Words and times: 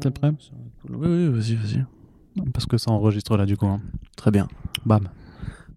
T'es 0.00 0.10
prêt? 0.10 0.30
Oui, 0.88 1.06
oui, 1.08 1.28
vas-y, 1.28 1.54
vas-y. 1.56 1.84
Parce 2.52 2.66
que 2.66 2.78
ça 2.78 2.90
enregistre 2.90 3.36
là 3.36 3.44
du 3.46 3.56
coup. 3.56 3.66
hein. 3.66 3.80
Très 4.16 4.30
bien. 4.30 4.48
Bam. 4.86 5.08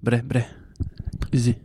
Bref, 0.02 0.24
bref. 0.24 0.56
Easy. 1.34 1.56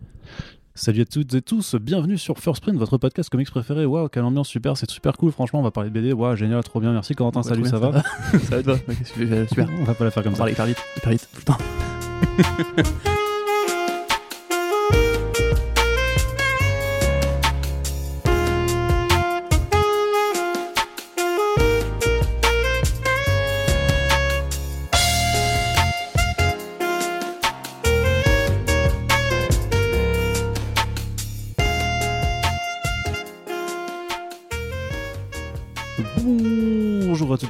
Salut 0.75 1.01
à 1.03 1.05
toutes 1.05 1.35
et 1.35 1.43
tous, 1.43 1.75
bienvenue 1.75 2.17
sur 2.17 2.39
First 2.39 2.63
Print, 2.63 2.79
votre 2.79 2.99
podcast 2.99 3.29
comics 3.31 3.51
préféré. 3.51 3.85
Waouh, 3.85 4.09
quelle 4.09 4.23
ambiance 4.23 4.49
super, 4.49 4.77
c'est 4.77 4.89
super 4.89 5.17
cool. 5.17 5.33
Franchement, 5.33 5.59
on 5.59 5.63
va 5.65 5.73
parler 5.73 5.91
de 5.91 5.95
BD. 5.95 6.13
Waouh, 6.13 6.37
génial, 6.37 6.63
trop 6.63 6.81
bien. 6.81 6.93
Merci 6.93 7.15
Corentin, 7.15 7.43
salut, 7.43 7.65
ça 7.67 7.79
va? 7.79 8.03
Ça 8.45 8.61
va 8.63 8.77
super. 9.05 9.49
super. 9.49 9.69
On 9.81 9.85
va 9.85 9.95
pas 9.95 10.05
la 10.05 10.11
faire 10.13 10.23
comme 10.23 10.33
On 10.33 10.37
ça. 10.37 10.39
parle 10.39 10.53
hyper 10.53 10.67
vite, 10.67 10.79
hyper 10.97 11.11
vite, 11.11 11.29
tout 11.33 11.41
le 11.41 11.45
temps. 11.45 13.09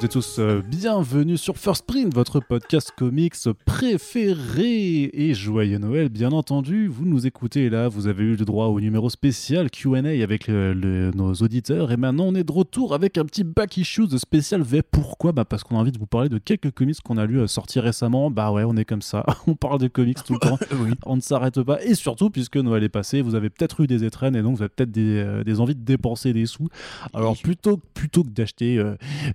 et 0.08 0.10
tous, 0.10 0.36
euh, 0.38 0.62
bienvenue 0.66 1.36
sur 1.36 1.58
First 1.58 1.84
Print, 1.84 2.14
votre 2.14 2.40
podcast 2.40 2.92
comics 2.96 3.34
préféré 3.66 5.10
et 5.12 5.34
joyeux 5.34 5.76
Noël, 5.76 6.08
bien 6.08 6.30
entendu. 6.32 6.86
Vous 6.88 7.04
nous 7.04 7.26
écoutez 7.26 7.68
là, 7.68 7.88
vous 7.88 8.06
avez 8.06 8.24
eu 8.24 8.36
le 8.36 8.46
droit 8.46 8.66
au 8.68 8.80
numéro 8.80 9.10
spécial 9.10 9.70
QA 9.70 9.98
avec 10.22 10.48
euh, 10.48 10.72
le- 10.72 11.10
nos 11.14 11.34
auditeurs 11.34 11.92
et 11.92 11.98
maintenant 11.98 12.24
on 12.28 12.34
est 12.34 12.44
de 12.44 12.52
retour 12.52 12.94
avec 12.94 13.18
un 13.18 13.24
petit 13.26 13.44
back 13.44 13.76
issues 13.76 14.16
spécial 14.18 14.62
V. 14.62 14.80
Pourquoi? 14.82 15.32
Bah 15.32 15.44
parce 15.44 15.62
qu'on 15.62 15.76
a 15.76 15.80
envie 15.80 15.92
de 15.92 15.98
vous 15.98 16.06
parler 16.06 16.28
de 16.30 16.38
quelques 16.38 16.70
comics 16.70 17.00
qu'on 17.02 17.18
a 17.18 17.26
lu 17.26 17.40
euh, 17.40 17.46
sortir 17.46 17.82
récemment. 17.82 18.30
Bah 18.30 18.50
ouais, 18.52 18.64
on 18.64 18.76
est 18.76 18.86
comme 18.86 19.02
ça, 19.02 19.26
on 19.46 19.56
parle 19.56 19.80
de 19.80 19.88
comics 19.88 20.22
tout 20.24 20.34
le 20.34 20.38
temps. 20.38 20.58
oui. 20.80 20.92
on 21.04 21.16
ne 21.16 21.20
s'arrête 21.20 21.60
pas. 21.62 21.82
Et 21.84 21.94
surtout, 21.94 22.30
puisque 22.30 22.56
Noël 22.56 22.82
est 22.84 22.88
passé, 22.88 23.20
vous 23.20 23.34
avez 23.34 23.50
peut-être 23.50 23.80
eu 23.82 23.86
des 23.86 24.04
étrennes 24.04 24.36
et 24.36 24.42
donc 24.42 24.56
vous 24.56 24.62
avez 24.62 24.70
peut-être 24.74 24.92
des, 24.92 25.18
euh, 25.18 25.44
des 25.44 25.60
envies 25.60 25.74
de 25.74 25.84
dépenser 25.84 26.32
des 26.32 26.46
sous. 26.46 26.68
Alors 27.12 27.36
plutôt, 27.36 27.76
plutôt 27.94 28.22
que 28.22 28.30
d'acheter 28.30 28.82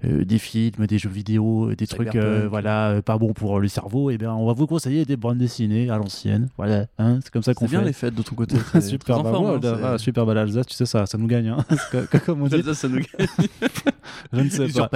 des 0.04 0.38
films, 0.40 0.63
des 0.72 0.98
jeux 0.98 1.10
vidéo, 1.10 1.74
des 1.76 1.88
trucs 1.88 2.16
euh, 2.16 2.48
voilà, 2.50 2.90
euh, 2.90 3.02
pas 3.02 3.18
bons 3.18 3.34
pour 3.34 3.60
le 3.60 3.68
cerveau, 3.68 4.10
et 4.10 4.18
bien 4.18 4.34
on 4.34 4.46
va 4.46 4.54
vous 4.54 4.68
conseiller 4.68 5.06
des 5.06 5.18
bandes 5.18 5.38
dessinées 5.38 5.90
à 5.90 5.98
l'ancienne. 5.98 6.50
Voilà, 6.58 6.86
hein, 6.98 7.20
c'est 7.24 7.32
comme 7.32 7.44
ça 7.44 7.54
qu'on 7.54 7.66
C'est 7.66 7.72
bien 7.72 7.80
fait. 7.82 7.86
les 7.88 7.94
fêtes 7.94 8.16
de 8.16 8.22
ton 8.22 8.36
côté. 8.36 8.56
super, 8.82 9.24
bah, 9.24 9.32
forme, 9.32 9.46
ouais, 9.60 9.66
hein, 9.68 9.80
ah, 9.84 9.98
super, 9.98 10.26
l'Alsace, 10.26 10.68
tu 10.68 10.76
sais, 10.76 10.86
ça, 10.86 11.06
ça 11.06 11.18
nous 11.18 11.28
gagne. 11.28 11.50
Hein. 11.50 11.66
Co- 11.92 12.18
Comme 12.26 12.44
on 12.44 12.48
dit, 12.48 12.62
Ça, 12.64 12.74
ça 12.74 12.88
nous 12.88 12.98
gagne. 13.00 13.28
je 14.34 14.40
ne 14.42 14.50
sais 14.50 14.68
pas. 14.68 14.90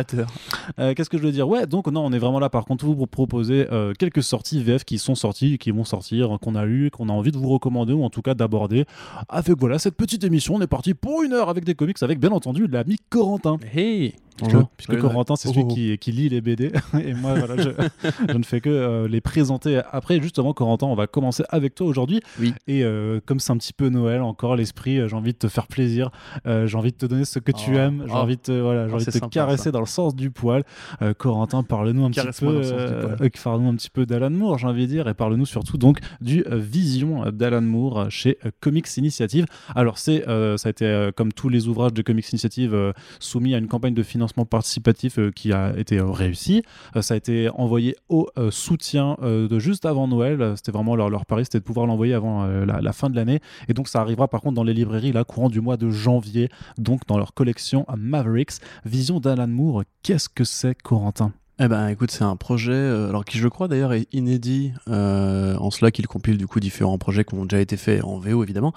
Euh, 0.79 0.93
Qu'est-ce 0.93 1.09
que 1.09 1.17
je 1.17 1.23
veux 1.23 1.31
dire? 1.31 1.47
Ouais, 1.47 1.65
donc 1.67 1.87
non, 1.87 2.05
on 2.05 2.11
est 2.11 2.19
vraiment 2.19 2.39
là 2.39 2.49
par 2.49 2.65
contre 2.65 2.85
pour 2.85 2.95
vous 2.95 3.07
proposer 3.07 3.67
euh, 3.71 3.93
quelques 3.97 4.23
sorties 4.23 4.61
VF 4.63 4.83
qui 4.83 4.97
sont 4.97 5.15
sorties, 5.15 5.57
qui 5.57 5.71
vont 5.71 5.83
sortir, 5.83 6.37
qu'on 6.41 6.55
a 6.55 6.65
lu, 6.65 6.91
qu'on 6.91 7.09
a 7.09 7.11
envie 7.13 7.31
de 7.31 7.37
vous 7.37 7.49
recommander 7.49 7.93
ou 7.93 8.03
en 8.03 8.09
tout 8.09 8.21
cas 8.21 8.33
d'aborder. 8.33 8.85
Avec 9.29 9.57
voilà 9.59 9.79
cette 9.79 9.95
petite 9.95 10.23
émission, 10.23 10.55
on 10.55 10.61
est 10.61 10.67
parti 10.67 10.93
pour 10.93 11.23
une 11.23 11.33
heure 11.33 11.49
avec 11.49 11.63
des 11.65 11.75
comics, 11.75 12.01
avec 12.01 12.19
bien 12.19 12.31
entendu 12.31 12.67
l'ami 12.67 12.97
Corentin. 13.09 13.57
Hey 13.73 14.15
Bonjour. 14.39 14.69
puisque 14.77 14.99
Corentin, 14.99 15.35
c'est 15.35 15.49
Oh, 15.49 15.51
celui 15.53 15.63
oh, 15.65 15.69
oh. 15.71 15.73
qui, 15.73 15.97
qui 15.97 16.11
lit 16.11 16.29
les 16.29 16.41
BD 16.41 16.71
et 17.03 17.13
moi, 17.13 17.33
voilà, 17.35 17.61
je, 17.61 17.69
je 18.31 18.37
ne 18.37 18.43
fais 18.43 18.61
que 18.61 18.69
euh, 18.69 19.07
les 19.07 19.21
présenter. 19.21 19.81
Après, 19.91 20.21
justement, 20.21 20.53
Corentin, 20.53 20.85
on 20.87 20.95
va 20.95 21.07
commencer 21.07 21.43
avec 21.49 21.73
toi 21.75 21.87
aujourd'hui. 21.87 22.21
Oui. 22.39 22.53
Et 22.67 22.83
euh, 22.83 23.19
comme 23.25 23.39
c'est 23.39 23.51
un 23.51 23.57
petit 23.57 23.73
peu 23.73 23.89
Noël, 23.89 24.21
encore 24.21 24.55
l'esprit, 24.55 24.99
euh, 24.99 25.07
j'ai 25.07 25.15
envie 25.15 25.33
de 25.33 25.37
te 25.37 25.47
faire 25.47 25.65
plaisir. 25.67 26.11
Euh, 26.45 26.67
j'ai 26.67 26.77
envie 26.77 26.91
de 26.91 26.97
te 26.97 27.05
donner 27.05 27.25
ce 27.25 27.39
que 27.39 27.51
tu 27.51 27.71
Oh. 27.73 27.77
aimes. 27.77 28.03
J'ai 28.05 28.13
Oh. 28.13 28.17
envie 28.17 28.35
de 28.35 28.41
te, 28.41 28.51
voilà, 28.51 28.87
j'ai 28.87 28.91
Oh, 28.93 28.95
envie 28.97 29.05
de 29.05 29.11
te 29.11 29.17
sympa, 29.17 29.29
caresser 29.29 29.63
ça. 29.65 29.71
dans 29.71 29.79
le 29.79 29.85
sens 29.87 30.15
du 30.15 30.29
poil. 30.29 30.63
Corentin, 31.17 31.63
parle-nous 31.63 32.05
un 32.05 32.11
petit 32.11 32.27
peu, 32.39 32.61
parle-nous 33.43 33.69
un 33.69 33.75
petit 33.75 33.89
peu 33.89 34.05
d'Alan 34.05 34.29
Moore, 34.29 34.57
j'ai 34.59 34.67
envie 34.67 34.83
de 34.87 34.91
dire, 34.91 35.07
et 35.07 35.13
parle-nous 35.13 35.45
surtout 35.45 35.77
donc 35.77 35.99
du 36.21 36.43
Vision 36.51 37.31
d'Alan 37.31 37.61
Moore 37.61 38.07
chez 38.09 38.37
Comics 38.59 38.97
Initiative. 38.97 39.45
Alors 39.75 39.97
c'est, 39.97 40.23
ça 40.25 40.67
a 40.67 40.69
été 40.69 41.09
comme 41.15 41.31
tous 41.33 41.49
les 41.49 41.67
ouvrages 41.67 41.93
de 41.93 42.01
Comics 42.01 42.29
Initiative 42.31 42.93
soumis 43.19 43.55
à 43.55 43.57
une 43.57 43.67
campagne 43.67 43.93
de 43.93 44.03
financement 44.03 44.26
participatif 44.45 45.19
euh, 45.19 45.31
qui 45.31 45.53
a 45.53 45.77
été 45.77 45.97
euh, 45.97 46.05
réussie. 46.05 46.63
Euh, 46.95 47.01
ça 47.01 47.13
a 47.13 47.17
été 47.17 47.49
envoyé 47.49 47.95
au 48.09 48.27
soutien 48.51 49.17
de 49.21 49.59
juste 49.59 49.85
avant 49.85 50.07
Noël. 50.07 50.53
C'était 50.55 50.71
vraiment 50.71 50.95
leur, 50.95 51.09
leur 51.09 51.25
pari, 51.25 51.45
c'était 51.45 51.59
de 51.59 51.63
pouvoir 51.63 51.85
l'envoyer 51.87 52.13
avant 52.13 52.45
la, 52.45 52.81
la 52.81 52.93
fin 52.93 53.09
de 53.09 53.15
l'année. 53.15 53.39
Et 53.67 53.73
donc 53.73 53.87
ça 53.87 54.01
arrivera 54.01 54.27
par 54.27 54.41
contre 54.41 54.55
dans 54.55 54.63
les 54.63 54.73
librairies 54.73 55.11
là 55.11 55.23
courant 55.23 55.49
du 55.49 55.61
mois 55.61 55.77
de 55.77 55.89
janvier, 55.89 56.49
donc 56.77 57.05
dans 57.07 57.17
leur 57.17 57.33
collection 57.33 57.85
Mavericks. 57.97 58.53
Vision 58.85 59.19
d'Alan 59.19 59.47
Moore, 59.47 59.83
qu'est-ce 60.03 60.29
que 60.29 60.43
c'est 60.43 60.79
Corentin? 60.81 61.33
Eh 61.59 61.67
ben, 61.67 61.87
écoute, 61.87 62.11
c'est 62.11 62.23
un 62.23 62.35
projet, 62.35 62.71
euh, 62.71 63.09
alors 63.09 63.25
qui 63.25 63.39
je 63.39 63.47
crois 63.47 63.67
d'ailleurs 63.67 63.91
est 63.91 64.07
inédit, 64.13 64.73
euh, 64.89 65.55
en 65.55 65.71
cela 65.71 65.89
qu'il 65.89 66.05
compile 66.05 66.37
du 66.37 66.45
coup 66.45 66.59
différents 66.59 66.99
projets 66.99 67.23
qui 67.23 67.33
ont 67.33 67.45
déjà 67.45 67.59
été 67.59 67.77
faits 67.77 68.03
en 68.03 68.19
VO 68.19 68.43
évidemment, 68.43 68.73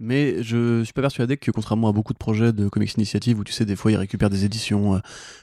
mais 0.00 0.42
je 0.42 0.82
suis 0.84 0.94
pas 0.94 1.02
persuadé 1.02 1.36
que 1.36 1.50
contrairement 1.50 1.88
à 1.88 1.92
beaucoup 1.92 2.14
de 2.14 2.18
projets 2.18 2.54
de 2.54 2.66
Comics 2.70 2.94
Initiative 2.94 3.38
où 3.38 3.44
tu 3.44 3.52
sais 3.52 3.66
des 3.66 3.76
fois 3.76 3.92
ils 3.92 3.98
récupèrent 3.98 4.30
des 4.30 4.46
éditions, 4.46 4.94
euh, 4.94 4.98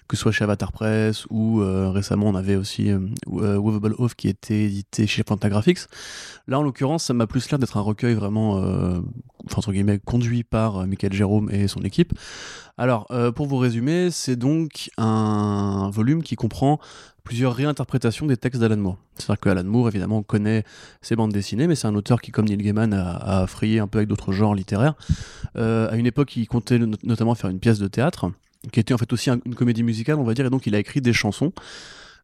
que 0.08 0.18
ce 0.18 0.24
soit 0.24 0.32
chez 0.32 0.44
Avatar 0.44 0.72
Press 0.72 1.28
ou 1.30 1.62
euh, 1.62 1.92
récemment 1.92 2.26
on 2.30 2.36
avait 2.36 2.56
aussi 2.56 2.90
Movable 3.28 3.94
Oath 4.00 4.16
qui 4.16 4.28
était 4.28 4.64
édité 4.64 5.06
chez 5.06 5.22
Fantagraphics. 5.22 5.82
Là 6.48 6.58
en 6.58 6.64
l'occurrence 6.64 7.04
ça 7.04 7.14
m'a 7.14 7.28
plus 7.28 7.48
l'air 7.52 7.60
d'être 7.60 7.78
un 7.78 7.82
recueil 7.82 8.16
vraiment, 8.16 8.56
entre 9.56 9.72
guillemets, 9.72 10.00
conduit 10.00 10.44
par 10.44 10.88
Michael 10.88 11.14
Jérôme 11.14 11.52
et 11.52 11.68
son 11.68 11.82
équipe. 11.82 12.14
Alors, 12.82 13.06
euh, 13.12 13.32
pour 13.32 13.46
vous 13.46 13.58
résumer, 13.58 14.10
c'est 14.10 14.36
donc 14.36 14.90
un 14.98 15.92
volume 15.94 16.24
qui 16.24 16.36
comprend 16.36 16.80
plusieurs 17.24 17.54
réinterprétations 17.54 18.26
des 18.26 18.38
textes 18.38 18.60
d'Alan 18.60 18.78
Moore. 18.78 18.98
C'est-à-dire 19.20 19.40
que 19.40 19.50
Alan 19.50 19.64
Moore, 19.64 19.90
évidemment, 19.90 20.18
on 20.18 20.24
connaît 20.24 20.64
ses 21.00 21.16
bandes 21.16 21.32
dessinées, 21.32 21.68
mais 21.68 21.76
c'est 21.76 21.86
un 21.86 21.94
auteur 21.94 22.20
qui, 22.24 22.32
comme 22.32 22.46
Neil 22.46 22.58
Gaiman, 22.58 22.92
a, 22.92 23.46
frayé 23.46 23.78
un 23.78 23.86
peu 23.86 24.00
avec 24.00 24.10
d'autres 24.10 24.32
genres 24.32 24.56
littéraires. 24.56 24.96
Euh, 25.58 25.92
à 25.92 25.96
une 25.96 26.08
époque, 26.08 26.36
il 26.38 26.48
comptait 26.48 26.80
not- 26.80 26.98
notamment 27.04 27.36
faire 27.36 27.52
une 27.52 27.60
pièce 27.60 27.78
de 27.78 27.88
théâtre, 27.88 28.32
qui 28.72 28.80
était 28.80 28.96
en 28.96 28.98
fait 28.98 29.14
aussi 29.14 29.30
un- 29.30 29.38
une 29.46 29.54
comédie 29.54 29.84
musicale, 29.84 30.16
on 30.18 30.24
va 30.24 30.34
dire, 30.34 30.48
et 30.48 30.50
donc 30.50 30.66
il 30.66 30.74
a 30.74 30.80
écrit 30.80 31.02
des 31.02 31.14
chansons 31.14 31.54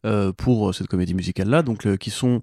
euh, 0.06 0.32
pour 0.32 0.74
cette 0.74 0.88
comédie 0.88 1.14
musicale-là, 1.14 1.62
donc 1.62 1.86
euh, 1.86 1.98
qui 1.98 2.10
sont 2.10 2.42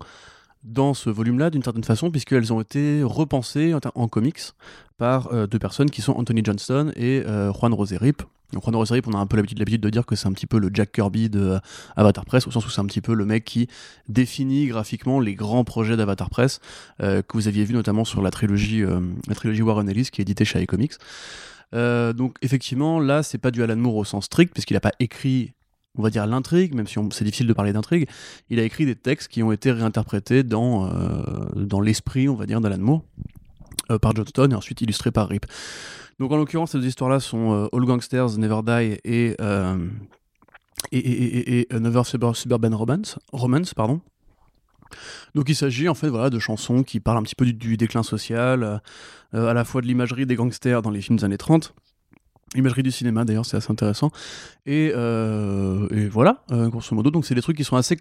dans 0.64 0.94
ce 0.94 1.10
volume-là 1.10 1.50
d'une 1.50 1.62
certaine 1.62 1.84
façon, 1.84 2.10
puisqu'elles 2.10 2.52
ont 2.52 2.60
été 2.60 3.02
repensées 3.02 3.74
en, 3.94 4.08
comics 4.08 4.40
par 4.96 5.32
euh, 5.32 5.46
deux 5.46 5.58
personnes 5.58 5.90
qui 5.90 6.02
sont 6.02 6.12
Anthony 6.12 6.42
Johnston 6.42 6.92
et 6.96 7.22
euh, 7.26 7.52
Juan 7.52 7.74
Roserip. 7.74 8.22
Donc 8.52 8.62
Juan 8.62 8.76
Roserip, 8.76 9.06
on 9.06 9.12
a 9.12 9.18
un 9.18 9.26
peu 9.26 9.36
l'habitude 9.36 9.58
de 9.58 9.90
dire 9.90 10.06
que 10.06 10.16
c'est 10.16 10.26
un 10.26 10.32
petit 10.32 10.46
peu 10.46 10.58
le 10.58 10.70
Jack 10.72 10.92
Kirby 10.92 11.28
de 11.28 11.40
euh, 11.40 11.58
Avatar 11.96 12.24
Press, 12.24 12.46
au 12.46 12.50
sens 12.50 12.64
où 12.66 12.70
c'est 12.70 12.80
un 12.80 12.86
petit 12.86 13.00
peu 13.00 13.14
le 13.14 13.26
mec 13.26 13.44
qui 13.44 13.68
définit 14.08 14.66
graphiquement 14.66 15.20
les 15.20 15.34
grands 15.34 15.64
projets 15.64 15.96
d'Avatar 15.96 16.30
Press, 16.30 16.60
que 16.98 17.24
vous 17.34 17.48
aviez 17.48 17.64
vu 17.64 17.74
notamment 17.74 18.04
sur 18.04 18.22
la 18.22 18.30
trilogie, 18.30 18.82
la 19.28 19.34
trilogie 19.34 19.62
Warren 19.62 19.88
Ellis 19.88 20.08
qui 20.10 20.20
est 20.20 20.22
éditée 20.22 20.44
chez 20.44 20.62
iComics. 20.62 20.94
Donc 21.72 22.36
effectivement, 22.42 23.00
là, 23.00 23.22
c'est 23.22 23.38
pas 23.38 23.50
du 23.50 23.62
Alan 23.62 23.76
Moore 23.76 23.96
au 23.96 24.04
sens 24.04 24.26
strict, 24.26 24.52
puisqu'il 24.52 24.74
n'a 24.74 24.80
pas 24.80 24.92
écrit 25.00 25.52
on 25.96 26.02
va 26.02 26.10
dire 26.10 26.26
l'intrigue, 26.26 26.74
même 26.74 26.86
si 26.86 26.98
c'est 27.12 27.24
difficile 27.24 27.46
de 27.46 27.52
parler 27.52 27.72
d'intrigue, 27.72 28.08
il 28.50 28.58
a 28.58 28.64
écrit 28.64 28.86
des 28.86 28.96
textes 28.96 29.28
qui 29.28 29.42
ont 29.42 29.52
été 29.52 29.70
réinterprétés 29.70 30.42
dans, 30.42 30.86
euh, 30.86 31.22
dans 31.54 31.80
l'esprit, 31.80 32.28
on 32.28 32.34
va 32.34 32.46
dire, 32.46 32.60
d'Alan 32.60 32.78
Moore, 32.78 33.02
euh, 33.90 33.98
par 33.98 34.14
Johnston 34.14 34.48
et 34.50 34.54
ensuite 34.54 34.80
illustrés 34.80 35.12
par 35.12 35.28
Rip. 35.28 35.46
Donc 36.18 36.32
en 36.32 36.36
l'occurrence, 36.36 36.72
ces 36.72 36.78
deux 36.78 36.86
histoires-là 36.86 37.20
sont 37.20 37.52
euh, 37.52 37.68
All 37.72 37.84
Gangsters 37.84 38.38
Never 38.38 38.60
Die 38.64 38.98
et, 39.04 39.36
et, 40.92 41.66
Another 41.70 42.06
Suburban 42.06 42.76
Romance, 42.76 43.18
Romance 43.32 43.74
pardon. 43.74 44.00
Donc 45.34 45.48
il 45.48 45.56
s'agit 45.56 45.88
en 45.88 45.94
fait 45.94 46.08
voilà, 46.08 46.30
de 46.30 46.38
chansons 46.38 46.82
qui 46.82 47.00
parlent 47.00 47.18
un 47.18 47.22
petit 47.22 47.34
peu 47.34 47.44
du, 47.44 47.52
du 47.52 47.76
déclin 47.76 48.04
social, 48.04 48.80
à 49.32 49.54
la 49.54 49.64
fois 49.64 49.80
de 49.80 49.86
l'imagerie 49.86 50.26
des 50.26 50.36
gangsters 50.36 50.82
dans 50.82 50.90
les 50.90 51.00
films 51.00 51.18
des 51.18 51.24
années 51.24 51.38
30, 51.38 51.74
l'imagerie 52.54 52.82
du 52.82 52.90
cinéma 52.90 53.24
d'ailleurs, 53.24 53.46
c'est 53.46 53.56
assez 53.56 53.70
intéressant. 53.70 54.10
Et, 54.66 54.92
euh, 54.94 56.08
voilà, 56.10 56.42
euh, 56.52 56.68
grosso 56.68 56.94
modo. 56.94 57.10
Donc 57.10 57.24
c'est 57.26 57.34
des 57.34 57.42
trucs 57.42 57.56
qui 57.56 57.64
sont 57.64 57.76
assez 57.76 57.96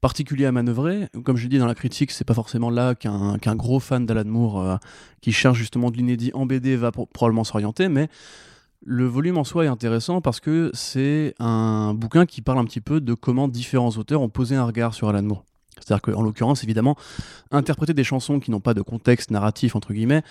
particuliers 0.00 0.46
à 0.46 0.52
manœuvrer. 0.52 1.08
Comme 1.24 1.36
je 1.36 1.44
l'ai 1.44 1.48
dit 1.48 1.58
dans 1.58 1.66
la 1.66 1.74
critique, 1.74 2.10
c'est 2.10 2.24
pas 2.24 2.34
forcément 2.34 2.70
là 2.70 2.94
qu'un 2.94 3.56
gros 3.56 3.80
fan 3.80 4.04
d'Alan 4.06 4.24
Moore 4.26 4.60
euh, 4.60 4.76
qui 5.22 5.32
cherche 5.32 5.56
justement 5.58 5.90
de 5.90 5.96
l'inédit 5.96 6.30
en 6.34 6.44
BD 6.46 6.76
va 6.76 6.92
pro- 6.92 7.06
probablement 7.06 7.44
s'orienter, 7.44 7.88
mais 7.88 8.08
le 8.86 9.06
volume 9.06 9.38
en 9.38 9.44
soi 9.44 9.64
est 9.64 9.68
intéressant 9.68 10.20
parce 10.20 10.40
que 10.40 10.70
c'est 10.74 11.34
un 11.38 11.94
bouquin 11.94 12.26
qui 12.26 12.42
parle 12.42 12.58
un 12.58 12.66
petit 12.66 12.82
peu 12.82 13.00
de 13.00 13.14
comment 13.14 13.48
différents 13.48 13.88
auteurs 13.92 14.20
ont 14.20 14.28
posé 14.28 14.56
un 14.56 14.64
regard 14.64 14.92
sur 14.92 15.08
Alan 15.08 15.22
Moore. 15.22 15.44
C'est-à-dire 15.78 16.02
qu'en 16.02 16.22
l'occurrence, 16.22 16.64
évidemment, 16.64 16.96
interpréter 17.50 17.94
des 17.94 18.04
chansons 18.04 18.40
qui 18.40 18.50
n'ont 18.50 18.60
pas 18.60 18.74
de 18.74 18.82
contexte 18.82 19.30
narratif, 19.30 19.76
entre 19.76 19.92
guillemets, 19.92 20.22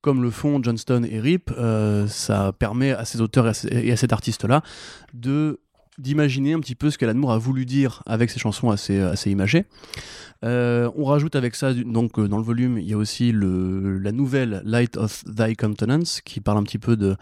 comme 0.00 0.22
le 0.22 0.30
font 0.30 0.62
Johnston 0.62 1.04
et 1.08 1.20
Rip, 1.20 1.50
euh, 1.56 2.06
ça 2.08 2.52
permet 2.52 2.92
à 2.92 3.04
ces 3.04 3.20
auteurs 3.20 3.52
et 3.70 3.92
à, 3.92 3.96
cet 3.96 4.12
artiste-là 4.12 4.62
d'imaginer 5.98 6.54
un 6.54 6.60
petit 6.60 6.74
peu 6.74 6.90
ce 6.90 6.96
qu'Alan 6.96 7.28
a 7.28 7.36
voulu 7.36 7.66
dire 7.66 8.02
avec 8.06 8.30
ses 8.30 8.40
chansons 8.40 8.70
assez, 8.70 8.98
assez 8.98 9.30
imagées. 9.30 9.66
Euh, 10.44 10.90
on 10.96 11.04
rajoute 11.04 11.36
avec 11.36 11.54
ça, 11.54 11.72
donc 11.72 12.18
euh, 12.18 12.26
dans 12.28 12.38
le 12.38 12.42
volume, 12.42 12.78
il 12.78 12.88
y 12.88 12.94
a 12.94 12.96
aussi 12.96 13.30
le, 13.30 13.98
la 13.98 14.10
nouvelle 14.10 14.62
Light 14.64 14.96
of 14.96 15.22
Thy 15.24 15.54
Countenance 15.54 16.20
qui 16.20 16.40
parle 16.40 16.58
un 16.58 16.62
petit 16.64 16.78
peu 16.78 16.96
de, 16.96 17.14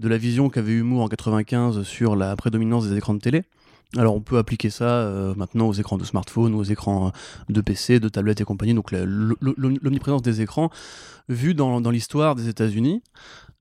de 0.00 0.08
la 0.08 0.16
vision 0.16 0.48
qu'avait 0.48 0.72
eu 0.72 0.82
Moore 0.82 1.04
en 1.04 1.08
95 1.08 1.82
sur 1.82 2.16
la 2.16 2.34
prédominance 2.36 2.88
des 2.88 2.96
écrans 2.96 3.14
de 3.14 3.20
télé. 3.20 3.42
Alors 3.96 4.16
on 4.16 4.20
peut 4.20 4.38
appliquer 4.38 4.70
ça 4.70 4.84
euh, 4.84 5.34
maintenant 5.36 5.68
aux 5.68 5.72
écrans 5.72 5.98
de 5.98 6.04
smartphone, 6.04 6.54
aux 6.54 6.64
écrans 6.64 7.12
de 7.48 7.60
PC, 7.60 8.00
de 8.00 8.08
tablettes 8.08 8.40
et 8.40 8.44
compagnie, 8.44 8.74
donc 8.74 8.90
l'omniprésence 8.92 10.22
des 10.22 10.40
écrans 10.40 10.70
vue 11.28 11.54
dans, 11.54 11.80
dans 11.80 11.90
l'histoire 11.90 12.34
des 12.34 12.48
États-Unis. 12.48 13.02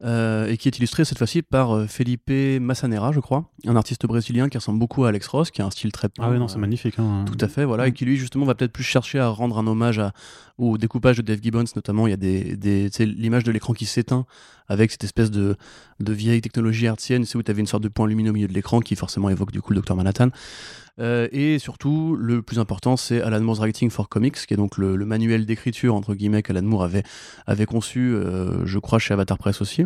Euh, 0.04 0.48
et 0.48 0.57
qui 0.57 0.68
est 0.68 0.77
illustré 0.77 1.06
cette 1.06 1.18
fois-ci 1.18 1.44
par 1.44 1.71
euh, 1.71 1.88
Felipe 1.88 2.30
Massanera, 2.60 3.13
je 3.13 3.21
crois, 3.21 3.50
un 3.65 3.77
artiste 3.77 4.06
brésilien 4.06 4.50
qui 4.50 4.57
ressemble 4.57 4.77
beaucoup 4.77 5.06
à 5.06 5.10
Alex 5.10 5.27
Ross, 5.27 5.50
qui 5.50 5.62
a 5.62 5.65
un 5.65 5.69
style 5.69 5.94
très 5.94 6.10
Ah 6.19 6.30
oui, 6.30 6.39
non, 6.39 6.50
c'est 6.50 6.57
magnifique. 6.57 6.95
Hein. 7.00 7.24
Tout 7.25 7.38
à 7.39 7.48
fait, 7.48 7.63
voilà, 7.63 7.88
et 7.88 7.94
qui 7.94 8.04
lui 8.04 8.18
justement 8.18 8.44
va 8.44 8.54
peut-être 8.54 8.74
plus 8.74 8.83
chercher 8.83 9.19
à 9.19 9.30
rendre 9.30 9.57
un 9.57 9.65
hommage 9.65 10.00
à, 10.00 10.12
au 10.57 10.77
découpage 10.77 11.18
de 11.18 11.21
Dave 11.21 11.39
Gibbons, 11.42 11.63
notamment. 11.77 12.06
Il 12.06 12.10
y 12.10 12.13
a 12.13 12.18
des, 12.18 12.57
des 12.57 12.89
l'image 13.06 13.45
de 13.45 13.51
l'écran 13.51 13.74
qui 13.74 13.86
s'éteint 13.86 14.25
avec 14.68 14.92
cette 14.92 15.06
espèce 15.06 15.31
de, 15.31 15.56
de 16.01 16.13
vieille 16.13 16.42
technologie 16.42 16.86
hertzienne, 16.86 17.24
c'est 17.24 17.38
où 17.38 17.44
tu 17.44 17.51
avais 17.51 17.62
une 17.62 17.68
sorte 17.68 17.83
de 17.83 17.88
point 17.88 18.06
lumineux 18.06 18.31
au 18.31 18.33
milieu 18.33 18.48
de 18.50 18.54
l'écran 18.54 18.81
qui 18.81 18.98
forcément 18.98 19.30
évoque 19.30 19.54
du 19.54 19.62
coup 19.62 19.71
le 19.71 19.77
Docteur 19.77 19.95
Manhattan. 19.95 20.30
Euh, 20.99 21.27
et 21.31 21.59
surtout, 21.59 22.15
le 22.15 22.41
plus 22.41 22.59
important, 22.59 22.97
c'est 22.97 23.21
Alan 23.21 23.41
Moore's 23.41 23.59
Writing 23.59 23.89
for 23.89 24.09
Comics, 24.09 24.45
qui 24.45 24.53
est 24.53 24.57
donc 24.57 24.77
le, 24.77 24.97
manuel 25.05 25.45
d'écriture, 25.45 25.95
entre 25.95 26.13
guillemets, 26.13 26.43
qu'Alan 26.43 26.61
Moore 26.61 26.83
avait, 26.83 27.03
avait 27.47 27.65
conçu, 27.65 28.13
euh, 28.13 28.65
je 28.65 28.79
crois, 28.79 28.99
chez 28.99 29.13
Avatar 29.13 29.37
Press 29.37 29.61
aussi. 29.61 29.85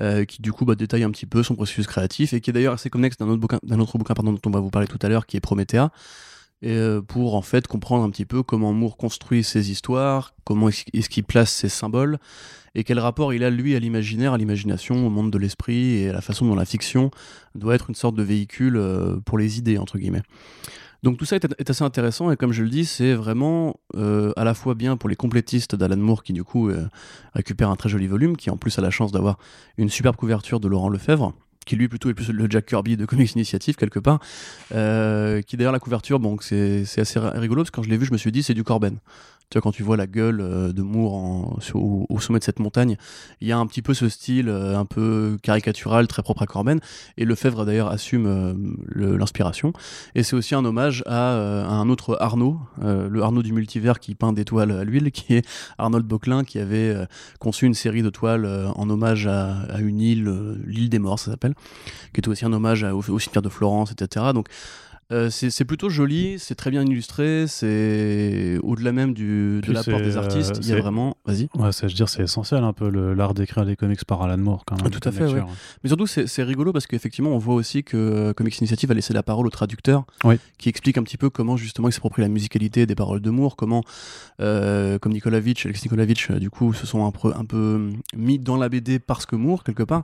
Euh, 0.00 0.24
qui 0.24 0.40
du 0.42 0.52
coup 0.52 0.64
bah, 0.64 0.76
détaille 0.76 1.02
un 1.02 1.10
petit 1.10 1.26
peu 1.26 1.42
son 1.42 1.56
processus 1.56 1.88
créatif 1.88 2.32
et 2.32 2.40
qui 2.40 2.50
est 2.50 2.52
d'ailleurs 2.52 2.74
assez 2.74 2.88
connexe 2.88 3.16
d'un 3.16 3.26
autre 3.26 3.40
bouquin, 3.40 3.58
d'un 3.64 3.80
autre 3.80 3.98
bouquin 3.98 4.14
pardon, 4.14 4.32
dont 4.32 4.40
on 4.46 4.50
va 4.50 4.60
vous 4.60 4.70
parler 4.70 4.86
tout 4.86 4.98
à 5.02 5.08
l'heure, 5.08 5.26
qui 5.26 5.36
est 5.36 5.40
Promethea, 5.40 5.90
et 6.62 6.78
pour 7.08 7.34
en 7.34 7.42
fait 7.42 7.66
comprendre 7.66 8.04
un 8.04 8.10
petit 8.10 8.24
peu 8.24 8.44
comment 8.44 8.72
Moore 8.72 8.96
construit 8.96 9.42
ses 9.42 9.72
histoires, 9.72 10.34
comment 10.44 10.68
est-ce 10.68 11.08
qu'il 11.08 11.24
place 11.24 11.50
ses 11.50 11.68
symboles, 11.68 12.18
et 12.78 12.84
quel 12.84 13.00
rapport 13.00 13.34
il 13.34 13.42
a 13.42 13.50
lui 13.50 13.74
à 13.74 13.80
l'imaginaire, 13.80 14.34
à 14.34 14.38
l'imagination, 14.38 15.04
au 15.04 15.10
monde 15.10 15.32
de 15.32 15.38
l'esprit 15.38 15.96
et 15.96 16.10
à 16.10 16.12
la 16.12 16.20
façon 16.20 16.46
dont 16.46 16.54
la 16.54 16.64
fiction 16.64 17.10
doit 17.56 17.74
être 17.74 17.88
une 17.88 17.96
sorte 17.96 18.14
de 18.14 18.22
véhicule 18.22 18.76
euh, 18.76 19.18
pour 19.18 19.36
les 19.36 19.58
idées, 19.58 19.78
entre 19.78 19.98
guillemets. 19.98 20.22
Donc 21.02 21.16
tout 21.16 21.24
ça 21.24 21.34
est, 21.34 21.70
assez 21.70 21.82
intéressant 21.82 22.30
et 22.30 22.36
comme 22.36 22.52
je 22.52 22.62
le 22.62 22.68
dis, 22.68 22.84
c'est 22.84 23.14
vraiment 23.14 23.80
euh, 23.96 24.32
à 24.36 24.44
la 24.44 24.54
fois 24.54 24.76
bien 24.76 24.96
pour 24.96 25.08
les 25.08 25.16
complétistes 25.16 25.74
d'Alan 25.74 25.96
Moore 25.96 26.22
qui 26.22 26.32
du 26.32 26.44
coup 26.44 26.70
euh, 26.70 26.86
récupère 27.34 27.68
un 27.68 27.74
très 27.74 27.88
joli 27.88 28.06
volume, 28.06 28.36
qui 28.36 28.48
en 28.48 28.56
plus 28.56 28.78
a 28.78 28.82
la 28.82 28.90
chance 28.90 29.10
d'avoir 29.10 29.38
une 29.76 29.90
superbe 29.90 30.14
couverture 30.14 30.60
de 30.60 30.68
Laurent 30.68 30.88
Lefebvre, 30.88 31.34
qui 31.66 31.74
lui 31.74 31.88
plutôt 31.88 32.10
est 32.10 32.14
plus 32.14 32.30
le 32.30 32.46
Jack 32.48 32.66
Kirby 32.66 32.96
de 32.96 33.06
Comics 33.06 33.32
Initiative 33.34 33.74
quelque 33.74 33.98
part, 33.98 34.20
qui 34.70 35.56
d'ailleurs 35.56 35.72
la 35.72 35.80
couverture, 35.80 36.20
bon 36.20 36.36
c'est 36.40 36.84
assez 36.96 37.18
rigolo 37.18 37.62
parce 37.62 37.72
que 37.72 37.76
quand 37.76 37.82
je 37.82 37.90
l'ai 37.90 37.96
vu, 37.96 38.06
je 38.06 38.12
me 38.12 38.18
suis 38.18 38.30
dit 38.30 38.44
c'est 38.44 38.54
du 38.54 38.62
Corben. 38.62 38.98
Tu 39.50 39.56
vois, 39.56 39.62
quand 39.62 39.72
tu 39.72 39.82
vois 39.82 39.96
la 39.96 40.06
gueule 40.06 40.42
euh, 40.42 40.74
de 40.74 40.82
Moore 40.82 41.58
au, 41.74 42.20
sommet 42.20 42.38
de 42.38 42.44
cette 42.44 42.58
montagne, 42.58 42.98
il 43.40 43.48
y 43.48 43.52
a 43.52 43.56
un 43.56 43.66
petit 43.66 43.80
peu 43.80 43.94
ce 43.94 44.10
style 44.10 44.50
euh, 44.50 44.78
un 44.78 44.84
peu 44.84 45.38
caricatural, 45.42 46.06
très 46.06 46.22
propre 46.22 46.42
à 46.42 46.46
Corben. 46.46 46.80
Et 47.16 47.24
Lefebvre 47.24 47.64
d'ailleurs 47.64 47.88
assume 47.88 48.26
euh, 48.26 49.16
l'inspiration. 49.16 49.72
Et 50.14 50.22
c'est 50.22 50.36
aussi 50.36 50.54
un 50.54 50.66
hommage 50.66 51.02
à, 51.06 51.32
un 51.32 51.88
autre 51.88 52.18
Arnaud, 52.20 52.60
le 52.82 53.22
Arnaud 53.22 53.42
du 53.42 53.52
multivers 53.52 54.00
qui 54.00 54.14
peint 54.14 54.34
des 54.34 54.44
toiles 54.44 54.70
à 54.70 54.84
l'huile, 54.84 55.10
qui 55.12 55.36
est 55.36 55.48
Arnold 55.78 56.04
Boclin, 56.04 56.44
qui 56.44 56.58
avait 56.58 56.94
conçu 57.38 57.64
une 57.64 57.74
série 57.74 58.02
de 58.02 58.10
toiles 58.10 58.46
en 58.74 58.90
hommage 58.90 59.26
à, 59.26 59.78
une 59.78 60.00
île, 60.00 60.58
l'île 60.66 60.90
des 60.90 60.98
morts, 60.98 61.18
ça 61.18 61.30
s'appelle, 61.30 61.54
qui 62.12 62.20
était 62.20 62.28
aussi 62.28 62.44
un 62.44 62.52
hommage 62.52 62.84
au, 62.84 62.98
au 62.98 63.18
cimetière 63.18 63.42
de 63.42 63.48
Florence, 63.48 63.92
etc. 63.92 64.26
Donc 64.34 64.48
euh, 65.10 65.30
c'est 65.30 65.64
plutôt 65.64 65.88
joli, 65.88 66.38
c'est 66.38 66.54
très 66.54 66.70
bien 66.70 66.84
illustré, 66.84 67.46
c'est 67.46 68.58
au-delà 68.62 68.92
même 68.92 69.14
du, 69.14 69.62
de 69.66 69.72
l'apport 69.72 70.02
des 70.02 70.18
artistes, 70.18 70.56
euh, 70.56 70.60
il 70.60 70.68
y 70.68 70.72
a 70.72 70.80
vraiment. 70.80 71.16
Vas-y. 71.24 71.48
Ouais, 71.54 71.70
je 71.72 71.86
veux 71.86 71.92
dire, 71.92 72.10
c'est 72.10 72.22
essentiel 72.22 72.62
un 72.62 72.74
peu 72.74 72.90
l'art 72.90 73.32
d'écrire 73.32 73.64
des 73.64 73.74
comics 73.74 74.04
par 74.04 74.20
Alan 74.20 74.36
Moore 74.36 74.64
quand 74.66 74.76
même. 74.76 74.84
Ah, 74.86 74.90
tout 74.90 75.08
à 75.08 75.10
fait, 75.10 75.24
ouais. 75.24 75.42
Mais 75.82 75.88
surtout, 75.88 76.06
c'est 76.06 76.42
rigolo 76.42 76.74
parce 76.74 76.86
qu'effectivement, 76.86 77.30
on 77.30 77.38
voit 77.38 77.54
aussi 77.54 77.84
que 77.84 77.96
euh, 77.96 78.32
Comics 78.34 78.58
Initiative 78.58 78.90
a 78.90 78.94
laissé 78.94 79.14
la 79.14 79.22
parole 79.22 79.46
au 79.46 79.50
traducteur 79.50 80.04
qui 80.58 80.68
explique 80.68 80.98
un 80.98 81.02
petit 81.02 81.16
peu 81.16 81.30
comment 81.30 81.56
justement 81.56 81.88
il 81.88 81.92
s'approprie 81.92 82.20
la 82.20 82.28
musicalité 82.28 82.84
des 82.84 82.94
paroles 82.94 83.20
de 83.20 83.30
Moore, 83.30 83.56
comment, 83.56 83.82
comme 84.38 85.12
Nikolavitch, 85.12 85.64
Alex 85.64 85.84
Nikolavitch, 85.84 86.32
du 86.32 86.50
coup, 86.50 86.74
se 86.74 86.86
sont 86.86 87.06
un 87.06 87.12
peu, 87.12 87.32
un 87.34 87.46
peu 87.46 87.90
mis 88.14 88.38
dans 88.38 88.56
la 88.56 88.68
BD 88.68 88.98
parce 88.98 89.24
que 89.24 89.36
Moore, 89.36 89.64
quelque 89.64 89.84
part. 89.84 90.02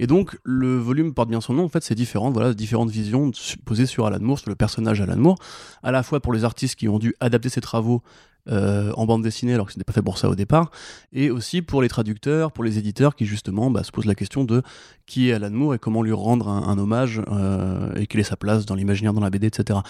Et 0.00 0.08
donc, 0.08 0.38
le 0.42 0.76
volume 0.76 1.14
porte 1.14 1.28
bien 1.28 1.40
son 1.40 1.54
nom, 1.54 1.64
en 1.64 1.68
fait, 1.68 1.84
c'est 1.84 1.94
différent, 1.94 2.32
voilà, 2.32 2.52
différentes 2.52 2.90
visions 2.90 3.30
posées 3.64 3.86
sur 3.86 4.06
Alan 4.06 4.18
Moore 4.20 4.39
le 4.46 4.54
personnage 4.54 5.00
Alan 5.00 5.16
Moore, 5.16 5.38
à 5.82 5.90
la 5.90 6.02
fois 6.02 6.20
pour 6.20 6.32
les 6.32 6.44
artistes 6.44 6.76
qui 6.76 6.88
ont 6.88 6.98
dû 6.98 7.14
adapter 7.20 7.48
ses 7.48 7.60
travaux 7.60 8.02
euh, 8.48 8.90
en 8.96 9.04
bande 9.04 9.22
dessinée 9.22 9.52
alors 9.52 9.66
que 9.66 9.72
ce 9.72 9.78
n'était 9.78 9.84
pas 9.84 9.92
fait 9.92 10.02
pour 10.02 10.16
ça 10.16 10.30
au 10.30 10.34
départ, 10.34 10.70
et 11.12 11.30
aussi 11.30 11.60
pour 11.60 11.82
les 11.82 11.88
traducteurs, 11.88 12.52
pour 12.52 12.64
les 12.64 12.78
éditeurs 12.78 13.14
qui 13.14 13.26
justement 13.26 13.70
bah, 13.70 13.84
se 13.84 13.92
posent 13.92 14.06
la 14.06 14.14
question 14.14 14.44
de 14.44 14.62
qui 15.04 15.28
est 15.28 15.34
Alan 15.34 15.50
Moore 15.50 15.74
et 15.74 15.78
comment 15.78 16.02
lui 16.02 16.12
rendre 16.12 16.48
un, 16.48 16.78
hommage 16.78 17.20
euh, 17.30 17.92
et 17.96 18.06
quelle 18.06 18.22
est 18.22 18.24
sa 18.24 18.36
place 18.36 18.64
dans 18.64 18.74
l'imaginaire, 18.74 19.12
dans 19.12 19.20
la 19.20 19.28
BD, 19.28 19.48
etc. 19.48 19.80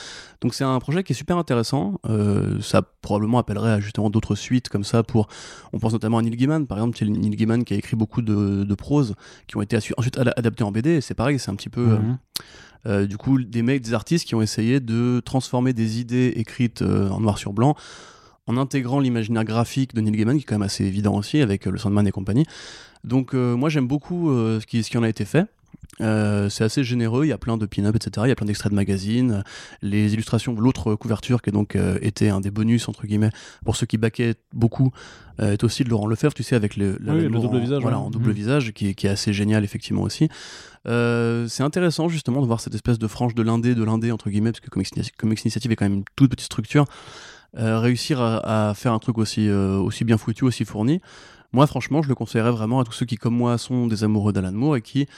Donc 0.40 0.54
c'est 0.54 0.64
un 0.64 0.78
projet 0.80 1.04
qui 1.04 1.12
est 1.12 1.16
super 1.16 1.38
intéressant, 1.38 2.00
euh, 2.08 2.60
ça 2.60 2.82
probablement 2.82 3.38
appellerait 3.38 3.72
à 3.72 3.80
justement 3.80 4.10
d'autres 4.10 4.34
suites 4.34 4.68
comme 4.68 4.84
ça 4.84 5.04
pour, 5.04 5.28
on 5.72 5.78
pense 5.78 5.92
notamment 5.92 6.18
à 6.18 6.22
Neil 6.22 6.36
Gaiman 6.36 6.66
par 6.66 6.78
exemple, 6.78 6.98
Neil 7.04 7.36
Gaiman 7.36 7.64
qui 7.64 7.74
a 7.74 7.76
écrit 7.76 7.96
beaucoup 7.96 8.20
de, 8.20 8.74
prose 8.74 9.14
qui 9.46 9.56
ont 9.56 9.62
été 9.62 9.76
ensuite 9.96 10.18
adaptés 10.18 10.64
en 10.64 10.72
BD, 10.72 11.00
c'est 11.00 11.14
pareil, 11.14 11.38
c'est 11.38 11.52
un 11.52 11.56
petit 11.56 11.70
peu... 11.70 11.86
Mhm. 11.86 12.18
Euh, 12.86 13.06
du 13.06 13.16
coup, 13.16 13.42
des 13.42 13.62
mecs, 13.62 13.82
des 13.82 13.94
artistes 13.94 14.26
qui 14.26 14.34
ont 14.34 14.42
essayé 14.42 14.80
de 14.80 15.20
transformer 15.24 15.72
des 15.72 16.00
idées 16.00 16.32
écrites 16.36 16.82
euh, 16.82 17.10
en 17.10 17.20
noir 17.20 17.38
sur 17.38 17.52
blanc 17.52 17.76
en 18.46 18.56
intégrant 18.56 18.98
l'imaginaire 18.98 19.44
graphique 19.44 19.94
de 19.94 20.00
Neil 20.00 20.16
Gaiman, 20.16 20.36
qui 20.36 20.42
est 20.42 20.44
quand 20.44 20.56
même 20.56 20.62
assez 20.62 20.84
évident 20.84 21.14
aussi 21.14 21.40
avec 21.40 21.66
euh, 21.66 21.70
le 21.70 21.78
Sandman 21.78 22.06
et 22.06 22.10
compagnie. 22.10 22.46
Donc 23.04 23.32
moi 23.32 23.70
j'aime 23.70 23.86
beaucoup 23.86 24.28
ce, 24.28 24.66
qui, 24.66 24.82
ce 24.82 24.90
qui 24.90 24.98
en 24.98 25.02
a 25.02 25.08
été 25.08 25.24
fait. 25.24 25.46
C'est 26.00 26.64
assez 26.64 26.84
généreux, 26.84 27.24
il 27.24 27.28
y 27.28 27.32
a 27.32 27.38
plein 27.38 27.56
de 27.56 27.66
pin-up, 27.66 27.96
etc. 27.96 28.26
Il 28.26 28.28
y 28.28 28.32
a 28.32 28.36
plein 28.36 28.46
d'extraits 28.46 28.70
de 28.70 28.76
magazines. 28.76 29.44
Les 29.82 30.12
illustrations, 30.14 30.54
l'autre 30.54 30.94
couverture 30.94 31.42
qui 31.42 31.50
a 31.50 31.52
donc 31.52 31.76
été 32.00 32.30
un 32.30 32.40
des 32.40 32.50
bonus, 32.50 32.88
entre 32.88 33.06
guillemets, 33.06 33.30
pour 33.64 33.76
ceux 33.76 33.86
qui 33.86 33.98
baquaient 33.98 34.34
beaucoup, 34.52 34.92
est 35.38 35.64
aussi 35.64 35.84
de 35.84 35.90
Laurent 35.90 36.06
Lefebvre, 36.06 36.34
tu 36.34 36.42
sais, 36.42 36.56
avec 36.56 36.76
le, 36.76 36.98
double 36.98 37.58
visage. 37.58 37.82
Voilà, 37.82 37.98
en 37.98 38.10
double 38.10 38.30
mmh. 38.30 38.32
visage, 38.32 38.72
qui, 38.72 38.94
qui, 38.94 39.06
est 39.06 39.10
assez 39.10 39.32
génial, 39.32 39.64
effectivement, 39.64 40.02
aussi. 40.02 40.28
Euh, 40.88 41.46
c'est 41.48 41.62
intéressant 41.62 42.08
justement 42.08 42.40
de 42.40 42.46
voir 42.46 42.60
cette 42.60 42.74
espèce 42.74 42.98
de 42.98 43.06
frange 43.06 43.34
de 43.34 43.42
l'indé, 43.42 43.74
de 43.74 43.84
l'indé 43.84 44.12
entre 44.12 44.30
guillemets, 44.30 44.52
parce 44.52 44.60
que 44.60 44.70
Comics, 44.70 45.44
Initiative 45.44 45.72
est 45.72 45.76
quand 45.76 45.84
même 45.84 45.98
une 45.98 46.04
toute 46.16 46.30
petite 46.30 46.46
structure. 46.46 46.86
Euh, 47.58 47.80
réussir 47.80 48.20
à, 48.20 48.74
faire 48.74 48.92
un 48.92 48.98
truc 48.98 49.18
aussi, 49.18 49.48
euh, 49.48 49.76
aussi 49.76 50.04
bien 50.04 50.16
foutu, 50.16 50.44
aussi 50.44 50.64
fourni. 50.64 51.00
Moi, 51.52 51.66
franchement, 51.66 52.00
je 52.00 52.08
le 52.08 52.14
conseillerais 52.14 52.52
vraiment 52.52 52.78
à 52.78 52.84
tous 52.84 52.92
ceux 52.92 53.06
qui, 53.06 53.16
comme 53.16 53.34
moi, 53.34 53.58
sont 53.58 53.88
des 53.88 54.04
amoureux 54.04 54.32
d'Alan 54.32 54.52
Moore 54.52 54.76
et 54.76 54.82
qui, 54.82 55.08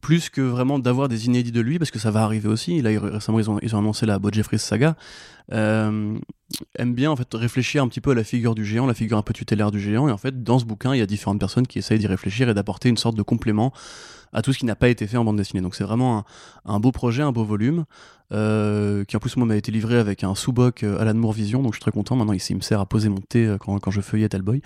plus 0.00 0.28
que 0.28 0.40
vraiment 0.40 0.78
d'avoir 0.78 1.08
des 1.08 1.26
inédits 1.26 1.52
de 1.52 1.60
lui, 1.60 1.78
parce 1.78 1.90
que 1.90 1.98
ça 1.98 2.10
va 2.10 2.22
arriver 2.22 2.48
aussi. 2.48 2.82
Là, 2.82 2.90
récemment, 3.00 3.40
ils 3.40 3.50
ont, 3.50 3.78
annoncé 3.78 4.06
la 4.06 4.18
Bob 4.18 4.34
Jeffries 4.34 4.58
saga. 4.58 4.96
Aime 5.50 6.94
bien 6.94 7.10
en 7.10 7.16
fait 7.16 7.28
réfléchir 7.34 7.82
un 7.82 7.88
petit 7.88 8.00
peu 8.00 8.12
à 8.12 8.14
la 8.14 8.24
figure 8.24 8.54
du 8.54 8.64
géant, 8.64 8.86
la 8.86 8.94
figure 8.94 9.18
un 9.18 9.22
peu 9.22 9.34
tutélaire 9.34 9.70
du 9.70 9.80
géant. 9.80 10.08
Et 10.08 10.12
en 10.12 10.18
fait, 10.18 10.42
dans 10.42 10.58
ce 10.58 10.64
bouquin, 10.64 10.94
il 10.94 10.98
y 10.98 11.02
a 11.02 11.06
différentes 11.06 11.40
personnes 11.40 11.66
qui 11.66 11.78
essayent 11.78 11.98
d'y 11.98 12.06
réfléchir 12.06 12.48
et 12.48 12.54
d'apporter 12.54 12.88
une 12.88 12.96
sorte 12.96 13.16
de 13.16 13.22
complément 13.22 13.72
à 14.32 14.42
tout 14.42 14.52
ce 14.52 14.58
qui 14.58 14.66
n'a 14.66 14.76
pas 14.76 14.88
été 14.88 15.06
fait 15.06 15.16
en 15.16 15.24
bande 15.24 15.36
dessinée. 15.36 15.62
Donc 15.62 15.74
c'est 15.74 15.84
vraiment 15.84 16.24
un, 16.64 16.80
beau 16.80 16.92
projet, 16.92 17.22
un 17.22 17.32
beau 17.32 17.44
volume, 17.44 17.84
euh, 18.30 19.04
qui 19.04 19.16
en 19.16 19.20
plus 19.20 19.36
moi 19.38 19.46
m'a 19.46 19.56
été 19.56 19.72
livré 19.72 19.96
avec 19.96 20.22
un 20.22 20.34
sous-boc 20.34 20.82
euh, 20.82 20.98
Alan 20.98 21.14
Moore 21.14 21.32
Vision, 21.32 21.62
donc 21.62 21.72
je 21.72 21.76
suis 21.76 21.82
très 21.82 21.92
content. 21.92 22.14
Maintenant 22.14 22.34
il, 22.34 22.56
me 22.56 22.60
sert 22.60 22.80
à 22.80 22.86
poser 22.86 23.08
mon 23.08 23.20
thé 23.20 23.46
euh, 23.46 23.56
quand, 23.56 23.78
quand 23.78 23.90
je 23.90 24.00
feuillette 24.00 24.34
Hellboy. 24.34 24.60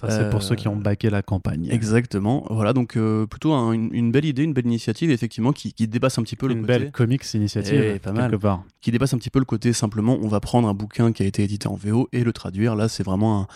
Ça 0.00 0.10
c'est 0.10 0.30
pour 0.30 0.42
ceux 0.42 0.54
qui 0.54 0.68
ont 0.68 0.76
baqué 0.76 1.10
la 1.10 1.22
campagne. 1.22 1.68
Exactement. 1.70 2.46
Voilà 2.50 2.72
donc 2.72 2.96
plutôt 3.28 3.52
une, 3.72 4.12
belle 4.12 4.24
idée, 4.24 4.44
une 4.44 4.52
belle 4.52 4.66
initiative 4.66 5.10
effectivement 5.10 5.52
qui, 5.52 5.72
dépasse 5.88 6.18
un 6.18 6.22
petit 6.22 6.36
peu 6.36 6.46
le 6.46 6.54
côté. 6.54 6.60
Une 6.60 6.66
belle 6.66 6.92
comics 6.92 7.34
initiative, 7.34 7.82
eh, 7.96 7.98
pas 7.98 8.12
mal. 8.12 8.38
Part. 8.38 8.62
Qui 8.80 8.92
dépasse 8.92 9.12
un 9.12 9.18
petit 9.18 9.30
peu 9.30 9.40
le 9.40 9.44
côté 9.44 9.72
simplement 9.72 10.16
on 10.20 10.28
va 10.28 10.40
prendre 10.40 10.68
un 10.68 10.74
bouquin 10.74 11.12
qui 11.12 11.22
a 11.22 11.26
été 11.26 11.42
édité 11.42 11.68
en 11.68 11.74
VO 11.74 12.08
et 12.12 12.24
le 12.24 12.32
traduire. 12.32 12.76
Là 12.76 12.88
c'est 12.88 13.02
vraiment 13.02 13.48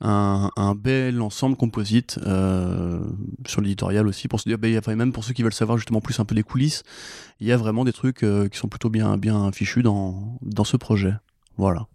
un 0.00 0.74
bel 0.74 1.22
ensemble 1.22 1.56
composite 1.56 2.18
euh, 2.26 3.00
sur 3.46 3.62
l'éditorial 3.62 4.06
aussi 4.06 4.28
pour 4.28 4.40
se 4.40 4.48
dire 4.48 4.58
bah, 4.58 4.96
même 4.96 5.12
pour 5.12 5.24
ceux 5.24 5.32
qui 5.32 5.42
veulent 5.42 5.54
savoir 5.54 5.78
justement 5.78 6.00
plus 6.00 6.20
un 6.20 6.26
peu 6.26 6.34
des 6.34 6.42
coulisses 6.42 6.82
il 7.40 7.46
y 7.46 7.52
a 7.52 7.56
vraiment 7.56 7.84
des 7.84 7.92
trucs 7.92 8.22
euh, 8.22 8.48
qui 8.48 8.58
sont 8.58 8.68
plutôt 8.68 8.90
bien 8.90 9.18
fichus 9.52 9.82
dans 9.82 10.64
ce 10.64 10.76
projet 10.76 11.14
voilà 11.56 11.86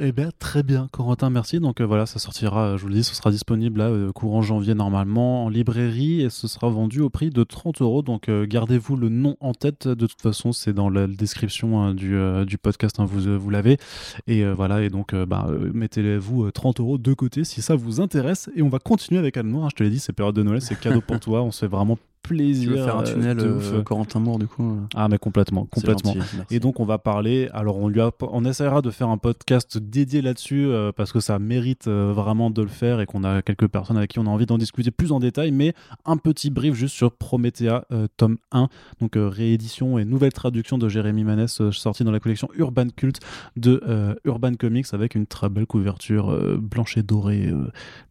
eh 0.00 0.10
bien, 0.10 0.30
très 0.40 0.64
bien, 0.64 0.88
Corentin, 0.90 1.30
merci. 1.30 1.60
Donc 1.60 1.80
euh, 1.80 1.84
voilà, 1.84 2.06
ça 2.06 2.18
sortira, 2.18 2.76
je 2.76 2.82
vous 2.82 2.88
le 2.88 2.94
dis, 2.94 3.04
ce 3.04 3.14
sera 3.14 3.30
disponible 3.30 3.78
là, 3.78 3.88
euh, 3.88 4.10
courant 4.10 4.42
janvier 4.42 4.74
normalement 4.74 5.44
en 5.44 5.48
librairie 5.48 6.22
et 6.22 6.30
ce 6.30 6.48
sera 6.48 6.68
vendu 6.68 7.00
au 7.00 7.08
prix 7.08 7.30
de 7.30 7.44
30 7.44 7.82
euros. 7.82 8.02
Donc 8.02 8.28
euh, 8.28 8.46
gardez-vous 8.46 8.96
le 8.96 9.08
nom 9.08 9.36
en 9.38 9.54
tête. 9.54 9.86
De 9.86 10.06
toute 10.06 10.20
façon, 10.20 10.52
c'est 10.52 10.72
dans 10.72 10.90
la 10.90 11.06
description 11.06 11.80
hein, 11.80 11.94
du, 11.94 12.58
podcast, 12.58 12.98
hein, 12.98 13.04
vous, 13.04 13.50
l'avez. 13.50 13.78
Et 14.26 14.44
voilà, 14.44 14.82
et 14.82 14.88
donc 14.88 15.14
bah, 15.14 15.46
mettez-vous 15.72 16.50
30 16.50 16.80
euros 16.80 16.98
de 16.98 17.14
côté 17.14 17.44
si 17.44 17.62
ça 17.62 17.76
vous 17.76 18.00
intéresse. 18.00 18.50
Et 18.56 18.62
on 18.62 18.68
va 18.68 18.80
continuer 18.80 19.20
avec 19.20 19.36
Almour. 19.36 19.66
Hein, 19.66 19.68
je 19.70 19.76
te 19.76 19.84
l'ai 19.84 19.90
dit, 19.90 20.00
c'est 20.00 20.12
période 20.12 20.34
de 20.34 20.42
Noël, 20.42 20.62
c'est 20.62 20.78
cadeau 20.78 21.00
pour 21.00 21.20
toi. 21.20 21.42
On 21.42 21.52
se 21.52 21.60
fait 21.60 21.68
vraiment 21.68 21.96
plaisir. 22.26 22.70
Tu 22.72 22.76
veux 22.76 22.84
faire 22.84 22.96
un 22.96 23.02
euh, 23.02 23.04
tunnel, 23.12 23.38
euh, 23.40 23.82
Corentin 23.82 24.20
Moore, 24.20 24.38
du 24.38 24.46
coup 24.46 24.62
euh, 24.62 24.86
Ah 24.94 25.08
mais 25.08 25.18
complètement, 25.18 25.66
complètement. 25.66 26.14
gentil. 26.14 26.26
Et 26.50 26.60
donc 26.60 26.80
on 26.80 26.84
va 26.84 26.98
parler. 26.98 27.48
Alors 27.52 27.78
on 27.78 27.88
lui 27.88 28.00
a, 28.00 28.10
on 28.20 28.44
essaiera 28.44 28.82
de 28.82 28.90
faire 28.90 29.08
un 29.08 29.18
podcast 29.18 29.78
dédié 29.78 30.22
là-dessus 30.22 30.66
euh, 30.66 30.92
parce 30.92 31.12
que 31.12 31.20
ça 31.20 31.38
mérite 31.38 31.86
euh, 31.88 32.12
vraiment 32.14 32.50
de 32.50 32.62
le 32.62 32.68
faire 32.68 33.00
et 33.00 33.06
qu'on 33.06 33.24
a 33.24 33.42
quelques 33.42 33.68
personnes 33.68 33.96
avec 33.96 34.10
qui 34.10 34.18
on 34.18 34.26
a 34.26 34.30
envie 34.30 34.46
d'en 34.46 34.58
discuter 34.58 34.90
plus 34.90 35.12
en 35.12 35.20
détail. 35.20 35.52
Mais 35.52 35.72
un 36.04 36.16
petit 36.16 36.50
brief 36.50 36.74
juste 36.74 36.94
sur 36.94 37.12
Promethea 37.12 37.84
tome 38.16 38.38
1, 38.52 38.68
donc 39.00 39.12
réédition 39.16 39.98
et 39.98 40.04
nouvelle 40.04 40.32
traduction 40.32 40.78
de 40.78 40.88
Jérémy 40.88 41.24
Manès 41.24 41.62
sortie 41.70 42.04
dans 42.04 42.10
la 42.10 42.20
collection 42.20 42.48
Urban 42.56 42.86
Cult 42.94 43.20
de 43.56 43.82
Urban 44.24 44.54
Comics 44.54 44.86
avec 44.92 45.14
une 45.14 45.26
très 45.26 45.48
belle 45.48 45.66
couverture 45.66 46.36
blanche 46.58 46.96
et 46.96 47.02
dorée, 47.02 47.52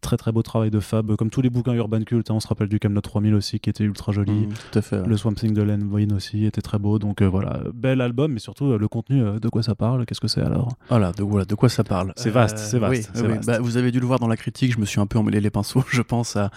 très 0.00 0.16
très 0.16 0.32
beau 0.32 0.42
travail 0.42 0.70
de 0.70 0.80
Fab, 0.80 1.14
comme 1.16 1.30
tous 1.30 1.42
les 1.42 1.50
bouquins 1.50 1.74
Urban 1.74 2.02
Cult. 2.02 2.30
hein, 2.30 2.34
on 2.34 2.40
se 2.40 2.48
rappelle 2.48 2.68
du 2.68 2.78
Camelot 2.78 3.00
3000 3.00 3.34
aussi 3.34 3.60
qui 3.60 3.70
était 3.70 3.84
ultra 3.84 4.05
joli. 4.12 4.32
Mm, 4.46 4.48
tout 4.72 4.78
à 4.78 4.82
fait. 4.82 4.98
ouais. 5.00 5.06
Le 5.06 5.16
Swamp 5.16 5.34
Thing 5.34 5.52
de 5.54 5.62
Len 5.62 5.82
Wein 5.90 6.12
aussi 6.12 6.44
était 6.46 6.60
très 6.62 6.78
beau. 6.78 6.98
Donc 6.98 7.22
euh, 7.22 7.28
voilà, 7.28 7.60
bel 7.74 8.00
album, 8.00 8.32
mais 8.32 8.38
surtout 8.40 8.66
euh, 8.72 8.78
le 8.78 8.88
contenu, 8.88 9.22
euh, 9.22 9.38
de 9.38 9.48
quoi 9.48 9.62
ça 9.62 9.74
parle, 9.74 10.06
qu'est-ce 10.06 10.20
que 10.20 10.28
c'est 10.28 10.42
alors? 10.42 10.68
Voilà, 10.88 11.12
de, 11.12 11.22
voilà, 11.22 11.44
de 11.44 11.54
quoi 11.54 11.68
ça 11.68 11.84
parle. 11.84 12.12
C'est 12.16 12.30
vaste, 12.30 12.58
c'est 12.58 12.78
vaste, 12.78 12.92
oui, 12.92 13.06
c'est 13.14 13.22
oui, 13.22 13.34
vaste. 13.34 13.46
bah, 13.46 13.58
vous 13.60 13.76
avez 13.76 13.90
dû 13.90 14.00
le 14.00 14.06
voir 14.06 14.18
dans 14.18 14.28
la 14.28 14.36
critique, 14.36 14.72
je 14.72 14.78
me 14.78 14.86
suis 14.86 15.00
un 15.00 15.06
peu 15.06 15.18
emmêlé 15.18 15.40
les 15.40 15.50
pinceaux, 15.50 15.84
je 15.90 16.02
pense, 16.02 16.36
à, 16.36 16.50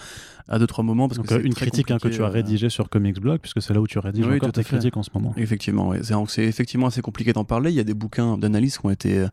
à 0.48 0.58
deux, 0.58 0.66
trois 0.66 0.84
moments. 0.84 1.08
Parce 1.08 1.18
Donc 1.18 1.26
que 1.28 1.34
une 1.46 1.54
critique 1.54 1.90
hein, 1.90 1.98
que 1.98 2.08
tu 2.08 2.22
as 2.22 2.28
rédigée 2.28 2.68
sur 2.70 2.88
Comics 2.88 3.20
Blog, 3.20 3.38
puisque 3.40 3.62
c'est 3.62 3.72
là 3.74 3.80
où 3.80 3.86
tu 3.86 3.98
rédiges 3.98 4.26
Oui, 4.26 4.36
encore 4.36 4.52
tes 4.52 4.64
critiques 4.64 4.96
en 4.96 5.02
ce 5.02 5.10
moment. 5.14 5.32
Effectivement, 5.36 5.92
c'est 6.28 6.44
effectivement 6.44 6.86
assez 6.88 7.02
compliqué 7.02 7.32
d'en 7.32 7.44
parler. 7.44 7.70
Il 7.70 7.76
y 7.76 7.80
a 7.80 7.84
des 7.84 7.94
bouquins 7.94 8.36
d'analyse 8.38 8.78
qui 8.78 8.86
ont 8.86 8.90
été 8.90 9.26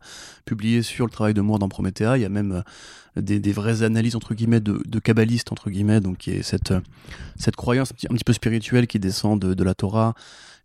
publiés 0.44 0.82
sur 0.82 1.04
le 1.06 1.10
travail 1.10 1.34
de 1.34 1.40
Moore 1.40 1.58
dans 1.58 1.68
Promethea. 1.68 2.16
Il 2.16 2.22
y 2.22 2.24
a 2.24 2.28
même 2.28 2.62
des, 3.16 3.40
des 3.40 3.52
vraies 3.52 3.82
analyses 3.82 4.14
entre 4.14 4.34
guillemets 4.34 4.60
de, 4.60 4.80
de 4.86 4.98
kabbalistes 5.00 5.50
entre 5.50 5.70
guillemets, 5.70 6.00
donc 6.00 6.18
qui 6.18 6.30
est 6.30 6.42
cette 6.42 6.72
cette 7.36 7.56
croyance 7.56 7.92
un 8.10 8.14
petit, 8.14 8.24
peu 8.24 8.32
spirituelle 8.32 8.86
qui 8.86 8.98
descend 8.98 9.40
de, 9.40 9.64
la 9.64 9.74
Torah 9.74 10.14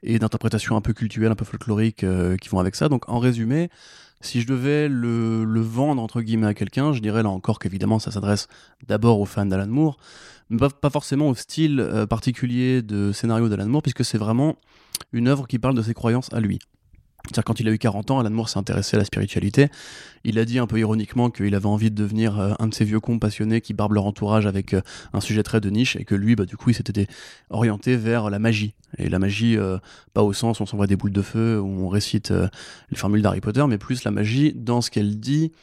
et 0.01 0.19
d'interprétations 0.19 0.75
un 0.75 0.81
peu 0.81 0.93
culturelles, 0.93 1.31
un 1.31 1.35
peu 1.35 1.45
folkloriques 1.45 2.03
euh, 2.03 2.37
qui 2.37 2.49
vont 2.49 2.59
avec 2.59 2.75
ça. 2.75 2.89
Donc 2.89 3.07
en 3.09 3.19
résumé, 3.19 3.69
si 4.21 4.41
je 4.41 4.47
devais 4.47 4.87
le, 4.89 5.43
vendre 5.61 6.01
entre 6.01 6.21
guillemets 6.21 6.47
à 6.47 6.53
quelqu'un, 6.53 6.93
je 6.93 6.99
dirais 6.99 7.23
là 7.23 7.29
encore 7.29 7.59
qu'évidemment 7.59 7.99
ça 7.99 8.11
s'adresse 8.11 8.47
d'abord 8.87 9.19
aux 9.19 9.25
fans 9.25 9.45
d'Alan 9.45 9.67
Moore, 9.67 9.97
mais 10.49 10.57
pas, 10.57 10.69
pas 10.69 10.89
forcément 10.89 11.29
au 11.29 11.35
style 11.35 11.79
euh, 11.79 12.05
particulier 12.05 12.81
de 12.81 13.11
scénario 13.11 13.49
d'Alan 13.49 13.67
Moore, 13.67 13.81
puisque 13.81 14.05
c'est 14.05 14.17
vraiment 14.17 14.55
une 15.11 15.27
œuvre 15.27 15.47
qui 15.47 15.59
parle 15.59 15.75
de 15.75 15.81
ses 15.81 15.93
croyances 15.93 16.31
à 16.33 16.39
lui. 16.39 16.59
Quand 17.45 17.61
il 17.61 17.69
a 17.69 17.71
eu 17.71 17.77
40 17.77 18.11
ans, 18.11 18.19
Alan 18.19 18.29
Moore 18.29 18.49
s'est 18.49 18.59
intéressé 18.59 18.97
à 18.97 18.99
la 18.99 19.05
spiritualité. 19.05 19.69
Il 20.25 20.37
a 20.39 20.45
dit 20.45 20.59
un 20.59 20.67
peu 20.67 20.77
ironiquement 20.77 21.29
qu'il 21.29 21.55
avait 21.55 21.67
envie 21.67 21.89
de 21.89 21.95
devenir 21.95 22.37
euh, 22.37 22.53
un 22.59 22.67
de 22.67 22.73
ces 22.73 22.83
vieux 22.83 22.99
cons 22.99 23.17
passionnés 23.17 23.61
qui 23.61 23.73
barbent 23.73 23.93
leur 23.93 24.05
entourage 24.05 24.45
avec 24.45 24.73
euh, 24.73 24.81
un 25.13 25.21
sujet 25.21 25.41
très 25.41 25.61
de 25.61 25.69
niche 25.69 25.95
et 25.95 26.03
que 26.03 26.15
lui, 26.15 26.35
bah, 26.35 26.45
du 26.45 26.57
coup, 26.57 26.71
il 26.71 26.73
s'était 26.73 27.07
orienté 27.49 27.95
vers 27.95 28.29
la 28.29 28.39
magie. 28.39 28.73
Et 28.97 29.07
la 29.07 29.19
magie, 29.19 29.57
euh, 29.57 29.77
pas 30.13 30.21
au 30.21 30.33
sens 30.33 30.59
où 30.59 30.63
on 30.63 30.65
s'envoie 30.65 30.85
des 30.85 30.97
boules 30.97 31.13
de 31.13 31.21
feu, 31.21 31.61
où 31.61 31.85
on 31.85 31.87
récite 31.87 32.31
les 32.91 32.97
formules 32.97 33.21
d'Harry 33.21 33.39
Potter, 33.39 33.65
mais 33.69 33.77
plus 33.77 34.03
la 34.03 34.11
magie 34.11 34.51
dans 34.53 34.81
ce 34.81 34.91
qu'elle 34.91 35.17
dit 35.17 35.53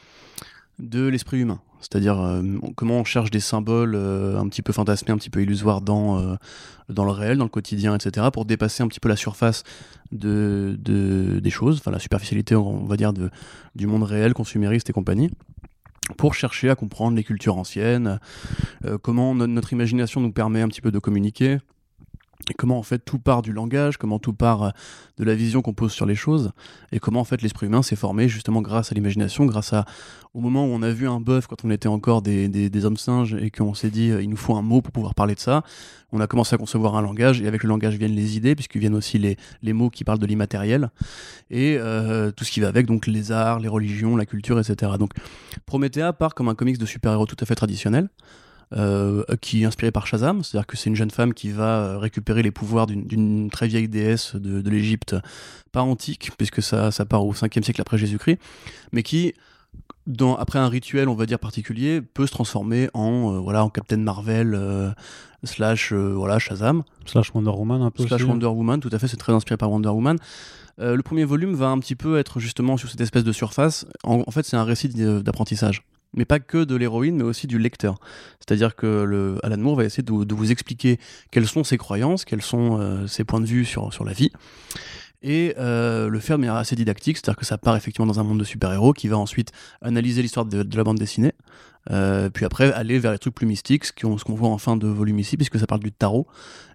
de 0.81 1.07
l'esprit 1.07 1.39
humain. 1.39 1.61
C'est-à-dire 1.79 2.19
euh, 2.19 2.43
comment 2.75 2.99
on 2.99 3.03
cherche 3.03 3.31
des 3.31 3.39
symboles 3.39 3.95
euh, 3.95 4.37
un 4.37 4.47
petit 4.49 4.61
peu 4.61 4.71
fantasmés, 4.73 5.11
un 5.13 5.17
petit 5.17 5.29
peu 5.31 5.41
illusoires 5.41 5.81
dans, 5.81 6.19
euh, 6.19 6.35
dans 6.89 7.05
le 7.05 7.11
réel, 7.11 7.37
dans 7.37 7.45
le 7.45 7.49
quotidien, 7.49 7.95
etc., 7.95 8.27
pour 8.31 8.45
dépasser 8.45 8.83
un 8.83 8.87
petit 8.87 8.99
peu 8.99 9.09
la 9.09 9.15
surface 9.15 9.63
de, 10.11 10.75
de- 10.79 11.39
des 11.39 11.49
choses, 11.49 11.77
enfin 11.79 11.89
la 11.91 11.99
superficialité, 11.99 12.55
on 12.55 12.85
va 12.85 12.97
dire, 12.97 13.13
du 13.75 13.87
monde 13.87 14.03
réel, 14.03 14.33
consumériste 14.33 14.89
et 14.89 14.93
compagnie, 14.93 15.31
pour 16.17 16.33
chercher 16.35 16.69
à 16.69 16.75
comprendre 16.75 17.15
les 17.15 17.23
cultures 17.23 17.57
anciennes, 17.57 18.19
comment 19.01 19.33
no- 19.33 19.47
notre 19.47 19.73
imagination 19.73 20.19
nous 20.21 20.31
permet 20.31 20.61
un 20.61 20.67
petit 20.67 20.81
peu 20.81 20.91
de 20.91 20.99
communiquer, 20.99 21.57
et 22.49 22.53
comment 22.53 22.77
en 22.77 22.83
fait 22.83 22.99
tout 22.99 23.19
part 23.19 23.41
du 23.41 23.53
langage, 23.53 23.97
comment 23.97 24.19
tout 24.19 24.33
part 24.33 24.63
euh, 24.63 24.69
de 25.17 25.23
la 25.23 25.35
vision 25.35 25.61
qu'on 25.61 25.73
pose 25.73 25.91
sur 25.91 26.05
les 26.05 26.15
choses, 26.15 26.51
et 26.91 26.99
comment 26.99 27.19
en 27.19 27.23
fait 27.23 27.41
l'esprit 27.41 27.67
humain 27.67 27.81
s'est 27.81 27.95
formé 27.95 28.27
justement 28.27 28.61
grâce 28.61 28.91
à 28.91 28.95
l'imagination, 28.95 29.45
grâce 29.45 29.73
à 29.73 29.85
au 30.33 30.39
moment 30.39 30.65
où 30.65 30.69
on 30.69 30.81
a 30.81 30.91
vu 30.91 31.07
un 31.07 31.19
bœuf 31.19 31.47
quand 31.47 31.65
on 31.65 31.69
était 31.71 31.89
encore 31.89 32.21
des, 32.21 32.47
des, 32.47 32.85
hommes 32.85 32.97
singes 32.97 33.35
et 33.35 33.51
qu'on 33.51 33.73
s'est 33.73 33.89
dit 33.89 34.11
euh, 34.11 34.21
il 34.21 34.29
nous 34.29 34.37
faut 34.37 34.55
un 34.55 34.61
mot 34.61 34.81
pour 34.81 34.91
pouvoir 34.91 35.13
parler 35.13 35.35
de 35.35 35.39
ça, 35.39 35.63
on 36.11 36.19
a 36.19 36.27
commencé 36.27 36.55
à 36.55 36.57
concevoir 36.57 36.95
un 36.95 37.01
langage 37.01 37.41
et 37.41 37.47
avec 37.47 37.63
le 37.63 37.69
langage 37.69 37.95
viennent 37.95 38.15
les 38.15 38.37
idées 38.37 38.55
puisqu'ils 38.55 38.79
viennent 38.79 38.95
aussi 38.95 39.17
les, 39.17 39.37
les 39.61 39.73
mots 39.73 39.89
qui 39.89 40.03
parlent 40.03 40.19
de 40.19 40.25
l'immatériel 40.25 40.89
et 41.49 41.77
euh, 41.77 42.31
tout 42.31 42.43
ce 42.43 42.51
qui 42.51 42.59
va 42.59 42.69
avec 42.69 42.85
donc 42.85 43.07
les 43.07 43.31
arts, 43.31 43.59
les 43.59 43.67
religions, 43.67 44.15
la 44.15 44.25
culture, 44.25 44.59
etc. 44.59 44.93
Donc 44.97 45.11
Promethea 45.65 46.13
part 46.13 46.33
comme 46.33 46.49
un 46.49 46.55
comics 46.55 46.77
de 46.77 46.85
super-héros 46.85 47.25
tout 47.25 47.37
à 47.39 47.45
fait 47.45 47.55
traditionnel. 47.55 48.09
Euh, 48.73 49.23
qui 49.41 49.63
est 49.63 49.65
inspiré 49.65 49.91
par 49.91 50.07
Shazam, 50.07 50.43
c'est-à-dire 50.43 50.65
que 50.67 50.77
c'est 50.77 50.89
une 50.89 50.95
jeune 50.95 51.11
femme 51.11 51.33
qui 51.33 51.49
va 51.49 51.79
euh, 51.83 51.97
récupérer 51.97 52.41
les 52.41 52.51
pouvoirs 52.51 52.87
d'une- 52.87 53.49
très 53.49 53.67
vieille 53.67 53.89
déesse 53.89 54.35
de, 54.35 54.61
de 54.61 54.69
l'Égypte, 54.69 55.15
pas 55.71 55.81
antique, 55.81 56.31
puisque 56.37 56.61
ça, 56.61 56.91
ça 56.91 57.05
part 57.05 57.25
au 57.25 57.33
5e 57.33 57.63
siècle 57.63 57.81
après 57.81 57.97
Jésus-Christ, 57.97 58.39
mais 58.93 59.03
qui, 59.03 59.33
dans, 60.07 60.35
après 60.35 60.59
un 60.59 60.67
rituel, 60.69 61.09
on 61.09 61.15
va 61.15 61.25
dire 61.25 61.37
particulier, 61.39 62.01
peut 62.01 62.25
se 62.27 62.31
transformer 62.31 62.89
en, 62.93 63.35
euh, 63.35 63.39
voilà, 63.39 63.63
en 63.63 63.69
Captain 63.69 63.97
Marvel, 63.97 64.53
euh, 64.55 64.89
slash 65.43 65.91
euh, 65.91 66.13
voilà, 66.15 66.39
Shazam, 66.39 66.83
Slash 67.05 67.33
Wonder 67.33 67.49
Woman 67.51 67.81
un 67.81 67.91
peu 67.91 68.05
slash 68.07 68.21
aussi. 68.21 68.29
Wonder 68.29 68.45
Woman, 68.47 68.79
tout 68.79 68.89
à 68.91 68.99
fait, 68.99 69.07
c'est 69.07 69.17
très 69.17 69.33
inspiré 69.33 69.57
par 69.57 69.71
Wonder 69.71 69.89
Woman. 69.89 70.17
Le 70.77 71.01
premier 71.03 71.25
volume 71.25 71.53
va 71.53 71.67
un 71.67 71.77
petit 71.77 71.93
peu 71.95 72.17
être 72.17 72.39
justement 72.39 72.75
sur 72.75 72.89
cette 72.89 73.01
espèce 73.01 73.23
de 73.23 73.31
surface. 73.31 73.85
En, 74.03 74.23
en 74.25 74.31
fait, 74.31 74.43
c'est 74.43 74.57
un 74.57 74.63
récit 74.63 74.87
d'apprentissage. 74.89 75.83
Mais 76.13 76.25
pas 76.25 76.39
que 76.39 76.63
de 76.63 76.75
l'héroïne, 76.75 77.15
mais 77.15 77.23
aussi 77.23 77.47
du 77.47 77.57
lecteur. 77.57 77.97
C'est-à-dire 78.39 78.75
que 78.75 79.39
Alan 79.43 79.57
Moore 79.57 79.77
va 79.77 79.85
essayer 79.85 80.03
de, 80.03 80.33
vous 80.33 80.51
expliquer 80.51 80.99
quelles 81.31 81.47
sont 81.47 81.63
ses 81.63 81.77
croyances, 81.77 82.25
quels 82.25 82.41
sont 82.41 82.79
euh, 82.79 83.07
ses 83.07 83.23
points 83.23 83.39
de 83.39 83.45
vue 83.45 83.65
sur, 83.65 83.93
sur 83.93 84.03
la 84.03 84.11
vie, 84.11 84.31
et 85.23 85.53
euh, 85.57 86.09
le 86.09 86.19
faire 86.19 86.37
de 86.37 86.41
manière 86.41 86.55
assez 86.55 86.75
didactique, 86.75 87.17
c'est-à-dire 87.17 87.37
que 87.37 87.45
ça 87.45 87.57
part 87.57 87.77
effectivement 87.77 88.07
dans 88.07 88.19
un 88.19 88.23
monde 88.23 88.39
de 88.39 88.43
super-héros 88.43 88.93
qui 88.93 89.07
va 89.07 89.17
ensuite 89.17 89.51
analyser 89.81 90.21
l'histoire 90.21 90.45
de, 90.45 90.65
la 90.75 90.83
bande 90.83 90.97
dessinée, 90.97 91.33
euh, 91.91 92.29
puis 92.29 92.43
après 92.43 92.73
aller 92.73 92.99
vers 92.99 93.11
les 93.11 93.19
trucs 93.19 93.35
plus 93.35 93.45
mystiques, 93.47 93.85
ce 93.85 93.93
qu'on 93.93 94.35
voit 94.35 94.49
en 94.49 94.57
fin 94.57 94.75
de 94.75 94.87
volume 94.87 95.19
ici, 95.19 95.37
puisque 95.37 95.59
ça 95.59 95.67
parle 95.67 95.81
du 95.81 95.91
tarot, 95.91 96.27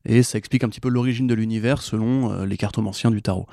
et 0.04 0.22
ça 0.22 0.38
explique 0.38 0.64
un 0.64 0.68
petit 0.68 0.80
peu 0.80 0.88
l'origine 0.88 1.26
de 1.26 1.34
l'univers 1.34 1.82
selon 1.82 2.44
les 2.44 2.56
cartomanciens 2.56 3.10
du 3.10 3.20
tarot. 3.20 3.46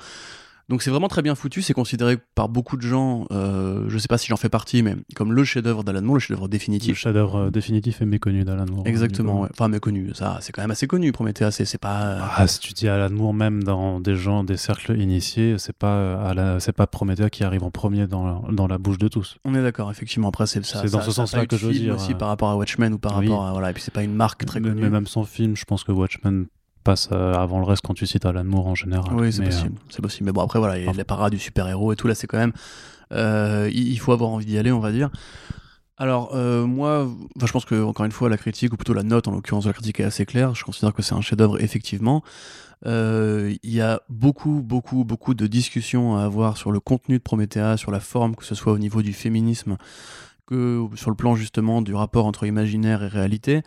Donc 0.70 0.82
c'est 0.82 0.90
vraiment 0.90 1.08
très 1.08 1.20
bien 1.20 1.34
foutu, 1.34 1.60
c'est 1.60 1.74
considéré 1.74 2.16
par 2.34 2.48
beaucoup 2.48 2.76
de 2.78 2.82
gens, 2.82 3.26
euh, 3.32 3.84
je 3.88 3.98
sais 3.98 4.08
pas 4.08 4.16
si 4.16 4.28
j'en 4.28 4.36
fais 4.36 4.48
partie, 4.48 4.82
mais 4.82 4.96
comme 5.14 5.32
le 5.34 5.44
chef-d'œuvre 5.44 5.84
d'Alan 5.84 6.00
Moore, 6.00 6.14
le 6.16 6.20
chef-d'œuvre 6.20 6.44
Le 6.44 6.48
définitif. 6.48 6.96
chef-d'œuvre 6.96 7.36
euh, 7.36 7.50
définitif 7.50 8.00
et 8.00 8.06
méconnu 8.06 8.44
d'Alan 8.44 8.64
Moore. 8.70 8.86
Exactement, 8.86 9.36
coup. 9.36 9.42
ouais. 9.42 9.48
enfin 9.52 9.68
méconnu, 9.68 10.12
ça 10.14 10.38
c'est 10.40 10.52
quand 10.52 10.62
même 10.62 10.70
assez 10.70 10.86
connu, 10.86 11.12
Prométhée, 11.12 11.50
c'est 11.50 11.76
pas... 11.78 12.02
euh, 12.04 12.20
Ah, 12.36 12.46
si 12.46 12.60
tu 12.60 12.72
dis 12.72 12.88
Alan 12.88 13.10
Moore, 13.14 13.34
même 13.34 13.62
dans 13.62 14.00
des 14.00 14.16
gens, 14.16 14.42
des 14.42 14.56
cercles 14.56 14.98
initiés, 14.98 15.56
c'est 15.58 15.76
pas, 15.76 15.96
euh, 15.96 16.34
la- 16.34 16.60
c'est 16.60 16.72
pas 16.72 16.86
Prométhée 16.86 17.28
qui 17.30 17.44
arrive 17.44 17.62
en 17.62 17.70
premier 17.70 18.06
dans 18.06 18.24
la, 18.24 18.40
dans 18.52 18.66
la 18.66 18.78
bouche 18.78 18.98
de 18.98 19.08
tous. 19.08 19.36
On 19.44 19.54
est 19.54 19.62
d'accord, 19.62 19.90
effectivement. 19.90 20.28
Après, 20.28 20.46
c'est 20.46 20.64
ça. 20.64 20.80
C'est 20.82 20.90
dans 20.92 21.00
ça- 21.00 21.04
ce 21.06 21.12
sens-là 21.12 21.44
que 21.46 21.56
je 21.58 21.66
veux 21.66 21.72
dire, 21.74 21.96
aussi 21.96 22.14
par 22.14 22.28
rapport 22.28 22.48
à 22.50 22.56
Watchmen 22.56 22.94
ou 22.94 22.98
par 22.98 23.18
Oui. 23.18 23.28
rapport 23.28 23.44
à 23.46 23.52
voilà. 23.52 23.70
Et 23.70 23.72
puis 23.74 23.82
c'est 23.82 23.92
pas 23.92 24.02
une 24.02 24.14
marque 24.14 24.44
très 24.46 24.60
connue. 24.62 24.80
mais 24.80 24.88
même 24.90 25.06
sans 25.06 25.24
film, 25.24 25.56
je 25.56 25.64
pense 25.66 25.84
que 25.84 25.92
Watchmen 25.92 26.46
passe 26.84 27.08
euh, 27.10 27.34
avant 27.34 27.58
le 27.58 27.64
reste 27.64 27.82
quand 27.84 27.94
tu 27.94 28.06
cites 28.06 28.24
Alan 28.26 28.44
Moore 28.44 28.68
en 28.68 28.74
général. 28.76 29.12
Oui, 29.14 29.32
c'est 29.32 29.40
Mais, 29.40 29.46
euh, 29.46 29.50
possible. 29.50 29.74
C'est 29.88 30.02
possible. 30.02 30.26
Mais 30.26 30.32
bon, 30.32 30.42
après 30.42 30.58
voilà, 30.60 30.78
il 30.78 30.84
y 30.84 30.86
a 30.86 30.90
Enfin. 30.90 30.98
les 30.98 31.04
parades 31.04 31.32
du 31.32 31.38
super 31.40 31.66
héros 31.68 31.92
et 31.92 31.96
tout 31.96 32.06
là, 32.06 32.14
c'est 32.14 32.26
quand 32.28 32.38
même. 32.38 32.52
euh, 33.12 33.68
il 33.72 33.98
faut 33.98 34.12
avoir 34.12 34.30
envie 34.30 34.46
d'y 34.46 34.56
aller, 34.58 34.70
on 34.70 34.80
va 34.80 34.92
dire. 34.92 35.10
Alors 35.96 36.30
euh, 36.34 36.66
moi, 36.66 37.08
je 37.44 37.50
pense 37.52 37.64
que 37.64 37.80
encore 37.82 38.04
une 38.06 38.12
fois, 38.12 38.28
la 38.28 38.36
critique 38.36 38.72
ou 38.72 38.76
plutôt 38.76 38.94
la 38.94 39.02
note, 39.04 39.28
en 39.28 39.32
l'occurrence 39.32 39.64
de 39.64 39.68
la 39.70 39.74
critique 39.74 40.00
est 40.00 40.04
assez 40.04 40.26
claire. 40.26 40.54
Je 40.54 40.64
considère 40.64 40.92
que 40.92 41.02
c'est 41.02 41.14
un 41.14 41.20
chef-d'œuvre 41.20 41.60
effectivement. 41.62 42.22
Il 42.86 43.58
y 43.62 43.80
a 43.80 44.02
beaucoup, 44.10 44.60
beaucoup, 44.62 45.04
beaucoup 45.04 45.34
de 45.34 45.46
discussions 45.46 46.16
à 46.16 46.24
avoir 46.24 46.56
sur 46.58 46.70
le 46.70 46.80
contenu 46.80 47.16
de 47.18 47.22
Promethea, 47.22 47.76
sur 47.78 47.90
la 47.90 48.00
forme, 48.00 48.34
que 48.36 48.44
ce 48.44 48.54
soit 48.54 48.72
au 48.72 48.78
niveau 48.78 49.00
du 49.02 49.12
féminisme, 49.14 49.76
que 50.46 50.86
sur 50.94 51.08
le 51.10 51.16
plan 51.16 51.34
justement 51.36 51.80
du 51.80 51.94
rapport 51.94 52.26
entre 52.26 52.44
imaginaire 52.44 53.02
et 53.02 53.08
réalité. 53.08 53.62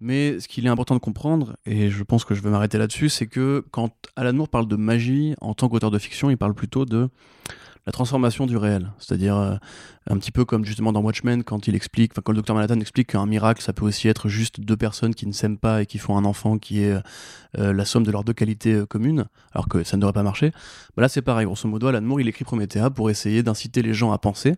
Mais 0.00 0.38
ce 0.40 0.48
qu'il 0.48 0.66
est 0.66 0.68
important 0.68 0.94
de 0.94 1.00
comprendre, 1.00 1.56
et 1.64 1.88
je 1.88 2.02
pense 2.02 2.24
que 2.24 2.34
je 2.34 2.42
vais 2.42 2.50
m'arrêter 2.50 2.76
là-dessus, 2.78 3.08
c'est 3.08 3.26
que 3.26 3.64
quand 3.70 3.92
Alan 4.14 4.34
Moore 4.34 4.48
parle 4.48 4.68
de 4.68 4.76
magie 4.76 5.34
en 5.40 5.54
tant 5.54 5.68
qu'auteur 5.68 5.90
de 5.90 5.98
fiction, 5.98 6.30
il 6.30 6.36
parle 6.36 6.54
plutôt 6.54 6.84
de 6.84 7.08
la 7.86 7.92
transformation 7.92 8.46
du 8.46 8.56
réel. 8.56 8.90
C'est-à-dire 8.98 9.36
euh, 9.36 9.54
un 10.08 10.18
petit 10.18 10.32
peu 10.32 10.44
comme 10.44 10.64
justement 10.64 10.92
dans 10.92 11.00
Watchmen, 11.00 11.44
quand 11.44 11.68
il 11.68 11.74
explique, 11.74 12.12
quand 12.12 12.32
le 12.32 12.36
docteur 12.36 12.56
Manhattan 12.56 12.80
explique 12.80 13.12
qu'un 13.12 13.26
miracle, 13.26 13.62
ça 13.62 13.72
peut 13.72 13.84
aussi 13.84 14.08
être 14.08 14.28
juste 14.28 14.60
deux 14.60 14.76
personnes 14.76 15.14
qui 15.14 15.26
ne 15.26 15.32
s'aiment 15.32 15.58
pas 15.58 15.82
et 15.82 15.86
qui 15.86 15.98
font 15.98 16.16
un 16.16 16.24
enfant 16.24 16.58
qui 16.58 16.82
est 16.82 16.96
euh, 17.58 17.72
la 17.72 17.84
somme 17.84 18.02
de 18.02 18.10
leurs 18.10 18.24
deux 18.24 18.32
qualités 18.32 18.74
euh, 18.74 18.86
communes, 18.86 19.26
alors 19.52 19.68
que 19.68 19.84
ça 19.84 19.96
ne 19.96 20.02
devrait 20.02 20.12
pas 20.12 20.24
marcher. 20.24 20.50
Bah 20.96 21.02
là 21.02 21.08
c'est 21.08 21.22
pareil, 21.22 21.46
grosso 21.46 21.68
modo, 21.68 21.86
Alan 21.86 22.02
Moore, 22.02 22.20
il 22.20 22.28
écrit 22.28 22.44
Promethea 22.44 22.90
pour 22.90 23.08
essayer 23.08 23.42
d'inciter 23.42 23.82
les 23.82 23.94
gens 23.94 24.10
à 24.10 24.18
penser, 24.18 24.56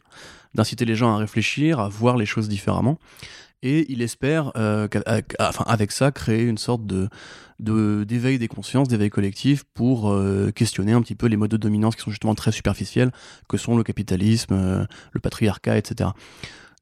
d'inciter 0.54 0.86
les 0.86 0.96
gens 0.96 1.14
à 1.14 1.18
réfléchir, 1.18 1.80
à 1.80 1.88
voir 1.88 2.16
les 2.16 2.26
choses 2.26 2.48
différemment. 2.48 2.98
Et 3.62 3.90
il 3.92 4.02
espère, 4.02 4.52
euh, 4.56 4.86
qu'à- 4.88 5.02
à- 5.06 5.48
enfin, 5.48 5.64
avec 5.66 5.90
ça, 5.92 6.12
créer 6.12 6.44
une 6.44 6.58
sorte 6.58 6.86
de 6.86 7.08
d'éveil 7.60 8.38
des 8.38 8.46
consciences, 8.46 8.86
d'éveil 8.86 9.10
collectif 9.10 9.64
pour 9.74 10.10
euh, 10.10 10.52
questionner 10.52 10.92
un 10.92 11.02
petit 11.02 11.16
peu 11.16 11.26
les 11.26 11.36
modes 11.36 11.50
de 11.50 11.56
dominance 11.56 11.96
qui 11.96 12.02
sont 12.02 12.10
justement 12.12 12.36
très 12.36 12.52
superficiels, 12.52 13.10
que 13.48 13.56
sont 13.56 13.76
le 13.76 13.82
capitalisme, 13.82 14.54
euh, 14.54 14.84
le 15.12 15.20
patriarcat, 15.20 15.76
etc. 15.76 16.10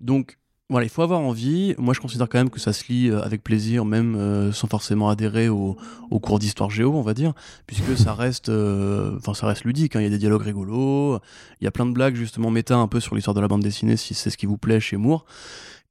Donc, 0.00 0.36
Voilà, 0.68 0.84
il 0.84 0.88
faut 0.90 1.02
avoir 1.02 1.20
envie. 1.20 1.76
Moi, 1.78 1.94
je 1.94 2.00
considère 2.00 2.28
quand 2.28 2.38
même 2.38 2.50
que 2.50 2.58
ça 2.58 2.72
se 2.72 2.92
lit 2.92 3.08
euh, 3.08 3.22
avec 3.22 3.44
plaisir, 3.44 3.84
même 3.84 4.16
euh, 4.16 4.50
sans 4.52 4.66
forcément 4.66 5.08
adhérer 5.08 5.48
au, 5.48 5.76
cours 6.20 6.40
d'histoire 6.40 6.70
géo, 6.70 6.92
on 6.92 7.02
va 7.02 7.14
dire, 7.14 7.34
puisque 7.68 7.96
ça 7.96 8.14
reste, 8.14 8.48
euh, 8.48 9.16
enfin, 9.18 9.32
ça 9.32 9.46
reste 9.46 9.62
ludique. 9.64 9.94
hein. 9.94 10.00
Il 10.00 10.02
y 10.02 10.06
a 10.08 10.10
des 10.10 10.18
dialogues 10.18 10.42
rigolos, 10.42 11.20
il 11.60 11.64
y 11.64 11.68
a 11.68 11.70
plein 11.70 11.86
de 11.86 11.92
blagues 11.92 12.16
justement 12.16 12.50
méta 12.50 12.76
un 12.76 12.88
peu 12.88 12.98
sur 12.98 13.14
l'histoire 13.14 13.34
de 13.34 13.40
la 13.40 13.46
bande 13.46 13.62
dessinée, 13.62 13.96
si 13.96 14.12
c'est 14.14 14.28
ce 14.28 14.36
qui 14.36 14.46
vous 14.46 14.58
plaît 14.58 14.80
chez 14.80 14.96
Moore. 14.96 15.24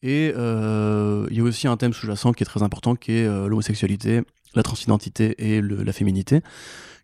Et 0.05 0.31
euh, 0.37 1.25
il 1.31 1.37
y 1.37 1.39
a 1.39 1.43
aussi 1.43 1.67
un 1.67 1.77
thème 1.77 1.91
sous-jacent 1.91 2.31
qui 2.31 2.43
est 2.43 2.45
très 2.45 2.61
important, 2.61 2.95
qui 2.95 3.13
est 3.13 3.25
euh, 3.25 3.47
l'homosexualité, 3.47 4.21
la 4.53 4.61
transidentité 4.61 5.33
et 5.39 5.63
la 5.63 5.91
féminité, 5.93 6.41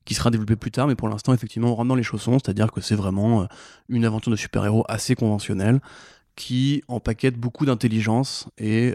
qui 0.06 0.14
sera 0.14 0.30
développé 0.30 0.56
plus 0.56 0.70
tard, 0.70 0.86
mais 0.86 0.94
pour 0.94 1.10
l'instant, 1.10 1.34
effectivement, 1.34 1.72
on 1.72 1.76
rentre 1.76 1.90
dans 1.90 1.96
les 1.96 2.04
chaussons, 2.04 2.34
c'est-à-dire 2.34 2.72
que 2.72 2.80
c'est 2.80 2.94
vraiment 2.94 3.42
euh, 3.42 3.46
une 3.90 4.06
aventure 4.06 4.32
de 4.32 4.36
super-héros 4.36 4.86
assez 4.88 5.16
conventionnelle 5.16 5.82
qui 6.36 6.84
empaquette 6.88 7.38
beaucoup 7.38 7.66
d'intelligence 7.66 8.48
et 8.58 8.94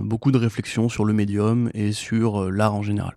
beaucoup 0.00 0.32
de 0.32 0.38
réflexion 0.38 0.88
sur 0.88 1.04
le 1.04 1.12
médium 1.12 1.70
et 1.72 1.92
sur 1.92 2.50
l'art 2.50 2.74
en 2.74 2.82
général. 2.82 3.14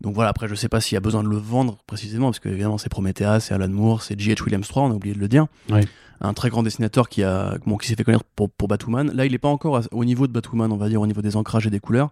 Donc 0.00 0.14
voilà, 0.14 0.30
après, 0.30 0.46
je 0.48 0.54
sais 0.54 0.68
pas 0.68 0.80
s'il 0.80 0.94
y 0.94 0.98
a 0.98 1.00
besoin 1.00 1.22
de 1.22 1.28
le 1.28 1.36
vendre 1.36 1.78
précisément, 1.86 2.26
parce 2.26 2.38
que 2.38 2.48
évidemment, 2.48 2.78
c'est 2.78 2.88
Prometheus, 2.90 3.40
c'est 3.40 3.54
Alan 3.54 3.68
Moore, 3.68 4.02
c'est 4.02 4.18
J.H. 4.18 4.42
Williams 4.42 4.68
3, 4.68 4.82
on 4.84 4.90
a 4.90 4.94
oublié 4.94 5.14
de 5.14 5.20
le 5.20 5.28
dire. 5.28 5.46
Oui. 5.70 5.80
Un 6.20 6.32
très 6.32 6.48
grand 6.48 6.62
dessinateur 6.62 7.08
qui, 7.08 7.22
a, 7.22 7.56
bon, 7.66 7.76
qui 7.76 7.88
s'est 7.88 7.94
fait 7.94 8.04
connaître 8.04 8.24
pour, 8.36 8.50
pour 8.50 8.68
Batwoman. 8.68 9.10
Là, 9.12 9.26
il 9.26 9.32
n'est 9.32 9.38
pas 9.38 9.48
encore 9.48 9.82
au 9.90 10.04
niveau 10.04 10.26
de 10.26 10.32
Batwoman, 10.32 10.72
on 10.72 10.76
va 10.76 10.88
dire, 10.88 11.00
au 11.00 11.06
niveau 11.06 11.22
des 11.22 11.36
ancrages 11.36 11.66
et 11.66 11.70
des 11.70 11.80
couleurs, 11.80 12.10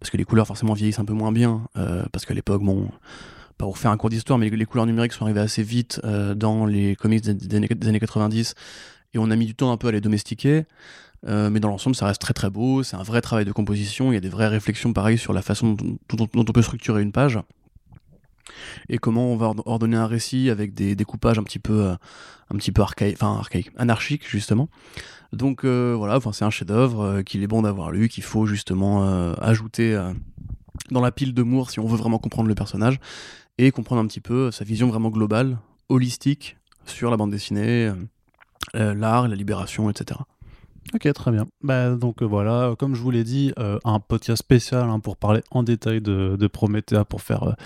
parce 0.00 0.10
que 0.10 0.16
les 0.16 0.24
couleurs, 0.24 0.46
forcément, 0.46 0.72
vieillissent 0.72 0.98
un 0.98 1.04
peu 1.04 1.12
moins 1.12 1.32
bien, 1.32 1.62
euh, 1.76 2.04
parce 2.12 2.26
qu'à 2.26 2.34
l'époque, 2.34 2.62
bon, 2.62 2.88
pas 3.58 3.64
pour 3.64 3.78
faire 3.78 3.90
un 3.90 3.96
cours 3.96 4.10
d'histoire, 4.10 4.38
mais 4.38 4.50
les, 4.50 4.66
couleurs 4.66 4.86
numériques 4.86 5.12
sont 5.12 5.24
arrivées 5.24 5.40
assez 5.40 5.62
vite 5.62 6.00
euh, 6.04 6.34
dans 6.34 6.66
les 6.66 6.96
comics 6.96 7.22
des, 7.22 7.34
des 7.34 7.56
années, 7.56 7.68
des 7.68 7.88
années 7.88 8.00
90, 8.00 8.54
et 9.14 9.18
on 9.18 9.30
a 9.30 9.36
mis 9.36 9.46
du 9.46 9.54
temps 9.54 9.72
un 9.72 9.76
peu 9.76 9.88
à 9.88 9.92
les 9.92 10.00
domestiquer. 10.00 10.64
Euh, 11.26 11.50
mais 11.50 11.60
dans 11.60 11.68
l'ensemble, 11.68 11.96
ça 11.96 12.06
reste 12.06 12.20
très 12.20 12.34
très 12.34 12.50
beau. 12.50 12.82
C'est 12.82 12.96
un 12.96 13.02
vrai 13.02 13.20
travail 13.20 13.44
de 13.44 13.52
composition. 13.52 14.12
Il 14.12 14.14
y 14.14 14.18
a 14.18 14.20
des 14.20 14.28
vraies 14.28 14.48
réflexions, 14.48 14.92
pareil, 14.92 15.18
sur 15.18 15.32
la 15.32 15.42
façon 15.42 15.74
dont, 15.74 16.28
on 16.34 16.44
peut 16.44 16.62
structurer 16.62 17.02
une 17.02 17.12
page 17.12 17.38
et 18.88 18.98
comment 18.98 19.32
on 19.32 19.36
va 19.36 19.46
ord- 19.46 19.62
ordonner 19.66 19.96
un 19.96 20.06
récit 20.06 20.50
avec 20.50 20.74
des 20.74 20.94
découpages 20.94 21.38
un 21.38 21.42
petit 21.42 21.58
peu, 21.58 21.86
euh, 21.86 21.94
un 22.50 22.56
petit 22.56 22.72
peu 22.72 22.82
archaïques, 22.82 23.16
enfin 23.20 23.36
archaïques, 23.38 23.70
anarchiques 23.76 24.28
justement. 24.28 24.68
Donc 25.32 25.64
euh, 25.64 25.94
voilà, 25.96 26.18
c'est 26.32 26.44
un 26.44 26.50
chef-d'œuvre 26.50 27.00
euh, 27.00 27.22
qu'il 27.22 27.42
est 27.42 27.46
bon 27.48 27.62
d'avoir 27.62 27.90
lu, 27.90 28.08
qu'il 28.08 28.22
faut 28.22 28.46
justement 28.46 29.02
ajouter 29.40 30.00
dans 30.90 31.00
la 31.00 31.10
pile 31.10 31.34
de 31.34 31.42
Moore 31.42 31.70
si 31.70 31.80
on 31.80 31.86
veut 31.86 31.96
vraiment 31.96 32.18
comprendre 32.18 32.48
le 32.48 32.54
personnage 32.54 33.00
et 33.58 33.70
comprendre 33.70 34.02
un 34.02 34.06
petit 34.06 34.20
peu 34.20 34.50
sa 34.50 34.64
vision 34.64 34.88
vraiment 34.88 35.10
globale, 35.10 35.58
holistique 35.88 36.56
sur 36.84 37.10
la 37.10 37.16
bande 37.16 37.30
dessinée, 37.30 37.90
l'art, 38.74 39.28
la 39.28 39.34
libération, 39.34 39.90
etc. 39.90 40.20
Ok, 40.94 41.12
très 41.12 41.32
bien. 41.32 41.46
Bah, 41.62 41.94
donc 41.94 42.22
euh, 42.22 42.24
voilà, 42.24 42.74
comme 42.78 42.94
je 42.94 43.00
vous 43.00 43.10
l'ai 43.10 43.24
dit, 43.24 43.52
euh, 43.58 43.78
un 43.84 43.98
podcast 43.98 44.40
spécial 44.40 44.88
hein, 44.88 45.00
pour 45.00 45.16
parler 45.16 45.42
en 45.50 45.62
détail 45.62 46.00
de, 46.00 46.36
de 46.36 46.46
Promethea, 46.46 47.04
pour 47.04 47.22
faire 47.22 47.56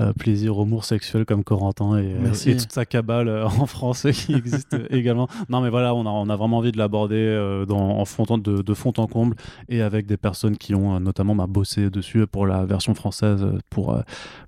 euh, 0.00 0.02
euh, 0.08 0.12
plaisir 0.12 0.58
aux 0.58 0.64
mours 0.64 0.84
sexuels 0.84 1.24
comme 1.24 1.44
Corentin 1.44 1.98
et, 1.98 2.16
et 2.46 2.56
toute 2.56 2.72
sa 2.72 2.84
cabale 2.84 3.28
euh, 3.28 3.44
en 3.58 3.66
français 3.66 4.12
qui 4.12 4.34
existe 4.34 4.76
également. 4.90 5.28
Non, 5.48 5.60
mais 5.60 5.70
voilà, 5.70 5.94
on 5.94 6.06
a, 6.06 6.10
on 6.10 6.28
a 6.28 6.36
vraiment 6.36 6.58
envie 6.58 6.72
de 6.72 6.78
l'aborder 6.78 7.16
euh, 7.16 7.66
dans- 7.66 7.98
en 7.98 8.04
fond 8.04 8.24
de, 8.38 8.62
de 8.62 8.74
fond 8.74 8.92
en 8.96 9.06
comble 9.06 9.36
et 9.68 9.82
avec 9.82 10.06
des 10.06 10.16
personnes 10.16 10.56
qui 10.56 10.74
ont 10.74 10.96
euh, 10.96 10.98
notamment 10.98 11.34
bah, 11.34 11.46
bossé 11.48 11.90
dessus 11.90 12.26
pour 12.26 12.46
la 12.46 12.64
version 12.64 12.94
française, 12.94 13.42
euh, 13.42 13.58
pour, 13.70 13.92
euh, 13.94 14.00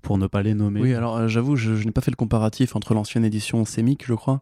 pour 0.03 0.19
ne 0.19 0.27
pas 0.27 0.43
les 0.43 0.55
nommer. 0.55 0.81
Oui, 0.81 0.95
alors 0.95 1.17
euh, 1.17 1.29
j'avoue, 1.29 1.57
je, 1.57 1.75
je 1.77 1.85
n'ai 1.85 1.93
pas 1.93 2.01
fait 2.01 2.11
le 2.11 2.17
comparatif 2.17 2.75
entre 2.77 2.95
l'ancienne 2.95 3.25
édition 3.25 3.65
Sémic, 3.65 4.05
je 4.07 4.15
crois. 4.15 4.41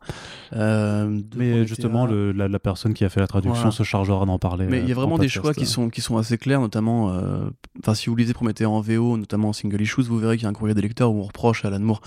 euh, 0.55 1.21
mais 1.37 1.67
justement, 1.67 2.07
le- 2.07 2.33
la, 2.33 2.49
la 2.49 2.59
personne 2.59 2.95
qui 2.95 3.05
a 3.05 3.09
fait 3.09 3.21
la 3.21 3.27
traduction 3.27 3.55
Voilà. 3.63 3.71
se 3.71 3.83
chargera 3.83 4.25
d'en 4.27 4.39
parler. 4.39 4.67
Mais 4.69 4.79
il 4.81 4.87
y 4.87 4.91
euh, 4.91 4.93
a 4.93 4.97
vraiment 4.97 5.15
en 5.17 5.19
des 5.19 5.29
choix 5.29 5.55
qui 5.55 5.67
sont, 5.67 5.89
qui 5.89 6.01
sont 6.01 6.17
assez 6.17 6.39
clairs, 6.39 6.61
notamment, 6.61 7.11
euh, 7.11 7.49
enfin, 7.81 7.95
si 7.95 8.09
vous 8.11 8.17
lisez 8.17 8.33
Prométhée 8.33 8.65
en 8.67 8.81
VO, 8.81 9.17
notamment 9.17 9.51
en 9.51 9.53
single 9.53 9.81
issues, 9.83 10.03
vous 10.03 10.19
verrez 10.19 10.37
qu'il 10.37 10.45
y 10.45 10.47
a 10.47 10.51
un 10.51 10.53
courrier 10.55 10.75
des 10.75 10.81
lecteurs 10.93 11.11
où 11.13 11.19
on 11.21 11.25
reproche 11.25 11.65
à 11.65 11.69
Alan 11.69 11.81
Moore 11.81 12.01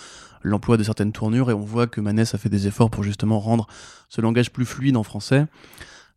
l'emploi 0.44 0.78
de 0.78 0.84
certaines 0.84 1.12
tournures 1.12 1.50
et 1.50 1.54
on 1.54 1.60
voit 1.62 1.88
que 1.88 2.00
Manès 2.02 2.36
a 2.36 2.38
fait 2.38 2.50
des 2.50 2.68
efforts 2.68 2.92
pour 2.92 3.04
justement 3.04 3.40
rendre 3.40 3.66
ce 4.10 4.22
langage 4.22 4.52
plus 4.52 4.66
fluide 4.66 4.96
en 4.96 5.02
français. 5.04 5.46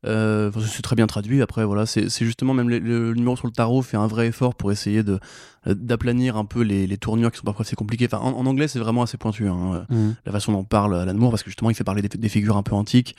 Euh, 0.07 0.53
c'est 0.71 0.83
très 0.83 0.95
bien 0.95 1.07
traduit. 1.07 1.41
Après, 1.43 1.65
voilà, 1.65 1.85
c'est 1.87 2.09
justement 2.25 2.53
même 2.55 2.69
le, 2.69 2.79
le 2.79 3.15
numéro 3.15 3.37
sur 3.37 3.47
le 3.49 3.53
tarot 3.53 3.81
fait 3.83 3.97
un 3.97 4.07
vrai 4.07 4.29
effort 4.29 4.55
pour 4.55 4.71
essayer 4.71 5.03
de 5.03 5.19
euh, 5.67 5.75
d'aplanir 5.75 6.37
un 6.37 6.45
peu 6.45 6.61
les, 6.61 6.87
les 6.87 6.99
tournures 6.99 7.33
qui 7.33 7.39
sont 7.39 7.45
parfois 7.45 7.65
assez 7.65 7.75
compliquées. 7.75 8.07
Enfin, 8.13 8.19
en, 8.19 8.33
en 8.39 8.47
anglais, 8.47 8.69
c'est 8.69 8.79
vraiment 8.79 9.03
assez 9.03 9.17
pointu. 9.17 9.49
Hein 9.49 9.87
Mhm. 9.91 10.15
la 10.27 10.33
façon 10.33 10.53
dont 10.53 10.63
parle 10.63 10.95
Alan 10.95 11.15
Moore, 11.15 11.31
parce 11.31 11.43
que 11.43 11.49
justement, 11.51 11.71
il 11.71 11.75
fait 11.75 11.83
parler 11.85 12.03
des, 12.03 12.09
des 12.09 12.29
figures 12.29 12.57
un 12.59 12.63
peu 12.63 12.75
antiques. 12.75 13.17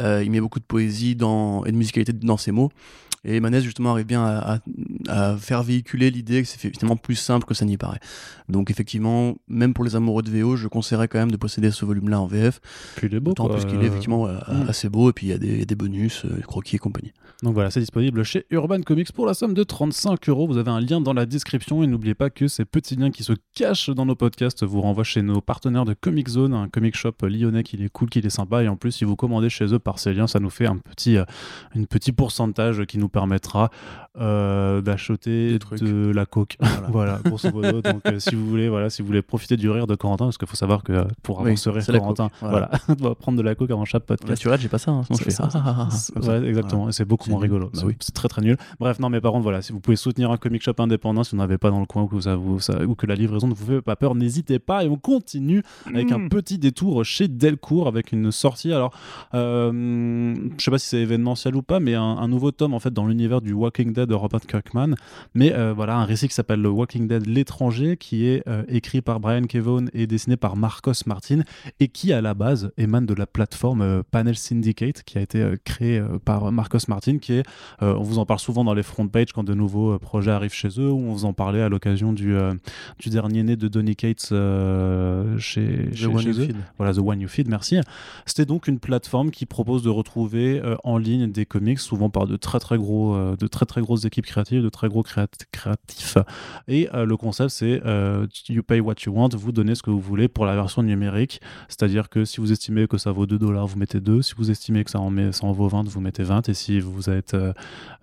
Euh, 0.00 0.22
il 0.24 0.30
met 0.30 0.40
beaucoup 0.40 0.60
de 0.60 0.64
poésie 0.64 1.14
dans, 1.14 1.64
et 1.66 1.72
de 1.72 1.76
musicalité 1.76 2.12
dans 2.12 2.36
ses 2.38 2.52
mots. 2.52 2.70
Et 3.24 3.40
Manès, 3.40 3.62
justement, 3.64 3.92
arrive 3.92 4.06
bien 4.06 4.24
à, 4.24 4.54
à- 5.08 5.32
à 5.32 5.36
faire 5.36 5.62
véhiculer 5.62 6.10
l'idée 6.10 6.42
que 6.42 6.48
c'est 6.48 6.58
finalement 6.70 6.96
plus 6.96 7.16
simple 7.16 7.46
que 7.46 7.54
ça 7.54 7.64
n'y 7.64 7.76
paraît. 7.76 7.98
Donc, 8.48 8.70
effectivement, 8.70 9.34
même 9.48 9.74
pour 9.74 9.84
les 9.84 9.96
amoureux 9.96 10.22
de 10.22 10.30
VO, 10.30 10.56
je 10.56 10.68
conseillerais 10.68 11.08
quand 11.08 11.18
même 11.18 11.30
de 11.30 11.36
posséder 11.36 11.70
ce 11.70 11.84
volume-là 11.84 12.20
en 12.20 12.26
VF. 12.26 12.60
Puis 12.96 13.08
il 13.08 13.14
est 13.14 13.20
beau. 13.20 13.34
Quoi. 13.34 13.48
plus 13.56 13.64
qu'il 13.66 13.80
est 13.82 13.86
effectivement 13.86 14.26
euh, 14.26 14.38
Mm. 14.48 14.68
assez 14.68 14.88
beau, 14.88 15.10
et 15.10 15.12
puis 15.12 15.26
il 15.26 15.30
y 15.30 15.32
a 15.32 15.38
des, 15.38 15.48
il 15.48 15.58
y 15.58 15.62
a 15.62 15.64
des 15.66 15.74
bonus, 15.74 16.24
euh, 16.24 16.40
croquis 16.42 16.76
et 16.76 16.78
compagnie. 16.78 17.12
Donc 17.42 17.54
voilà, 17.54 17.70
c'est 17.70 17.80
disponible 17.80 18.22
chez 18.24 18.46
Urban 18.50 18.80
Comics 18.82 19.12
pour 19.12 19.26
la 19.26 19.34
somme 19.34 19.54
de 19.54 19.62
35 19.62 20.28
euros. 20.28 20.46
Vous 20.46 20.56
avez 20.56 20.70
un 20.70 20.80
lien 20.80 21.00
dans 21.00 21.12
la 21.12 21.26
description 21.26 21.82
et 21.82 21.86
n'oubliez 21.86 22.14
pas 22.14 22.30
que 22.30 22.48
ces 22.48 22.64
petits 22.64 22.96
liens 22.96 23.10
qui 23.10 23.22
se 23.24 23.32
cachent 23.54 23.90
dans 23.90 24.06
nos 24.06 24.16
podcasts 24.16 24.64
vous 24.64 24.80
renvoient 24.80 25.04
chez 25.04 25.22
nos 25.22 25.40
partenaires 25.40 25.84
de 25.84 25.94
Comic 25.94 26.28
Zone, 26.28 26.52
un 26.54 26.68
comic 26.68 26.96
shop 26.96 27.12
lyonnais 27.22 27.62
qui 27.62 27.76
est 27.82 27.88
cool, 27.90 28.08
qui 28.10 28.18
est 28.18 28.28
sympa. 28.30 28.62
Et 28.64 28.68
en 28.68 28.76
plus, 28.76 28.90
si 28.92 29.04
vous 29.04 29.14
commandez 29.16 29.50
chez 29.50 29.72
eux 29.72 29.78
par 29.78 29.98
ces 29.98 30.14
liens, 30.14 30.26
ça 30.26 30.40
nous 30.40 30.50
fait 30.50 30.66
un 30.66 30.76
petit, 30.78 31.16
euh, 31.16 31.24
une 31.74 31.86
petit 31.86 32.12
pourcentage 32.12 32.84
qui 32.86 32.98
nous 32.98 33.07
permettra 33.10 33.70
euh, 34.20 34.80
d'acheter 34.80 35.58
de 35.80 36.10
la 36.14 36.26
coke. 36.26 36.56
Voilà. 36.60 36.88
voilà, 36.90 37.20
grosso 37.24 37.50
modo. 37.52 37.80
Donc 37.82 38.00
euh, 38.06 38.18
si 38.18 38.34
vous 38.34 38.46
voulez, 38.46 38.68
voilà, 38.68 38.90
si 38.90 39.02
vous 39.02 39.08
voulez 39.08 39.22
profiter 39.22 39.56
du 39.56 39.70
rire 39.70 39.86
de 39.86 39.94
Corentin, 39.94 40.26
parce 40.26 40.38
qu'il 40.38 40.48
faut 40.48 40.56
savoir 40.56 40.82
que 40.82 40.92
euh, 40.92 41.04
pour 41.22 41.38
avoir 41.40 41.50
Oui, 41.52 41.56
ce 41.58 41.70
rire 41.70 41.84
Corentin, 41.86 42.28
voilà, 42.40 42.70
prendre 43.20 43.38
de 43.38 43.42
la 43.42 43.54
coke 43.54 43.70
avant 43.70 43.84
chaque 43.84 44.04
podcast. 44.04 44.28
Naturel, 44.30 44.60
j'ai 44.60 44.68
pas 44.68 44.78
ça, 44.78 44.90
hein, 44.90 45.02
sinon 45.04 45.18
je 45.18 45.24
fais 45.24 45.34
ah, 45.42 45.48
ah, 45.54 45.90
ça. 45.90 46.12
ouais, 46.20 46.48
exactement. 46.48 46.88
Et 46.88 46.92
c'est 46.92 47.04
beaucoup 47.04 47.30
moins 47.30 47.40
rigolo. 47.40 47.66
Bah 47.66 47.72
C'est- 47.80 47.84
oui. 47.84 47.96
C'est 48.00 48.14
très 48.14 48.28
très 48.28 48.42
nul. 48.42 48.56
Bref, 48.80 48.98
non, 48.98 49.08
mais 49.10 49.20
par 49.20 49.32
contre, 49.32 49.42
voilà, 49.44 49.62
si 49.62 49.72
vous 49.72 49.80
pouvez 49.80 49.96
soutenir 49.96 50.30
un 50.30 50.36
comic 50.36 50.62
shop 50.62 50.74
indépendant, 50.78 51.24
si 51.24 51.32
vous 51.32 51.38
n'avez 51.42 51.58
pas 51.58 51.70
dans 51.70 51.80
le 51.80 51.86
coin 51.86 52.02
ou 52.02 52.06
que, 52.06 52.20
ça 52.20 52.36
vous, 52.36 52.60
ça- 52.60 52.82
ou 52.84 52.94
que 52.94 53.06
la 53.06 53.14
livraison 53.14 53.46
ne 53.48 53.54
vous 53.54 53.66
fait 53.66 53.82
pas 53.82 53.96
peur, 53.96 54.14
n'hésitez 54.14 54.58
pas. 54.58 54.84
Et 54.84 54.88
on 54.88 54.96
continue 54.96 55.62
avec 55.86 56.12
un 56.12 56.18
Mm. 56.18 56.28
petit 56.28 56.58
détour 56.58 57.04
chez 57.04 57.28
Delcourt 57.28 57.86
avec 57.88 58.12
une 58.12 58.32
sortie. 58.32 58.72
Alors, 58.72 58.92
euh, 59.34 60.34
je 60.58 60.64
sais 60.64 60.70
pas 60.70 60.78
si 60.78 60.88
c'est 60.88 60.98
événementiel 60.98 61.54
ou 61.56 61.62
pas, 61.62 61.80
mais 61.80 61.94
un, 61.94 62.02
un 62.02 62.28
nouveau 62.28 62.50
tome 62.50 62.74
en 62.74 62.80
fait 62.80 62.92
dans 62.92 63.06
l'univers 63.06 63.40
du 63.40 63.52
Walking 63.52 63.92
Dead 63.92 64.07
de 64.08 64.14
Robert 64.14 64.40
Kirkman. 64.40 64.94
Mais 65.34 65.52
euh, 65.52 65.72
voilà, 65.72 65.96
un 65.96 66.04
récit 66.04 66.26
qui 66.28 66.34
s'appelle 66.34 66.60
Le 66.60 66.70
Walking 66.70 67.06
Dead 67.06 67.26
L'étranger, 67.26 67.96
qui 67.96 68.26
est 68.26 68.42
euh, 68.48 68.64
écrit 68.68 69.00
par 69.00 69.20
Brian 69.20 69.42
Kevon 69.42 69.86
et 69.92 70.06
dessiné 70.06 70.36
par 70.36 70.56
Marcos 70.56 70.92
Martin 71.06 71.42
et 71.78 71.88
qui 71.88 72.12
à 72.12 72.20
la 72.20 72.34
base 72.34 72.72
émane 72.76 73.06
de 73.06 73.14
la 73.14 73.26
plateforme 73.26 73.82
euh, 73.82 74.02
Panel 74.10 74.36
Syndicate 74.36 75.02
qui 75.04 75.18
a 75.18 75.20
été 75.20 75.44
créée 75.64 76.02
par 76.24 76.50
Marcos 76.50 76.78
Martin 76.88 77.18
qui 77.18 77.34
est 77.34 77.42
on 77.80 78.02
vous 78.02 78.18
en 78.18 78.26
parle 78.26 78.40
souvent 78.40 78.64
dans 78.64 78.74
les 78.74 78.82
front 78.82 79.06
pages 79.06 79.32
quand 79.32 79.44
de 79.44 79.54
nouveaux 79.54 79.98
projets 79.98 80.30
arrivent 80.30 80.52
chez 80.52 80.68
eux 80.78 80.90
ou 80.90 80.98
on 80.98 81.12
vous 81.12 81.24
en 81.24 81.32
parlait 81.32 81.62
à 81.62 81.68
l'occasion 81.68 82.12
du, 82.12 82.36
du 82.98 83.10
dernier 83.10 83.42
né 83.42 83.56
de 83.56 83.68
Donny 83.68 83.94
Cates 83.94 84.28
chez, 85.38 85.88
The 85.90 85.94
chez, 85.94 86.06
One 86.06 86.20
chez 86.20 86.28
You 86.28 86.38
eux. 86.38 86.46
Feed. 86.46 86.56
Voilà, 86.78 86.94
The 86.94 86.98
One 86.98 87.20
You 87.20 87.28
Feed, 87.28 87.48
merci. 87.48 87.78
C'était 88.26 88.46
donc 88.46 88.68
une 88.68 88.78
plateforme 88.78 89.30
qui 89.30 89.46
propose 89.46 89.82
de 89.82 89.90
retrouver 89.90 90.62
en 90.84 90.98
ligne 90.98 91.30
des 91.30 91.46
comics, 91.46 91.78
souvent 91.78 92.10
par 92.10 92.26
de 92.26 92.36
très 92.36 92.58
très 92.58 92.78
gros, 92.78 93.36
de 93.36 93.46
très 93.46 93.66
très 93.66 93.82
grosses 93.88 94.04
équipes 94.04 94.26
créatives, 94.26 94.62
de 94.62 94.68
très 94.68 94.88
gros 94.88 95.02
créat- 95.02 95.46
créatifs. 95.50 96.18
Et 96.68 96.88
euh, 96.94 97.06
le 97.06 97.16
concept, 97.16 97.50
c'est 97.50 97.80
euh, 97.86 98.26
you 98.48 98.62
pay 98.62 98.80
what 98.80 98.94
you 99.06 99.12
want, 99.12 99.30
vous 99.32 99.50
donnez 99.50 99.74
ce 99.74 99.82
que 99.82 99.90
vous 99.90 100.00
voulez 100.00 100.28
pour 100.28 100.44
la 100.44 100.54
version 100.54 100.82
numérique. 100.82 101.40
C'est-à-dire 101.68 102.10
que 102.10 102.24
si 102.26 102.40
vous 102.40 102.52
estimez 102.52 102.86
que 102.86 102.98
ça 102.98 103.12
vaut 103.12 103.26
2 103.26 103.38
dollars, 103.38 103.66
vous 103.66 103.78
mettez 103.78 104.00
2. 104.00 104.20
Si 104.20 104.34
vous 104.36 104.50
estimez 104.50 104.84
que 104.84 104.90
ça 104.90 105.00
en, 105.00 105.52
vaut 105.52 105.68
20, 105.68 105.88
vous 105.88 106.00
mettez 106.00 106.22
20. 106.22 106.48
Et 106.50 106.54
si 106.54 106.80
vous 106.80 107.08
êtes, 107.08 107.34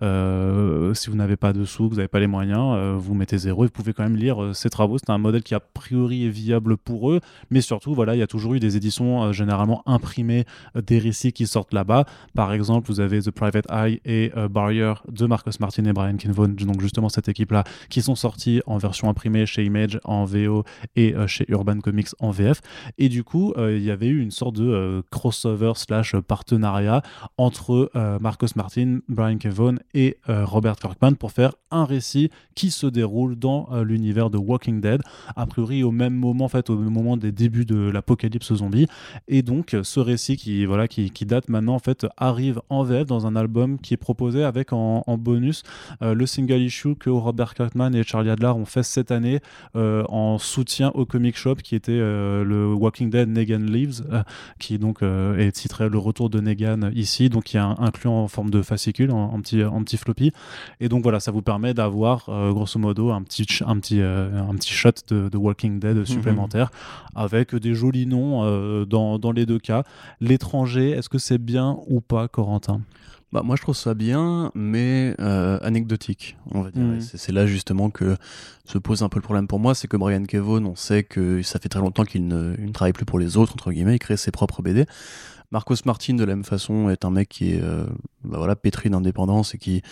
euh, 0.02 0.94
si 0.94 1.08
vous 1.08 1.16
n'avez 1.16 1.36
pas 1.36 1.52
de 1.52 1.64
sous, 1.64 1.88
vous 1.88 1.96
n'avez 1.96 2.08
pas 2.08 2.18
les 2.18 2.26
moyens, 2.26 2.96
vous 2.98 3.14
mettez 3.14 3.38
0. 3.38 3.64
Et 3.64 3.66
vous 3.68 3.72
pouvez 3.72 3.92
quand 3.92 4.02
même 4.02 4.16
lire 4.16 4.42
euh, 4.42 4.52
ces 4.52 4.70
travaux. 4.70 4.98
C'est 4.98 5.10
un 5.10 5.18
modèle 5.18 5.44
qui 5.44 5.54
a 5.54 5.60
priori 5.60 6.26
est 6.26 6.30
viable 6.30 6.76
pour 6.76 7.12
eux, 7.12 7.20
mais 7.50 7.60
surtout, 7.60 7.94
voilà, 7.94 8.16
il 8.16 8.18
y 8.18 8.22
a 8.22 8.26
toujours 8.26 8.54
eu 8.54 8.60
des 8.60 8.76
éditions 8.76 9.32
généralement 9.32 9.82
imprimées 9.86 10.44
des 10.74 10.98
récits 10.98 11.32
qui 11.32 11.46
sortent 11.46 11.72
là-bas. 11.72 12.04
Par 12.34 12.52
exemple, 12.52 12.88
vous 12.88 12.98
avez 12.98 13.20
The 13.20 13.30
Private 13.30 13.66
Eye 13.70 14.00
et 14.04 14.32
Barrier 14.50 14.92
de 15.08 15.26
Marcos 15.26 15.52
Martin 15.60 15.75
et 15.84 15.92
Brian 15.92 16.16
Kinvon, 16.16 16.48
donc 16.48 16.80
justement 16.80 17.08
cette 17.08 17.28
équipe-là, 17.28 17.64
qui 17.88 18.02
sont 18.02 18.14
sortis 18.14 18.62
en 18.66 18.78
version 18.78 19.08
imprimée 19.08 19.46
chez 19.46 19.64
Image 19.64 19.98
en 20.04 20.24
VO 20.24 20.64
et 20.94 21.14
chez 21.26 21.44
Urban 21.48 21.80
Comics 21.80 22.08
en 22.20 22.30
VF. 22.30 22.60
Et 22.98 23.08
du 23.08 23.24
coup, 23.24 23.52
il 23.58 23.82
y 23.82 23.90
avait 23.90 24.06
eu 24.06 24.20
une 24.20 24.30
sorte 24.30 24.56
de 24.56 25.02
crossover 25.10 25.72
slash 25.76 26.16
partenariat 26.16 27.02
entre 27.36 27.90
Marcos 28.20 28.48
Martin, 28.56 29.00
Brian 29.08 29.38
Kinvon 29.38 29.76
et 29.94 30.16
Robert 30.26 30.76
Kirkman 30.76 31.12
pour 31.12 31.32
faire 31.32 31.52
un 31.70 31.84
récit 31.84 32.30
qui 32.54 32.70
se 32.70 32.86
déroule 32.86 33.36
dans 33.36 33.68
l'univers 33.82 34.30
de 34.30 34.38
Walking 34.38 34.80
Dead, 34.80 35.00
a 35.34 35.46
priori 35.46 35.82
au 35.82 35.90
même 35.90 36.14
moment, 36.14 36.46
en 36.46 36.48
fait, 36.48 36.70
au 36.70 36.76
moment 36.76 37.16
des 37.16 37.32
débuts 37.32 37.64
de 37.64 37.90
l'apocalypse 37.90 38.54
zombie. 38.54 38.86
Et 39.28 39.42
donc, 39.42 39.76
ce 39.82 40.00
récit 40.00 40.36
qui, 40.36 40.64
voilà, 40.64 40.88
qui, 40.88 41.10
date 41.26 41.48
maintenant, 41.48 41.74
en 41.74 41.80
fait, 41.80 42.06
arrive 42.16 42.60
en 42.68 42.82
VF 42.84 43.06
dans 43.06 43.26
un 43.26 43.36
album 43.36 43.78
qui 43.78 43.94
est 43.94 43.98
proposé 43.98 44.44
avec 44.44 44.72
en, 44.72 45.02
bonus 45.18 45.62
euh, 45.62 45.65
le 46.00 46.26
single 46.26 46.60
issue 46.60 46.94
que 46.94 47.10
Robert 47.10 47.54
Kirkman 47.54 47.92
et 47.94 48.02
Charlie 48.02 48.30
Adler 48.30 48.48
ont 48.48 48.64
fait 48.64 48.82
cette 48.82 49.10
année 49.10 49.40
euh, 49.74 50.04
en 50.08 50.38
soutien 50.38 50.90
au 50.94 51.04
comic 51.04 51.36
shop 51.36 51.56
qui 51.56 51.74
était 51.74 51.92
euh, 51.92 52.44
le 52.44 52.72
Walking 52.72 53.10
Dead 53.10 53.28
Negan 53.28 53.58
Leaves, 53.58 54.02
qui 54.58 54.78
donc 54.78 55.02
est 55.02 55.52
titré 55.52 55.88
Le 55.88 55.98
retour 55.98 56.30
de 56.30 56.40
Negan 56.40 56.90
ici, 56.94 57.28
donc 57.28 57.44
qui 57.44 57.56
est 57.56 57.60
inclus 57.60 58.08
en 58.08 58.28
forme 58.28 58.50
de 58.50 58.62
fascicule, 58.62 59.10
en, 59.10 59.40
petit, 59.40 59.62
en 59.64 59.82
petit 59.82 59.96
floppy. 59.96 60.32
Et 60.80 60.88
donc 60.88 61.02
voilà, 61.02 61.20
ça 61.20 61.30
vous 61.30 61.42
permet 61.42 61.74
d'avoir 61.74 62.26
grosso 62.52 62.78
modo 62.78 63.10
un 63.10 63.22
petit, 63.22 63.46
un 63.66 63.78
petit, 63.78 64.00
un 64.00 64.54
petit 64.54 64.72
shot 64.72 64.90
de, 65.08 65.28
de 65.28 65.36
Walking 65.36 65.78
Dead 65.78 65.96
mhm. 65.96 66.06
supplémentaire 66.06 66.70
avec 67.14 67.54
des 67.54 67.74
jolis 67.74 68.06
noms 68.06 68.84
dans, 68.84 69.18
dans 69.18 69.32
les 69.32 69.46
deux 69.46 69.58
cas. 69.58 69.84
L'étranger, 70.20 70.90
est-ce 70.90 71.08
que 71.08 71.18
c'est 71.18 71.38
bien 71.38 71.78
ou 71.86 72.00
pas, 72.00 72.28
Corentin? 72.28 72.80
Bah, 73.36 73.42
moi, 73.44 73.54
je 73.54 73.60
trouve 73.60 73.76
ça 73.76 73.92
bien, 73.92 74.50
mais 74.54 75.14
euh, 75.20 75.58
anecdotique, 75.60 76.38
on 76.52 76.62
va 76.62 76.70
dire. 76.70 76.82
Mm. 76.82 77.00
C'est 77.02 77.32
là 77.32 77.44
justement 77.44 77.90
que 77.90 78.16
se 78.64 78.78
pose 78.78 79.02
un 79.02 79.10
peu 79.10 79.18
le 79.18 79.22
problème 79.22 79.46
pour 79.46 79.58
moi, 79.58 79.74
c'est 79.74 79.88
que 79.88 79.98
Brian 79.98 80.24
Kevon, 80.24 80.64
on 80.64 80.74
sait 80.74 81.02
que 81.02 81.42
ça 81.42 81.58
fait 81.58 81.68
très 81.68 81.80
longtemps 81.80 82.04
qu'il 82.04 82.28
ne, 82.28 82.56
travaille 82.72 82.94
plus 82.94 83.04
pour 83.04 83.18
les 83.18 83.36
autres, 83.36 83.52
entre 83.52 83.72
guillemets, 83.72 83.96
il 83.96 83.98
crée 83.98 84.16
ses 84.16 84.30
propres 84.30 84.62
BD. 84.62 84.86
Marcos 85.50 85.74
Martin, 85.84 86.14
de 86.14 86.24
la 86.24 86.34
même 86.34 86.46
façon, 86.46 86.88
est 86.88 87.04
un 87.04 87.10
mec 87.10 87.28
qui 87.28 87.52
est 87.52 87.60
euh, 87.62 87.84
bah 88.24 88.38
voilà, 88.38 88.56
pétri 88.56 88.88
d'indépendance 88.88 89.54
et 89.54 89.58
qui 89.58 89.82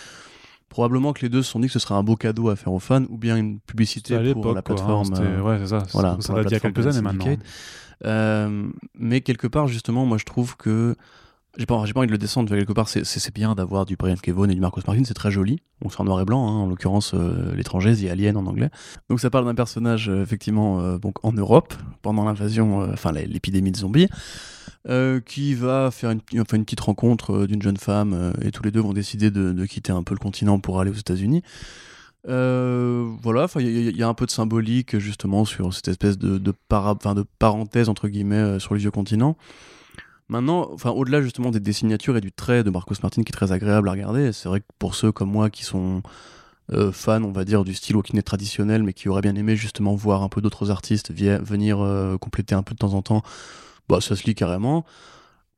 probablement 0.71 1.13
que 1.13 1.21
les 1.21 1.29
deux 1.29 1.43
se 1.43 1.51
sont 1.51 1.61
dit 1.61 1.67
que 1.67 1.75
ce 1.75 1.79
serait 1.79 1.97
un 1.97 2.03
beau 2.03 2.17
cadeau 2.17 2.49
à 2.49 2.57
faire 2.57 2.73
aux 2.73 2.81
fans 2.81 3.05
ou 3.11 3.19
bien 3.19 3.37
une 3.37 3.61
publicité 3.61 4.33
pour 4.33 4.55
la 4.55 4.61
hein, 4.61 4.63
plateforme. 4.63 5.13
Euh, 5.19 5.43
ouais, 5.43 5.59
c'est 5.59 5.67
ça. 5.67 5.83
Voilà, 5.93 6.17
ça 6.21 6.33
date 6.33 6.47
il 6.47 6.53
y 6.53 6.57
a 6.57 6.61
quelques 6.61 6.87
années 6.87 7.03
maintenant. 7.03 7.37
mais 8.95 9.21
quelque 9.21 9.49
part, 9.49 9.69
justement, 9.69 10.07
moi 10.07 10.17
je 10.17 10.25
trouve 10.25 10.57
que 10.57 10.97
j'ai 11.57 11.67
pas, 11.67 11.75
envie 11.75 11.93
de 11.93 12.13
le 12.13 12.19
descendre 12.19 12.49
quelque 12.55 12.73
part. 12.73 12.89
C'est 12.89 13.35
bien 13.35 13.55
d'avoir 13.55 13.87
du 13.87 13.97
Brian 13.97 14.17
Kevon 14.21 14.49
et 14.49 14.55
du 14.55 14.61
Marcos 14.61 14.81
Martin, 14.87 15.05
c'est 15.05 15.15
très 15.15 15.31
joli. 15.31 15.61
On 15.85 15.89
c'est 15.89 16.01
en 16.01 16.05
noir 16.05 16.21
et 16.21 16.25
blanc, 16.25 16.49
hein, 16.49 16.63
en 16.63 16.67
l'occurrence 16.67 17.13
euh, 17.15 17.55
l'étranger, 17.55 18.11
Alien 18.11 18.37
en 18.37 18.47
anglais. 18.47 18.71
Donc 19.09 19.21
ça 19.21 19.31
parle 19.31 19.45
d'un 19.45 19.55
personnage 19.55 20.09
euh, 20.09 20.23
effectivement 20.23 20.81
euh, 20.81 20.99
en 21.23 21.33
Europe 21.33 21.75
pendant 22.03 22.25
l'invasion, 22.25 22.81
enfin 22.93 23.13
l'épidémie 23.13 23.71
de 23.71 23.77
zombies, 23.77 24.09
qui 25.27 25.55
va 25.55 25.91
faire 25.91 26.11
une, 26.11 26.21
petite 26.21 26.81
rencontre 26.81 27.47
d'une 27.47 27.63
jeune 27.63 27.77
femme 27.77 28.35
et 28.43 28.51
tous 28.51 28.63
les 28.63 28.71
deux 28.71 28.81
vont 28.81 28.93
décider 28.93 29.31
de, 29.31 29.65
quitter 29.65 29.93
un 29.93 30.03
peu 30.03 30.15
le 30.15 30.19
continent 30.19 30.59
pour 30.59 30.81
aller 30.81 30.91
aux 30.91 30.95
États-Unis. 30.95 31.43
voilà, 32.25 33.47
il 33.57 33.97
y, 33.97 34.03
a 34.03 34.09
un 34.09 34.15
peu 34.15 34.27
de 34.27 34.31
symbolique 34.31 34.99
justement 34.99 35.47
sur 35.47 35.73
cette 35.73 35.89
espèce 35.89 36.19
de, 36.19 36.37
de, 36.39 36.53
de 36.53 37.25
parenthèse 37.39 37.89
entre 37.89 38.09
guillemets 38.09 38.59
sur 38.59 38.75
le 38.75 38.81
vieux 38.81 38.91
continent. 38.91 39.37
Maintenant, 40.29 40.71
enfin, 40.73 40.91
au-delà 40.91 41.21
justement 41.21 41.51
des, 41.51 41.73
signatures 41.73 42.17
et 42.17 42.21
du 42.21 42.33
trait 42.33 42.65
de 42.65 42.71
Marcos 42.71 42.95
Martin 43.03 43.23
qui 43.23 43.31
est 43.31 43.37
très 43.37 43.53
agréable 43.53 43.89
à 43.89 43.93
regarder, 43.93 44.33
c'est 44.33 44.49
vrai 44.49 44.61
que 44.61 44.67
pour 44.79 44.95
ceux 44.95 45.13
comme 45.13 45.31
moi 45.31 45.51
qui 45.51 45.65
sont 45.65 46.03
euh, 46.73 46.93
fans, 46.93 47.23
on 47.23 47.33
va 47.33 47.45
dire, 47.45 47.63
du 47.63 47.75
style 47.75 47.97
Walking 47.97 48.15
Dead 48.15 48.25
traditionnel, 48.25 48.83
mais 48.83 48.95
qui 48.95 49.11
auraient 49.11 49.21
bien 49.21 49.35
aimé 49.35 49.55
justement 49.55 49.95
voir 49.95 50.23
un 50.23 50.31
peu 50.31 50.41
d'autres 50.41 50.71
artistes 50.71 51.13
venir 51.13 51.81
euh, 51.81 52.17
compléter 52.17 52.55
un 52.55 52.63
peu 52.63 52.73
de 52.73 52.79
temps 52.79 52.95
en 52.95 53.03
temps, 53.03 53.23
bah, 53.89 54.01
ça 54.01 54.17
se 54.17 54.25
lit 54.25 54.35
carrément. 54.35 54.87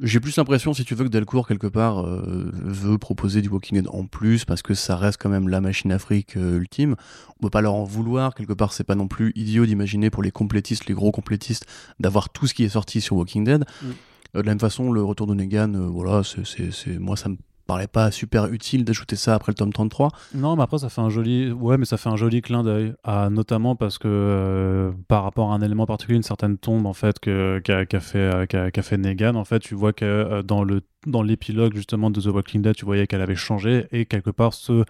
J'ai 0.01 0.21
plus 0.21 0.37
l'impression, 0.37 0.75
si 0.75 0.85
tu 0.85 0.95
veux, 0.95 1.05
que 1.05 1.09
Delcourt, 1.09 1.47
quelque 1.47 1.69
part, 1.69 2.05
euh, 2.05 2.51
veut 2.53 2.99
proposer 2.99 3.43
du 3.43 3.49
Walking 3.49 3.79
Dead 3.79 3.89
en 3.89 4.05
plus, 4.05 4.45
parce 4.45 4.63
que 4.63 4.75
ça 4.75 4.97
reste 4.97 5.23
quand 5.23 5.31
même 5.31 5.49
la 5.49 5.61
machine 5.61 5.93
Afrique 5.93 6.35
ultime. 6.35 6.97
On 7.39 7.45
peut 7.45 7.51
pas 7.51 7.63
leur 7.63 7.75
en 7.75 7.85
vouloir, 7.85 8.35
quelque 8.35 8.53
part, 8.53 8.73
c'est 8.73 8.85
pas 8.85 8.97
non 8.97 9.07
plus 9.07 9.33
idiot 9.37 9.65
d'imaginer 9.65 10.11
pour 10.11 10.25
les 10.25 10.33
complétistes, 10.33 10.87
les 10.87 10.95
gros 10.95 11.13
complétistes, 11.13 11.67
d'avoir 12.01 12.31
tout 12.31 12.49
ce 12.49 12.53
qui 12.53 12.65
est 12.65 12.69
sorti 12.69 13.01
sur 13.01 13.17
Walking 13.17 13.45
Dead. 13.45 13.65
Mm. 13.81 13.87
Euh, 14.37 14.43
de 14.43 14.47
la 14.47 14.53
même 14.53 14.61
façon, 14.61 14.93
le 14.93 15.03
retour 15.03 15.27
de 15.27 15.35
Negan, 15.35 15.75
euh, 15.75 15.87
voilà, 15.87 16.23
c'est, 16.23 16.99
moi 16.99 17.17
ça 17.17 17.29
me 17.29 17.37
paraît 17.67 17.89
pas 17.89 18.13
super 18.13 18.47
utile 18.53 18.85
d'ajouter 18.85 19.17
ça 19.17 19.35
après 19.35 19.51
le 19.51 19.57
tome 19.57 19.73
33. 19.73 20.11
Non, 20.35 20.55
mais 20.55 20.63
après 20.63 20.79
ça 20.79 20.89
fait 20.89 21.01
un 21.01 21.09
joli, 21.09 21.51
ouais, 21.51 21.79
mais 21.79 21.85
ça 21.85 21.97
fait 21.97 22.09
un 22.09 22.15
joli 22.15 22.41
clin 22.41 22.63
d'œil, 22.63 22.95
notamment 23.31 23.75
parce 23.75 23.99
que 23.99 24.07
euh, 24.07 24.93
par 25.09 25.25
rapport 25.25 25.51
à 25.51 25.57
un 25.57 25.63
élément 25.63 25.85
particulier, 25.85 26.17
une 26.17 26.23
certaine 26.23 26.59
tombe 26.59 26.87
en 26.87 26.93
fait 26.93 27.19
que 27.19 27.61
qu'a, 27.65 28.01
fait 28.01 28.99
Negan, 28.99 29.35
en 29.35 29.45
fait, 29.45 29.59
tu 29.59 29.75
vois 29.75 29.93
que 29.93 30.43
dans 30.43 30.63
le 30.63 30.83
dans 31.07 31.23
l'épilogue 31.23 31.75
justement 31.75 32.11
de 32.11 32.21
The 32.21 32.27
Walking 32.27 32.63
Dead, 32.63 32.75
tu 32.75 32.85
voyais 32.85 33.07
qu'elle 33.07 33.21
avait 33.21 33.37
changé 33.37 33.87
et 33.91 34.07
quelque 34.07 34.31
part 34.31 34.55
ce 34.55 34.85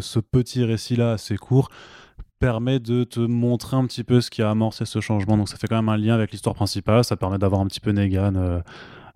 ce 0.00 0.20
petit 0.20 0.64
récit 0.64 0.94
là 0.94 1.12
assez 1.12 1.36
court 1.36 1.68
permet 2.40 2.80
de 2.80 3.04
te 3.04 3.20
montrer 3.20 3.76
un 3.76 3.86
petit 3.86 4.02
peu 4.02 4.20
ce 4.20 4.30
qui 4.30 4.42
a 4.42 4.50
amorcé 4.50 4.86
ce 4.86 5.00
changement. 5.00 5.36
Donc 5.36 5.48
ça 5.48 5.56
fait 5.56 5.68
quand 5.68 5.76
même 5.76 5.90
un 5.90 5.96
lien 5.96 6.14
avec 6.14 6.32
l'histoire 6.32 6.56
principale, 6.56 7.04
ça 7.04 7.16
permet 7.16 7.38
d'avoir 7.38 7.60
un 7.60 7.66
petit 7.66 7.80
peu 7.80 7.92
Negan 7.92 8.62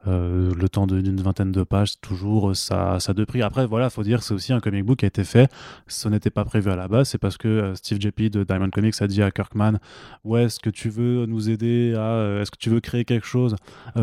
euh, 0.07 0.25
euh, 0.25 0.55
le 0.55 0.69
temps 0.69 0.87
d'une 0.87 1.21
vingtaine 1.21 1.53
de 1.53 1.63
pages, 1.63 2.01
toujours 2.01 2.57
ça, 2.57 2.99
ça 3.01 3.13
de 3.15 3.25
prix. 3.25 3.43
Après, 3.43 3.67
voilà, 3.67 3.91
faut 3.91 4.03
dire, 4.03 4.23
c'est 4.23 4.35
aussi 4.35 4.53
un 4.53 4.61
comic 4.61 4.85
book 4.85 4.99
qui 4.99 5.05
a 5.05 5.09
été 5.09 5.25
fait. 5.25 5.51
Ce 5.87 6.09
n'était 6.09 6.31
pas 6.31 6.45
prévu 6.45 6.71
à 6.71 6.77
la 6.77 6.89
base. 6.89 7.09
C'est 7.09 7.19
parce 7.19 7.37
que 7.37 7.49
euh, 7.49 7.75
Steve 7.75 8.01
JP 8.01 8.31
de 8.31 8.45
Diamond 8.45 8.71
Comics 8.71 8.95
a 9.01 9.07
dit 9.07 9.23
à 9.23 9.31
Kirkman 9.31 9.79
Ouais, 10.25 10.45
est-ce 10.45 10.61
que 10.61 10.71
tu 10.71 10.89
veux 10.89 11.27
nous 11.27 11.51
aider 11.51 11.95
à. 11.97 12.01
Euh, 12.01 12.43
est-ce 12.43 12.51
que 12.51 12.59
tu 12.59 12.71
veux 12.71 12.81
créer 12.81 13.05
quelque 13.05 13.27
chose 13.27 13.57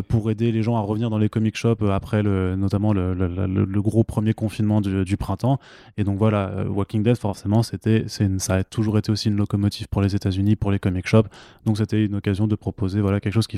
pour 0.08 0.30
aider 0.32 0.52
les 0.52 0.64
gens 0.64 0.76
à 0.76 0.82
revenir 0.82 1.10
dans 1.10 1.18
les 1.18 1.30
comic 1.30 1.56
shops 1.56 1.84
après 1.90 2.24
le, 2.24 2.56
notamment 2.56 2.94
le, 2.94 3.14
le, 3.14 3.82
gros 3.82 4.04
premier 4.04 4.34
confinement 4.34 4.82
du, 4.82 5.18
printemps? 5.18 5.60
Et 5.98 6.04
donc 6.04 6.18
voilà, 6.18 6.66
Walking 6.68 7.04
Dead, 7.04 7.18
forcément, 7.18 7.64
c'était, 7.64 8.06
ça 8.08 8.56
a 8.56 8.64
toujours 8.64 8.98
été 8.98 9.12
aussi 9.12 9.30
une 9.30 9.38
locomotive 9.38 9.88
pour 9.90 10.02
les 10.02 10.16
États-Unis, 10.16 10.56
pour 10.56 10.72
les 10.72 10.80
comic 10.80 11.08
shops. 11.08 11.28
Donc 11.66 11.78
c'était 11.78 12.06
une 12.06 12.16
occasion 12.16 12.48
de 12.48 12.56
proposer 12.56 13.02
voilà, 13.02 13.20
quelque 13.20 13.34
chose 13.34 13.48
qui 13.48 13.58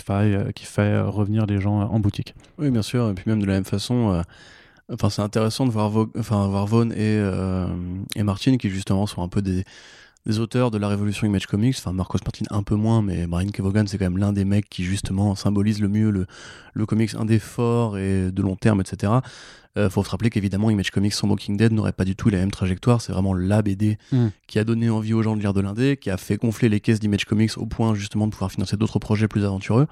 qui 0.55 0.65
fait 0.65 0.99
revenir 0.99 1.45
les 1.45 1.61
gens 1.61 1.79
en 1.79 1.99
boutique. 1.99 2.32
Oui, 2.57 2.69
bien 2.69 2.81
sûr. 2.81 3.09
Et 3.09 3.13
puis 3.13 3.25
même 3.27 3.41
de 3.41 3.45
la 3.45 3.53
même 3.53 3.65
façon, 3.65 4.11
euh, 4.11 4.21
enfin, 4.91 5.09
c'est 5.09 5.21
intéressant 5.21 5.65
de 5.65 5.71
voir, 5.71 5.91
enfin, 6.17 6.47
voir 6.47 6.65
Vaughn 6.65 6.91
et, 6.91 6.95
euh, 6.99 7.67
et 8.15 8.23
Martin 8.23 8.57
qui 8.57 8.69
justement 8.69 9.07
sont 9.07 9.23
un 9.23 9.27
peu 9.27 9.41
des, 9.41 9.63
des 10.25 10.39
auteurs 10.39 10.71
de 10.71 10.77
la 10.77 10.87
révolution 10.87 11.27
Image 11.27 11.47
Comics, 11.47 11.75
enfin 11.77 11.91
Marcos 11.91 12.19
Martin 12.23 12.45
un 12.49 12.63
peu 12.63 12.75
moins, 12.75 13.01
mais 13.01 13.27
Brian 13.27 13.49
Kevogan 13.49 13.87
c'est 13.87 13.97
quand 13.97 14.05
même 14.05 14.17
l'un 14.17 14.31
des 14.31 14.45
mecs 14.45 14.69
qui 14.69 14.83
justement 14.83 15.35
symbolise 15.35 15.81
le 15.81 15.89
mieux 15.89 16.09
le, 16.11 16.27
le 16.73 16.85
comics 16.85 17.13
indé 17.15 17.39
fort 17.39 17.97
et 17.97 18.31
de 18.31 18.41
long 18.41 18.55
terme, 18.55 18.79
etc. 18.81 19.13
Euh, 19.75 19.89
faut 19.89 20.03
se 20.03 20.09
rappeler 20.09 20.29
qu'évidemment 20.29 20.69
Image 20.69 20.91
Comics 20.91 21.13
sans 21.13 21.27
Walking 21.27 21.57
Dead 21.57 21.73
n'aurait 21.73 21.93
pas 21.93 22.05
du 22.05 22.15
tout 22.15 22.29
la 22.29 22.37
même 22.37 22.51
trajectoire, 22.51 23.01
c'est 23.01 23.11
vraiment 23.11 23.33
la 23.33 23.61
BD 23.61 23.97
mm. 24.11 24.27
qui 24.47 24.59
a 24.59 24.63
donné 24.63 24.89
envie 24.89 25.13
aux 25.13 25.23
gens 25.23 25.35
de 25.35 25.41
lire 25.41 25.53
de 25.53 25.61
l'indé, 25.61 25.97
qui 25.97 26.09
a 26.09 26.17
fait 26.17 26.37
gonfler 26.37 26.69
les 26.69 26.79
caisses 26.79 26.99
d'Image 26.99 27.25
Comics 27.25 27.57
au 27.57 27.65
point 27.65 27.93
justement 27.95 28.27
de 28.27 28.31
pouvoir 28.31 28.51
financer 28.51 28.77
d'autres 28.77 28.99
projets 28.99 29.27
plus 29.27 29.43
aventureux. 29.43 29.87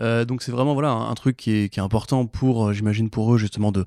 Euh, 0.00 0.24
donc 0.24 0.42
c'est 0.42 0.52
vraiment 0.52 0.74
voilà 0.74 0.90
un, 0.90 1.14
truc 1.14 1.36
qui 1.36 1.50
est, 1.50 1.78
important 1.78 2.26
pour, 2.26 2.66
euh, 2.68 2.72
j'imagine 2.72 3.10
pour 3.10 3.34
eux 3.34 3.38
justement 3.38 3.72
de, 3.72 3.84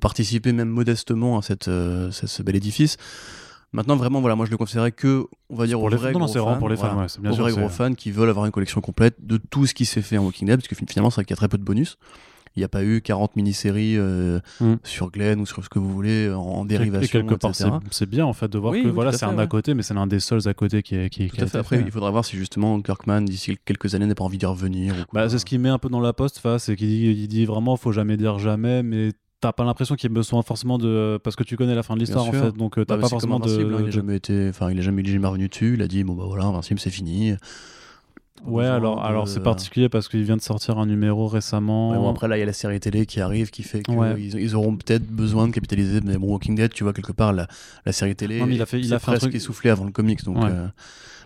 participer 0.00 0.52
même 0.52 0.68
modestement 0.68 1.38
à 1.38 1.42
cette, 1.42 1.68
euh, 1.68 2.10
ce 2.10 2.42
bel 2.42 2.56
édifice. 2.56 2.96
Maintenant 3.72 3.96
vraiment 3.96 4.20
voilà 4.20 4.36
moi 4.36 4.46
je 4.46 4.50
le 4.50 4.56
conseillerais 4.56 4.92
que 4.92 5.26
on 5.50 5.56
va 5.56 5.66
dire 5.66 5.80
aux 5.80 5.88
vrais 5.88 6.12
gros 6.12 6.28
fans, 6.28 6.58
pour 6.58 6.68
les 6.68 6.76
fans, 6.76 7.06
bien 7.20 7.32
aux 7.32 7.34
vrais 7.34 7.52
gros 7.52 7.68
fans 7.68 7.94
qui 7.94 8.10
veulent 8.12 8.28
avoir 8.28 8.46
une 8.46 8.52
collection 8.52 8.80
complète 8.80 9.16
de 9.20 9.36
tout 9.36 9.66
ce 9.66 9.74
qui 9.74 9.84
s'est 9.84 10.02
fait 10.02 10.16
en 10.16 10.24
Walking 10.24 10.46
Dead 10.46 10.56
parce 10.56 10.68
que 10.68 10.74
finalement 10.74 11.10
c'est 11.10 11.16
vrai 11.16 11.24
qu'il 11.24 11.34
y 11.34 11.38
a 11.38 11.38
très 11.38 11.48
peu 11.48 11.58
de 11.58 11.64
bonus 11.64 11.98
il 12.56 12.60
n'y 12.60 12.64
a 12.64 12.68
pas 12.68 12.84
eu 12.84 13.00
40 13.00 13.36
mini-séries 13.36 13.96
euh, 13.96 14.38
mm. 14.60 14.74
sur 14.84 15.10
Glenn 15.10 15.40
ou 15.40 15.46
sur 15.46 15.64
ce 15.64 15.68
que 15.68 15.78
vous 15.78 15.90
voulez 15.90 16.30
en, 16.30 16.64
dérivation. 16.64 17.20
quelque 17.20 17.34
part, 17.34 17.52
c'est 17.90 18.08
bien 18.08 18.24
en 18.24 18.32
fait 18.32 18.48
de 18.48 18.58
voir 18.58 18.72
que 18.74 18.88
voilà, 18.88 19.12
c'est 19.12 19.24
un 19.24 19.38
à 19.38 19.46
côté, 19.46 19.74
mais 19.74 19.82
c'est 19.82 19.94
l'un 19.94 20.06
des 20.06 20.20
seuls 20.20 20.46
à 20.46 20.54
côté 20.54 20.82
qui 20.82 20.94
est. 20.94 21.10
Qui, 21.10 21.28
tout 21.28 21.42
à 21.42 21.46
fait. 21.46 21.58
Après, 21.58 21.80
il 21.80 21.90
faudra 21.90 22.10
voir 22.10 22.24
si 22.24 22.36
justement 22.36 22.80
Kirkman, 22.80 23.22
d'ici 23.22 23.56
quelques 23.64 23.94
années, 23.94 24.06
n'a 24.06 24.14
pas 24.14 24.24
envie 24.24 24.38
d'y 24.38 24.46
revenir. 24.46 24.94
Bah, 25.12 25.28
c'est 25.28 25.38
ce 25.38 25.44
qu'il 25.44 25.58
met 25.58 25.68
un 25.68 25.78
peu 25.78 25.88
dans 25.88 26.00
la 26.00 26.12
poste, 26.12 26.40
c'est 26.58 26.76
qu'il 26.76 26.88
dit, 26.88 27.06
il 27.06 27.28
dit 27.28 27.44
vraiment, 27.44 27.76
faut 27.76 27.92
jamais 27.92 28.16
dire 28.16 28.38
jamais, 28.38 28.82
mais 28.82 29.10
t'as 29.40 29.52
pas 29.52 29.64
l'impression 29.64 29.94
qu'il 29.94 30.08
y 30.08 30.12
ait 30.12 30.14
besoin 30.14 30.42
forcément 30.42 30.78
de 30.78 31.18
parce 31.22 31.36
que 31.36 31.44
tu 31.44 31.56
connais 31.56 31.74
la 31.74 31.82
fin 31.82 31.94
de 31.94 32.00
l'histoire 32.00 32.26
en 32.26 32.32
fait 32.32 32.52
donc 32.52 32.78
euh, 32.78 32.84
t'as 32.86 32.96
pas 32.96 33.08
forcément 33.08 33.38
de 33.38 33.50
hein, 33.50 33.78
il 33.80 33.88
a 33.88 33.90
jamais 33.90 34.16
été 34.16 34.48
enfin 34.48 34.70
il 34.70 34.78
a 34.78 34.82
jamais, 34.82 35.04
jamais 35.04 35.26
revenu 35.26 35.48
dessus 35.48 35.74
il 35.74 35.82
a 35.82 35.86
dit 35.86 36.02
bon 36.02 36.14
bah 36.14 36.24
voilà 36.26 36.44
Invincible 36.44 36.80
c'est 36.80 36.88
fini 36.88 37.34
Ouais, 38.42 38.66
alors, 38.66 39.04
alors 39.04 39.28
c'est 39.28 39.40
particulier 39.42 39.88
parce 39.88 40.08
qu'il 40.08 40.22
vient 40.24 40.36
de 40.36 40.42
sortir 40.42 40.78
un 40.78 40.86
numéro 40.86 41.28
récemment. 41.28 41.94
bon, 41.94 42.10
après, 42.10 42.28
là, 42.28 42.36
il 42.36 42.40
y 42.40 42.42
a 42.42 42.46
la 42.46 42.52
série 42.52 42.80
télé 42.80 43.06
qui 43.06 43.20
arrive 43.20 43.50
qui 43.50 43.62
fait 43.62 43.82
qu'ils 43.82 44.34
ils 44.34 44.54
auront 44.56 44.76
peut-être 44.76 45.06
besoin 45.06 45.46
de 45.48 45.52
capitaliser. 45.52 46.00
Mais 46.02 46.18
bon, 46.18 46.32
Walking 46.32 46.54
Dead, 46.56 46.72
tu 46.72 46.82
vois, 46.84 46.92
quelque 46.92 47.12
part, 47.12 47.32
la, 47.32 47.46
la 47.86 47.92
série 47.92 48.16
télé, 48.16 48.40
il 48.50 48.60
a 48.60 48.66
fait, 48.66 48.80
il 48.80 48.92
a 48.92 48.98
fait 48.98 49.12
presque 49.12 49.34
essoufflé 49.34 49.70
avant 49.70 49.84
le 49.84 49.92
comics. 49.92 50.22
Donc, 50.24 50.38
euh, 50.44 50.66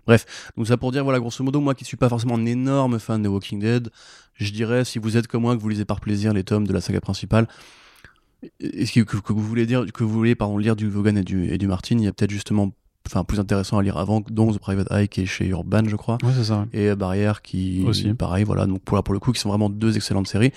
bref, 0.07 0.53
donc 0.57 0.67
ça 0.69 0.77
pour 0.77 0.93
dire, 0.93 1.03
voilà, 1.03 1.19
grosso 1.19 1.43
modo, 1.43 1.61
moi 1.61 1.75
qui 1.75 1.85
suis 1.85 1.97
pas 1.97 2.09
forcément 2.09 2.35
un 2.37 2.47
énorme 2.47 2.99
fan 2.99 3.23
de 3.23 3.29
Walking 3.29 3.59
Dead, 3.61 3.89
je 4.35 4.53
dirais, 4.53 4.85
si 4.85 4.99
vous 4.99 5.17
êtes 5.17 5.27
comme 5.27 5.43
moi, 5.43 5.57
que 5.57 5.61
vous 5.63 5.69
lisez 5.71 5.85
par 5.87 6.01
plaisir 6.01 6.33
les 6.35 6.45
tomes 6.45 6.67
de 6.67 6.73
la 6.73 6.81
saga 6.81 7.01
principale, 7.01 7.49
Est-ce 8.61 8.93
que, 8.93 9.01
que, 9.01 9.17
que 9.17 9.33
vous 9.33 9.43
voulez 9.43 9.67
dire 9.67 9.85
que 9.93 10.05
vous 10.05 10.13
voulez 10.13 10.37
pardon 10.37 10.59
lire 10.59 10.77
du 10.77 10.89
Vaughan 10.89 11.17
et 11.17 11.25
du, 11.25 11.51
et 11.53 11.59
du 11.59 11.67
Martin, 11.67 11.97
il 11.99 12.05
y 12.05 12.07
a 12.07 12.13
peut-être 12.13 12.31
justement 12.31 12.71
enfin 13.09 13.25
plus 13.25 13.41
intéressant 13.41 13.79
à 13.79 13.83
lire 13.83 13.97
avant 13.97 14.23
dont 14.31 14.53
The 14.53 14.59
Private 14.59 14.89
Eye 14.93 15.09
qui 15.09 15.23
est 15.23 15.27
chez 15.27 15.47
Urban 15.47 15.83
je 15.87 15.97
crois 15.97 16.19
Ouais, 16.23 16.33
c'est 16.37 16.45
ça. 16.45 16.67
et 16.73 16.95
Barrière 16.95 17.43
qui 17.43 17.85
Aussi. 17.87 18.13
pareil 18.15 18.45
voilà 18.45 18.67
donc 18.67 18.81
pour, 18.83 19.03
pour 19.03 19.15
le 19.15 19.21
coup 19.21 19.33
qui 19.33 19.41
sont 19.41 19.49
vraiment 19.49 19.71
deux 19.71 19.97
excellentes 19.97 20.29
séries 20.29 20.53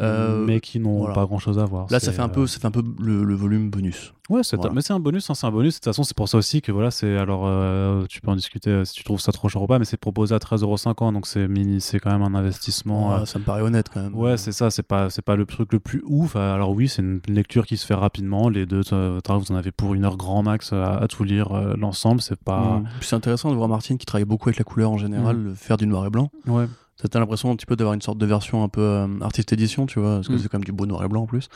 Euh, 0.00 0.44
mais 0.44 0.58
qui 0.60 0.80
n'ont 0.80 0.98
voilà. 0.98 1.14
pas 1.14 1.24
grand 1.24 1.38
chose 1.38 1.60
à 1.60 1.64
voir. 1.64 1.86
là 1.88 2.00
ça 2.00 2.10
fait 2.10 2.20
un 2.20 2.24
euh, 2.24 2.28
peu 2.28 2.46
ça 2.48 2.58
fait 2.58 2.66
un 2.66 2.72
peu 2.72 2.82
le, 3.00 3.22
le 3.22 3.34
volume 3.34 3.70
bonus 3.70 4.12
Ouais, 4.30 4.40
Voilà. 4.54 4.72
mais 4.72 4.80
c'est 4.80 4.94
un 4.94 4.98
bonus, 5.00 5.28
hein, 5.28 5.34
c'est 5.34 5.46
un 5.46 5.50
bonus. 5.50 5.74
De 5.74 5.78
toute 5.80 5.84
façon, 5.84 6.02
c'est 6.02 6.16
pour 6.16 6.30
ça 6.30 6.38
aussi 6.38 6.62
que 6.62 6.72
voilà, 6.72 6.90
c'est 6.90 7.18
alors 7.18 7.42
euh, 7.44 8.06
tu 8.08 8.22
peux 8.22 8.30
en 8.30 8.36
discuter 8.36 8.70
euh, 8.70 8.84
si 8.86 8.94
tu 8.94 9.04
trouves 9.04 9.20
ça 9.20 9.32
trop 9.32 9.50
cher 9.50 9.60
ou 9.60 9.66
pas, 9.66 9.78
mais 9.78 9.84
c'est 9.84 9.98
proposé 9.98 10.34
à 10.34 10.38
13,50€, 10.38 11.12
donc 11.12 11.26
c'est 11.26 11.46
mini, 11.46 11.78
c'est 11.82 12.00
quand 12.00 12.10
même 12.10 12.22
un 12.22 12.34
investissement. 12.34 13.10
Ouais, 13.10 13.20
euh, 13.20 13.24
ça 13.26 13.38
me 13.38 13.44
paraît 13.44 13.60
honnête 13.60 13.90
quand 13.92 14.00
même 14.02 14.14
Ouais, 14.16 14.38
c'est 14.38 14.52
ça, 14.52 14.70
c'est 14.70 14.82
pas, 14.82 15.10
c'est 15.10 15.20
pas 15.20 15.36
le 15.36 15.44
truc 15.44 15.70
le 15.74 15.78
plus 15.78 16.02
ouf. 16.06 16.36
Alors 16.36 16.70
oui, 16.70 16.88
c'est 16.88 17.02
une 17.02 17.20
lecture 17.28 17.66
qui 17.66 17.76
se 17.76 17.84
fait 17.84 17.92
rapidement. 17.92 18.48
Les 18.48 18.64
deux, 18.64 18.80
euh, 18.94 19.20
vous 19.28 19.52
en 19.52 19.56
avez 19.56 19.72
pour 19.72 19.92
une 19.92 20.06
heure 20.06 20.16
grand 20.16 20.42
max 20.42 20.72
à, 20.72 20.96
à 20.96 21.06
tout 21.06 21.22
lire 21.24 21.52
euh, 21.52 21.74
l'ensemble. 21.78 22.22
C'est 22.22 22.42
pas. 22.42 22.78
Mm. 22.78 22.84
C'est 23.02 23.16
intéressant 23.16 23.50
de 23.50 23.56
voir 23.56 23.68
Martin 23.68 23.98
qui 23.98 24.06
travaille 24.06 24.24
beaucoup 24.24 24.48
avec 24.48 24.56
la 24.58 24.64
couleur 24.64 24.90
en 24.90 24.96
général, 24.96 25.36
Mm. 25.36 25.54
faire 25.54 25.76
du 25.76 25.86
noir 25.86 26.06
et 26.06 26.10
blanc. 26.10 26.30
Ouais. 26.46 26.64
Ça 27.00 27.08
t'a 27.08 27.18
l'impression 27.18 27.50
un 27.50 27.56
petit 27.56 27.66
peu 27.66 27.76
d'avoir 27.76 27.94
une 27.94 28.02
sorte 28.02 28.18
de 28.18 28.26
version 28.26 28.62
un 28.62 28.68
peu 28.68 28.80
euh, 28.80 29.06
artiste 29.20 29.52
édition, 29.52 29.86
tu 29.86 29.98
vois, 30.00 30.16
parce 30.16 30.28
que 30.28 30.34
Mm. 30.34 30.38
c'est 30.38 30.48
quand 30.48 30.58
même 30.58 30.64
du 30.64 30.72
beau 30.72 30.86
noir 30.86 31.02
et 31.04 31.08
blanc 31.08 31.22
en 31.22 31.26
plus. 31.26 31.48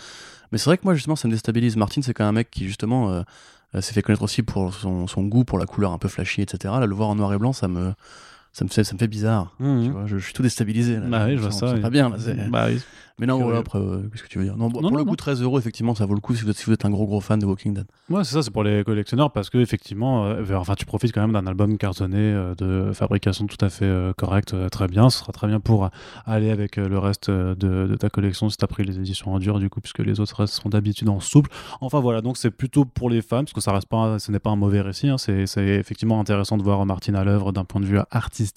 Mais 0.51 0.59
c'est 0.59 0.65
vrai 0.67 0.79
que 0.79 0.83
moi, 0.85 0.95
justement, 0.95 1.17
ça 1.17 1.29
me 1.29 1.33
déstabilise. 1.33 1.77
Martin, 1.77 2.03
c'est 2.03 2.13
quand 2.15 2.25
même 2.25 2.31
un 2.35 2.39
mec 2.41 2.51
qui, 2.51 2.67
justement, 2.67 3.11
euh, 3.11 3.23
euh, 3.75 3.81
s'est 3.81 3.93
fait 3.93 4.03
connaître 4.03 4.23
aussi 4.23 4.43
pour 4.43 4.75
son, 4.75 5.07
son 5.07 5.23
goût 5.25 5.45
pour 5.45 5.59
la 5.59 5.67
couleur 5.67 5.93
un 5.93 5.99
peu 5.99 6.09
flashy, 6.09 6.43
etc. 6.43 6.75
Là, 6.81 6.87
le 6.87 6.95
voir 6.95 7.09
en 7.11 7.15
noir 7.15 7.33
et 7.35 7.39
blanc, 7.39 7.53
ça 7.53 7.69
me, 7.69 7.93
ça 8.59 8.65
me, 8.65 8.71
fait, 8.71 8.83
ça 8.85 8.95
me 8.95 8.99
fait 8.99 9.07
bizarre. 9.09 9.55
Mhm. 9.61 9.85
Tu 9.85 9.91
vois, 9.91 10.07
je, 10.07 10.19
je 10.19 10.25
suis 10.25 10.33
tout 10.35 10.43
déstabilisé. 10.43 10.97
Là. 10.97 11.07
Bah 11.07 11.25
oui, 11.27 11.37
je 11.37 11.43
vois 11.43 11.51
ça. 11.53 11.75
oui. 11.75 11.81
pas 11.81 11.91
bien. 11.91 12.09
Là, 12.11 12.17
c'est- 12.19 12.51
Bah 12.51 12.67
oui. 12.69 12.81
Mais 13.21 13.27
non, 13.27 13.41
voilà, 13.43 13.59
après, 13.59 13.81
euh, 13.81 14.09
qu'est-ce 14.13 14.23
que 14.23 14.29
tu 14.29 14.39
veux 14.39 14.45
dire? 14.45 14.57
Non, 14.57 14.71
pour 14.71 14.81
non, 14.81 14.91
le 14.91 15.03
coup, 15.03 15.11
non. 15.11 15.17
13 15.17 15.43
euros, 15.43 15.59
effectivement, 15.59 15.93
ça 15.97 16.07
vaut 16.07 16.15
le 16.15 16.21
coup 16.21 16.37
si 16.37 16.45
vous 16.45 16.51
êtes, 16.51 16.57
si 16.57 16.67
vous 16.67 16.73
êtes 16.73 16.85
un 16.85 16.91
gros 16.91 17.05
gros 17.05 17.21
fan 17.21 17.37
de 17.41 17.47
Walking 17.47 17.75
Dead. 17.75 17.85
Ouais, 18.11 18.23
c'est 18.23 18.33
ça, 18.35 18.43
c'est 18.45 18.53
pour 18.53 18.63
les 18.63 18.85
collectionneurs 18.85 19.33
parce 19.33 19.51
que 19.51 19.59
effectivement, 19.59 20.25
euh, 20.27 20.45
enfin, 20.55 20.75
tu 20.77 20.87
profites 20.87 21.13
quand 21.13 21.23
même 21.23 21.33
d'un 21.33 21.45
album 21.49 21.79
cartonné 21.79 22.17
euh, 22.17 22.55
de 22.55 22.93
fabrication 22.93 23.47
tout 23.49 23.57
à 23.65 23.71
fait 23.71 23.93
correcte, 24.17 24.55
très 24.71 24.87
bien. 24.87 25.11
Ce 25.11 25.19
sera 25.19 25.33
très 25.33 25.49
bien 25.49 25.59
pour 25.59 25.91
aller 26.27 26.51
avec 26.53 26.77
le 26.77 26.97
reste 27.01 27.29
de, 27.29 27.55
de 27.89 27.97
ta 27.97 28.09
collection 28.09 28.51
si 28.51 28.57
t'as 28.57 28.69
pris 28.69 28.85
les 28.85 28.97
éditions 28.99 29.35
en 29.35 29.41
dur, 29.41 29.59
du 29.59 29.69
coup, 29.69 29.81
puisque 29.81 29.99
les 29.99 30.21
autres 30.21 30.47
seront 30.47 30.69
d'habitude 30.69 31.09
en 31.09 31.19
souple. 31.19 31.51
Enfin 31.81 31.99
voilà, 31.99 32.21
donc 32.21 32.37
c'est 32.37 32.53
plutôt 32.53 32.85
pour 32.85 33.11
les 33.11 33.21
fans 33.21 33.39
parce 33.43 33.53
que 33.53 33.61
ça 33.61 33.73
reste 33.73 33.89
pas, 33.89 34.21
ce 34.21 34.31
n'est 34.31 34.39
pas 34.39 34.51
un 34.51 34.57
mauvais 34.57 34.81
récit. 34.81 35.09
hein, 35.09 35.19
c'est, 35.19 35.47
c'est 35.47 35.67
effectivement 35.67 36.21
intéressant 36.21 36.57
de 36.57 36.63
voir 36.63 36.87
Martin 36.87 37.15
à 37.17 37.25
l'œuvre 37.25 37.51
d'un 37.51 37.65
point 37.65 37.81
de 37.81 37.87
vue 37.87 37.99
artistique. 38.13 38.48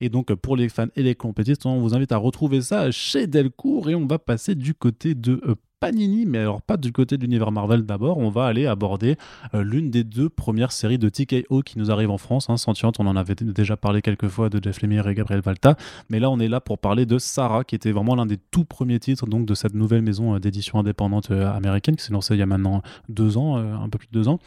Et 0.00 0.08
donc 0.08 0.32
pour 0.34 0.56
les 0.56 0.68
fans 0.68 0.86
et 0.96 1.02
les 1.02 1.14
compétiteurs, 1.14 1.72
on 1.72 1.80
vous 1.80 1.94
invite 1.94 2.12
à 2.12 2.16
retrouver 2.16 2.60
ça 2.62 2.90
chez 2.90 3.26
Delcourt. 3.26 3.90
Et 3.90 3.94
on 3.94 4.06
va 4.06 4.18
passer 4.18 4.54
du 4.54 4.74
côté 4.74 5.14
de 5.14 5.40
euh, 5.46 5.54
Panini, 5.80 6.26
mais 6.26 6.38
alors 6.38 6.62
pas 6.62 6.76
du 6.76 6.92
côté 6.92 7.16
de 7.16 7.22
l'univers 7.22 7.50
Marvel 7.50 7.82
d'abord, 7.82 8.18
on 8.18 8.30
va 8.30 8.46
aller 8.46 8.66
aborder 8.66 9.16
euh, 9.52 9.64
l'une 9.64 9.90
des 9.90 10.04
deux 10.04 10.28
premières 10.28 10.70
séries 10.70 10.96
de 10.96 11.08
TKO 11.08 11.62
qui 11.62 11.76
nous 11.76 11.90
arrivent 11.90 12.12
en 12.12 12.18
France, 12.18 12.48
hein, 12.48 12.54
on 13.00 13.06
en 13.08 13.16
avait 13.16 13.34
déjà 13.34 13.76
parlé 13.76 14.00
quelques 14.00 14.28
fois 14.28 14.48
de 14.48 14.62
Jeff 14.62 14.80
Lemire 14.80 15.08
et 15.08 15.14
Gabriel 15.16 15.40
Valta, 15.40 15.74
mais 16.08 16.20
là 16.20 16.30
on 16.30 16.38
est 16.38 16.46
là 16.46 16.60
pour 16.60 16.78
parler 16.78 17.04
de 17.04 17.18
Sarah, 17.18 17.64
qui 17.64 17.74
était 17.74 17.90
vraiment 17.90 18.14
l'un 18.14 18.26
des 18.26 18.36
tout 18.36 18.64
premiers 18.64 19.00
titres 19.00 19.26
donc 19.26 19.44
de 19.44 19.54
cette 19.54 19.74
nouvelle 19.74 20.02
maison 20.02 20.36
euh, 20.36 20.38
d'édition 20.38 20.78
indépendante 20.78 21.32
américaine 21.32 21.96
qui 21.96 22.04
s'est 22.04 22.12
lancée 22.12 22.34
il 22.34 22.38
y 22.38 22.42
a 22.42 22.46
maintenant 22.46 22.82
deux 23.08 23.36
ans, 23.36 23.56
un 23.56 23.88
peu 23.88 23.98
plus 23.98 24.06
de 24.06 24.12
deux 24.12 24.28
ans, 24.28 24.38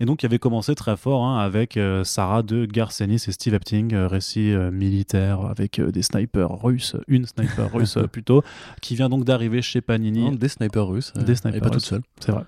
et 0.00 0.04
donc, 0.04 0.22
il 0.22 0.26
avait 0.26 0.38
commencé 0.38 0.74
très 0.74 0.96
fort 0.96 1.24
hein, 1.24 1.38
avec 1.38 1.76
euh, 1.76 2.04
Sarah 2.04 2.42
de 2.42 2.66
Garcenis 2.66 3.24
et 3.26 3.32
Steve 3.32 3.54
Epting, 3.54 3.94
euh, 3.94 4.08
récit 4.08 4.52
euh, 4.52 4.70
militaire 4.70 5.42
avec 5.42 5.80
des 5.80 6.02
snipers 6.02 6.50
russes, 6.50 6.96
une 7.06 7.26
sniper 7.26 7.70
russe 7.72 7.98
plutôt, 8.10 8.42
qui 8.80 8.96
vient 8.96 9.08
donc 9.08 9.24
d'arriver 9.24 9.62
chez 9.62 9.80
Panini. 9.80 10.24
Non, 10.24 10.32
des 10.32 10.48
snipers 10.48 10.86
russes. 10.86 11.12
Des 11.14 11.34
snipers 11.34 11.58
Et 11.58 11.60
pas 11.60 11.70
toute 11.70 11.84
seule. 11.84 12.02
C'est 12.20 12.32
vrai. 12.32 12.44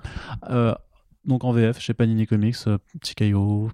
Donc 1.25 1.43
en 1.43 1.51
VF 1.51 1.81
chez 1.81 1.93
Panini 1.93 2.25
Comics, 2.25 2.57
petit 3.01 3.15
KO 3.17 3.71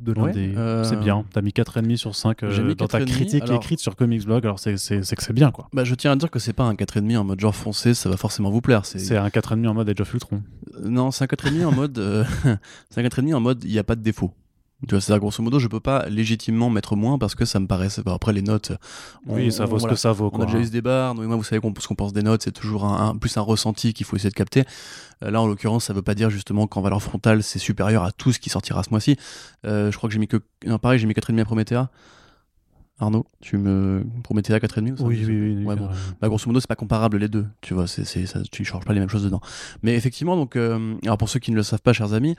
de 0.00 0.12
Ouais, 0.12 0.32
euh, 0.56 0.84
C'est 0.84 1.00
bien. 1.00 1.24
T'as 1.32 1.40
mis 1.42 1.50
4,5 1.52 1.96
sur 1.96 2.14
5 2.14 2.42
euh, 2.42 2.74
dans 2.74 2.86
ta 2.86 2.98
4,5, 3.00 3.06
critique 3.06 3.42
alors- 3.44 3.56
écrite 3.56 3.80
sur 3.80 3.96
Comics 3.96 4.24
Blog. 4.24 4.44
Alors 4.44 4.58
c'est 4.58 4.74
que 4.74 4.78
c'est 5.22 5.32
bien 5.32 5.50
quoi. 5.50 5.68
Bah, 5.72 5.84
je 5.84 5.94
tiens 5.94 6.12
à 6.12 6.16
dire 6.16 6.30
que 6.30 6.38
c'est 6.38 6.52
pas 6.52 6.64
un 6.64 6.74
4,5 6.74 7.16
en 7.18 7.24
mode 7.24 7.40
genre 7.40 7.54
foncé, 7.54 7.94
ça 7.94 8.08
va 8.08 8.16
forcément 8.16 8.50
vous 8.50 8.60
plaire. 8.60 8.84
C'est 8.84 9.16
un 9.16 9.28
4,5 9.28 9.66
en 9.68 9.74
mode 9.74 9.88
Age 9.88 10.00
of 10.00 10.12
Ultron. 10.14 10.42
Euh, 10.76 10.88
Non, 10.88 11.10
c'est 11.10 11.24
un 11.24 11.26
4,5 11.28 11.64
en 11.66 11.72
mode. 11.72 11.98
euh, 11.98 12.24
c'est 12.90 13.00
un 13.00 13.04
4,5 13.04 13.34
en 13.34 13.40
mode 13.40 13.64
il 13.64 13.70
n'y 13.72 13.78
a 13.78 13.84
pas 13.84 13.94
de 13.96 14.02
défaut. 14.02 14.32
Tu 14.86 14.94
vois, 14.94 15.00
c'est-à-dire 15.00 15.20
grosso 15.20 15.42
modo, 15.42 15.58
je 15.58 15.68
peux 15.68 15.80
pas 15.80 16.06
légitimement 16.08 16.68
mettre 16.68 16.96
moins 16.96 17.16
parce 17.18 17.34
que 17.34 17.46
ça 17.46 17.58
me 17.60 17.66
paraît. 17.66 17.88
bon, 18.04 18.12
après, 18.12 18.32
les 18.34 18.42
notes. 18.42 18.72
Oui, 19.26 19.46
on- 19.46 19.50
ça 19.50 19.64
on- 19.64 19.66
vaut 19.68 19.76
ce 19.78 19.80
voilà. 19.80 19.94
que 19.94 20.00
ça 20.00 20.12
vaut. 20.12 20.30
On 20.34 20.40
a 20.42 20.44
déjà 20.46 20.58
eu 20.58 20.66
ce 20.66 20.70
débat. 20.70 21.12
Nous 21.16 21.22
et 21.22 21.26
moi, 21.26 21.36
vous 21.36 21.44
savez 21.44 21.60
qu'on, 21.60 21.72
ce 21.78 21.88
qu'on 21.88 21.94
pense 21.94 22.12
des 22.12 22.22
notes, 22.22 22.42
c'est 22.42 22.52
toujours 22.52 22.84
un, 22.84 23.08
un- 23.10 23.16
plus 23.16 23.34
un 23.38 23.40
ressenti 23.40 23.94
qu'il 23.94 24.04
faut 24.04 24.16
essayer 24.16 24.28
de 24.30 24.34
capter. 24.34 24.64
Euh, 25.24 25.30
là, 25.30 25.40
en 25.40 25.46
l'occurrence, 25.46 25.84
ça 25.84 25.94
veut 25.94 26.02
pas 26.02 26.14
dire 26.14 26.28
justement 26.28 26.66
qu'en 26.66 26.82
valeur 26.82 27.02
frontale, 27.02 27.42
c'est 27.42 27.58
supérieur 27.58 28.02
à 28.04 28.12
tout 28.12 28.32
ce 28.32 28.38
qui 28.38 28.50
sortira 28.50 28.82
ce 28.82 28.90
mois-ci. 28.90 29.16
Euh, 29.64 29.90
je 29.90 29.96
crois 29.96 30.08
que 30.08 30.12
j'ai 30.12 30.18
mis 30.20 30.28
que. 30.28 30.42
Non, 30.66 30.78
pareil, 30.78 30.98
j'ai 30.98 31.06
mis 31.06 31.14
4,5 31.14 31.40
à 31.40 31.44
Promethea. 31.46 31.90
Arnaud, 32.98 33.26
tu 33.42 33.58
me. 33.58 34.04
Promethea 34.22 34.58
4,5 34.58 34.92
ou 34.92 34.96
ça 34.96 35.04
Oui, 35.04 35.22
oui, 35.26 35.54
oui. 35.58 35.64
bon. 35.64 35.88
bah, 36.20 36.28
grosso 36.28 36.46
modo, 36.48 36.60
c'est 36.60 36.66
pas 36.66 36.76
comparable 36.76 37.18
les 37.18 37.28
deux, 37.28 37.46
tu 37.60 37.74
vois, 37.74 37.86
c'est, 37.86 38.04
ça, 38.04 38.40
tu 38.50 38.62
ne 38.62 38.66
changes 38.66 38.84
pas 38.86 38.94
les 38.94 39.00
mêmes 39.00 39.10
choses 39.10 39.24
dedans. 39.24 39.42
Mais 39.82 39.94
effectivement, 39.96 40.34
donc, 40.34 40.56
euh, 40.56 40.94
alors 41.04 41.18
pour 41.18 41.28
ceux 41.28 41.38
qui 41.38 41.50
ne 41.50 41.56
le 41.56 41.62
savent 41.62 41.82
pas, 41.82 41.92
chers 41.92 42.14
amis, 42.14 42.36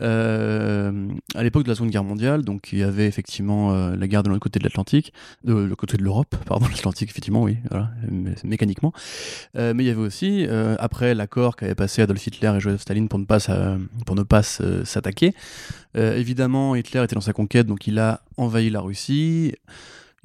euh, 0.00 1.08
à 1.34 1.42
l'époque 1.42 1.64
de 1.64 1.68
la 1.70 1.74
Seconde 1.74 1.90
Guerre 1.90 2.04
mondiale, 2.04 2.42
donc 2.44 2.70
il 2.72 2.80
y 2.80 2.82
avait 2.82 3.06
effectivement 3.06 3.72
euh, 3.72 3.96
la 3.96 4.06
guerre 4.06 4.22
de 4.22 4.28
l'autre 4.28 4.40
côté 4.42 4.58
de 4.58 4.64
l'Atlantique, 4.64 5.12
de 5.44 5.54
le 5.54 5.74
côté 5.76 5.96
de 5.96 6.02
l'Europe, 6.02 6.36
pardon, 6.46 6.66
l'Atlantique, 6.70 7.08
effectivement, 7.10 7.42
oui, 7.42 7.56
voilà, 7.70 7.90
mé- 8.10 8.36
mécaniquement. 8.44 8.92
Mais 9.54 9.72
il 9.84 9.86
y 9.86 9.90
avait 9.90 10.00
aussi, 10.00 10.46
après 10.78 11.14
l'accord 11.14 11.56
qu'avaient 11.56 11.74
passé 11.74 12.02
Adolf 12.02 12.26
Hitler 12.26 12.52
et 12.56 12.60
Joseph 12.60 12.82
Staline 12.82 13.08
pour 13.08 13.18
ne 13.18 13.24
pas, 13.24 13.38
pour 14.04 14.16
ne 14.16 14.22
pas 14.22 14.42
s'attaquer, 14.42 15.32
évidemment, 15.94 16.74
Hitler 16.74 17.02
était 17.04 17.14
dans 17.14 17.20
sa 17.20 17.32
conquête, 17.32 17.66
donc 17.66 17.86
il 17.86 17.98
a 17.98 18.20
envahi 18.36 18.68
la 18.70 18.80
Russie. 18.80 19.54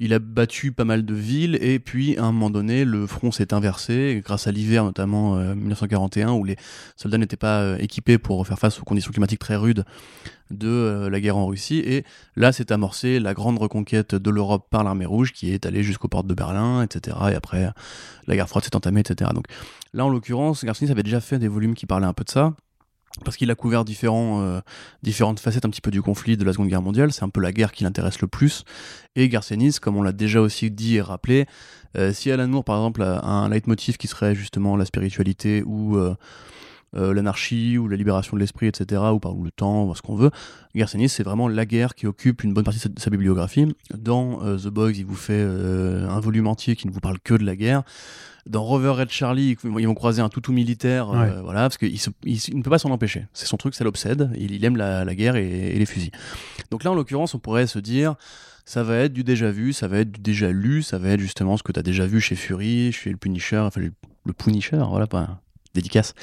Il 0.02 0.14
a 0.14 0.18
battu 0.18 0.72
pas 0.72 0.86
mal 0.86 1.04
de 1.04 1.14
villes 1.14 1.58
et 1.60 1.78
puis 1.78 2.16
à 2.16 2.24
un 2.24 2.32
moment 2.32 2.48
donné 2.48 2.86
le 2.86 3.06
front 3.06 3.30
s'est 3.30 3.52
inversé 3.52 4.22
grâce 4.24 4.46
à 4.46 4.50
l'hiver 4.50 4.82
notamment 4.82 5.36
euh, 5.36 5.54
1941 5.54 6.32
où 6.32 6.42
les 6.42 6.56
soldats 6.96 7.18
n'étaient 7.18 7.36
pas 7.36 7.60
euh, 7.60 7.76
équipés 7.76 8.16
pour 8.16 8.46
faire 8.46 8.58
face 8.58 8.80
aux 8.80 8.84
conditions 8.84 9.12
climatiques 9.12 9.40
très 9.40 9.56
rudes 9.56 9.84
de 10.50 10.68
euh, 10.68 11.10
la 11.10 11.20
guerre 11.20 11.36
en 11.36 11.46
Russie. 11.46 11.82
Et 11.84 12.04
là 12.34 12.50
s'est 12.50 12.72
amorcée 12.72 13.20
la 13.20 13.34
grande 13.34 13.58
reconquête 13.58 14.14
de 14.14 14.30
l'Europe 14.30 14.68
par 14.70 14.84
l'armée 14.84 15.04
rouge 15.04 15.34
qui 15.34 15.52
est 15.52 15.66
allée 15.66 15.82
jusqu'aux 15.82 16.08
portes 16.08 16.26
de 16.26 16.34
Berlin 16.34 16.82
etc 16.82 17.18
et 17.30 17.34
après 17.34 17.70
la 18.26 18.36
guerre 18.36 18.48
froide 18.48 18.64
s'est 18.64 18.74
entamée 18.74 19.00
etc 19.00 19.30
donc 19.34 19.44
là 19.92 20.06
en 20.06 20.08
l'occurrence 20.08 20.64
Garcinis 20.64 20.90
avait 20.90 21.02
déjà 21.02 21.20
fait 21.20 21.38
des 21.38 21.48
volumes 21.48 21.74
qui 21.74 21.84
parlaient 21.84 22.06
un 22.06 22.14
peu 22.14 22.24
de 22.24 22.30
ça 22.30 22.54
parce 23.24 23.36
qu'il 23.36 23.50
a 23.50 23.54
couvert 23.54 23.84
euh, 23.86 24.60
différentes 25.02 25.40
facettes 25.40 25.64
un 25.64 25.70
petit 25.70 25.80
peu 25.80 25.90
du 25.90 26.02
conflit 26.02 26.36
de 26.36 26.44
la 26.44 26.52
Seconde 26.52 26.68
Guerre 26.68 26.82
mondiale. 26.82 27.12
C'est 27.12 27.24
un 27.24 27.28
peu 27.28 27.40
la 27.40 27.52
guerre 27.52 27.72
qui 27.72 27.84
l'intéresse 27.84 28.20
le 28.20 28.28
plus. 28.28 28.64
Et 29.16 29.28
Garcenis, 29.28 29.74
comme 29.80 29.96
on 29.96 30.02
l'a 30.02 30.12
déjà 30.12 30.40
aussi 30.40 30.70
dit 30.70 30.96
et 30.96 31.00
rappelé, 31.00 31.46
euh, 31.96 32.12
si 32.12 32.30
Alan 32.30 32.48
Moore, 32.48 32.64
par 32.64 32.76
exemple, 32.76 33.02
a 33.02 33.24
un 33.24 33.48
leitmotiv 33.48 33.96
qui 33.96 34.06
serait 34.06 34.34
justement 34.34 34.76
la 34.76 34.84
spiritualité 34.84 35.62
ou 35.66 35.98
euh, 36.96 37.14
l'anarchie 37.14 37.78
ou 37.78 37.86
la 37.88 37.96
libération 37.96 38.36
de 38.36 38.40
l'esprit, 38.40 38.66
etc., 38.66 39.00
ou 39.12 39.18
par 39.20 39.32
le 39.34 39.50
temps, 39.50 39.84
ou 39.86 39.94
ce 39.94 40.02
qu'on 40.02 40.16
veut, 40.16 40.30
Garcenis, 40.74 41.08
c'est 41.08 41.22
vraiment 41.22 41.48
la 41.48 41.66
guerre 41.66 41.94
qui 41.94 42.06
occupe 42.06 42.42
une 42.44 42.52
bonne 42.52 42.64
partie 42.64 42.78
de 42.78 42.82
sa, 42.84 42.88
de 42.88 42.98
sa 43.00 43.10
bibliographie. 43.10 43.66
Dans 43.96 44.44
euh, 44.44 44.56
The 44.56 44.68
Boys, 44.68 44.92
il 44.92 45.04
vous 45.06 45.14
fait 45.14 45.34
euh, 45.34 46.08
un 46.08 46.20
volume 46.20 46.46
entier 46.46 46.74
qui 46.76 46.86
ne 46.88 46.92
vous 46.92 47.00
parle 47.00 47.18
que 47.20 47.34
de 47.34 47.44
la 47.44 47.56
guerre. 47.56 47.82
Dans 48.48 48.62
Rover 48.64 48.90
Red 48.90 49.10
Charlie, 49.10 49.56
ils 49.62 49.86
vont 49.86 49.94
croiser 49.94 50.22
un 50.22 50.28
toutou 50.30 50.52
militaire, 50.52 51.10
Ouais. 51.10 51.30
voilà, 51.44 51.60
parce 51.62 51.76
qu'il 51.78 52.00
se- 52.00 52.10
il, 52.24 52.38
il 52.48 52.56
ne 52.56 52.62
peut 52.62 52.70
pas 52.70 52.78
s'en 52.78 52.90
empêcher. 52.90 53.26
C'est 53.34 53.46
son 53.46 53.56
truc, 53.58 53.74
ça 53.74 53.84
l'obsède. 53.84 54.30
Il, 54.36 54.52
il 54.52 54.64
aime 54.64 54.76
la, 54.76 55.04
la 55.04 55.14
guerre 55.14 55.36
et, 55.36 55.46
et 55.74 55.78
les 55.78 55.86
fusils. 55.86 56.10
Donc 56.70 56.82
là, 56.82 56.90
en 56.90 56.94
l'occurrence, 56.94 57.34
on 57.34 57.38
pourrait 57.38 57.66
se 57.66 57.78
dire, 57.78 58.14
ça 58.64 58.82
va 58.82 58.96
être 58.96 59.12
du 59.12 59.24
déjà 59.24 59.50
vu, 59.50 59.72
ça 59.74 59.88
va 59.88 59.98
être 59.98 60.10
du 60.12 60.20
déjà 60.20 60.50
lu, 60.50 60.82
ça 60.82 60.98
va 60.98 61.10
être 61.10 61.20
justement 61.20 61.56
ce 61.58 61.62
que 61.62 61.70
tu 61.72 61.78
as 61.78 61.82
déjà 61.82 62.06
vu 62.06 62.20
chez 62.20 62.34
Fury, 62.34 62.92
chez 62.92 63.10
le 63.10 63.16
Punisher, 63.18 63.58
enfin 63.58 63.80
le, 63.80 63.92
le 64.24 64.32
Punisher, 64.32 64.82
voilà, 64.88 65.06
pas 65.06 65.40
dédicace, 65.74 66.14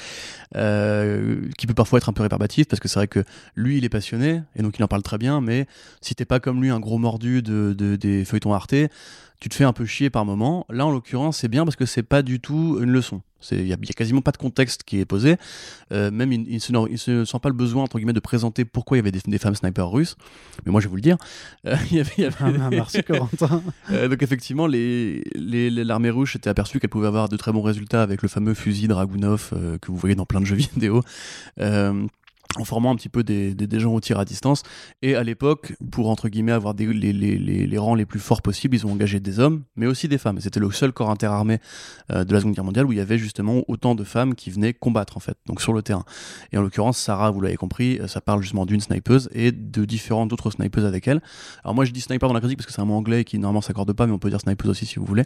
euh, 0.56 1.40
qui 1.56 1.66
peut 1.66 1.74
parfois 1.74 1.98
être 1.98 2.08
un 2.08 2.12
peu 2.12 2.22
rébarbatif 2.22 2.66
parce 2.68 2.80
que 2.80 2.88
c'est 2.88 2.98
vrai 2.98 3.08
que 3.08 3.24
lui 3.56 3.78
il 3.78 3.84
est 3.84 3.88
passionné 3.88 4.42
et 4.56 4.62
donc 4.62 4.78
il 4.78 4.84
en 4.84 4.88
parle 4.88 5.02
très 5.02 5.18
bien, 5.18 5.40
mais 5.40 5.66
si 6.00 6.14
t'es 6.14 6.24
pas 6.24 6.40
comme 6.40 6.60
lui 6.62 6.70
un 6.70 6.80
gros 6.80 6.98
mordu 6.98 7.42
de, 7.42 7.74
de- 7.76 7.96
des 7.96 8.24
feuilletons 8.24 8.52
Arte, 8.52 8.74
tu 9.40 9.48
te 9.48 9.54
fais 9.54 9.64
un 9.64 9.72
peu 9.72 9.84
chier 9.86 10.10
par 10.10 10.24
moment. 10.24 10.66
Là 10.70 10.86
en 10.86 10.90
l'occurrence 10.90 11.38
c'est 11.38 11.48
bien 11.48 11.64
parce 11.64 11.76
que 11.76 11.86
c'est 11.86 12.02
pas 12.02 12.22
du 12.22 12.40
tout 12.40 12.78
une 12.82 12.90
leçon. 12.90 13.22
Il 13.52 13.62
n'y 13.66 13.72
a, 13.72 13.76
quasiment 13.76 14.20
pas 14.20 14.32
de 14.32 14.36
contexte 14.36 14.82
qui 14.82 14.98
est 14.98 15.04
posé. 15.04 15.36
Euh, 15.92 16.10
même 16.10 16.32
il, 16.32 16.44
il 16.48 16.60
se, 16.60 16.72
il 16.90 16.98
se 16.98 17.24
sent 17.24 17.38
pas 17.40 17.48
le 17.48 17.54
besoin 17.54 17.84
entre 17.84 17.98
guillemets 17.98 18.12
de 18.12 18.18
présenter 18.18 18.64
pourquoi 18.64 18.96
il 18.96 18.98
y 18.98 19.02
avait 19.02 19.12
des, 19.12 19.20
des 19.24 19.38
femmes 19.38 19.54
snipers 19.54 19.88
russes. 19.88 20.16
Mais 20.66 20.72
moi 20.72 20.80
je 20.80 20.86
vais 20.86 20.90
vous 20.90 20.96
le 20.96 21.02
dire. 21.02 21.16
Euh, 21.66 21.76
il 21.92 21.98
y 21.98 22.00
avait- 22.00 22.10
il 22.18 22.22
y 22.22 22.26
avait- 22.26 22.34
Ah, 22.40 22.68
merci 22.70 23.02
Corentin. 23.04 23.62
euh, 23.92 24.08
donc 24.08 24.22
effectivement, 24.24 24.66
les, 24.66 25.22
les- 25.36 25.70
les- 25.70 25.84
l'armée 25.84 26.10
rouge 26.10 26.32
s'était 26.32 26.50
aperçue 26.50 26.80
qu'elle 26.80 26.90
pouvait 26.90 27.06
avoir 27.06 27.28
de 27.28 27.36
très 27.36 27.52
bons 27.52 27.62
résultats 27.62 28.02
avec 28.02 28.22
le 28.22 28.28
fameux 28.28 28.54
fusil 28.54 28.88
Dragunov 28.88 29.50
que 29.80 29.86
vous 29.92 29.96
voyez 29.96 30.16
dans 30.16 30.26
plein 30.26 30.40
de 30.40 30.46
jeux 30.46 30.56
vidéo. 30.74 31.02
En 32.56 32.64
formant 32.64 32.90
un 32.90 32.96
petit 32.96 33.10
peu 33.10 33.22
des, 33.22 33.54
des, 33.54 33.78
gens 33.78 33.92
au 33.92 34.00
tir 34.00 34.18
à 34.18 34.24
distance. 34.24 34.62
Et 35.02 35.14
à 35.14 35.22
l'époque, 35.22 35.74
pour 35.92 36.08
entre 36.08 36.30
guillemets 36.30 36.52
avoir 36.52 36.74
les, 36.74 37.12
les, 37.12 37.12
les, 37.66 37.78
rangs 37.78 37.94
les 37.94 38.06
plus 38.06 38.20
forts 38.20 38.40
possibles, 38.40 38.74
ils 38.74 38.86
ont 38.86 38.92
engagé 38.92 39.20
des 39.20 39.38
hommes, 39.38 39.64
mais 39.76 39.86
aussi 39.86 40.08
des 40.08 40.16
femmes. 40.16 40.40
C'était 40.40 40.58
le 40.58 40.70
seul 40.70 40.92
corps 40.92 41.10
interarmé 41.10 41.58
euh, 42.10 42.24
de 42.24 42.32
la 42.32 42.40
Seconde 42.40 42.54
Guerre 42.54 42.64
mondiale 42.64 42.86
où 42.86 42.92
il 42.92 42.98
y 42.98 43.02
avait 43.02 43.18
justement 43.18 43.64
autant 43.68 43.94
de 43.94 44.02
femmes 44.02 44.34
qui 44.34 44.50
venaient 44.50 44.72
combattre 44.72 45.18
en 45.18 45.20
fait, 45.20 45.36
donc 45.46 45.60
sur 45.60 45.74
le 45.74 45.82
terrain. 45.82 46.04
Et 46.50 46.56
en 46.56 46.62
l'occurrence, 46.62 46.96
Sarah, 46.96 47.30
vous 47.30 47.42
l'avez 47.42 47.56
compris, 47.56 48.00
euh, 48.00 48.08
ça 48.08 48.22
parle 48.22 48.40
justement 48.40 48.64
d'une 48.64 48.80
snipeuse 48.80 49.28
et 49.32 49.52
de 49.52 49.84
différentes 49.84 50.32
autres 50.32 50.50
snipeuses 50.50 50.86
avec 50.86 51.06
elle. 51.06 51.20
Alors 51.64 51.74
moi, 51.74 51.84
je 51.84 51.92
dis 51.92 52.00
sniper 52.00 52.28
dans 52.28 52.34
la 52.34 52.40
critique 52.40 52.58
parce 52.58 52.66
que 52.66 52.72
c'est 52.72 52.80
un 52.80 52.86
mot 52.86 52.94
anglais 52.94 53.24
qui 53.24 53.38
normalement 53.38 53.60
s'accorde 53.60 53.92
pas, 53.92 54.06
mais 54.06 54.12
on 54.12 54.18
peut 54.18 54.30
dire 54.30 54.40
snipeuse 54.40 54.70
aussi 54.70 54.86
si 54.86 54.98
vous 54.98 55.04
voulez. 55.04 55.24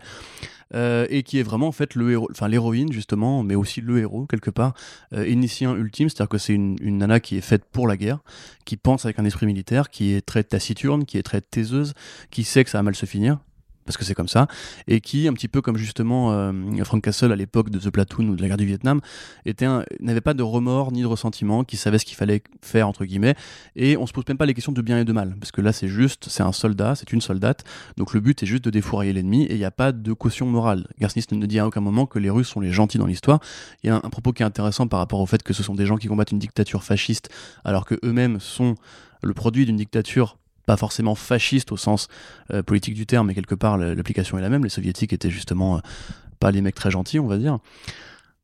Euh, 0.75 1.07
et 1.11 1.23
qui 1.23 1.39
est 1.39 1.43
vraiment 1.43 1.69
en 1.69 1.73
fait 1.73 1.95
le 1.95 2.13
héros, 2.13 2.29
enfin 2.31 2.49
l'héroïne 2.49 2.93
justement, 2.93 3.43
mais 3.43 3.55
aussi 3.55 3.81
le 3.81 3.99
héros 3.99 4.27
quelque 4.27 4.51
part, 4.51 4.75
euh, 5.13 5.27
initiant 5.27 5.77
ultime, 5.77 6.09
c'est-à-dire 6.09 6.29
que 6.29 6.39
c'est 6.39 6.55
une, 6.55 6.77
une, 6.81 6.99
nana 6.99 7.21
qui 7.21 7.37
est 7.37 7.43
faite 7.43 7.65
pour 7.71 7.87
la 7.87 7.97
guerre, 7.97 8.21
qui 8.65 8.77
pense 8.77 9.05
avec 9.05 9.19
un 9.19 9.25
esprit 9.25 9.47
militaire, 9.47 9.91
qui 9.91 10.13
est 10.13 10.23
très 10.23 10.45
taciturne, 10.45 11.05
qui 11.05 11.19
est 11.19 11.23
très 11.23 11.41
taiseuse, 11.41 11.95
qui 12.31 12.45
sait 12.45 12.65
que 12.65 12.71
ça 12.71 12.79
va 12.79 12.83
mal 12.83 12.95
se 12.95 13.07
finir, 13.07 13.39
parce 13.85 13.97
que 13.97 14.05
c'est 14.05 14.15
comme 14.15 14.29
ça, 14.29 14.47
et 14.87 15.01
qui, 15.01 15.29
un 15.29 15.33
petit 15.33 15.49
peu 15.49 15.61
comme 15.61 15.77
justement 15.77 16.33
euh, 16.33 16.53
Frank 16.85 17.03
Castle 17.03 17.33
à 17.33 17.37
l'époque 17.37 17.71
de 17.71 17.79
The 17.79 17.91
Platoon 17.91 18.29
ou 18.29 18.37
de 18.37 18.43
la 18.43 18.49
guerre 18.49 18.57
du 18.57 18.67
Vietnam, 18.67 19.01
n'avait 20.01 20.21
pas 20.21 20.35
de 20.35 20.43
remords 20.43 20.93
ni 20.93 21.03
de 21.03 21.07
ressentiment, 21.07 21.65
qui 21.65 21.77
savait 21.77 21.99
ce 21.99 22.05
qu'il 22.05 22.17
fallait 22.17 22.43
faire, 22.63 22.89
entre 22.89 23.05
guillemets, 23.05 23.35
et 23.77 23.97
on 23.97 24.07
se 24.07 24.13
pose 24.13 24.25
même 24.29 24.37
pas 24.37 24.47
les 24.47 24.55
questions 24.55 24.73
de 24.73 24.83
bien 24.83 24.99
et 24.99 25.05
de 25.05 25.13
mal, 25.13 25.37
parce 25.39 25.53
que 25.53 25.61
là 25.61 25.73
c'est 25.73 25.89
juste, 25.89 26.29
c'est 26.29 26.43
un 26.43 26.53
soldat, 26.53 26.95
c'est 26.95 27.13
une 27.13 27.21
soldate, 27.21 27.65
donc 27.97 28.15
le 28.15 28.21
but 28.21 28.43
est 28.43 28.47
juste 28.47 28.65
de 28.65 28.71
défourailler 28.71 29.13
l'ennemi, 29.13 29.45
et 29.45 29.55
il 29.55 29.59
n'y 29.59 29.65
a 29.65 29.71
pas 29.71 29.93
de 29.93 30.13
caution 30.13 30.47
morale. 30.47 30.89
Garcinis 30.99 31.25
ne 31.33 31.47
dit 31.47 31.59
à 31.59 31.67
aucun 31.67 31.81
moment 31.81 32.07
que 32.07 32.19
les 32.19 32.31
Russes 32.31 32.49
sont 32.49 32.61
les 32.61 32.73
gentils 32.73 32.99
dans 32.99 33.07
l'histoire. 33.07 33.41
Il 33.83 33.89
y 33.89 33.91
a 33.91 33.97
un, 33.97 34.01
un 34.03 34.11
propos 34.11 34.33
qui 34.33 34.43
est 34.43 34.47
intéressant 34.47 34.87
par 34.87 34.99
rapport 34.99 35.21
au 35.21 35.27
fait 35.27 35.43
que 35.43 35.53
ce 35.53 35.63
sont 35.63 35.75
des 35.75 35.87
gens 35.87 35.97
qui 35.97 36.09
combattent 36.09 36.33
une 36.33 36.39
dictature 36.39 36.85
fasciste, 36.85 37.31
alors 37.65 37.85
que 37.85 37.99
eux-mêmes 38.05 38.41
sont 38.41 38.75
le 39.23 39.35
produit 39.35 39.67
d'une 39.67 39.77
dictature 39.77 40.39
pas 40.67 40.77
forcément 40.77 41.15
fasciste 41.15 41.73
au 41.73 41.77
sens 41.77 42.09
euh, 42.53 42.63
politique 42.63 42.95
du 42.95 43.07
terme, 43.07 43.29
mais 43.29 43.35
quelque 43.35 43.55
part 43.55 43.79
l'application 43.79 44.39
est 44.39 44.43
la 44.43 44.49
même. 44.49 44.65
Les 44.65 44.71
soviétiques 44.71 45.13
étaient 45.13 45.31
justement 45.31 45.77
euh, 45.77 45.81
pas 46.39 46.51
les 46.51 46.61
mecs 46.61 46.75
très 46.75 46.91
gentils, 46.91 47.19
on 47.19 47.27
va 47.27 47.39
dire, 47.39 47.59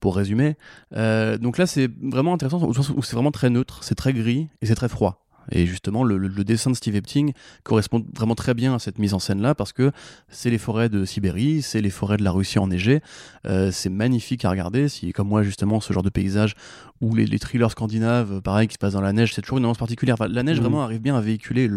pour 0.00 0.16
résumer. 0.16 0.56
Euh, 0.96 1.38
donc 1.38 1.58
là, 1.58 1.66
c'est 1.66 1.90
vraiment 2.02 2.34
intéressant 2.34 2.62
au 2.62 3.02
c'est 3.02 3.14
vraiment 3.14 3.30
très 3.30 3.50
neutre, 3.50 3.82
c'est 3.82 3.94
très 3.94 4.12
gris 4.12 4.48
et 4.62 4.66
c'est 4.66 4.74
très 4.74 4.88
froid. 4.88 5.27
Et 5.50 5.66
justement, 5.66 6.04
le, 6.04 6.28
dessin 6.44 6.70
de 6.70 6.76
Steve 6.76 6.96
Epting 6.96 7.32
correspond 7.62 8.04
vraiment 8.16 8.34
très 8.34 8.54
bien 8.54 8.74
à 8.74 8.78
cette 8.78 8.98
mise 8.98 9.14
en 9.14 9.18
scène-là 9.18 9.54
parce 9.54 9.72
que 9.72 9.92
c'est 10.28 10.50
les 10.50 10.58
forêts 10.58 10.88
de 10.88 11.04
Sibérie, 11.04 11.62
c'est 11.62 11.80
les 11.80 11.90
forêts 11.90 12.16
de 12.16 12.24
la 12.24 12.30
Russie 12.30 12.58
enneigées. 12.58 13.00
Euh, 13.46 13.70
c'est 13.70 13.90
magnifique 13.90 14.44
à 14.44 14.50
regarder. 14.50 14.88
Si, 14.88 15.12
comme 15.12 15.28
moi, 15.28 15.42
justement, 15.42 15.80
ce 15.80 15.92
genre 15.92 16.02
de 16.02 16.10
paysage 16.10 16.54
ou 17.00 17.14
les, 17.14 17.38
thrillers 17.38 17.70
scandinaves, 17.70 18.40
pareil, 18.42 18.68
qui 18.68 18.74
se 18.74 18.78
passent 18.78 18.94
dans 18.94 19.00
la 19.00 19.12
neige, 19.12 19.34
c'est 19.34 19.42
toujours 19.42 19.58
une 19.58 19.64
ambiance 19.64 19.78
particulière. 19.78 20.16
la 20.28 20.42
neige 20.42 20.58
mmh. 20.58 20.62
vraiment 20.62 20.82
arrive 20.82 21.00
bien 21.00 21.16
à 21.16 21.20
véhiculer 21.20 21.70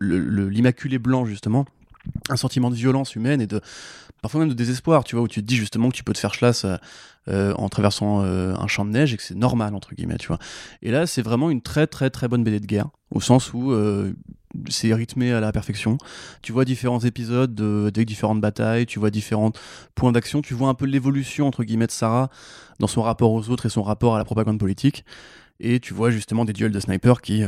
l'immaculé 0.00 0.98
blanc, 0.98 1.26
justement 1.26 1.66
un 2.28 2.36
sentiment 2.36 2.70
de 2.70 2.74
violence 2.74 3.14
humaine 3.14 3.40
et 3.40 3.46
de 3.46 3.60
parfois 4.22 4.40
même 4.40 4.48
de 4.48 4.54
désespoir, 4.54 5.04
tu 5.04 5.16
vois, 5.16 5.24
où 5.24 5.28
tu 5.28 5.40
te 5.40 5.46
dis 5.46 5.56
justement 5.56 5.90
que 5.90 5.96
tu 5.96 6.04
peux 6.04 6.12
te 6.12 6.18
faire 6.18 6.32
chlasse 6.32 6.66
euh, 7.28 7.34
euh, 7.34 7.54
en 7.56 7.68
traversant 7.68 8.22
euh, 8.22 8.54
un 8.54 8.66
champ 8.66 8.84
de 8.84 8.90
neige 8.90 9.12
et 9.12 9.16
que 9.16 9.22
c'est 9.22 9.34
normal 9.34 9.74
entre 9.74 9.94
guillemets, 9.94 10.18
tu 10.18 10.28
vois. 10.28 10.38
Et 10.82 10.90
là, 10.90 11.06
c'est 11.06 11.22
vraiment 11.22 11.50
une 11.50 11.62
très 11.62 11.86
très 11.86 12.10
très 12.10 12.28
bonne 12.28 12.44
BD 12.44 12.60
de 12.60 12.66
guerre, 12.66 12.88
au 13.10 13.20
sens 13.20 13.52
où 13.52 13.74
c'est 14.68 14.94
rythmé 14.94 15.32
à 15.32 15.40
la 15.40 15.50
perfection. 15.50 15.98
Tu 16.42 16.52
vois 16.52 16.64
différents 16.64 17.00
épisodes 17.00 17.60
avec 17.60 18.06
différentes 18.06 18.40
batailles, 18.40 18.86
tu 18.86 18.98
vois 18.98 19.10
différents 19.10 19.52
points 19.94 20.12
d'action, 20.12 20.42
tu 20.42 20.54
vois 20.54 20.68
un 20.68 20.74
peu 20.74 20.86
l'évolution 20.86 21.46
entre 21.46 21.64
guillemets 21.64 21.86
de 21.86 21.92
Sarah 21.92 22.30
dans 22.78 22.86
son 22.86 23.02
rapport 23.02 23.32
aux 23.32 23.48
autres 23.50 23.66
et 23.66 23.70
son 23.70 23.82
rapport 23.82 24.14
à 24.14 24.18
la 24.18 24.24
propagande 24.24 24.58
politique. 24.58 25.04
Et 25.60 25.80
tu 25.80 25.94
vois 25.94 26.10
justement 26.10 26.44
des 26.44 26.52
duels 26.52 26.72
de 26.72 26.80
snipers 26.80 27.20
qui, 27.20 27.42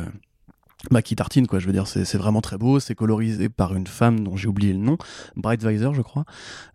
bah, 0.90 1.02
qui 1.02 1.16
tartine 1.16 1.46
quoi 1.46 1.58
je 1.58 1.66
veux 1.66 1.72
dire 1.72 1.86
c'est 1.86 2.18
vraiment 2.18 2.40
très 2.40 2.58
beau. 2.58 2.80
C'est 2.80 2.94
colorisé 2.94 3.48
par 3.48 3.74
une 3.74 3.86
femme 3.86 4.20
dont 4.20 4.36
j'ai 4.36 4.48
oublié 4.48 4.72
le 4.72 4.78
nom. 4.78 4.98
Brightweiser 5.34 5.90
je 5.94 6.02
crois 6.02 6.24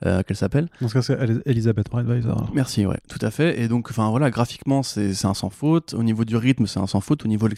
euh, 0.05 0.23
qu'elle 0.23 0.37
s'appelle. 0.37 0.69
Dans 0.81 0.87
ce 0.87 0.93
cas 0.93 1.01
c'est 1.01 1.17
Elisabeth 1.45 1.89
Brightweiser 1.89 2.33
merci 2.53 2.85
ouais 2.85 2.99
tout 3.07 3.19
à 3.21 3.31
fait. 3.31 3.61
Et 3.61 3.67
donc 3.67 3.89
enfin 3.89 4.09
voilà 4.09 4.29
graphiquement 4.31 4.83
c'est 4.83 5.25
un 5.25 5.33
sans 5.33 5.49
faute. 5.49 5.93
Au 5.93 6.03
niveau 6.03 6.25
du 6.25 6.35
rythme 6.35 6.65
c'est 6.65 6.79
un 6.79 6.87
sans 6.87 7.01
faute. 7.01 7.23
Au 7.25 7.27
niveau 7.27 7.47
de 7.47 7.55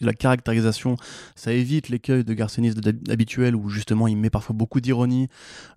la, 0.00 0.12
caractérisation 0.12 0.96
ça 1.34 1.52
évite 1.52 1.88
l'écueil 1.88 2.24
de 2.24 2.32
Garcenis 2.32 2.74
habituel 3.10 3.56
où 3.56 3.68
justement 3.68 4.06
il 4.06 4.16
met 4.16 4.30
parfois 4.30 4.54
beaucoup 4.54 4.80
d'ironie 4.80 5.28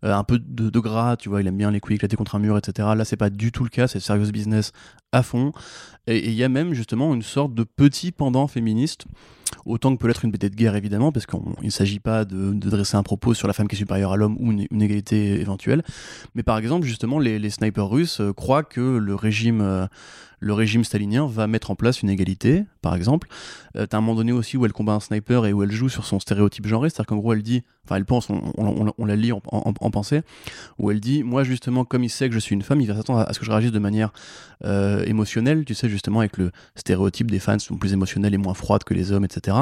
euh, 0.04 0.13
un 0.13 0.24
peu 0.24 0.39
de, 0.39 0.80
gras 0.80 1.15
tu 1.18 1.30
vois 1.30 1.41
il 1.41 1.48
aime 1.48 1.58
bien 1.58 1.72
les 1.72 1.80
coups 1.80 1.96
éclatés 1.96 2.15
contre 2.15 2.36
un 2.36 2.39
mur 2.39 2.58
etc 2.58 2.89
là 2.96 3.06
c'est 3.06 3.18
pas 3.18 3.30
du 3.30 3.52
tout 3.52 3.63
le 3.63 3.70
cas. 3.70 3.88
C'est 3.88 4.00
serious 4.00 4.32
business 4.32 4.72
à 5.15 5.23
fond 5.23 5.51
et 6.08 6.28
il 6.28 6.34
y 6.34 6.43
a 6.43 6.49
même 6.49 6.73
justement 6.73 7.13
une 7.13 7.23
sorte 7.23 7.54
de 7.54 7.63
petit 7.63 8.12
pendant 8.12 8.47
féministe 8.47 9.06
autant 9.65 9.95
que 9.95 9.99
peut 9.99 10.08
l'être 10.08 10.25
une 10.25 10.32
BD 10.32 10.49
de 10.49 10.56
guerre 10.56 10.75
évidemment, 10.75 11.12
parce 11.12 11.25
qu'il 11.25 11.39
ne 11.62 11.69
s'agit 11.69 11.99
pas 11.99 12.25
de, 12.25 12.54
dresser 12.54 12.97
un 12.97 13.04
propos 13.04 13.34
sur 13.34 13.47
la 13.47 13.54
femme 13.54 13.67
qui 13.67 13.75
est 13.75 13.78
supérieure 13.78 14.13
à 14.13 14.17
l'homme 14.17 14.38
ou 14.39 14.51
une, 14.51 14.82
égalité 14.82 15.39
éventuelle. 15.39 15.84
Mais 16.36 16.43
par 16.43 16.58
exemple, 16.58 16.86
justement, 16.86 17.19
les, 17.19 17.49
snipers 17.49 17.89
russes 17.89 18.21
euh, 18.21 18.34
croient 18.34 18.63
que 18.63 18.97
le 18.97 19.15
régime 19.15 19.62
euh, 19.62 19.88
le 20.46 20.54
régime 20.54 20.84
stalinien 20.84 21.26
va 21.26 21.48
mettre 21.48 21.72
en 21.72 21.76
place 21.76 22.04
une 22.04 22.10
égalité, 22.12 22.66
par 22.84 22.94
exemple. 22.94 23.28
Euh, 23.76 23.88
T'as 23.88 23.98
un 23.98 24.02
moment 24.02 24.14
donné 24.14 24.32
aussi 24.32 24.58
où 24.58 24.66
elle 24.66 24.74
combat 24.74 24.94
un 24.94 25.00
sniper 25.00 25.48
et 25.48 25.54
où 25.54 25.64
elle 25.64 25.72
joue 25.72 25.90
sur 25.90 26.06
son 26.06 26.20
stéréotype 26.20 26.68
genré, 26.68 26.92
c'est-à-dire 26.92 27.08
qu'en 27.08 27.16
gros 27.16 27.34
elle 27.34 27.42
dit, 27.42 27.64
enfin 27.84 27.96
elle 27.96 28.06
pense, 28.06 28.28
on, 28.30 29.06
la 29.06 29.16
lit 29.16 29.32
en, 29.32 29.40
pensée, 29.42 30.22
où 30.78 30.92
elle 30.92 31.00
dit, 31.00 31.24
moi 31.24 31.44
justement, 31.44 31.84
comme 31.84 32.04
il 32.04 32.12
sait 32.12 32.30
que 32.30 32.36
je 32.36 32.40
suis 32.40 32.54
une 32.54 32.62
femme, 32.62 32.80
il 32.80 32.88
va 32.88 32.96
s'attendre 32.96 33.26
à, 33.28 33.34
ce 33.34 33.40
que 33.40 33.46
je 33.46 33.50
réagisse 33.50 33.72
de 33.72 33.80
manière 33.80 34.14
euh, 34.66 35.04
émotionnelle, 35.06 35.66
tu 35.66 35.74
sais, 35.74 35.90
justement 35.90 36.20
avec 36.20 36.38
le 36.38 36.52
stéréotype 36.76 37.32
des 37.32 37.40
fans 37.40 37.58
sont 37.58 37.78
plus 37.78 37.94
émotionnels 37.94 38.36
et 38.36 38.38
moins 38.38 38.54
froides 38.54 38.84
que 38.84 38.94
les 38.94 39.12
hommes, 39.12 39.26
etc. 39.26 39.58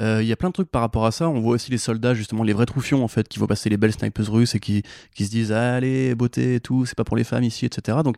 Euh, 0.00 0.22
il 0.22 0.28
y 0.28 0.32
a 0.32 0.36
plein 0.36 0.48
de 0.48 0.54
trucs 0.54 0.70
par 0.70 0.80
rapport 0.80 1.06
à 1.06 1.10
ça. 1.10 1.28
On 1.28 1.40
voit 1.40 1.54
aussi 1.54 1.70
les 1.70 1.78
soldats, 1.78 2.14
justement, 2.14 2.44
les 2.44 2.52
vrais 2.52 2.66
troufions, 2.66 3.02
en 3.02 3.08
fait, 3.08 3.28
qui 3.28 3.38
vont 3.38 3.46
passer 3.46 3.68
les 3.68 3.76
belles 3.76 3.92
snipers 3.92 4.30
russes 4.30 4.54
et 4.54 4.60
qui, 4.60 4.82
qui 5.14 5.24
se 5.24 5.30
disent 5.30 5.52
Allez, 5.52 6.14
beauté 6.14 6.54
et 6.54 6.60
tout, 6.60 6.86
c'est 6.86 6.96
pas 6.96 7.04
pour 7.04 7.16
les 7.16 7.24
femmes 7.24 7.44
ici, 7.44 7.66
etc. 7.66 7.98
Donc, 8.04 8.16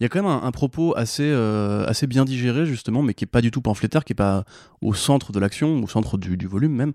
il 0.00 0.02
y 0.02 0.06
a 0.06 0.08
quand 0.08 0.20
même 0.20 0.40
un, 0.42 0.50
propos 0.50 0.92
assez, 0.96 1.22
euh, 1.22 1.86
assez 1.86 2.08
bien 2.08 2.24
digéré, 2.24 2.66
justement, 2.66 3.00
mais 3.00 3.14
qui 3.14 3.24
est 3.24 3.28
pas 3.28 3.40
du 3.40 3.52
tout 3.52 3.60
pamphlétaire, 3.60 4.04
qui 4.04 4.12
est 4.12 4.16
pas 4.16 4.44
au 4.80 4.92
centre 4.92 5.30
de 5.30 5.38
l'action, 5.38 5.82
au 5.84 5.86
centre 5.86 6.18
du, 6.18 6.46
volume 6.46 6.74
même, 6.74 6.92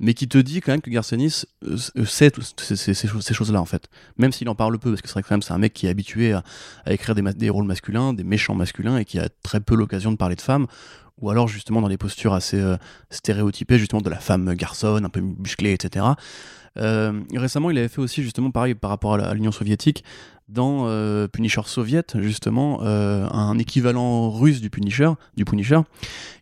mais 0.00 0.14
qui 0.14 0.26
te 0.26 0.36
dit 0.36 0.60
quand 0.60 0.72
même 0.72 0.80
que 0.80 0.90
Garcenis 0.90 1.44
euh, 1.64 1.76
sait 2.04 2.32
ces, 2.58 3.34
choses-là, 3.34 3.60
en 3.60 3.66
fait. 3.66 3.88
Même 4.18 4.32
s'il 4.32 4.48
en 4.48 4.56
parle 4.56 4.78
peu, 4.80 4.90
parce 4.90 5.00
que 5.00 5.06
c'est 5.06 5.12
vrai 5.12 5.22
que 5.22 5.28
quand 5.28 5.34
même 5.34 5.42
c'est 5.42 5.52
un 5.52 5.58
mec 5.58 5.74
qui 5.74 5.86
est 5.86 5.90
habitué 5.90 6.32
à, 6.32 6.42
écrire 6.86 7.14
des 7.14 7.50
rôles 7.50 7.66
masculins, 7.66 8.12
des 8.12 8.24
méchants 8.24 8.56
masculins, 8.56 8.96
et 8.96 9.04
qui 9.04 9.20
a 9.20 9.28
très 9.44 9.60
peu 9.60 9.76
l'occasion 9.76 10.10
de 10.10 10.16
parler 10.16 10.34
de 10.34 10.42
femmes 10.42 10.66
ou 11.20 11.30
alors 11.30 11.48
justement 11.48 11.80
dans 11.80 11.88
des 11.88 11.98
postures 11.98 12.34
assez 12.34 12.58
euh, 12.58 12.76
stéréotypées, 13.10 13.78
justement 13.78 14.02
de 14.02 14.10
la 14.10 14.18
femme 14.18 14.54
garçonne, 14.54 15.04
un 15.04 15.08
peu 15.08 15.20
musclée, 15.20 15.72
etc. 15.72 16.06
Euh, 16.78 17.20
récemment, 17.34 17.70
il 17.70 17.78
avait 17.78 17.88
fait 17.88 18.00
aussi 18.00 18.22
justement 18.22 18.50
pareil 18.50 18.74
par 18.74 18.90
rapport 18.90 19.14
à 19.14 19.34
l'Union 19.34 19.52
soviétique, 19.52 20.04
dans 20.48 20.86
euh, 20.86 21.28
Punisher 21.28 21.62
Soviet, 21.64 22.04
justement, 22.16 22.82
un 22.82 23.58
équivalent 23.58 24.30
russe 24.30 24.60
du 24.60 24.68
Punisher, 24.68 25.10
du 25.36 25.44
Punisher, 25.44 25.80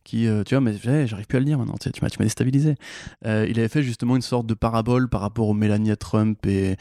qui, 0.05 0.27
tu 0.47 0.55
vois, 0.55 0.61
mais 0.61 0.75
j'arrive 1.07 1.27
plus 1.27 1.37
à 1.37 1.41
le 1.41 1.45
dire 1.45 1.59
maintenant, 1.59 1.77
tu, 1.79 1.91
tu 1.93 2.01
m'as 2.03 2.09
déstabilisé. 2.25 2.77
il 3.25 3.59
avait 3.59 3.69
fait 3.69 3.83
justement 3.83 4.17
une 4.17 4.23
sorte 4.23 4.47
de 4.47 4.55
parabole 4.55 5.09
par 5.09 5.21
rapport 5.21 5.49
au 5.49 5.55
Melania 5.55 5.97
Trump 5.97 6.47
et 6.47 6.77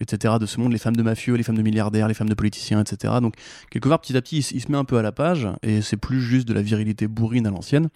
etc., 0.00 0.34
de 0.40 0.46
ce 0.46 0.60
monde, 0.60 0.72
les 0.72 0.78
femmes 0.78 0.96
de 0.96 1.02
mafieux, 1.02 1.34
les 1.34 1.42
femmes 1.42 1.56
de 1.56 1.62
milliardaires, 1.62 2.08
les 2.08 2.14
femmes 2.14 2.28
de 2.28 2.34
politiciens, 2.34 2.80
etc. 2.80 3.14
Donc, 3.20 3.34
quelque 3.70 3.88
part, 3.88 4.00
petit 4.00 4.16
à 4.16 4.22
petit, 4.22 4.38
il, 4.38 4.60
se 4.60 4.70
met 4.70 4.78
un 4.78 4.84
peu 4.84 4.98
à 4.98 5.02
la 5.02 5.12
page, 5.12 5.48
et 5.62 5.82
c'est 5.82 5.96
plus 5.96 6.20
juste 6.20 6.46
de 6.48 6.54
la 6.54 6.62
virilité 6.62 7.06
bourrine 7.06 7.46
à 7.46 7.50
l'ancienne. 7.50 7.88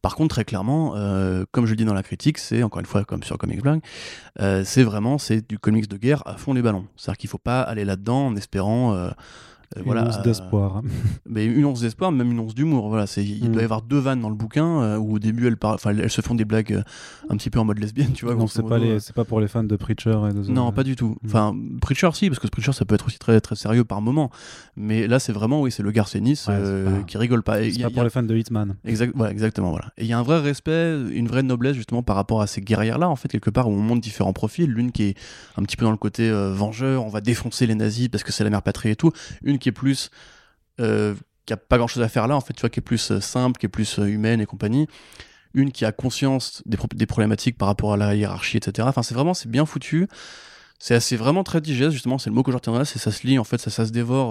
Par 0.00 0.16
contre, 0.16 0.34
très 0.34 0.44
clairement, 0.44 0.94
euh, 0.96 1.44
comme 1.52 1.66
je 1.66 1.70
le 1.70 1.76
dis 1.76 1.84
dans 1.84 1.94
la 1.94 2.02
critique, 2.02 2.38
c'est 2.38 2.62
encore 2.62 2.80
une 2.80 2.86
fois 2.86 3.04
comme 3.04 3.22
sur 3.22 3.38
Comics 3.38 3.62
Blank, 3.62 3.84
euh, 4.40 4.64
c'est 4.64 4.82
vraiment 4.82 5.16
c'est 5.16 5.48
du 5.48 5.58
comics 5.60 5.88
de 5.88 5.96
guerre 5.96 6.22
à 6.26 6.36
fond 6.36 6.54
les 6.54 6.62
ballons. 6.62 6.86
C'est-à-dire 6.96 7.18
qu'il 7.18 7.30
faut 7.30 7.38
pas 7.38 7.60
aller 7.60 7.84
là-dedans 7.84 8.26
en 8.26 8.36
espérant 8.36 8.94
euh, 8.94 9.10
une 9.76 9.84
voilà, 9.84 10.06
once 10.06 10.22
d'espoir. 10.22 10.82
mais 11.28 11.44
une 11.44 11.64
once 11.64 11.80
d'espoir, 11.80 12.12
même 12.12 12.30
une 12.30 12.40
once 12.40 12.54
d'humour. 12.54 12.88
Voilà, 12.88 13.06
c'est, 13.06 13.24
il 13.24 13.50
doit 13.50 13.60
y 13.60 13.64
mm. 13.64 13.64
avoir 13.64 13.82
deux 13.82 13.98
vannes 13.98 14.20
dans 14.20 14.28
le 14.28 14.34
bouquin 14.34 14.82
euh, 14.82 14.96
où 14.98 15.14
au 15.14 15.18
début 15.18 15.46
elles, 15.46 15.56
elles 16.00 16.10
se 16.10 16.20
font 16.20 16.34
des 16.34 16.44
blagues 16.44 16.72
euh, 16.72 16.82
un 17.30 17.36
petit 17.36 17.50
peu 17.50 17.58
en 17.58 17.64
mode 17.64 17.78
lesbienne, 17.78 18.12
tu 18.14 18.24
vois. 18.24 18.34
Non, 18.34 18.46
c'est 18.46 18.62
pas, 18.62 18.78
les, 18.78 19.00
c'est 19.00 19.14
pas 19.14 19.24
pour 19.24 19.40
les 19.40 19.48
fans 19.48 19.64
de 19.64 19.76
Preacher 19.76 20.18
et 20.30 20.34
de 20.34 20.50
Non, 20.50 20.72
pas 20.72 20.84
du 20.84 20.96
tout. 20.96 21.16
Mm. 21.22 21.26
Enfin, 21.26 21.56
Preacher 21.80 22.10
si, 22.12 22.28
parce 22.28 22.38
que 22.38 22.48
Preacher 22.48 22.72
ça 22.72 22.84
peut 22.84 22.94
être 22.94 23.06
aussi 23.06 23.18
très 23.18 23.40
très 23.40 23.56
sérieux 23.56 23.84
par 23.84 24.00
moment. 24.00 24.30
Mais 24.76 25.06
là, 25.06 25.18
c'est 25.18 25.32
vraiment 25.32 25.60
oui, 25.60 25.70
c'est 25.70 25.82
le 25.82 25.90
Garcenis 25.90 26.44
qui 27.06 27.18
rigole 27.18 27.42
pas. 27.42 27.62
C'est 27.62 27.82
pas 27.82 27.90
pour 27.90 28.04
les 28.04 28.10
fans 28.10 28.22
de 28.22 28.36
Hitman. 28.36 28.76
Exact, 28.84 29.12
voilà, 29.14 29.32
exactement 29.32 29.70
voilà. 29.70 29.86
Et 29.98 30.02
il 30.02 30.08
y 30.08 30.12
a 30.12 30.18
un 30.18 30.22
vrai 30.22 30.40
respect, 30.40 30.96
une 31.12 31.28
vraie 31.28 31.42
noblesse 31.42 31.76
justement 31.76 32.02
par 32.02 32.16
rapport 32.16 32.42
à 32.42 32.46
ces 32.46 32.60
guerrières 32.60 32.98
là 32.98 33.08
en 33.08 33.16
fait 33.16 33.28
quelque 33.28 33.50
part 33.50 33.68
où 33.68 33.72
on 33.72 33.80
montre 33.80 34.00
différents 34.00 34.32
profils. 34.32 34.70
L'une 34.70 34.92
qui 34.92 35.04
est 35.04 35.16
un 35.56 35.62
petit 35.62 35.76
peu 35.76 35.84
dans 35.84 35.90
le 35.90 35.96
côté 35.96 36.30
vengeur, 36.30 37.04
on 37.04 37.08
va 37.08 37.20
défoncer 37.20 37.66
les 37.66 37.74
nazis 37.74 38.08
parce 38.08 38.24
que 38.24 38.32
c'est 38.32 38.44
la 38.44 38.50
mère 38.50 38.62
patrie 38.62 38.90
et 38.90 38.96
tout. 38.96 39.12
Une 39.42 39.58
qui 39.62 39.70
est 39.70 39.72
plus 39.72 40.10
euh, 40.80 41.14
qui 41.44 41.52
a 41.52 41.56
pas 41.56 41.76
grand 41.76 41.88
chose 41.88 42.02
à 42.04 42.08
faire 42.08 42.28
là, 42.28 42.36
en 42.36 42.40
fait, 42.40 42.54
tu 42.54 42.60
vois, 42.60 42.70
qui 42.70 42.78
est 42.78 42.82
plus 42.82 43.10
euh, 43.10 43.20
simple, 43.20 43.58
qui 43.58 43.66
est 43.66 43.68
plus 43.68 43.98
euh, 43.98 44.06
humaine 44.06 44.40
et 44.40 44.46
compagnie. 44.46 44.86
Une 45.54 45.72
qui 45.72 45.84
a 45.84 45.90
conscience 45.90 46.62
des, 46.66 46.78
des, 46.94 47.06
problématiques 47.06 47.58
par 47.58 47.66
rapport 47.66 47.92
à 47.92 47.96
la 47.96 48.14
hiérarchie, 48.14 48.58
etc. 48.58 48.86
Enfin, 48.88 49.02
c'est 49.02 49.14
vraiment, 49.14 49.34
c'est 49.34 49.50
bien 49.50 49.66
foutu. 49.66 50.06
c'est 50.78 51.16
vraiment 51.16 51.42
très 51.44 51.60
digeste 51.60 51.92
justement 51.92 52.18
c'est 52.18 52.30
le 52.30 52.34
mot 52.34 52.42
que 52.42 52.50
je 52.50 52.56
retiendrai 52.56 52.84
c'est 52.84 52.98
ça 52.98 53.12
se 53.12 53.24
lit 53.24 53.38
en 53.38 53.44
fait 53.44 53.60
ça, 53.60 53.70
ça 53.70 53.86
se 53.86 53.92
dévore 53.92 54.30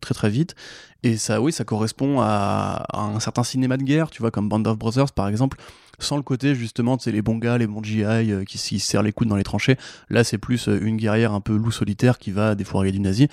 très 0.00 0.14
très 0.14 0.30
vite 0.30 0.54
et 1.02 1.18
ça 1.18 1.42
oui 1.42 1.52
ça 1.52 1.64
correspond 1.64 2.22
à, 2.22 2.86
un 2.94 3.20
certain 3.20 3.44
cinéma 3.44 3.76
de 3.76 3.82
guerre 3.82 4.08
tu 4.08 4.22
vois 4.22 4.30
comme 4.30 4.48
Band 4.48 4.64
of 4.64 4.78
Brothers 4.78 5.12
par 5.12 5.28
exemple 5.28 5.58
sans 5.98 6.16
le 6.16 6.22
côté 6.22 6.54
justement 6.54 6.96
c'est 6.98 7.12
les 7.12 7.20
bons 7.20 7.36
gars 7.36 7.58
les 7.58 7.66
bons 7.66 7.82
GI 7.82 8.02
qui 8.46 8.56
s'y 8.56 8.80
serrent 8.80 9.02
les 9.02 9.12
coudes 9.12 9.28
dans 9.28 9.36
les 9.36 9.44
tranchées 9.44 9.76
là 10.08 10.24
c'est 10.24 10.38
plus 10.38 10.68
une 10.68 10.96
guerrière 10.96 11.34
un 11.34 11.42
peu 11.42 11.54
loup 11.54 11.70
solitaire 11.70 12.18
qui 12.18 12.30
va 12.30 12.54
défourailler 12.54 12.92
du 12.92 13.00
nazi 13.00 13.28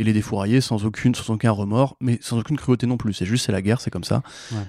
et 0.00 0.04
les 0.04 0.12
défourailler 0.12 0.60
sans 0.60 0.84
aucune 0.84 1.14
sans 1.14 1.32
aucun 1.34 1.50
remords 1.52 1.96
mais 2.00 2.18
sans 2.22 2.38
aucune 2.38 2.56
cruauté 2.56 2.86
non 2.86 2.96
plus. 2.96 3.12
C'est 3.12 3.26
juste 3.26 3.46
c'est 3.46 3.52
la 3.52 3.62
guerre 3.62 3.80
c'est 3.80 3.90
comme 3.90 4.02
ça. 4.04 4.22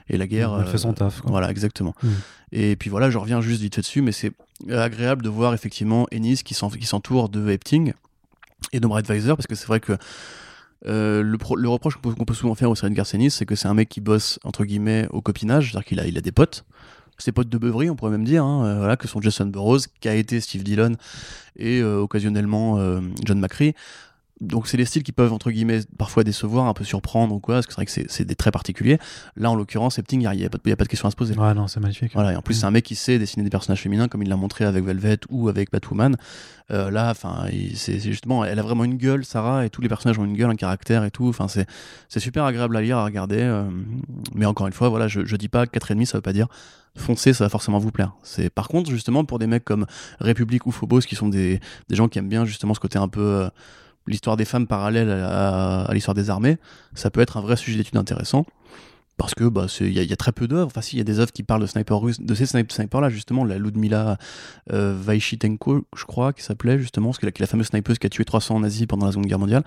Et 0.10 0.18
la 0.18 0.28
guerre 0.28 0.56
elle 0.60 0.68
fait 0.68 0.78
son 0.78 0.94
taf 0.94 1.22
voilà 1.26 1.50
exactement. 1.50 1.96
Mm. 2.04 2.08
et 2.52 2.76
puis 2.76 2.90
voilà 2.90 3.10
je 3.10 3.18
reviens 3.18 3.42
juste 3.42 3.62
vite 3.62 3.74
fait 3.76 3.82
dessus 3.82 4.02
mais 4.02 4.12
c'est 4.12 4.34
agréable 4.70 5.24
de 5.24 5.30
voir 5.30 5.54
effectivement 5.56 6.06
Ennis 6.12 6.44
qui 6.44 6.54
s'en- 6.54 6.70
qui 6.70 6.86
s'entoure 6.86 7.30
de 7.30 7.50
Epting 7.50 7.94
et 8.74 8.80
de 8.80 8.88
Weiser 8.88 9.30
parce 9.36 9.48
que 9.48 9.56
c'est 9.56 9.68
vrai 9.68 9.80
que 9.80 9.94
euh, 10.88 11.22
le, 11.24 11.38
pro- 11.38 11.56
le 11.56 11.70
reproche 11.70 11.96
qu'on 11.98 12.26
peut, 12.26 12.34
souvent 12.34 12.56
faire 12.56 12.70
au 12.70 12.76
Cyril 12.76 12.94
Garcenis, 12.96 13.32
c'est 13.32 13.46
que 13.46 13.56
c'est 13.56 13.68
un 13.68 13.74
mec 13.74 13.88
qui 13.90 14.02
bosse 14.02 14.40
entre 14.44 14.66
guillemets 14.66 15.08
au 15.12 15.22
copinage, 15.22 15.72
c'est-à-dire 15.72 15.86
qu'il 15.88 16.00
a, 16.00 16.08
il 16.08 16.18
a 16.18 16.22
des 16.22 16.32
potes, 16.32 16.66
ses 17.20 17.32
potes 17.32 17.50
de 17.50 17.58
beuverie, 17.60 17.90
on 17.92 17.96
pourrait 17.96 18.10
même 18.12 18.24
dire, 18.26 18.44
hein, 18.44 18.66
euh, 18.66 18.78
voilà, 18.80 18.98
que 18.98 19.08
sont 19.08 19.22
Jason 19.22 19.46
Burroughs, 19.46 19.82
qui 20.00 20.10
a 20.10 20.16
été 20.16 20.42
Steve 20.42 20.64
Dillon 20.64 20.94
et 21.56 21.80
euh, 21.82 21.98
occasionnellement 22.00 22.80
euh, 22.80 23.00
John 23.26 23.40
McCree. 23.40 23.76
Donc 24.42 24.68
c'est 24.68 24.76
des 24.78 24.86
styles 24.86 25.04
qui 25.04 25.12
peuvent 25.12 25.32
entre 25.32 25.52
guillemets 25.52 25.82
parfois 25.98 26.24
décevoir, 26.24 26.66
un 26.66 26.74
peu 26.74 26.84
surprendre 26.84 27.34
ou 27.36 27.40
quoi, 27.40 27.56
parce 27.56 27.68
que 27.68 27.74
c'est 27.74 27.76
vrai 27.78 27.86
que 27.86 28.12
c'est- 28.12 28.26
des 28.26 28.36
traits 28.36 28.52
particuliers. 28.54 28.98
Là 29.38 29.52
en 29.52 29.56
l'occurrence, 29.56 30.00
Epting, 30.00 30.22
il 30.22 30.38
n'y 30.38 30.46
a, 30.46 30.50
pas 30.50 30.58
de- 30.58 30.64
il 30.66 30.70
y 30.70 30.74
a 30.74 30.76
pas 30.76 30.84
de 30.84 30.90
question 30.90 31.08
à 31.08 31.12
se 31.12 31.16
poser. 31.16 31.36
Ouais, 31.38 31.54
non, 31.54 31.68
c'est 31.68 31.80
magnifique. 31.80 32.12
Voilà, 32.14 32.34
et 32.34 32.36
en 32.36 32.42
plus, 32.42 32.56
c'est 32.56 32.66
un 32.66 32.72
mec 32.72 32.84
qui 32.84 32.96
sait 32.96 33.20
dessiner 33.20 33.44
des 33.44 33.50
personnages 33.50 33.82
féminins, 33.82 34.08
comme 34.08 34.24
il 34.24 34.30
l'a 34.30 34.36
montré 34.36 34.66
avec 34.66 34.84
Velvet 34.84 35.20
ou 35.30 35.48
avec 35.48 35.72
Batwoman. 35.72 36.18
Euh, 36.72 36.90
là, 36.90 37.10
enfin, 37.12 37.46
c'est 37.76 38.00
justement, 38.00 38.44
elle 38.46 38.58
a 38.58 38.62
vraiment 38.64 38.84
une 38.84 38.96
gueule, 38.98 39.26
Sarah, 39.26 39.66
et 39.66 39.70
tous 39.70 39.82
les 39.82 39.90
personnages 39.90 40.18
ont 40.18 40.26
une 40.26 40.36
gueule, 40.36 40.50
un 40.50 40.56
caractère 40.56 41.04
et 41.04 41.12
tout. 41.12 41.28
Enfin, 41.28 41.48
c'est 41.48 41.68
c'est 42.10 42.20
super 42.20 42.44
agréable 42.46 42.76
à 42.78 42.82
lire, 42.82 42.98
à 42.98 43.06
regarder. 43.06 43.40
euh, 43.42 43.64
mais 44.34 44.46
encore 44.46 44.68
une 44.68 44.74
fois, 44.74 44.90
voilà, 44.90 45.08
je, 45.08 45.24
je 45.26 45.36
dis 45.36 45.50
pas 45.50 45.66
4,5, 45.66 46.06
ça 46.08 46.18
veut 46.18 46.22
pas 46.22 46.34
dire 46.34 46.48
foncez, 46.98 47.32
ça 47.34 47.46
va 47.46 47.50
forcément 47.50 47.78
vous 47.78 47.92
plaire. 47.92 48.14
C'est 48.24 48.50
par 48.50 48.68
contre, 48.68 48.90
justement, 48.90 49.24
pour 49.24 49.40
des 49.40 49.48
mecs 49.48 49.64
comme 49.64 49.86
République 50.20 50.66
ou 50.66 50.72
Phobos, 50.72 51.00
qui 51.02 51.16
sont 51.16 51.30
des, 51.30 51.60
des 51.90 51.96
gens 51.96 52.08
qui 52.10 52.20
aiment 52.20 52.28
bien 52.30 52.44
justement 52.46 52.74
ce 52.74 52.80
côté 52.80 52.98
un 52.98 53.08
peu. 53.08 53.22
euh, 53.22 53.50
L'histoire 54.08 54.38
des 54.38 54.46
femmes 54.46 54.68
parallèle 54.68 55.12
à, 55.12 55.88
l'histoire 55.94 56.16
des 56.16 56.30
armées, 56.30 56.58
ça 56.96 57.12
peut 57.12 57.22
être 57.22 57.38
un 57.38 57.42
vrai 57.42 57.56
sujet 57.56 57.78
d'étude 57.78 57.98
intéressant 57.98 58.46
parce 59.24 59.36
que 59.36 59.46
bah 59.48 59.68
il 59.80 59.92
y, 59.92 60.14
a- 60.14 60.16
très 60.16 60.32
peu 60.32 60.48
d'œuvres. 60.48 60.68
Enfin, 60.68 60.82
si, 60.82 60.96
il 60.96 61.00
y 61.00 61.02
a 61.02 61.06
des 61.06 61.20
œuvres 61.20 61.32
qui 61.32 61.44
parlent 61.44 61.62
de 61.62 61.68
snipers 61.68 62.00
russes, 62.00 62.20
de 62.20 62.36
ces 62.36 62.46
snipe- 62.46 62.72
snipers-là, 62.72 63.10
justement, 63.10 63.44
la 63.46 63.58
Ludmila 63.58 64.18
euh, 64.72 64.96
Vaishitenko, 65.00 65.86
je 65.96 66.06
crois, 66.06 66.34
qui 66.34 66.44
s'appelait 66.44 66.80
justement, 66.80 67.10
parce 67.10 67.20
que 67.20 67.26
la, 67.26 67.32
la 67.40 67.48
fameuse 67.48 67.68
snipeuse 67.68 68.00
qui 68.00 68.08
a 68.08 68.10
tué 68.10 68.26
300 68.26 68.60
nazis 68.60 68.86
pendant 68.88 69.06
la 69.06 69.12
Seconde 69.12 69.28
Guerre 69.28 69.40
mondiale. 69.40 69.64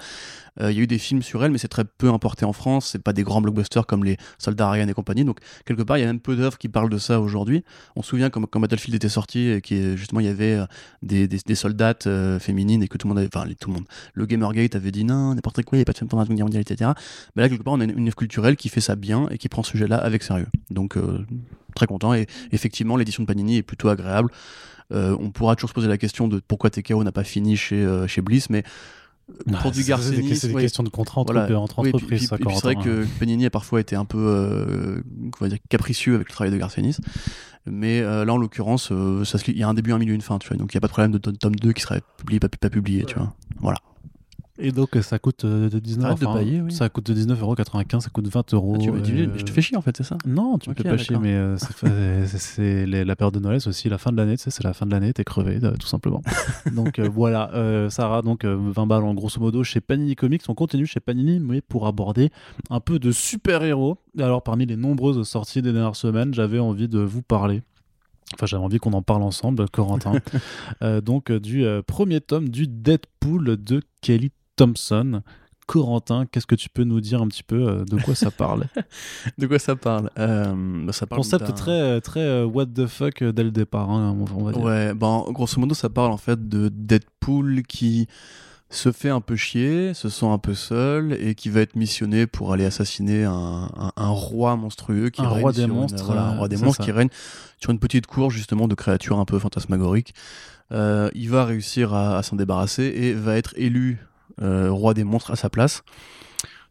Euh, 0.61 0.71
Il 0.71 0.77
y 0.77 0.81
a 0.81 0.83
eu 0.83 0.87
des 0.87 0.99
films 0.99 1.23
sur 1.23 1.45
elle, 1.45 1.51
mais 1.51 1.59
c'est 1.59 1.69
très 1.69 1.85
peu 1.85 2.09
importé 2.11 2.45
en 2.45 2.53
France. 2.53 2.91
C'est 2.93 3.03
pas 3.03 3.13
des 3.13 3.23
grands 3.23 3.41
blockbusters 3.41 3.87
comme 3.87 4.05
les 4.05 4.17
Soldats 4.39 4.71
Ryan 4.71 4.87
et 4.89 4.93
compagnie. 4.95 5.25
Donc, 5.25 5.39
quelque 5.65 5.83
part, 5.83 5.99
il 5.99 6.01
y 6.01 6.05
a 6.05 6.07
même 6.07 6.21
peu 6.21 6.37
d'œuvres 6.37 6.59
qui 6.59 6.69
parlent 6.69 6.91
de 6.91 6.99
ça 6.99 7.21
aujourd'hui. 7.21 7.65
On 7.97 8.03
se 8.03 8.11
souvient 8.11 8.31
quand, 8.31 8.61
Battlefield 8.61 8.95
était 8.95 9.09
sorti, 9.09 9.61
qui 9.63 9.97
justement, 9.97 10.21
il 10.21 10.27
y 10.27 10.31
avait 10.31 10.55
euh, 10.55 10.67
des, 11.03 11.27
des, 11.29 11.39
des 11.45 11.55
soldates 11.55 12.07
euh, 12.07 12.39
féminines 12.39 12.83
et 12.83 12.89
que 12.89 12.99
tout 12.99 13.07
le 13.09 13.15
monde 13.15 13.19
avait, 13.19 13.31
enfin, 13.35 13.47
tout 13.61 13.71
le 13.71 13.75
monde, 13.75 13.85
le 14.15 14.27
Gamergate 14.27 14.77
avait 14.77 14.91
dit 14.93 15.05
non, 15.05 15.35
n'importe 15.35 15.63
quoi, 15.63 15.77
il 15.77 15.81
n'y 15.81 15.83
a 15.83 15.85
pas 15.85 15.93
de 15.93 15.99
film 15.99 16.09
pendant 16.09 16.23
la 16.23 16.27
Seconde 16.27 16.37
Guerre 16.37 16.47
mondiale, 16.47 16.63
etc. 16.69 16.93
Mais 17.35 17.43
là, 17.43 17.49
quelque 17.49 17.63
part, 17.63 17.75
on 17.75 17.81
a 17.81 17.85
une, 17.85 18.07
œuvre 18.07 18.17
culturelle 18.17 18.57
qui 18.57 18.69
fait 18.69 18.81
ça 18.81 18.95
bien 18.97 19.29
prend 19.49 19.63
ce 19.63 19.71
sujet-là 19.73 19.97
avec 19.97 20.23
sérieux. 20.23 20.47
Donc, 20.71 20.97
euh, 20.97 21.25
très 21.75 21.87
content. 21.87 22.15
Et 22.15 22.27
effectivement, 22.53 22.97
l'édition 22.97 23.23
de 23.23 23.27
Panini 23.27 23.59
est 23.59 23.63
plutôt 23.63 23.89
agréable. 23.89 24.31
Euh, 24.93 25.17
on 25.19 25.31
pourra 25.31 25.57
toujours 25.57 25.71
se 25.71 25.75
poser 25.75 25.89
la 25.89 25.97
question 25.99 26.29
de 26.29 26.41
pourquoi 26.47 26.71
TKO 26.71 27.03
n'a 27.05 27.13
pas 27.13 27.25
fini 27.25 27.57
chez, 27.57 27.77
euh, 27.83 28.07
chez 28.07 28.21
Bliss, 28.23 28.51
mais 28.51 28.63
Ah, 29.53 29.57
pour 29.63 29.71
du 29.73 29.83
c'est- 29.83 29.95
des, 29.97 30.35
c'est 30.35 30.49
des 30.49 30.53
ouais. 30.55 30.61
questions 30.63 30.83
de 30.83 30.91
contrat 30.91 31.23
entre, 31.23 31.33
Voilà. 31.33 31.59
entre 31.59 31.79
Oui, 31.79 31.89
puis- 31.91 31.95
entreprises. 31.97 32.19
puis- 32.19 32.27
ça, 32.29 32.37
puis 32.37 32.45
c'est 32.55 32.61
vrai 32.63 32.75
Corentin, 32.75 32.91
hein. 32.91 33.05
que 33.05 33.19
Panini 33.19 33.47
a 33.47 33.51
parfois 33.51 33.81
été 33.81 33.97
un 33.97 34.05
peu 34.05 34.19
euh, 34.19 35.01
comment 35.33 35.49
dire, 35.49 35.57
capricieux 35.71 36.15
avec 36.17 36.29
le 36.29 36.33
travail 36.35 36.53
de 36.53 36.59
Garcenis. 36.59 36.97
Mais 37.67 38.01
euh, 38.03 38.27
là, 38.27 38.35
en 38.35 38.37
l'occurrence, 38.37 38.91
euh, 38.93 39.25
il 39.49 39.57
y 39.57 39.63
a 39.63 39.69
un 39.69 39.73
début, 39.73 39.93
un 39.93 39.99
milieu, 39.99 40.13
une 40.13 40.21
fin, 40.21 40.39
tu 40.39 40.49
vois. 40.49 40.59
Donc 40.59 40.75
il 40.75 40.77
n'y 40.77 40.79
a 40.79 40.83
pas 40.83 40.89
de 40.89 40.93
problème 40.93 41.13
de 41.13 41.17
tome- 41.19 41.39
tome 41.39 41.57
2 41.57 41.73
qui 41.73 41.81
serait 41.81 42.03
publié, 42.19 42.39
pas, 42.39 42.49
pas 42.51 42.69
publié, 42.69 43.05
tu 43.07 43.15
vois. 43.15 43.33
Voilà. 43.61 43.79
Et 44.59 44.71
donc, 44.71 44.97
euh, 44.97 45.03
ça 45.03 45.19
coûte 45.19 45.45
euh, 45.45 45.69
de 45.69 45.81
19 45.81 46.05
Arrête 46.05 46.21
de 46.21 46.27
enfin, 46.27 46.39
pailler, 46.39 46.61
oui. 46.61 46.73
Ça 46.73 46.89
coûte 46.89 47.11
de 47.11 47.15
19,95€, 47.15 48.01
ça 48.01 48.11
coûte 48.11 48.29
20 48.29 48.55
euros. 48.55 48.77
Ah, 48.77 49.01
tu, 49.03 49.19
euh, 49.19 49.29
je 49.37 49.43
te 49.43 49.51
fais 49.51 49.61
chier 49.61 49.77
en 49.77 49.83
fait, 49.83 49.97
c'est 49.97 50.05
ça 50.05 50.17
Non, 50.25 50.59
tu 50.59 50.71
me 50.71 50.75
Ok, 50.75 50.83
fais 50.83 50.89
pas 50.91 50.97
chier, 50.97 51.19
mais 51.19 51.35
euh, 51.35 51.57
c'est 51.57 52.87
la 53.05 53.17
période 53.17 53.35
de 53.35 53.41
Noël, 53.41 53.61
c'est 53.61 53.69
aussi 53.69 53.89
la 53.89 53.99
fin 53.99 54.13
de 54.13 54.17
l'année, 54.17 54.37
tu 54.37 54.45
sais, 54.45 54.51
c'est 54.51 54.63
la 54.63 54.73
fin 54.73 54.87
de 54.87 54.93
l'année, 54.93 55.13
t'es 55.13 55.25
crevé, 55.25 55.59
euh, 55.63 55.73
tout 55.73 55.89
simplement. 55.89 56.23
donc 56.73 57.01
euh, 57.01 57.09
voilà, 57.13 57.51
euh, 57.55 57.91
Sarah, 57.91 58.23
donc 58.23 58.45
euh, 58.45 58.57
20 58.57 58.87
balles 58.87 59.03
en 59.03 59.15
grosso 59.15 59.41
modo 59.41 59.65
chez 59.65 59.81
Panini 59.81 60.15
Comics. 60.15 60.43
On 60.49 60.55
continue 60.55 60.87
chez 60.87 61.01
Panini, 61.01 61.41
mais 61.41 61.61
pour 61.61 61.89
aborder 61.89 62.31
un 62.71 62.81
peu 62.81 63.01
de 63.01 63.11
super-héros. 63.11 63.99
Alors, 64.21 64.43
parmi 64.45 64.67
les 64.67 64.77
nombreuses 64.77 65.27
sorties 65.27 65.63
des 65.63 65.73
dernières 65.73 65.97
semaines, 65.97 66.33
j'avais 66.33 66.61
envie 66.61 66.89
de 66.89 67.01
vous 67.01 67.23
parler. 67.23 67.63
Enfin, 68.35 68.47
j'avais 68.47 68.63
envie 68.63 68.79
qu'on 68.79 68.93
en 68.93 69.03
parle 69.03 69.23
ensemble, 69.23 69.69
Corentin. 69.71 70.13
Euh, 70.83 71.01
donc, 71.01 71.31
euh, 71.31 71.39
du 71.39 71.65
euh, 71.65 71.83
premier 71.83 72.21
tome 72.21 72.49
du 72.49 72.67
Deadpool 72.67 73.63
de 73.63 73.81
Kelly 74.01 74.33
Thompson. 74.57 75.23
Corentin, 75.67 76.27
qu'est-ce 76.31 76.47
que 76.47 76.55
tu 76.55 76.69
peux 76.69 76.85
nous 76.85 77.01
dire 77.01 77.23
un 77.23 77.27
petit 77.27 77.43
peu 77.43 77.67
euh, 77.67 77.85
de 77.87 77.97
quoi 77.97 78.15
ça 78.15 78.31
parle 78.31 78.67
De 79.39 79.47
quoi 79.47 79.59
ça 79.59 79.75
parle? 79.77 80.11
Euh, 80.19 80.53
bah, 80.85 80.93
Ça 80.93 81.07
parle 81.07 81.23
Concept 81.23 81.55
très, 81.55 82.03
très 82.03 82.21
euh, 82.21 82.45
what 82.45 82.67
the 82.67 82.87
fuck 82.87 83.25
dès 83.25 83.43
le 83.43 83.51
départ, 83.51 83.91
hein, 83.91 84.15
on, 84.15 84.41
on 84.41 84.45
va 84.45 84.53
dire. 84.53 84.63
Ouais, 84.63 84.93
ben, 84.93 85.25
grosso 85.29 85.59
modo, 85.59 85.75
ça 85.75 85.89
parle 85.89 86.13
en 86.13 86.19
fait 86.19 86.49
de 86.51 86.69
Deadpool 86.69 87.63
qui 87.63 88.09
se 88.69 88.93
fait 88.93 89.09
un 89.09 89.23
peu 89.23 89.37
chier, 89.37 89.95
se 89.95 90.11
sent 90.11 90.27
un 90.27 90.37
peu 90.37 90.53
seul 90.53 91.15
et 91.15 91.35
qui 91.35 91.49
va 91.49 91.61
être 91.63 91.77
missionné 91.77 92.27
pour 92.27 92.53
aller 92.53 92.67
assassiner 92.67 93.25
un, 93.25 93.71
un- 93.75 93.93
un 93.97 94.09
roi 94.09 94.57
monstrueux 94.57 95.09
qui 95.09 95.23
Un 95.23 95.29
règne 95.31 95.41
roi 95.41 95.53
des 95.53 95.61
sur 95.63 95.69
une- 95.69 95.75
monstres, 95.77 96.05
voilà, 96.05 96.25
un 96.27 96.37
roi 96.37 96.49
des 96.49 96.57
c'est 96.59 96.65
monstres 96.65 96.83
ça. 96.83 96.85
qui 96.85 96.93
règne 96.93 97.09
sur 97.59 97.71
une 97.71 97.79
petite 97.79 98.07
cour 98.07 98.31
justement 98.31 98.69
de 98.69 98.75
créatures 98.75 99.19
un 99.19 99.25
peu 99.25 99.39
fantasmagoriques. 99.39 100.13
Euh, 100.73 101.09
il 101.15 101.31
va 101.31 101.47
réussir 101.47 101.95
à, 101.95 102.19
à 102.19 102.23
s'en 102.23 102.37
débarrasser 102.37 102.83
et 102.85 103.15
va 103.15 103.37
être 103.39 103.55
élu 103.57 103.99
roi 104.41 104.95
des 104.95 105.05
monstres 105.05 105.31
à 105.31 105.37
sa 105.37 105.51
place. 105.51 105.83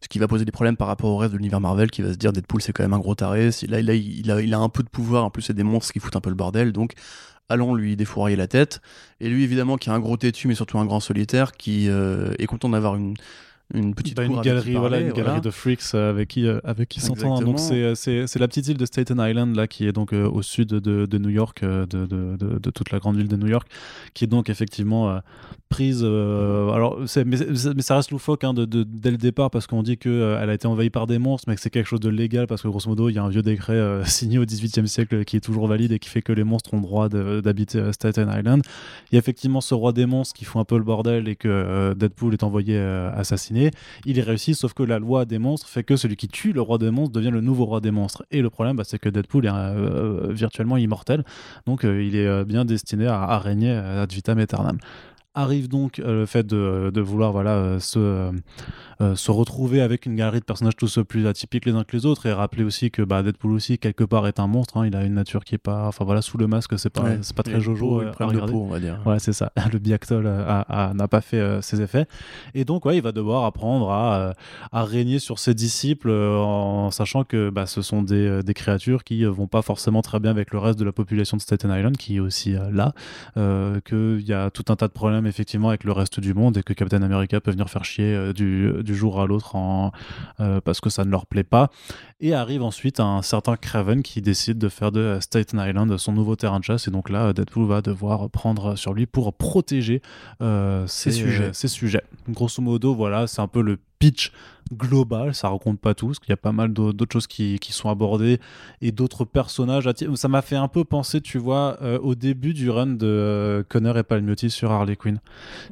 Ce 0.02 0.10
qui 0.10 0.20
va 0.20 0.28
poser 0.28 0.44
des 0.44 0.52
problèmes 0.52 0.76
par 0.76 0.88
rapport 0.88 1.10
au 1.10 1.18
reste 1.18 1.32
de 1.32 1.38
l'univers 1.38 1.62
Marvel 1.62 1.90
qui 1.90 2.02
va 2.02 2.12
se 2.12 2.18
dire 2.18 2.34
Deadpool 2.34 2.62
c'est 2.62 2.74
quand 2.74 2.84
même 2.84 2.94
un 2.94 3.00
gros 3.00 3.16
taré. 3.16 3.52
Là, 3.70 3.80
il, 3.80 4.54
a, 4.54 4.58
a 4.58 4.62
un 4.62 4.68
peu 4.68 4.84
de 4.84 4.90
pouvoir, 4.90 5.24
en 5.24 5.30
plus 5.30 5.44
c'est 5.44 5.54
des 5.54 5.64
monstres 5.64 5.94
qui 5.94 6.00
foutent 6.00 6.18
un 6.18 6.22
peu 6.22 6.30
le 6.30 6.36
bordel. 6.36 6.74
Donc 6.74 6.94
allons 7.50 7.76
lui 7.76 7.96
défourailler 7.96 8.36
la 8.36 8.48
tête. 8.48 8.82
Et 9.20 9.30
lui, 9.30 9.44
évidemment, 9.44 9.78
qui 9.78 9.90
est 9.90 9.94
un 9.94 10.00
gros 10.00 10.18
têtu, 10.18 10.48
mais 10.48 10.56
surtout 10.56 10.80
un 10.80 10.86
grand 10.86 11.00
solitaire, 11.00 11.54
qui 11.54 11.90
euh, 11.90 12.34
est 12.40 12.46
content 12.46 12.70
d'avoir 12.70 12.96
une, 12.96 13.16
une 13.74 13.96
petite 13.96 14.16
Bah, 14.18 14.26
une 14.26 14.42
galerie, 14.42 14.74
voilà, 14.76 15.00
une 15.00 15.14
galerie 15.14 15.42
de 15.42 15.50
freaks 15.50 15.82
euh, 15.96 16.10
avec 16.12 16.28
qui, 16.30 16.46
euh, 16.48 16.60
avec 16.64 16.90
qui 16.90 17.00
s'entend. 17.00 17.42
Donc 17.42 17.60
c'est, 17.60 17.82
euh, 17.82 17.96
c'est, 17.96 18.28
c'est 18.28 18.38
la 18.40 18.48
petite 18.48 18.68
île 18.68 18.78
de 18.78 18.86
Staten 18.86 19.18
Island 19.20 19.56
là, 19.56 19.68
qui 19.68 19.88
est 19.88 19.92
donc 19.92 20.14
euh, 20.14 20.30
au 20.30 20.42
sud 20.42 20.68
de, 20.70 21.06
de 21.06 21.18
New 21.18 21.30
York, 21.30 21.64
de, 21.64 21.86
de, 21.86 22.70
toute 22.72 22.92
la 22.92 23.00
grande 23.00 23.18
ville 23.18 23.28
de 23.28 23.36
New 23.38 23.48
York, 23.48 23.68
qui 24.14 24.26
est 24.26 24.28
donc 24.28 24.50
effectivement 24.50 25.10
euh, 25.10 25.20
prise. 25.70 26.02
euh, 26.04 26.70
alors, 26.72 27.00
c'est, 27.08 27.26
mais, 27.26 27.38
mais 27.76 27.82
ça 27.82 27.96
reste 27.96 28.12
loufoque 28.12 28.44
hein, 28.44 28.54
de, 28.54 28.66
de- 28.66 28.84
dès 28.84 29.10
le 29.12 29.18
départ 29.18 29.50
parce 29.50 29.66
qu'on 29.66 29.82
dit 29.82 29.98
qu'elle 29.98 30.50
a 30.50 30.54
été 30.54 30.68
envahie 30.68 30.92
par 30.92 31.08
des 31.08 31.18
monstres, 31.18 31.46
mais 31.48 31.56
que 31.56 31.62
c'est 31.62 31.70
quelque 31.72 31.88
chose 31.88 32.00
de 32.02 32.10
légal 32.10 32.46
parce 32.48 32.62
que 32.62 32.68
grosso 32.68 32.90
modo, 32.90 33.10
il 33.10 33.14
y 33.14 33.18
a 33.18 33.24
un 33.24 33.30
vieux 33.30 33.42
décret 33.42 34.02
signé 34.06 34.38
au 34.38 34.46
XVIIIe 34.46 34.88
siècle 34.88 35.26
qui 35.26 35.38
est 35.38 35.42
toujours 35.42 35.68
valide 35.68 35.92
et 35.94 36.00
qui 36.00 36.10
fait 36.10 36.22
que 36.22 36.34
les 36.34 36.44
monstres 36.44 36.74
ont 36.74 36.78
le 36.78 36.84
droit 36.84 37.10
d'habiter 37.10 37.92
Staten 37.92 38.30
Island. 38.38 38.62
Il 39.12 39.16
y 39.16 39.18
a 39.18 39.20
effectivement 39.20 39.62
ce 39.62 39.74
roi 39.74 39.94
des 39.94 40.06
monstres 40.06 40.36
qui 40.36 40.46
fout 40.46 40.62
un 40.62 40.66
peu 40.66 40.78
le 40.78 40.84
bordel 40.84 41.28
et 41.28 41.36
que 41.36 41.94
Deadpool 41.96 42.34
est 42.34 42.44
envoyé 42.44 42.76
euh, 42.78 43.10
Il 44.06 44.18
y 44.18 44.22
réussit, 44.22 44.56
sauf 44.56 44.74
que 44.74 44.84
la 44.84 45.00
loi 45.00 45.26
des 45.26 45.40
monstres 45.40 45.68
fait 45.68 45.84
que 45.84 45.96
celui 45.96 46.16
qui 46.16 46.28
tue 46.28 46.54
le 46.54 46.62
roi 46.62 46.78
des 46.78 46.92
monstres 46.92 47.14
devient 47.14 47.32
le 47.32 47.42
nouveau 47.42 47.66
roi 47.66 47.82
des 47.82 47.92
monstres. 47.92 48.24
Et 48.32 48.42
le 48.42 48.50
problème, 48.50 48.76
bah, 48.76 48.84
c'est 48.86 49.00
que 49.00 49.10
Deadpool 49.10 49.46
est 49.46 49.50
euh, 49.52 50.32
virtuellement 50.32 50.78
immortel, 50.78 51.24
donc 51.66 51.86
euh, 51.86 52.04
il 52.04 52.16
est 52.16 52.28
euh, 52.28 52.44
bien 52.44 52.66
destiné 52.66 53.08
à, 53.08 53.38
régner 53.40 53.72
euh, 53.72 54.04
ad 54.04 54.12
vitam 54.12 54.40
aeternam. 54.40 54.78
Arrive 55.36 55.68
donc 55.68 55.98
euh, 55.98 56.22
le 56.22 56.26
fait 56.28 56.46
de, 56.46 57.02
vouloir 57.02 57.32
voilà, 57.32 57.56
euh, 57.56 57.80
se, 57.80 58.32
euh, 59.04 59.16
se 59.16 59.32
retrouver 59.32 59.82
avec 59.82 60.06
une 60.06 60.16
galerie 60.16 60.40
de 60.40 60.46
personnages 60.46 60.76
tous 60.76 61.00
plus 61.08 61.28
atypiques 61.28 61.66
les 61.66 61.74
uns 61.74 61.84
que 61.84 61.96
les 61.96 62.06
autres 62.06 62.26
et 62.26 62.34
rappeler 62.34 62.64
aussi 62.64 62.90
que 62.90 63.02
bah, 63.02 63.22
Deadpool 63.24 63.52
aussi 63.52 63.78
quelque 63.78 64.04
part 64.04 64.28
est 64.28 64.40
un 64.40 64.48
monstre, 64.48 64.78
hein. 64.78 64.88
il 64.88 64.96
a 64.96 65.04
une 65.04 65.14
nature 65.14 65.44
qui 65.44 65.56
est 65.56 65.60
pas, 65.60 65.88
enfin 65.88 66.06
voilà, 66.06 66.22
sous 66.22 66.38
le 66.38 66.48
masque 66.48 66.78
c'est 66.80 66.90
pas, 66.90 67.02
Ouais. 67.04 67.20
c'est 67.22 67.36
pas 67.36 67.44
très 67.44 67.60
jojo 67.60 68.02
euh, 68.02 68.12
à 68.20 68.26
regarder. 68.26 68.52
peau, 68.52 68.64
on 68.64 68.72
va 68.72 68.80
dire. 68.80 69.00
Ouais, 69.06 69.20
c'est 69.20 69.34
ça. 69.34 69.52
Le 69.74 69.80
Biactol 69.80 70.26
euh, 70.26 70.64
n'a 70.94 71.08
pas 71.08 71.22
fait 71.22 71.38
euh, 71.40 71.62
ses 71.62 71.82
effets. 71.82 72.06
Et 72.56 72.64
donc, 72.66 72.86
ouais, 72.86 72.98
il 72.98 73.02
va 73.04 73.12
devoir 73.12 73.44
apprendre 73.46 73.90
à, 73.92 74.34
à 74.72 74.84
régner 74.84 75.20
sur 75.20 75.40
ses 75.40 75.54
disciples 75.54 76.10
en 76.12 76.90
sachant 76.92 77.24
que 77.24 77.50
bah, 77.50 77.66
ce 77.66 77.82
sont 77.82 78.02
des, 78.04 78.42
des 78.44 78.54
créatures 78.54 79.04
qui 79.04 79.26
vont 79.26 79.48
pas 79.48 79.62
forcément 79.62 80.02
très 80.02 80.20
bien 80.20 80.32
avec 80.32 80.52
le 80.54 80.60
reste 80.60 80.80
de 80.80 80.86
la 80.86 80.92
population 80.92 81.38
de 81.38 81.42
Staten 81.42 81.72
Island, 81.72 81.98
qui 81.98 82.18
est 82.18 82.20
aussi 82.20 82.56
là. 82.72 82.94
Qu'il 83.36 84.22
y 84.22 84.34
a 84.34 84.50
tout 84.50 84.66
un 84.70 84.76
tas 84.76 84.88
de 84.88 84.94
problèmes, 84.94 85.26
effectivement, 85.26 85.70
avec 85.70 85.84
le 85.84 85.92
reste 85.92 86.20
du 86.20 86.34
monde 86.34 86.58
et 86.58 86.64
que 86.64 86.74
Captain 86.74 87.02
America 87.02 87.40
peut 87.42 87.52
venir 87.52 87.70
faire 87.70 87.84
chier 87.86 88.34
du, 88.34 88.72
du 88.84 88.93
du 88.94 89.00
jour 89.00 89.20
à 89.20 89.26
l'autre 89.26 89.56
parce 90.38 90.80
que 90.80 90.90
ça 90.90 91.04
ne 91.06 91.10
leur 91.10 91.26
plaît 91.26 91.44
pas. 91.44 91.70
Et 92.20 92.34
arrive 92.34 92.64
ensuite 92.64 93.00
un 93.00 93.22
certain 93.22 93.58
Craven 93.58 94.02
qui 94.02 94.22
décide 94.22 94.58
de 94.58 94.70
faire 94.70 94.92
de 94.92 95.18
Staten 95.20 95.60
Island 95.60 95.98
son 95.98 96.14
nouveau 96.14 96.36
terrain 96.36 96.60
de 96.60 96.64
chasse. 96.64 96.88
Et 96.88 96.92
donc 96.92 97.10
là, 97.10 97.34
Deadpool 97.34 97.68
va 97.68 97.82
devoir 97.82 98.30
prendre 98.30 98.76
sur 98.76 98.94
lui 98.94 99.06
pour 99.06 99.34
protéger 99.34 100.02
ses, 100.40 101.12
sujets. 101.12 101.52
ses 101.54 101.68
sujets. 101.68 102.04
Grosso 102.30 102.62
modo, 102.62 102.96
voilà, 102.96 103.28
c'est 103.28 103.42
un 103.42 103.48
peu 103.48 103.62
le 103.62 103.78
pitch 104.00 104.32
global, 104.74 105.34
ça 105.34 105.50
raconte 105.50 105.80
pas 105.80 105.94
tout, 105.94 106.08
parce 106.08 106.20
qu'il 106.20 106.30
y 106.30 106.34
a 106.34 106.38
pas 106.38 106.52
mal 106.52 106.74
d'autres 106.74 107.12
choses 107.12 107.28
qui, 107.28 107.60
sont 107.72 107.90
abordées 107.90 108.40
et 108.82 108.92
d'autres 108.92 109.26
personnages. 109.26 109.90
Ça 110.16 110.28
m'a 110.28 110.42
fait 110.42 110.56
un 110.56 110.68
peu 110.68 110.84
penser, 110.84 111.22
tu 111.22 111.38
vois, 111.38 111.78
euh, 111.82 111.98
au 112.00 112.16
début 112.16 112.54
du 112.54 112.70
run 112.70 112.88
de 112.88 113.08
euh, 113.08 113.64
Connor 113.68 113.98
et 113.98 114.04
Palmiotti 114.04 114.50
sur 114.50 114.72
Harley 114.72 114.96
Quinn. 114.96 115.20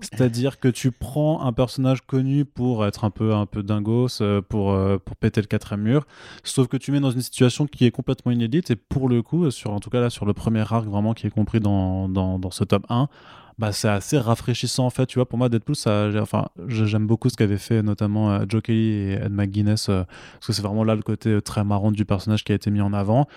C'est-à-dire 0.02 0.60
que 0.60 0.68
tu 0.68 0.92
prends 0.92 1.42
un 1.42 1.54
personnage 1.54 2.02
connu 2.02 2.46
pour 2.46 2.86
être 2.86 3.04
un 3.04 3.12
peu, 3.12 3.34
un 3.34 3.46
peu 3.46 3.64
dingos, 3.64 4.22
euh, 4.22 4.42
pour, 4.42 4.76
péter 5.20 5.42
le 5.42 5.48
quatrième 5.48 5.82
mur, 5.82 6.08
sauf 6.44 6.68
que 6.68 6.78
tu 6.78 6.92
mets 6.92 7.00
dans 7.00 7.12
une 7.12 7.22
situation 7.22 7.68
qui 7.68 7.86
est 7.86 7.92
complètement 7.92 8.32
inédite 8.32 8.72
et 8.72 8.76
pour 8.76 9.10
le 9.10 9.22
coup, 9.22 9.46
en 9.66 9.80
tout 9.80 9.90
cas 9.90 10.00
là, 10.00 10.10
sur 10.10 10.26
le 10.26 10.34
premier 10.34 10.62
arc 10.62 10.86
vraiment 10.86 11.14
qui 11.14 11.28
est 11.28 11.30
compris 11.30 11.60
dans, 11.60 12.10
dans, 12.10 12.40
dans 12.40 12.50
ce 12.50 12.64
top 12.64 12.86
1, 12.90 13.08
bah, 13.62 13.72
c'est 13.72 13.90
assez 13.90 14.18
rafraîchissant 14.18 14.88
en 14.88 14.90
fait. 14.90 15.06
Tu 15.06 15.20
vois, 15.20 15.30
pour 15.30 15.38
moi, 15.38 15.48
Deadpool, 15.48 15.76
ça, 15.76 16.10
enfin, 16.20 16.48
j'aime 16.68 17.06
beaucoup 17.06 17.30
ce 17.30 17.38
qu'avait 17.38 17.60
fait 17.60 17.84
notamment 17.84 18.32
euh, 18.32 18.44
Joe 18.50 18.64
Kelly 18.64 18.90
et 18.90 19.12
Ed 19.24 19.32
McGuinness, 19.32 19.88
euh, 19.88 20.02
parce 20.34 20.48
que 20.48 20.54
c'est 20.54 20.64
vraiment 20.64 20.84
là 20.84 20.96
le 20.96 21.04
côté 21.04 21.30
euh, 21.30 21.42
très 21.42 21.64
marrant 21.64 21.92
du 21.92 22.04
personnage 22.04 22.44
qui 22.44 22.54
a 22.54 22.56
été 22.56 22.72
mis 22.72 22.82
en 22.82 22.92
avant. 22.92 23.28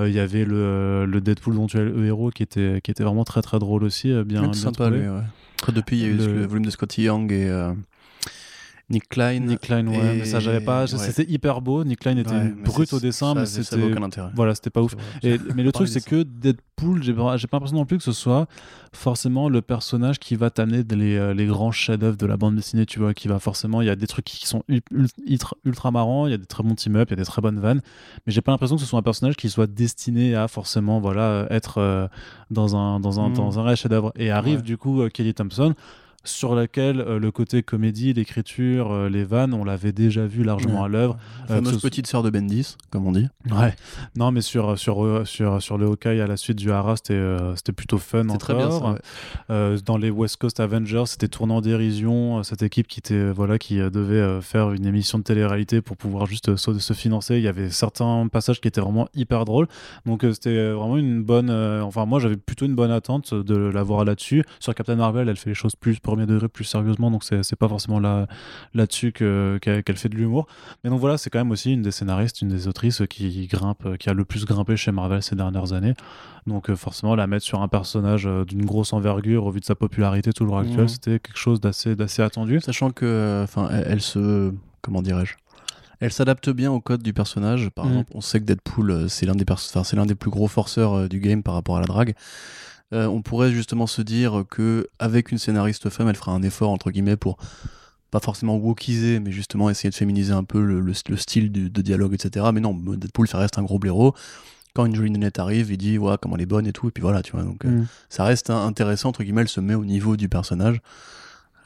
Il 0.00 0.10
y 0.10 0.18
avait 0.18 0.44
le, 0.44 1.06
le, 1.06 1.20
Deadpool 1.20 1.54
dont 1.54 1.66
tu 1.68 1.76
es 1.76 1.84
le 1.84 2.06
héros 2.06 2.30
qui 2.30 2.42
était, 2.42 2.80
qui 2.82 2.90
était 2.90 3.04
vraiment 3.04 3.24
très 3.24 3.42
très 3.42 3.60
drôle 3.60 3.84
aussi, 3.84 4.08
bien, 4.24 4.42
bien 4.42 4.52
sympa 4.52 4.90
lui. 4.90 5.00
Ouais. 5.00 5.72
depuis, 5.72 5.98
il 5.98 6.02
y 6.02 6.04
a 6.04 6.08
eu 6.08 6.16
le... 6.16 6.46
volume 6.46 6.64
de 6.64 6.70
Scotty 6.70 7.02
Young 7.02 7.32
et 7.32 7.48
Nick 8.90 9.08
Klein. 9.08 9.40
Nick 9.40 9.60
Klein, 9.60 9.86
ouais, 9.86 10.16
mais 10.18 10.24
ça 10.24 10.40
j'avais 10.40 10.60
pas. 10.60 10.86
C'était 10.86 11.30
hyper 11.30 11.60
beau. 11.60 11.84
Nick 11.84 12.00
Klein 12.00 12.16
était 12.16 12.48
brut 12.64 12.92
au 12.92 13.00
dessin, 13.00 13.34
mais 13.34 13.46
c'était. 13.46 13.76
Voilà, 14.34 14.54
c'était 14.54 14.70
pas 14.70 14.82
ouf. 14.82 14.94
Et, 15.22 15.38
mais 15.54 15.62
le 15.62 15.72
truc, 15.72 15.88
c'est 15.88 16.04
que 16.04 16.22
Deadpool, 16.22 17.02
j'ai 17.02 17.12
pas, 17.12 17.36
pas 17.36 17.36
l'impression 17.52 17.76
non 17.76 17.84
plus 17.84 17.98
que 17.98 18.04
ce 18.04 18.12
soit 18.12 18.46
forcément 18.92 19.48
le 19.48 19.60
personnage 19.60 20.18
qui 20.18 20.36
va 20.36 20.50
t'amener 20.50 20.82
les, 20.90 21.16
euh, 21.16 21.34
les, 21.34 21.46
grands 21.46 21.70
chefs-d'œuvre 21.70 22.16
de 22.16 22.26
la 22.26 22.36
bande 22.36 22.56
dessinée, 22.56 22.86
tu 22.86 22.98
vois, 22.98 23.12
qui 23.14 23.28
va 23.28 23.38
forcément. 23.38 23.82
Il 23.82 23.86
y 23.86 23.90
a 23.90 23.96
des 23.96 24.06
trucs 24.06 24.24
qui 24.24 24.46
sont 24.46 24.62
ultra, 25.20 25.56
ultra 25.64 25.90
marrants, 25.90 26.26
il 26.26 26.30
y 26.30 26.34
a 26.34 26.38
des 26.38 26.46
très 26.46 26.62
bons 26.62 26.74
team-up, 26.74 27.08
il 27.08 27.12
y 27.12 27.14
a 27.14 27.16
des 27.16 27.24
très 27.24 27.42
bonnes 27.42 27.60
vannes, 27.60 27.82
mais 28.26 28.32
j'ai 28.32 28.40
pas 28.40 28.52
l'impression 28.52 28.76
que 28.76 28.82
ce 28.82 28.88
soit 28.88 28.98
un 28.98 29.02
personnage 29.02 29.36
qui 29.36 29.50
soit 29.50 29.66
destiné 29.66 30.34
à 30.34 30.48
forcément, 30.48 31.00
voilà, 31.00 31.46
être 31.50 31.78
euh, 31.78 32.08
dans 32.50 32.76
un, 32.76 33.00
dans 33.00 33.20
un, 33.20 33.28
hmm. 33.28 33.34
dans 33.34 33.58
un 33.58 33.74
chef-d'œuvre. 33.74 34.12
Et 34.16 34.30
arrive 34.30 34.62
du 34.62 34.76
coup 34.76 35.02
euh, 35.02 35.08
Kelly 35.08 35.34
Thompson 35.34 35.74
sur 36.28 36.54
laquelle 36.54 37.00
euh, 37.00 37.18
le 37.18 37.30
côté 37.30 37.62
comédie, 37.62 38.12
l'écriture, 38.12 38.92
euh, 38.92 39.08
les 39.08 39.24
vannes, 39.24 39.54
on 39.54 39.64
l'avait 39.64 39.92
déjà 39.92 40.26
vu 40.26 40.44
largement 40.44 40.84
à 40.84 40.88
l'œuvre. 40.88 41.18
La 41.48 41.56
fameuse 41.56 41.76
euh, 41.76 41.80
petite 41.80 42.06
sœur 42.06 42.22
de 42.22 42.30
Bendis, 42.30 42.76
comme 42.90 43.06
on 43.06 43.12
dit. 43.12 43.28
Ouais. 43.50 43.74
Non, 44.16 44.30
mais 44.30 44.40
sur, 44.40 44.78
sur, 44.78 45.26
sur, 45.26 45.62
sur 45.62 45.78
le 45.78 45.86
Hawkeye 45.86 46.20
à 46.20 46.26
la 46.26 46.36
suite 46.36 46.58
du 46.58 46.70
Hara, 46.70 46.96
c'était 46.96 47.72
plutôt 47.72 47.98
fun 47.98 48.28
encore. 48.28 48.38
très 48.38 48.54
bien 48.54 48.70
ça, 48.70 49.76
Dans 49.84 49.96
les 49.96 50.10
West 50.10 50.36
Coast 50.36 50.60
Avengers, 50.60 51.04
c'était 51.06 51.28
tourné 51.28 51.54
en 51.54 51.60
dérision. 51.60 52.42
Cette 52.42 52.62
équipe 52.62 52.86
qui, 52.86 53.00
était, 53.00 53.30
voilà, 53.30 53.58
qui 53.58 53.78
devait 53.78 54.40
faire 54.42 54.72
une 54.72 54.86
émission 54.86 55.18
de 55.18 55.24
télé-réalité 55.24 55.80
pour 55.80 55.96
pouvoir 55.96 56.26
juste 56.26 56.56
se, 56.56 56.78
se, 56.78 56.92
financer. 56.92 57.36
Il 57.36 57.42
y 57.42 57.48
avait 57.48 57.70
certains 57.70 58.28
passages 58.28 58.60
qui 58.60 58.68
étaient 58.68 58.80
vraiment 58.80 59.08
hyper 59.14 59.44
drôles. 59.44 59.68
Donc 60.06 60.24
c'était 60.32 60.70
vraiment 60.70 60.96
une 60.96 61.22
bonne... 61.22 61.50
enfin, 61.50 62.04
moi, 62.06 62.18
j'avais 62.18 62.36
plutôt 62.36 62.66
une 62.66 62.74
bonne 62.74 62.90
attente 62.90 63.34
de 63.34 63.56
la 63.56 63.82
voir 63.82 64.04
là-dessus. 64.04 64.44
Sur 64.60 64.74
Captain 64.74 64.96
Marvel, 64.96 65.28
elle 65.28 65.36
fait 65.36 65.50
les 65.50 65.54
choses 65.54 65.76
plus 65.76 65.98
premier 66.18 66.26
degré 66.26 66.48
plus 66.48 66.64
sérieusement, 66.64 67.10
donc 67.10 67.22
c'est 67.24 67.56
pas 67.56 67.68
forcément 67.68 68.00
là, 68.00 68.26
là-dessus 68.74 69.12
qu'elle 69.12 69.96
fait 69.96 70.08
de 70.08 70.16
l'humour. 70.16 70.46
Mais 70.82 70.90
donc 70.90 71.00
voilà, 71.00 71.16
c'est 71.18 71.30
quand 71.30 71.38
même 71.38 71.50
aussi 71.50 71.72
une 71.72 71.82
des 71.82 71.90
scénaristes, 71.90 72.42
une 72.42 72.48
des 72.48 72.66
autrices 72.66 73.02
qui 73.08 73.46
grimpe, 73.46 73.96
qui 73.98 74.10
a 74.10 74.14
le 74.14 74.24
plus 74.24 74.44
grimpé 74.44 74.76
chez 74.76 74.90
Marvel 74.90 75.22
ces 75.22 75.36
dernières 75.36 75.72
années. 75.72 75.94
Donc 76.46 76.70
euh, 76.70 76.76
forcément, 76.76 77.14
la 77.14 77.26
mettre 77.26 77.44
sur 77.44 77.62
un 77.62 77.68
personnage 77.68 78.26
euh, 78.26 78.44
d'une 78.44 78.64
grosse 78.64 78.92
envergure 78.92 79.44
au 79.44 79.50
vu 79.50 79.60
de 79.60 79.64
sa 79.64 79.74
popularité 79.74 80.32
toujours 80.32 80.58
actuelle, 80.58 80.84
mmh. 80.84 80.88
c'était 80.88 81.18
quelque 81.20 81.38
chose 81.38 81.60
d'assez 81.60 82.22
attendu. 82.22 82.60
Sachant 82.60 82.90
que, 82.90 83.42
enfin, 83.44 83.68
elle, 83.70 84.00
se, 84.00 84.52
comment 84.82 85.02
dirais-je 85.02 85.34
elle 86.00 86.12
s'adapte 86.12 86.48
bien 86.50 86.70
au 86.70 86.80
code 86.80 87.02
du 87.02 87.12
personnage. 87.12 87.70
Par 87.70 87.84
mmh. 87.84 87.88
exemple, 87.88 88.12
on 88.14 88.20
sait 88.20 88.38
que 88.38 88.44
Deadpool, 88.44 88.90
euh, 88.92 89.08
c'est 89.08 89.26
l'un 89.26 89.34
des, 89.34 89.44
c'est 89.56 89.96
l'un 89.96 90.06
des 90.06 90.14
plus 90.14 90.30
gros 90.30 90.46
forceurs 90.46 91.08
du 91.08 91.18
game 91.18 91.42
par 91.42 91.54
rapport 91.54 91.76
à 91.76 91.80
la 91.80 91.86
drague. 91.86 92.14
Euh, 92.94 93.06
on 93.06 93.20
pourrait 93.20 93.52
justement 93.52 93.86
se 93.86 94.00
dire 94.00 94.44
que 94.48 94.88
avec 94.98 95.30
une 95.30 95.38
scénariste 95.38 95.90
femme, 95.90 96.08
elle 96.08 96.16
fera 96.16 96.32
un 96.32 96.42
effort 96.42 96.70
entre 96.70 96.90
guillemets 96.90 97.16
pour 97.16 97.36
pas 98.10 98.20
forcément 98.20 98.56
wokiser, 98.56 99.20
mais 99.20 99.30
justement 99.30 99.68
essayer 99.68 99.90
de 99.90 99.94
féminiser 99.94 100.32
un 100.32 100.44
peu 100.44 100.62
le, 100.62 100.94
style 100.94 101.52
de 101.52 101.82
dialogue, 101.82 102.14
etc. 102.14 102.46
Mais 102.54 102.60
non, 102.60 102.74
Deadpool, 102.74 103.28
ça 103.28 103.38
reste 103.38 103.58
un 103.58 103.62
gros 103.62 103.78
blaireau. 103.78 104.14
Quand 104.74 104.86
une 104.86 104.94
jolie 104.94 105.10
nénette 105.10 105.38
arrive, 105.38 105.70
il 105.70 105.76
dit 105.76 105.98
ouais, 105.98 106.14
comment 106.20 106.36
elle 106.36 106.42
est 106.42 106.46
bonne 106.46 106.66
et 106.66 106.72
tout, 106.72 106.88
et 106.88 106.90
puis 106.90 107.02
voilà, 107.02 107.22
tu 107.22 107.32
vois. 107.32 107.42
Donc 107.42 107.64
euh, 107.64 107.68
mm. 107.68 107.86
ça 108.08 108.24
reste 108.24 108.50
intéressant, 108.50 109.10
entre 109.10 109.22
guillemets, 109.22 109.42
elle 109.42 109.48
se 109.48 109.60
met 109.60 109.74
au 109.74 109.84
niveau 109.84 110.16
du 110.16 110.28
personnage. 110.28 110.80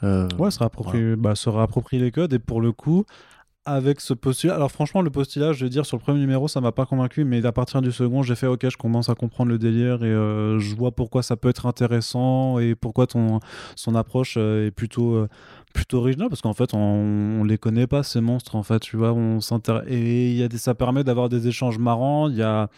Euh, 0.03 0.27
ouais, 0.37 0.49
réapproprie, 0.57 1.15
bah, 1.15 1.35
se 1.35 1.49
réapproprie 1.49 1.99
les 1.99 2.11
codes, 2.11 2.33
et 2.33 2.39
pour 2.39 2.59
le 2.59 2.71
coup, 2.71 3.05
avec 3.65 4.01
ce 4.01 4.13
postulat. 4.13 4.55
Alors 4.55 4.71
franchement, 4.71 5.01
le 5.01 5.09
postulat, 5.09 5.53
je 5.53 5.63
veux 5.63 5.69
dire, 5.69 5.85
sur 5.85 5.97
le 5.97 6.01
premier 6.01 6.19
numéro, 6.19 6.47
ça 6.47 6.59
m'a 6.59 6.71
pas 6.71 6.85
convaincu, 6.85 7.23
mais 7.23 7.45
à 7.45 7.51
partir 7.51 7.81
du 7.81 7.91
second, 7.91 8.21
j'ai 8.21 8.35
fait 8.35 8.47
ok, 8.47 8.69
je 8.69 8.77
commence 8.77 9.09
à 9.09 9.15
comprendre 9.15 9.51
le 9.51 9.57
délire 9.57 10.03
et 10.03 10.07
euh, 10.07 10.59
je 10.59 10.75
vois 10.75 10.91
pourquoi 10.91 11.23
ça 11.23 11.37
peut 11.37 11.49
être 11.49 11.65
intéressant 11.65 12.59
et 12.59 12.75
pourquoi 12.75 13.07
ton 13.07 13.39
son 13.75 13.95
approche 13.95 14.35
euh, 14.37 14.67
est 14.67 14.71
plutôt 14.71 15.13
euh, 15.13 15.29
plutôt 15.73 15.99
originale 15.99 16.27
parce 16.29 16.41
qu'en 16.41 16.53
fait, 16.53 16.73
on, 16.73 16.77
on, 16.77 17.43
les 17.45 17.57
connaît 17.57 17.87
pas 17.87 18.03
ces 18.03 18.19
monstres 18.19 18.55
en 18.55 18.63
fait, 18.63 18.79
tu 18.79 18.97
vois, 18.97 19.13
on 19.13 19.39
et 19.87 20.31
il 20.31 20.37
y 20.37 20.43
a 20.43 20.47
des, 20.49 20.57
ça 20.57 20.75
permet 20.75 21.03
d'avoir 21.03 21.29
des 21.29 21.47
échanges 21.47 21.77
marrants. 21.77 22.29
Il 22.29 22.35
y 22.35 22.43
a 22.43 22.69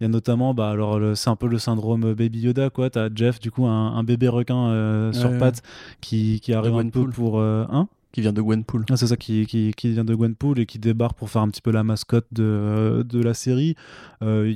il 0.00 0.04
y 0.04 0.06
a 0.06 0.08
notamment, 0.08 0.54
bah 0.54 0.70
alors 0.70 0.98
c'est 1.16 1.30
un 1.30 1.36
peu 1.36 1.46
le 1.46 1.58
syndrome 1.58 2.14
Baby 2.14 2.40
Yoda 2.40 2.70
quoi. 2.70 2.90
T'as 2.90 3.08
Jeff 3.14 3.38
du 3.38 3.52
coup 3.52 3.66
un, 3.66 4.02
bébé 4.02 4.26
requin 4.28 5.12
sur 5.12 5.38
pattes 5.38 5.62
qui, 6.00 6.40
qui 6.40 6.52
arrive 6.52 6.74
un 6.74 6.88
peu 6.88 7.08
pour 7.08 7.40
un 7.40 7.88
qui 8.12 8.20
vient 8.20 8.32
de 8.32 8.42
Gwenpool. 8.42 8.84
Ah, 8.90 8.96
c'est 8.96 9.06
ça, 9.06 9.16
qui, 9.16 9.46
qui, 9.46 9.72
qui, 9.76 9.92
vient 9.92 10.04
de 10.04 10.14
Gwenpool 10.14 10.60
et 10.60 10.66
qui 10.66 10.78
débarque 10.78 11.16
pour 11.16 11.30
faire 11.30 11.42
un 11.42 11.48
petit 11.48 11.62
peu 11.62 11.70
la 11.70 11.82
mascotte 11.82 12.26
de, 12.32 13.04
de 13.08 13.22
la 13.22 13.34
série. 13.34 13.74
Euh, 14.22 14.54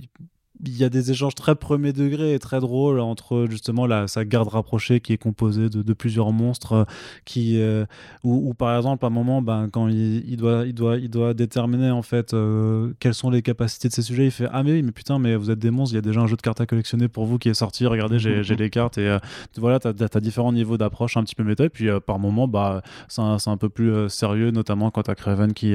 il 0.65 0.77
y 0.77 0.85
a 0.85 0.89
des 0.89 1.11
échanges 1.11 1.35
très 1.35 1.55
premier 1.55 1.93
degré 1.93 2.35
et 2.35 2.39
très 2.39 2.61
drôles 2.61 3.01
entre 3.01 3.47
justement 3.49 3.87
la, 3.87 4.09
sa 4.09 4.25
garde 4.25 4.49
rapprochée 4.49 5.01
qui 5.01 5.13
est 5.13 5.19
composée 5.19 5.69
de, 5.69 5.83
de 5.83 5.93
plusieurs 5.93 6.33
monstres 6.33 6.73
euh, 6.73 6.85
qui 7.25 7.61
euh, 7.61 7.85
ou, 8.23 8.55
par 8.55 8.77
exemple 8.77 9.05
à 9.05 9.09
un 9.09 9.11
moment 9.11 9.43
ben, 9.43 9.69
quand 9.71 9.89
il, 9.89 10.29
il, 10.29 10.37
doit, 10.37 10.65
il, 10.67 10.75
doit, 10.75 10.97
il 10.97 11.11
doit 11.11 11.35
déterminer 11.35 11.91
en 11.91 12.03
fait 12.03 12.33
euh, 12.33 12.93
quelles 13.01 13.15
sont 13.15 13.31
les 13.31 13.43
capacités 13.43 13.89
de 13.89 13.93
ces 13.93 14.03
sujets 14.03 14.25
il 14.25 14.31
fait 14.31 14.49
ah 14.53 14.63
mais 14.63 14.73
oui 14.73 14.83
mais 14.83 14.93
putain 14.93 15.19
mais 15.19 15.37
vous 15.37 15.51
êtes 15.51 15.59
des 15.59 15.71
monstres 15.71 15.95
il 15.95 15.97
y 15.97 15.99
a 15.99 16.03
déjà 16.03 16.21
un 16.21 16.27
jeu 16.27 16.37
de 16.37 16.43
cartes 16.43 16.61
à 16.61 16.67
collectionner 16.67 17.09
pour 17.09 17.27
vous 17.27 17.39
qui 17.39 17.49
est 17.49 17.55
sorti 17.55 17.87
regardez 17.87 18.19
j'ai 18.19 18.57
les 18.57 18.71
cartes 18.71 18.99
et 18.99 19.17
voilà 19.57 19.79
tu 19.79 19.89
as, 19.89 20.21
différents 20.21 20.53
niveaux 20.53 20.79
d'approche 20.79 21.17
un 21.17 21.23
petit 21.23 21.35
peu 21.35 21.45
méta 21.45 21.65
et 21.65 21.69
puis 21.69 21.89
par 22.07 22.19
moment 22.19 22.49
bah, 22.49 22.83
c'est 23.09 23.21
un, 23.21 23.37
un, 23.45 23.57
peu 23.57 23.69
plus 23.69 24.09
sérieux 24.09 24.51
notamment 24.51 24.91
quand 24.91 25.03
tu 25.03 25.11
as 25.11 25.15
Craven 25.15 25.53
qui, 25.53 25.75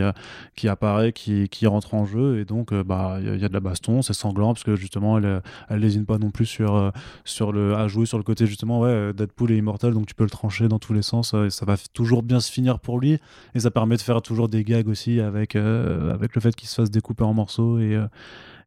qui 0.56 0.68
apparaît 0.68 1.14
qui, 1.14 1.48
qui 1.50 1.68
rentre 1.68 1.94
en 1.94 2.06
jeu 2.06 2.40
et 2.40 2.46
donc 2.46 2.74
bah 2.74 3.20
il 3.22 3.40
y, 3.40 3.46
a 3.46 3.50
de 3.50 3.54
la 3.54 3.60
baston 3.60 4.02
c'est 4.02 4.14
sanglant 4.14 4.54
parce 4.54 4.64
que 4.64 4.71
justement 4.76 5.18
elle, 5.18 5.42
elle 5.70 5.80
lésine 5.80 6.06
pas 6.06 6.18
non 6.18 6.32
plus 6.32 6.46
sur, 6.46 6.76
euh, 6.76 6.92
sur 7.26 7.52
le, 7.52 7.76
à 7.76 7.88
jouer 7.88 8.06
sur 8.06 8.18
le 8.18 8.24
côté 8.24 8.46
justement 8.46 8.80
ouais 8.82 8.90
euh, 8.90 9.14
Deadpool 9.14 9.52
est 9.52 9.58
immortel 9.58 9.94
donc 9.94 10.06
tu 10.06 10.16
peux 10.16 10.24
le 10.24 10.30
trancher 10.30 10.68
dans 10.68 10.80
tous 10.80 10.94
les 10.94 11.02
sens 11.02 11.34
euh, 11.34 11.46
et 11.46 11.50
ça 11.50 11.66
va 11.66 11.76
toujours 11.94 12.24
bien 12.24 12.40
se 12.40 12.52
finir 12.52 12.80
pour 12.80 13.00
lui 13.00 13.20
et 13.56 13.60
ça 13.60 13.72
permet 13.72 13.96
de 13.96 14.02
faire 14.02 14.22
toujours 14.22 14.50
des 14.50 14.64
gags 14.64 14.88
aussi 14.88 15.20
avec, 15.20 15.56
avec 15.56 16.36
le 16.36 16.42
fait 16.42 16.56
qu'il 16.56 16.68
se 16.68 16.76
fasse 16.76 16.92
découper 16.92 17.24
en 17.24 17.34
morceaux 17.34 17.80
et 17.80 18.00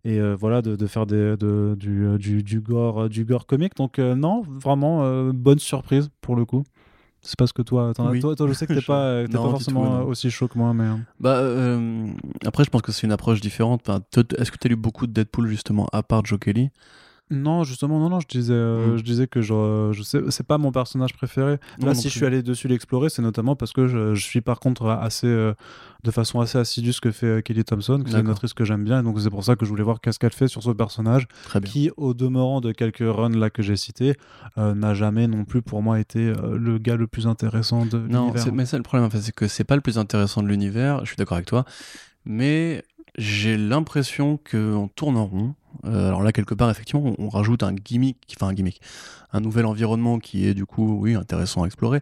et 0.07 0.20
voilà 0.34 0.61
de, 0.61 0.86
faire 0.86 1.07
des, 1.07 1.34
de, 1.38 1.74
du, 1.78 2.42
du, 2.42 2.61
gore 2.61 3.09
du 3.09 3.24
gore 3.24 3.46
comique. 3.46 3.74
Donc 3.76 3.98
non 3.98 4.42
vraiment 4.42 5.30
bonne 5.32 5.59
surprise 5.59 6.11
pour 6.20 6.36
le 6.36 6.44
coup 6.44 6.64
c'est 7.24 7.38
parce 7.38 7.52
que 7.52 7.62
toi, 7.62 7.92
toi, 7.94 8.36
toi, 8.36 8.46
je 8.48 8.52
sais 8.52 8.66
que 8.66 8.74
t'es 8.74 8.80
pas, 8.86 9.24
pas 9.26 9.50
forcément 9.50 10.02
aussi 10.02 10.30
chaud 10.30 10.48
que 10.48 10.58
moi, 10.58 10.72
mais. 10.74 10.84
Hein. 10.84 11.00
Bah, 11.18 11.36
euh, 11.36 12.06
après, 12.44 12.64
je 12.64 12.70
pense 12.70 12.82
que 12.82 12.92
c'est 12.92 13.06
une 13.06 13.12
approche 13.12 13.40
différente. 13.40 13.88
Est-ce 14.38 14.50
que 14.50 14.58
tu 14.58 14.66
as 14.66 14.70
lu 14.70 14.76
beaucoup 14.76 15.06
de 15.06 15.12
Deadpool 15.12 15.48
justement, 15.48 15.88
à 15.92 16.02
part 16.02 16.24
Joe 16.24 16.38
Kelly? 16.38 16.70
Non, 17.30 17.64
justement, 17.64 17.98
non, 17.98 18.10
non, 18.10 18.20
je 18.20 18.28
disais, 18.28 18.52
euh, 18.52 18.94
mm. 18.94 18.98
je 18.98 19.02
disais 19.02 19.26
que 19.26 19.40
je, 19.40 19.90
je 19.92 20.02
sais, 20.02 20.20
c'est 20.28 20.46
pas 20.46 20.58
mon 20.58 20.72
personnage 20.72 21.14
préféré. 21.14 21.58
Là, 21.78 21.94
si 21.94 22.10
je 22.10 22.16
suis 22.16 22.26
allé 22.26 22.42
dessus 22.42 22.68
l'explorer, 22.68 23.08
c'est 23.08 23.22
notamment 23.22 23.56
parce 23.56 23.72
que 23.72 23.86
je, 23.86 24.14
suis 24.14 24.42
par 24.42 24.60
contre 24.60 24.88
assez, 24.88 25.26
euh, 25.26 25.54
de 26.02 26.10
façon 26.10 26.40
assez 26.40 26.58
assidue 26.58 26.92
ce 26.92 27.00
que 27.00 27.10
fait 27.10 27.26
euh, 27.26 27.40
Kelly 27.40 27.64
Thompson, 27.64 28.02
que 28.04 28.10
c'est 28.10 28.20
une 28.20 28.28
actrice 28.28 28.52
que 28.52 28.64
j'aime 28.64 28.84
bien, 28.84 29.00
et 29.00 29.02
donc 29.02 29.18
c'est 29.20 29.30
pour 29.30 29.42
ça 29.42 29.56
que 29.56 29.64
je 29.64 29.70
voulais 29.70 29.82
voir 29.82 30.02
qu'est-ce 30.02 30.18
qu'elle 30.18 30.34
fait 30.34 30.48
sur 30.48 30.62
ce 30.62 30.70
personnage, 30.70 31.26
qui, 31.64 31.90
au 31.96 32.12
demeurant 32.12 32.60
de 32.60 32.72
quelques 32.72 32.98
runs 32.98 33.30
là 33.30 33.48
que 33.48 33.62
j'ai 33.62 33.76
cités, 33.76 34.16
n'a 34.56 34.92
jamais 34.92 35.26
non 35.26 35.44
plus 35.44 35.62
pour 35.62 35.82
moi 35.82 35.98
été 35.98 36.32
le 36.52 36.78
gars 36.78 36.96
le 36.96 37.06
plus 37.06 37.26
intéressant 37.26 37.86
de 37.86 37.96
l'univers. 37.96 38.46
Non, 38.46 38.52
mais 38.52 38.66
c'est 38.66 38.76
le 38.76 38.82
problème, 38.82 39.06
en 39.06 39.10
fait, 39.10 39.20
c'est 39.20 39.34
que 39.34 39.48
c'est 39.48 39.64
pas 39.64 39.76
le 39.76 39.82
plus 39.82 39.98
intéressant 39.98 40.42
de 40.42 40.48
l'univers. 40.48 41.00
Je 41.00 41.06
suis 41.06 41.16
d'accord 41.16 41.36
avec 41.36 41.46
toi, 41.46 41.64
mais 42.26 42.84
j'ai 43.16 43.56
l'impression 43.56 44.38
qu'on 44.50 44.88
tourne 44.94 45.16
en 45.16 45.26
rond. 45.26 45.54
Euh, 45.84 46.08
alors 46.08 46.22
là, 46.22 46.32
quelque 46.32 46.54
part, 46.54 46.70
effectivement, 46.70 47.14
on, 47.18 47.28
rajoute 47.28 47.62
un 47.62 47.72
gimmick, 47.72 48.18
enfin 48.36 48.48
un 48.48 48.54
gimmick, 48.54 48.80
un 49.32 49.40
nouvel 49.40 49.66
environnement 49.66 50.18
qui 50.18 50.46
est 50.46 50.54
du 50.54 50.66
coup, 50.66 51.04
intéressant 51.16 51.62
à 51.62 51.66
explorer. 51.66 52.00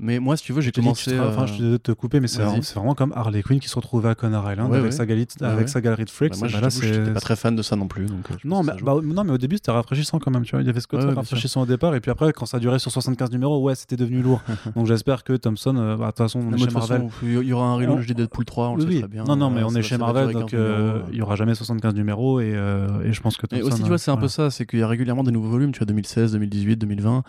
Mais 0.00 0.18
moi, 0.18 0.36
si 0.36 0.42
tu 0.42 0.52
veux, 0.52 0.60
j'ai 0.60 0.72
te 0.72 0.80
commencé. 0.80 1.12
te- 1.12 1.20
enfin, 1.20 1.42
euh, 1.42 1.46
je 1.46 1.52
désolé 1.52 1.70
de 1.72 1.76
te 1.76 1.92
couper, 1.92 2.18
mais 2.18 2.26
c'est 2.26 2.42
vraiment, 2.42 2.94
comme 2.96 3.12
Harley 3.14 3.42
Quinn 3.44 3.60
qui 3.60 3.68
se 3.68 3.76
retrouvait 3.76 4.08
à 4.08 4.16
Conner 4.16 4.40
Island 4.50 4.68
Ouais, 4.70 4.78
avec, 4.78 4.90
ouais. 4.90 4.96
Sa, 4.96 5.06
galerie, 5.06 5.26
Ouais, 5.40 5.46
avec 5.46 5.60
ouais. 5.60 5.66
sa 5.68 5.80
galerie 5.80 6.04
de 6.04 6.10
freaks. 6.10 6.32
bah, 6.32 6.38
moi, 6.40 6.48
Bah 6.48 6.54
je 6.58 6.62
là, 6.62 6.68
j'étais 6.96 7.12
pas 7.12 7.20
très 7.20 7.36
fan 7.36 7.54
de 7.54 7.62
ça 7.62 7.76
non 7.76 7.86
plus. 7.86 8.06
Donc, 8.06 8.28
euh, 8.32 8.34
Non 8.44 8.64
mais, 8.64 8.72
bah, 8.82 8.96
non, 9.04 9.22
mais 9.22 9.30
au 9.30 9.38
début, 9.38 9.54
c'était 9.56 9.70
rafraîchissant 9.70 10.18
quand 10.18 10.32
même. 10.32 10.42
Tu 10.44 10.50
vois. 10.50 10.62
Il 10.62 10.66
y 10.66 10.70
avait 10.70 10.80
ce 10.80 10.88
côté 10.88 11.04
rafraîchissant 11.06 11.62
au 11.62 11.66
départ, 11.66 11.94
et 11.94 12.00
puis 12.00 12.10
après, 12.10 12.32
quand 12.32 12.44
ça 12.44 12.58
durait 12.58 12.80
sur 12.80 12.90
75 12.90 13.30
numéros, 13.30 13.60
ouais, 13.62 13.76
c'était 13.76 13.96
devenu 13.96 14.20
lourd. 14.20 14.42
Donc 14.74 14.86
j'espère 14.86 15.22
que 15.22 15.34
Thompson, 15.34 15.76
euh, 15.76 15.96
bah, 15.96 16.06
de 16.06 16.10
toute 16.10 16.18
façon, 16.18 16.40
on 16.40 16.52
est 16.52 16.58
chez 16.58 16.70
Marvel. 16.70 17.06
il 17.22 17.32
y 17.46 17.52
aura 17.52 17.66
un 17.68 17.74
On- 17.88 18.00
des 18.00 18.14
Deadpool 18.14 18.44
3, 18.44 18.70
on 18.70 18.74
le 18.76 18.82
sait 18.82 18.88
oui. 18.88 18.98
très 18.98 19.08
bien. 19.08 19.22
Non, 19.22 19.36
non, 19.36 19.48
mais 19.50 19.60
Euh, 19.62 19.66
on 19.68 19.74
est 19.76 19.82
chez 19.82 19.96
Marvel, 19.96 20.32
donc 20.32 20.50
15 20.50 20.54
euh, 20.60 20.92
numéros, 20.94 21.08
il 21.12 21.18
y 21.18 21.22
aura 21.22 21.36
jamais 21.36 21.54
75 21.54 21.94
numéros, 21.94 22.40
et, 22.40 22.52
euh, 22.54 23.12
je 23.12 23.20
pense 23.20 23.36
que 23.36 23.46
Et 23.54 23.62
aussi, 23.62 23.80
tu 23.82 23.88
vois, 23.88 23.98
c'est 23.98 24.10
un 24.10 24.16
euh, 24.16 24.20
peu 24.20 24.28
ça, 24.28 24.50
c'est 24.50 24.66
qu'il 24.66 24.80
y 24.80 24.82
a 24.82 24.88
régulièrement 24.88 25.22
des 25.22 25.30
nouveaux 25.30 25.50
volumes, 25.50 25.70
tu 25.70 25.78
vois, 25.78 25.86
2016, 25.86 26.32
2018, 26.32 26.76
2020. 26.78 27.22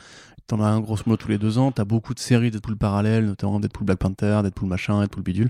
T'en 0.48 0.60
as 0.62 0.68
un 0.68 0.80
grosso 0.80 1.02
modo 1.08 1.18
tous 1.18 1.30
les 1.30 1.40
deux 1.40 1.58
ans. 1.58 1.72
T'as 1.72 1.86
beaucoup 1.86 2.14
de 2.14 2.20
séries 2.20 2.52
Deadpool 2.56 2.78
parallèles, 2.78 3.26
notamment 3.26 3.60
Deadpool 3.60 3.86
Black 3.86 4.00
Panther, 4.00 4.40
Deadpool 4.44 4.68
machin, 4.70 5.00
Deadpool 5.02 5.24
bidule. 5.24 5.50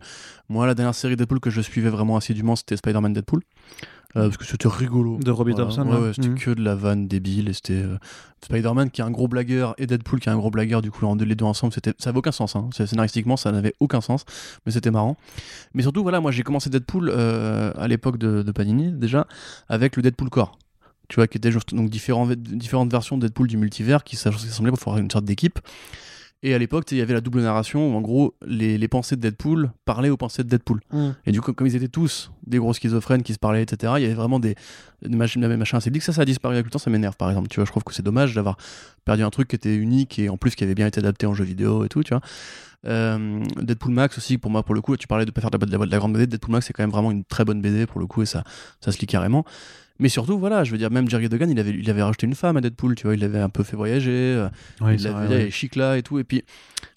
Moi, 0.50 0.68
la 0.68 0.76
dernière 0.76 0.96
série 0.96 1.16
Deadpool 1.16 1.40
que 1.40 1.50
je 1.50 1.62
suivais 1.62 1.90
vraiment 1.90 2.18
assidûment, 2.18 2.56
c'était 2.56 2.78
Spider-Man 2.78 3.14
Deadpool. 3.14 3.42
Euh, 4.18 4.28
parce 4.30 4.38
que 4.38 4.46
c'était 4.46 4.70
rigolo. 4.70 5.18
De 5.22 5.30
Robbie 5.30 5.52
Voilà. 5.52 5.66
Thompson, 5.66 5.82
Ouais, 5.90 5.98
ouais. 5.98 6.02
ouais, 6.04 6.14
c'était 6.14 6.30
Mhm. 6.30 6.38
que 6.40 6.52
de 6.52 6.64
la 6.64 6.74
vanne 6.74 7.06
débile. 7.06 7.50
Et 7.50 7.54
c'était 7.54 7.74
euh, 7.84 7.98
Spider-Man 8.46 8.90
qui 8.90 9.02
est 9.02 9.04
un 9.04 9.12
gros 9.12 9.28
blagueur 9.28 9.76
et 9.78 9.88
Deadpool 9.88 10.22
qui 10.22 10.30
est 10.30 10.32
un 10.32 10.38
gros 10.38 10.50
blagueur. 10.52 10.82
Du 10.82 10.90
coup, 10.90 11.06
en 11.06 11.18
deux- 11.18 11.26
les 11.26 11.36
deux 11.36 11.44
ensemble, 11.44 11.74
c'était, 11.74 11.94
ça 11.98 12.12
avait 12.12 12.20
aucun 12.20 12.32
sens. 12.32 12.56
Hein. 12.56 12.70
Scénaristiquement, 12.72 13.36
ça 13.36 13.52
n'avait 13.52 13.74
aucun 13.82 14.00
sens. 14.00 14.24
Mais 14.66 14.72
c'était 14.72 14.90
marrant. 14.92 15.18
Mais 15.74 15.82
surtout, 15.82 16.02
voilà, 16.02 16.22
moi 16.22 16.32
j'ai 16.32 16.44
commencé 16.44 16.70
Deadpool 16.70 17.10
euh, 17.14 17.74
à 17.76 17.90
l'époque 17.90 18.18
de, 18.18 18.42
de 18.42 18.52
Panini 18.54 18.94
déjà, 18.94 19.28
avec 19.68 19.98
le 19.98 20.02
Deadpool 20.02 20.30
Core. 20.30 20.58
Tu 21.10 21.18
vois, 21.18 21.28
qui 21.28 21.38
était 21.38 21.52
juste, 21.52 21.76
donc 21.76 21.90
différents, 21.90 22.26
différentes 22.38 22.92
versions 22.92 23.18
de 23.18 23.28
Deadpool 23.28 23.48
du 23.48 23.58
multivers 23.58 24.04
qui 24.06 24.16
s'assemblaient 24.16 24.72
pour 24.72 24.80
faire 24.80 24.96
une 24.98 25.12
sorte 25.12 25.26
d'équipe. 25.26 25.60
Et 26.48 26.54
à 26.54 26.60
l'époque, 26.60 26.86
il 26.92 27.00
y 27.00 27.02
avait 27.02 27.14
la 27.16 27.22
double 27.22 27.42
narration 27.42 27.92
où 27.92 27.98
en 27.98 28.02
gros, 28.02 28.36
les, 28.46 28.78
les 28.78 28.88
pensées 28.88 29.16
de 29.16 29.22
Deadpool 29.22 29.72
parlaient 29.84 30.12
aux 30.12 30.18
pensées 30.18 30.44
de 30.44 30.48
Deadpool. 30.50 30.80
Mhm. 30.94 31.16
Et 31.26 31.32
du 31.32 31.42
coup, 31.42 31.54
comme 31.54 31.66
ils 31.66 31.76
étaient 31.76 31.88
tous 31.88 32.32
des 32.46 32.60
gros 32.60 32.72
schizophrènes 32.72 33.24
qui 33.24 33.34
se 33.34 33.40
parlaient, 33.40 33.64
etc., 33.64 33.94
il 33.98 34.04
y 34.04 34.06
avait 34.06 34.14
vraiment 34.14 34.40
des, 34.40 34.54
des 35.02 35.18
machines, 35.18 35.42
des 35.42 35.58
machins 35.58 35.78
assez. 35.78 35.90
Que 35.90 36.00
ça, 36.02 36.14
ça 36.14 36.22
a 36.22 36.26
disparu 36.26 36.54
avec 36.54 36.66
le 36.66 36.70
temps, 36.72 36.78
ça 36.78 36.92
m'énerve, 36.92 37.18
par 37.18 37.30
exemple. 37.30 37.48
Tu 37.48 37.56
vois, 37.56 37.66
je 37.66 37.72
trouve 37.72 37.84
que 37.84 37.94
c'est 37.96 38.04
dommage 38.04 38.36
d'avoir 38.36 38.58
perdu 39.06 39.24
un 39.24 39.32
truc 39.32 39.48
qui 39.48 39.56
était 39.56 39.76
unique 39.76 40.20
et 40.20 40.30
en 40.30 40.38
plus 40.38 40.54
qui 40.56 40.64
avait 40.64 40.76
bien 40.76 40.86
été 40.86 41.00
adapté 41.00 41.26
en 41.26 41.34
jeu 41.34 41.44
vidéo 41.44 41.84
et 41.84 41.90
tout, 41.90 42.04
tu 42.04 42.14
vois. 42.14 42.22
Euh, 42.86 43.44
Deadpool 43.62 43.94
Max 43.94 44.18
aussi, 44.20 44.38
pour 44.38 44.52
moi, 44.52 44.62
pour 44.62 44.76
le 44.76 44.82
coup, 44.82 44.96
tu 44.98 45.08
parlais 45.08 45.26
de 45.26 45.32
pas 45.32 45.42
faire 45.42 45.50
de 45.50 45.58
la, 45.58 45.66
de 45.66 45.72
la- 45.78 45.86
de 45.88 45.92
la 45.92 45.98
grande 45.98 46.14
BD. 46.14 46.28
Deadpool 46.28 46.52
Max, 46.52 46.68
c'est 46.68 46.74
quand 46.74 46.84
même 46.84 46.92
vraiment 46.92 47.10
une 47.12 47.24
très 47.24 47.44
bonne 47.44 47.60
BD 47.62 47.88
pour 47.88 48.00
le 48.00 48.06
coup 48.06 48.22
et 48.22 48.28
ça, 48.28 48.44
ça 48.82 48.92
se 48.92 49.00
lit 49.00 49.08
carrément. 49.08 49.46
Mais 50.00 50.10
surtout, 50.10 50.38
voilà, 50.38 50.64
je 50.66 50.72
veux 50.72 50.78
dire, 50.78 50.92
même 50.92 51.10
Jerry 51.10 51.30
Duggan, 51.30 51.48
il 51.50 51.58
avait, 51.60 51.72
il 51.72 51.90
avait 51.90 52.04
rajouté 52.04 52.28
une 52.28 52.36
femme 52.36 52.58
à 52.58 52.62
Deadpool, 52.62 52.96
tu 52.96 53.04
vois, 53.08 53.14
il 53.16 53.22
l'avait 53.22 53.40
un 53.40 53.48
peu 53.50 53.64
fait 53.64 53.78
voyager. 53.78 54.12
euh, 54.12 54.50
il 54.92 55.00
c'est 55.00 55.08
avait 55.08 55.26
vrai, 55.28 55.42
il 55.42 55.46
ouais. 55.46 55.52
chic 55.52 55.76
là 55.78 55.98
et 55.98 56.04
tout. 56.04 56.20
Et 56.20 56.24
puis 56.26 56.44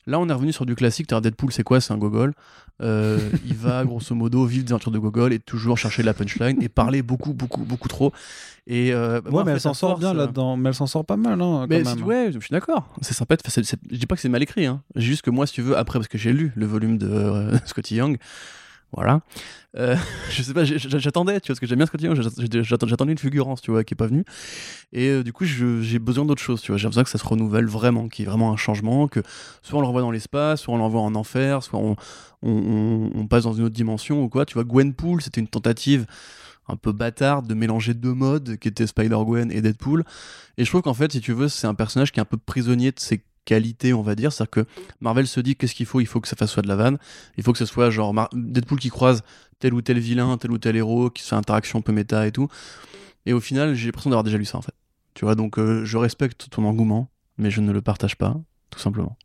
là, 0.07 0.19
on 0.19 0.29
est 0.29 0.33
revenu 0.33 0.53
sur 0.53 0.67
du 0.67 0.75
classique. 0.75 1.07
t'as 1.07 1.21
Deadpool, 1.21 1.53
c'est 1.53 1.63
quoi? 1.63 1.81
C'est 1.81 1.93
un 1.93 1.99
gogol. 1.99 2.35
Euh, 2.81 3.19
il 3.47 3.55
va 3.55 3.85
grosso 3.87 4.15
modo 4.15 4.45
vivre 4.47 4.65
des 4.65 4.73
aventures 4.73 4.91
de 4.93 4.99
gogol 4.99 5.33
et 5.33 5.39
toujours 5.41 5.77
chercher 5.79 6.03
la 6.05 6.13
punchline 6.15 6.61
et 6.63 6.69
parler 6.69 7.03
beaucoup, 7.03 7.35
beaucoup, 7.35 7.63
beaucoup 7.65 7.89
trop. 7.89 8.13
Et 8.67 8.93
euh, 8.93 9.21
bah, 9.21 9.31
Ouais, 9.31 9.45
mais 9.45 9.53
elle 9.53 9.61
s'en 9.61 9.75
sort 9.75 9.91
force, 9.91 10.01
bien 10.01 10.13
là-dedans. 10.15 10.57
Mais 10.57 10.69
elle 10.71 10.75
s'en 10.75 10.87
sort 10.89 11.05
pas 11.05 11.17
mal, 11.17 11.41
hein, 11.41 11.67
Mais 11.69 11.83
quand 11.83 11.91
c'est- 11.91 11.97
même. 11.97 12.05
ouais, 12.05 12.31
je 12.33 12.39
suis 12.41 12.51
d'accord. 12.51 12.89
C'est 13.01 13.15
sympa. 13.15 13.37
de- 13.37 13.43
je 13.91 13.97
dis 13.97 14.07
pas 14.07 14.15
que 14.17 14.21
c'est 14.21 14.29
mal 14.29 14.43
écrit. 14.43 14.67
Hein. 14.67 14.83
Juste 14.97 15.23
que 15.23 15.31
moi, 15.31 15.47
si 15.47 15.55
tu 15.55 15.63
veux, 15.63 15.77
après, 15.77 15.99
parce 16.01 16.09
que 16.09 16.19
j'ai 16.19 16.33
lu 16.33 16.53
le 16.57 16.67
volume 16.67 16.99
de 16.99 17.09
euh, 17.09 17.57
Scotty 17.67 17.95
Young, 17.97 18.17
voilà. 18.93 19.21
Euh, 19.77 19.97
je 20.31 20.43
sais 20.43 20.55
pas, 20.55 20.65
j'attendais, 20.65 21.41
tu 21.41 21.49
vois, 21.49 21.55
parce 21.55 21.61
que 21.61 21.67
j'aime 21.67 21.79
bien 21.79 22.15
j'att- 22.15 22.63
j'att- 22.63 22.87
J'attendais 22.87 23.13
une 23.13 23.19
fulgurance, 23.19 23.61
tu 23.61 23.71
vois, 23.71 23.85
qui 23.85 23.95
est 23.95 23.97
pas 23.97 24.07
venue. 24.07 24.25
Et 24.93 25.09
euh, 25.09 25.23
du 25.23 25.33
coup, 25.33 25.45
j'ai 25.45 25.99
besoin 25.99 26.25
d'autre 26.25 26.43
chose, 26.43 26.61
tu 26.63 26.73
vois. 26.73 26.79
J'ai 26.79 26.89
besoin 26.89 27.05
que 27.05 27.11
ça 27.11 27.19
se 27.19 27.27
renouvelle 27.27 27.67
vraiment, 27.67 28.09
qu'il 28.09 28.25
y 28.25 28.29
ait 28.29 28.31
vraiment 28.31 28.53
un 28.53 28.57
changement, 28.57 29.09
que 29.09 29.21
soit 29.63 29.79
on 29.79 29.83
le 29.83 29.87
renvoie 29.87 30.01
dans 30.03 30.11
l'espace, 30.11 30.63
soit 30.63 30.75
on 30.75 30.79
l'envoie 30.79 31.03
en 31.03 31.15
enfer, 31.15 31.63
soit 31.63 31.79
on- 31.79 31.97
on 32.43 33.27
passe 33.27 33.45
dans 33.45 33.53
une 33.53 33.65
autre 33.65 33.75
dimension 33.75 34.23
ou 34.23 34.29
quoi. 34.29 34.47
Tu 34.47 34.55
vois, 34.55 34.65
Gwenpool, 34.65 35.23
c'était 35.23 35.41
une 35.41 35.49
tentative 35.49 36.07
un 36.69 36.77
peu 36.77 36.93
bâtarde 36.93 37.47
de 37.47 37.55
mélanger 37.55 37.95
deux 37.95 38.13
modes 38.15 38.57
qui 38.59 38.69
étaient 38.69 38.87
Spider-Gwen 38.87 39.51
et 39.51 39.63
Deadpool. 39.63 40.05
Et 40.59 40.65
je 40.65 40.71
trouve 40.71 40.83
qu'en 40.83 40.95
fait, 40.95 41.11
si 41.13 41.21
tu 41.21 41.33
veux, 41.33 41.49
c'est 41.49 41.67
un 41.67 41.75
personnage 41.75 42.13
qui 42.13 42.21
est 42.21 42.23
un 42.23 42.27
peu 42.27 42.37
prisonnier 42.37 42.93
de 42.93 43.01
ses 43.01 43.23
qualités, 43.45 43.93
on 43.93 44.03
va 44.03 44.15
dire. 44.15 44.33
C'est-à-dire 44.33 44.51
que 44.51 44.67
Marvel 45.01 45.27
se 45.27 45.41
dit 45.41 45.57
qu'est-ce 45.57 45.75
qu'il 45.75 45.87
faut? 45.87 46.01
Il 46.01 46.07
faut 46.07 46.21
que 46.21 46.29
ça 46.29 46.37
fasse 46.37 46.51
soit 46.51 46.63
de 46.63 46.69
la 46.69 46.77
vanne. 46.77 46.99
Il 47.37 47.45
faut 47.45 47.53
que 47.53 47.59
ce 47.59 47.67
soit 47.67 47.91
genre 47.91 48.15
Deadpool 48.33 48.79
qui 48.79 48.91
croise 48.91 49.23
tel 49.59 49.75
ou 49.75 49.83
tel 49.83 49.99
vilain, 49.99 50.37
tel 50.39 50.51
ou 50.51 50.59
tel 50.59 50.77
héros, 50.77 51.11
qui 51.11 51.23
se 51.23 51.29
fait 51.29 51.37
interaction 51.37 51.79
un 51.79 51.83
peu 51.83 51.93
méta 51.93 52.27
et 52.27 52.33
tout. 52.33 52.49
Et 53.27 53.33
au 53.33 53.41
final, 53.41 53.75
j'ai 53.75 53.87
l'impression 53.87 54.11
d'avoir 54.11 54.25
déjà 54.25 54.39
lu 54.39 54.45
ça 54.45 54.59
en 54.59 54.63
fait. 54.63 54.75
Tu 55.15 55.25
vois, 55.25 55.35
donc 55.35 55.59
euh, 55.59 55.85
je 55.85 55.97
respecte 55.97 56.49
ton 56.51 56.65
engouement, 56.65 57.11
mais 57.39 57.51
je 57.51 57.61
ne 57.61 57.73
le 57.73 57.83
partage 57.83 58.17
pas, 58.17 58.37
tout 58.71 58.79
simplement. 58.79 59.17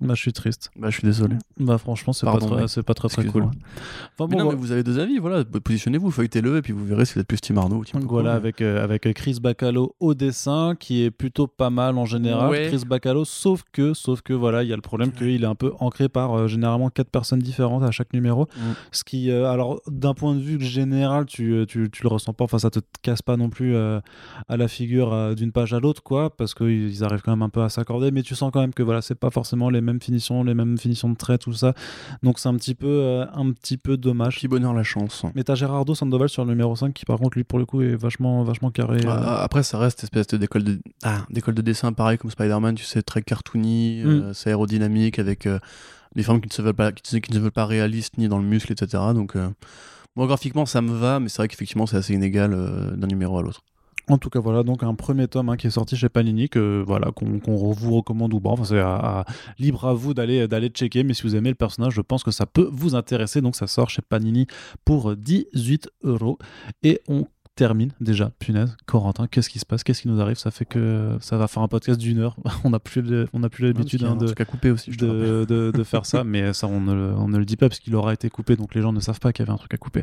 Bah, 0.00 0.12
je 0.14 0.20
suis 0.20 0.32
triste. 0.32 0.70
Bah, 0.76 0.90
je 0.90 0.98
suis 0.98 1.06
désolé. 1.06 1.36
Bah, 1.58 1.78
franchement, 1.78 2.12
c'est 2.12 2.26
pas, 2.26 2.36
très- 2.36 2.68
c'est 2.68 2.82
pas 2.82 2.92
très 2.92 3.08
très 3.08 3.24
cool. 3.24 3.44
Enfin, 3.44 4.26
mais 4.28 4.36
bon, 4.36 4.44
non, 4.44 4.50
mais 4.50 4.54
vous 4.56 4.70
avez 4.70 4.82
deux 4.82 4.98
avis, 4.98 5.18
voilà. 5.18 5.42
Positionnez-vous, 5.44 6.10
feuilletez-le, 6.10 6.58
et 6.58 6.62
puis 6.62 6.74
vous 6.74 6.84
verrez 6.84 7.06
si 7.06 7.14
vous 7.14 7.20
êtes 7.20 7.26
plus 7.26 7.40
Team 7.40 7.56
Arnaud 7.56 7.76
ou 7.76 7.82
Coco, 7.84 8.06
voilà, 8.06 8.34
avec, 8.34 8.60
euh, 8.60 8.84
avec 8.84 9.10
Chris 9.14 9.38
Bacalo 9.40 9.94
au 9.98 10.12
dessin, 10.12 10.74
qui 10.78 11.02
est 11.02 11.10
plutôt 11.10 11.46
pas 11.46 11.70
mal 11.70 11.96
en 11.96 12.04
général. 12.04 12.50
Ouais. 12.50 12.66
Chris 12.68 12.82
Bacalo, 12.86 13.24
sauf 13.24 13.62
que, 13.72 13.94
sauf 13.94 14.20
que 14.20 14.34
voilà, 14.34 14.62
il 14.64 14.68
y 14.68 14.72
a 14.72 14.76
le 14.76 14.82
problème 14.82 15.12
qu'il 15.12 15.42
est 15.42 15.46
un 15.46 15.54
peu 15.54 15.72
ancré 15.80 16.10
par 16.10 16.34
euh, 16.34 16.46
généralement 16.46 16.90
quatre 16.90 17.10
personnes 17.10 17.40
différentes 17.40 17.82
à 17.82 17.90
chaque 17.90 18.12
numéro. 18.12 18.48
Mm. 18.56 18.60
Ce 18.92 19.02
qui, 19.02 19.30
euh, 19.30 19.50
alors, 19.50 19.80
d'un 19.86 20.12
point 20.12 20.34
de 20.34 20.40
vue 20.40 20.60
général, 20.60 21.24
tu, 21.24 21.52
euh, 21.54 21.64
tu, 21.64 21.90
tu 21.90 22.02
le 22.02 22.08
ressens 22.08 22.34
pas, 22.34 22.44
enfin, 22.44 22.58
ça 22.58 22.68
te 22.70 22.80
casse 23.00 23.22
pas 23.22 23.38
non 23.38 23.48
plus 23.48 23.74
euh, 23.74 24.00
à 24.48 24.58
la 24.58 24.68
figure 24.68 25.14
euh, 25.14 25.34
d'une 25.34 25.52
page 25.52 25.72
à 25.72 25.80
l'autre, 25.80 26.02
quoi, 26.02 26.36
parce 26.36 26.52
qu'ils 26.54 26.90
ils 26.90 27.02
arrivent 27.02 27.22
quand 27.22 27.32
même 27.32 27.42
un 27.42 27.48
peu 27.48 27.62
à 27.62 27.70
s'accorder, 27.70 28.10
mais 28.10 28.22
tu 28.22 28.34
sens 28.34 28.50
quand 28.52 28.60
même 28.60 28.74
que 28.74 28.82
voilà, 28.82 29.00
c'est 29.00 29.14
pas 29.14 29.30
forcément 29.30 29.70
les 29.70 29.80
mêmes 29.86 30.00
finitions, 30.02 30.44
les 30.44 30.52
mêmes 30.54 30.76
finitions 30.76 31.08
de 31.08 31.16
traits, 31.16 31.40
tout 31.40 31.52
ça. 31.54 31.72
Donc 32.22 32.38
c'est 32.38 32.48
un 32.50 32.54
petit 32.56 32.74
peu, 32.74 32.86
euh, 32.86 33.24
un 33.32 33.50
petit 33.52 33.78
peu 33.78 33.96
dommage. 33.96 34.36
Petit 34.36 34.48
bonheur 34.48 34.74
la 34.74 34.82
chance. 34.82 35.22
Mais 35.34 35.42
t'as 35.44 35.54
Gerardo 35.54 35.94
Sandoval 35.94 36.28
sur 36.28 36.44
le 36.44 36.50
numéro 36.50 36.76
5 36.76 36.92
qui 36.92 37.04
par 37.04 37.18
contre 37.18 37.38
lui 37.38 37.44
pour 37.44 37.58
le 37.58 37.64
coup 37.64 37.80
est 37.82 37.96
vachement 37.96 38.42
vachement 38.44 38.70
carré. 38.70 39.00
euh. 39.06 39.08
Ah, 39.10 39.42
Après, 39.42 39.62
ça 39.62 39.78
reste 39.78 40.02
espèce 40.04 40.26
d'école 40.28 40.64
de, 40.64 40.78
ah, 41.02 41.24
d'école 41.30 41.54
de 41.54 41.62
dessin, 41.62 41.92
pareil 41.92 42.18
comme 42.18 42.30
Spider-Man, 42.30 42.74
tu 42.74 42.84
sais, 42.84 43.02
très 43.02 43.22
cartoony, 43.22 44.02
Mm. 44.04 44.08
euh, 44.08 44.32
c'est 44.34 44.50
aérodynamique, 44.50 45.18
avec 45.18 45.46
euh, 45.46 45.58
des 46.14 46.22
formes 46.22 46.40
qui 46.40 46.48
ne, 46.48 46.52
se 46.52 46.62
veulent 46.62 46.74
pas, 46.74 46.92
qui, 46.92 47.14
ne- 47.14 47.20
qui 47.20 47.30
ne 47.30 47.36
se 47.36 47.40
veulent 47.40 47.50
pas 47.52 47.66
réalistes 47.66 48.18
ni 48.18 48.28
dans 48.28 48.38
le 48.38 48.44
muscle, 48.44 48.72
etc. 48.72 49.02
Donc, 49.14 49.34
moi, 50.16 50.26
graphiquement, 50.26 50.64
ça 50.66 50.80
me 50.82 50.92
va, 50.92 51.20
mais 51.20 51.28
c'est 51.28 51.38
vrai 51.38 51.48
qu'effectivement, 51.48 51.86
c'est 51.86 51.96
assez 51.98 52.14
inégal 52.14 52.50
d'un 52.96 53.06
numéro 53.06 53.38
à 53.38 53.42
l'autre. 53.42 53.62
En 54.08 54.18
tout 54.18 54.30
cas 54.30 54.38
voilà 54.38 54.62
donc 54.62 54.84
un 54.84 54.94
premier 54.94 55.26
tome 55.26 55.48
hein, 55.48 55.56
qui 55.56 55.66
est 55.66 55.70
sorti 55.70 55.96
chez 55.96 56.08
Panini 56.08 56.48
que 56.48 56.82
voilà 56.86 57.10
qu'on 57.10 57.40
vous 57.56 57.96
recommande 57.96 58.32
ou 58.34 58.40
pas. 58.40 58.54
C'est 58.64 58.82
libre 59.58 59.84
à 59.86 59.94
vous 59.94 60.14
d'aller 60.14 60.46
d'aller 60.46 60.68
checker. 60.68 61.02
Mais 61.02 61.14
si 61.14 61.22
vous 61.22 61.34
aimez 61.34 61.48
le 61.48 61.56
personnage, 61.56 61.94
je 61.94 62.02
pense 62.02 62.22
que 62.22 62.30
ça 62.30 62.46
peut 62.46 62.68
vous 62.72 62.94
intéresser. 62.94 63.40
Donc 63.40 63.56
ça 63.56 63.66
sort 63.66 63.90
chez 63.90 64.02
Panini 64.02 64.46
pour 64.84 65.16
18 65.16 65.90
euros 66.04 66.38
et 66.82 67.00
on 67.08 67.26
termine 67.56 67.90
déjà. 68.00 68.30
Punaise, 68.38 68.76
Corentin, 68.86 69.26
qu'est-ce 69.26 69.48
qui 69.50 69.58
se 69.58 69.66
passe? 69.66 69.82
Qu'est-ce 69.82 70.02
qui 70.02 70.08
nous 70.08 70.20
arrive? 70.20 70.36
Ça 70.36 70.50
fait 70.52 70.64
que 70.66 71.16
ça 71.20 71.36
va 71.36 71.48
faire 71.48 71.62
un 71.62 71.68
podcast 71.68 71.98
d'une 71.98 72.18
heure. 72.20 72.36
on 72.64 72.70
n'a 72.70 72.78
plus 72.78 73.02
le- 73.02 73.26
on 73.32 73.40
n'a 73.40 73.48
plus 73.48 73.64
l'habitude 73.66 74.04
hein, 74.04 74.14
de 74.14 74.32
couper 74.44 74.70
aussi, 74.70 74.92
je 74.92 74.98
de, 74.98 75.44
de, 75.48 75.72
de 75.74 75.82
faire 75.82 76.06
ça, 76.06 76.22
mais 76.24 76.52
ça 76.52 76.66
on 76.68 76.80
ne, 76.80 76.94
le, 76.94 77.12
on 77.16 77.28
ne 77.28 77.38
le 77.38 77.44
dit 77.44 77.56
pas 77.56 77.68
parce 77.68 77.80
qu'il 77.80 77.94
aura 77.96 78.12
été 78.12 78.30
coupé, 78.30 78.54
donc 78.56 78.74
les 78.74 78.82
gens 78.82 78.92
ne 78.92 79.00
savent 79.00 79.18
pas 79.18 79.32
qu'il 79.32 79.42
y 79.44 79.48
avait 79.48 79.54
un 79.54 79.58
truc 79.58 79.74
à 79.74 79.78
couper. 79.78 80.02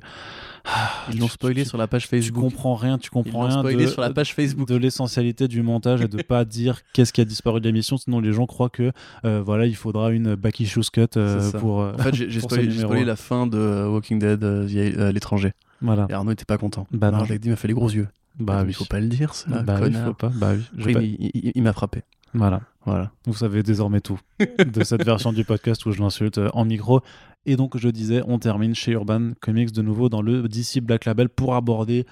Ah, 0.65 0.91
Ils 1.13 1.19
l'ont 1.19 1.27
tu- 1.27 1.33
spoilé 1.33 1.63
tu- 1.63 1.69
sur 1.69 1.77
la 1.77 1.87
page 1.87 2.03
Tu 2.03 2.09
Facebook. 2.09 2.43
comprends 2.43 2.75
rien, 2.75 2.97
tu 2.97 3.09
comprends 3.09 3.41
rien 3.47 3.59
spoilé 3.59 3.85
de, 3.85 3.89
sur 3.89 4.01
la 4.01 4.09
page 4.11 4.33
Facebook. 4.33 4.67
de 4.67 4.75
l'essentialité 4.75 5.47
du 5.47 5.61
montage 5.61 6.01
et 6.01 6.07
de 6.07 6.21
pas 6.23 6.45
dire 6.45 6.81
qu'est-ce 6.93 7.13
qui 7.13 7.21
a 7.21 7.25
disparu 7.25 7.61
de 7.61 7.65
l'émission, 7.67 7.97
sinon 7.97 8.19
les 8.19 8.33
gens 8.33 8.45
croient 8.47 8.69
que 8.69 8.91
euh, 9.25 9.41
voilà 9.45 9.65
il 9.67 9.75
faudra 9.75 10.11
une 10.11 10.35
Backy 10.35 10.65
Shoes 10.65 10.89
Cut 10.91 11.05
euh, 11.17 11.51
pour. 11.51 11.81
euh, 11.81 11.93
En 11.93 12.01
fait, 12.01 12.15
j'ai 12.15 12.39
spoilé, 12.39 12.71
spoilé 12.71 13.05
la 13.05 13.15
fin 13.15 13.45
de 13.47 13.85
Walking 13.87 14.19
Dead 14.19 14.43
euh, 14.43 15.11
l'étranger. 15.11 15.53
Voilà. 15.83 16.07
Et 16.09 16.13
Arnaud 16.13 16.31
était 16.31 16.45
pas 16.45 16.57
content. 16.57 16.87
Bah 16.91 17.11
non. 17.11 17.17
Alors, 17.17 17.27
je 17.27 17.33
l'ai 17.33 17.39
dit, 17.39 17.49
il 17.49 17.51
m'a 17.51 17.57
fait 17.57 17.67
les 17.67 17.73
gros 17.75 17.89
yeux. 17.89 18.07
Bah 18.39 18.61
il 18.63 18.67
oui. 18.67 18.73
faut 18.73 18.85
pas 18.85 18.99
le 18.99 19.07
dire, 19.09 19.35
ça. 19.35 19.61
Bah 19.61 19.77
oui, 19.81 19.93
faut 19.93 20.13
pas. 20.15 20.29
Bah 20.29 20.53
oui. 20.77 20.93
pas- 20.93 21.01
il 21.03 21.61
m'a 21.61 21.73
frappé. 21.73 22.01
Voilà. 22.33 22.61
Voilà. 22.85 23.11
Vous 23.27 23.35
savez 23.35 23.61
désormais 23.61 24.01
tout 24.01 24.19
de 24.39 24.83
cette 24.83 25.03
version 25.05 25.31
du 25.31 25.45
podcast 25.45 25.85
où 25.85 25.91
je 25.91 26.01
l'insulte 26.01 26.39
euh, 26.39 26.49
en 26.53 26.65
micro. 26.65 27.01
Et 27.45 27.55
donc, 27.57 27.77
je 27.77 27.89
disais, 27.89 28.23
on 28.25 28.39
termine 28.39 28.73
chez 28.73 28.93
Urban 28.93 29.31
Comics 29.39 29.71
de 29.71 29.81
nouveau 29.83 30.09
dans 30.09 30.21
le 30.23 30.47
DC 30.47 30.79
Black 30.81 31.05
Label 31.05 31.29
pour 31.29 31.53
aborder, 31.55 32.07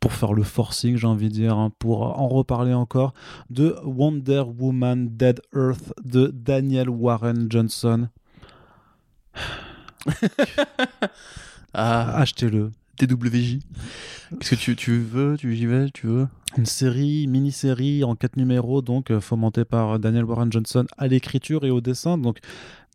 pour 0.00 0.12
faire 0.12 0.32
le 0.32 0.44
forcing, 0.44 0.96
j'ai 0.96 1.06
envie 1.06 1.28
de 1.28 1.34
dire, 1.34 1.56
hein, 1.58 1.70
pour 1.78 2.02
en 2.18 2.28
reparler 2.28 2.72
encore, 2.72 3.12
de 3.50 3.76
Wonder 3.84 4.44
Woman 4.58 5.08
Dead 5.16 5.40
Earth 5.54 5.92
de 6.04 6.28
Daniel 6.34 6.88
Warren 6.88 7.46
Johnson. 7.50 8.08
Ah, 11.78 12.16
Achetez-le. 12.20 12.70
TWJ. 12.96 13.58
Qu'est-ce 14.40 14.50
que 14.50 14.72
tu, 14.72 14.98
veux 14.98 15.36
Tu 15.38 15.68
Tu 15.92 16.06
veux? 16.06 16.28
Une 16.56 16.66
série, 16.66 17.26
mini-série 17.26 18.02
en 18.04 18.14
quatre 18.16 18.36
numéros, 18.36 18.82
donc 18.82 19.10
euh, 19.10 19.20
fomentée 19.20 19.64
par 19.64 19.98
Daniel 19.98 20.24
Warren 20.24 20.50
Johnson 20.50 20.86
à 20.96 21.06
l'écriture 21.06 21.64
et 21.64 21.70
au 21.70 21.80
dessin. 21.80 22.18
Donc 22.18 22.38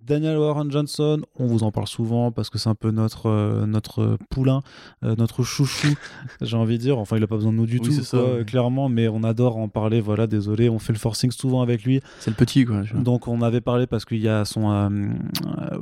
Daniel 0.06 0.38
Warren 0.38 0.72
Johnson, 0.72 1.22
on 1.38 1.46
vous 1.46 1.64
en 1.64 1.72
parle 1.72 1.88
souvent 1.88 2.32
parce 2.32 2.50
que 2.50 2.58
c'est 2.58 2.70
un 2.70 2.76
peu 2.76 2.90
notre, 2.92 3.28
euh, 3.30 3.66
notre 3.68 4.18
poulain, 4.30 4.62
euh, 5.04 5.16
notre 5.16 5.44
chouchou, 5.44 5.94
j'ai 6.42 6.58
envie 6.58 6.78
de 6.78 6.82
dire. 6.82 6.98
Enfin, 6.98 7.18
il 7.18 7.24
a 7.24 7.28
pas 7.28 7.36
besoin 7.36 7.52
de 7.52 7.58
nous 7.58 7.68
du 7.68 7.78
Oui, 7.80 7.82
tout, 7.86 7.92
ça, 8.04 8.18
quoi, 8.18 8.36
ouais. 8.38 8.44
clairement, 8.46 8.90
mais 8.90 9.08
on 9.08 9.24
adore 9.24 9.58
en 9.58 9.68
parler. 9.70 10.02
Voilà, 10.02 10.26
désolé, 10.28 10.70
on 10.70 10.80
fait 10.80 10.94
le 10.94 11.00
forcing 11.00 11.32
souvent 11.32 11.62
avec 11.62 11.84
lui. 11.84 12.02
C'est 12.20 12.32
le 12.32 12.36
petit, 12.36 12.66
quoi. 12.66 12.82
Donc, 12.96 13.28
on 13.28 13.42
avait 13.42 13.62
parlé 13.62 13.86
parce 13.86 14.06
qu'il 14.06 14.20
y 14.22 14.28
a 14.28 14.44
son 14.44 14.72
euh, 14.72 14.90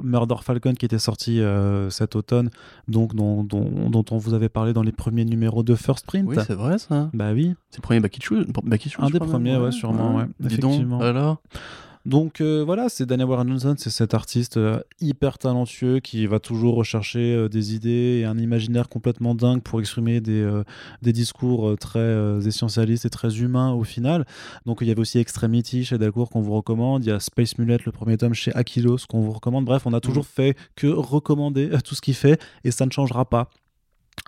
Murder 0.03 0.35
Falcon 0.41 0.73
qui 0.73 0.85
était 0.85 0.99
sorti 0.99 1.39
euh, 1.39 1.89
cet 1.89 2.15
automne, 2.15 2.49
donc 2.87 3.15
dont, 3.15 3.43
dont, 3.43 3.89
dont 3.89 4.05
on 4.11 4.17
vous 4.17 4.33
avait 4.33 4.49
parlé 4.49 4.73
dans 4.73 4.83
les 4.83 4.91
premiers 4.91 5.25
numéros 5.25 5.63
de 5.63 5.75
First 5.75 6.05
Print. 6.05 6.25
Oui, 6.27 6.35
c'est 6.45 6.53
vrai, 6.55 6.77
ça. 6.77 7.09
bah 7.13 7.31
oui. 7.33 7.53
C'est 7.69 7.77
le 7.77 7.83
premier 7.83 7.99
Back 8.01 8.17
Issues, 8.17 8.45
Back 8.63 8.85
Issues, 8.85 8.97
Un 9.01 9.09
des 9.09 9.19
premiers, 9.19 9.57
ouais, 9.57 9.71
sûrement, 9.71 10.17
ouais, 10.17 10.25
Dis 10.39 10.57
donc, 10.57 10.71
effectivement. 10.71 10.99
alors 10.99 11.41
Donc 12.05 12.39
euh, 12.39 12.63
voilà, 12.63 12.87
c'est 12.87 13.05
Daniel 13.05 13.27
Warren 13.27 13.47
Johnson, 13.49 13.75
c'est 13.77 13.89
cet 13.89 14.13
artiste 14.13 14.55
euh, 14.55 14.79
hyper 15.01 15.37
talentueux 15.37 15.99
qui 15.99 16.25
va 16.27 16.39
toujours 16.39 16.75
rechercher 16.75 17.35
euh, 17.35 17.49
des 17.49 17.75
idées 17.75 18.19
et 18.21 18.25
un 18.25 18.37
imaginaire 18.37 18.87
complètement 18.87 19.35
dingue 19.35 19.61
pour 19.61 19.81
exprimer 19.81 20.21
des, 20.21 20.49
des 21.01 21.11
discours 21.11 21.77
très 21.77 22.47
essentialistes 22.47 23.05
et 23.05 23.09
très 23.09 23.39
humains 23.39 23.73
au 23.73 23.83
final. 23.83 24.25
Donc 24.65 24.77
il 24.81 24.87
y 24.87 24.91
avait 24.91 25.01
aussi 25.01 25.19
Extremity 25.19 25.83
chez 25.83 25.97
Delcourt 25.97 26.29
qu'on 26.29 26.41
vous 26.41 26.55
recommande, 26.55 27.03
il 27.03 27.09
y 27.09 27.11
a 27.11 27.19
Space 27.19 27.57
Mullet, 27.57 27.79
le 27.85 27.91
premier 27.91 28.17
tome 28.17 28.33
chez 28.33 28.55
Aquilos 28.55 28.99
qu'on 29.09 29.19
vous 29.19 29.31
recommande. 29.31 29.65
Bref, 29.65 29.83
on 29.85 29.93
a 29.93 29.99
toujours 29.99 30.25
fait 30.25 30.55
que 30.75 30.87
recommander 30.87 31.69
tout 31.83 31.95
ce 31.95 32.01
qu'il 32.01 32.15
fait 32.15 32.41
et 32.63 32.71
ça 32.71 32.85
ne 32.85 32.91
changera 32.91 33.25
pas 33.25 33.49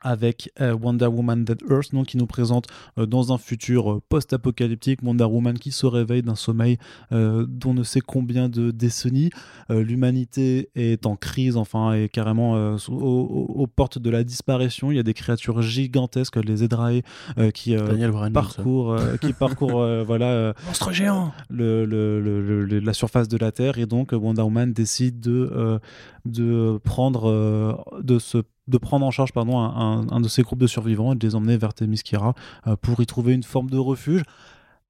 avec 0.02 0.52
euh, 0.60 0.74
Wonder 0.74 1.06
Woman 1.08 1.46
Dead 1.46 1.62
Earth, 1.70 1.94
donc 1.94 2.08
qui 2.08 2.18
nous 2.18 2.26
présente 2.26 2.68
euh, 2.98 3.06
dans 3.06 3.32
un 3.34 3.38
futur 3.38 3.92
euh, 3.92 4.02
post-apocalyptique 4.10 5.00
Wonder 5.04 5.26
Woman 5.26 5.58
qui 5.60 5.72
se 5.72 5.86
réveille 5.86 6.22
d'un 6.24 6.36
sommeil 6.36 6.78
euh, 7.12 7.46
d'on 7.48 7.74
ne 7.74 7.84
sait 7.84 8.02
combien 8.02 8.50
de 8.50 8.72
décennies. 8.72 9.30
Euh, 9.70 9.84
L'humanité 9.84 10.70
est 10.76 11.06
en 11.06 11.16
crise, 11.16 11.58
enfin, 11.58 11.94
est 11.94 12.10
carrément 12.10 12.56
euh, 12.56 12.78
aux, 12.90 13.68
portes 13.68 14.00
de 14.00 14.10
la 14.10 14.24
disparition. 14.24 14.92
Il 14.92 14.96
y 14.96 15.00
a 15.00 15.04
des 15.04 15.14
créatures 15.14 15.62
gigantesques, 15.62 16.38
les 16.38 16.64
Edrae, 16.64 17.02
euh, 17.38 17.52
qui 17.52 17.76
euh, 17.76 17.86
parcourent, 18.34 18.94
euh, 18.94 19.18
qui 19.18 19.34
parcourent 19.40 19.86
voilà, 20.06 20.28
euh, 20.32 20.54
Monstre 20.66 20.92
géant 20.92 21.32
le, 21.50 21.86
le- 21.86 22.20
le- 22.22 22.42
le- 22.42 22.66
le- 22.66 22.80
la 22.80 22.94
surface 22.94 23.28
de 23.28 23.38
la 23.38 23.52
Terre 23.52 23.78
et 23.78 23.86
donc 23.86 24.12
Wonder 24.14 24.42
Woman 24.42 24.74
décide 24.74 25.20
de, 25.20 25.50
euh, 25.54 25.80
de, 26.26 26.80
prendre, 26.84 27.30
euh, 27.30 27.74
de, 28.02 28.20
se, 28.20 28.40
de 28.68 28.78
prendre 28.78 29.06
en 29.06 29.12
charge 29.12 29.32
pardon, 29.34 29.58
un, 29.60 30.08
un- 30.10 30.22
de 30.22 30.28
ces 30.28 30.44
groupes 30.44 30.60
de 30.60 30.68
survivants 30.68 31.14
et 31.14 31.16
de 31.16 31.28
les 31.28 31.36
emmener 31.36 31.58
vers 31.58 31.74
Themyscira 31.74 32.34
euh, 32.68 32.76
pour 32.76 33.02
y 33.02 33.06
trouver 33.06 33.34
une 33.34 33.44
forme 33.44 33.70
de 33.70 33.78
refuge. 33.78 34.24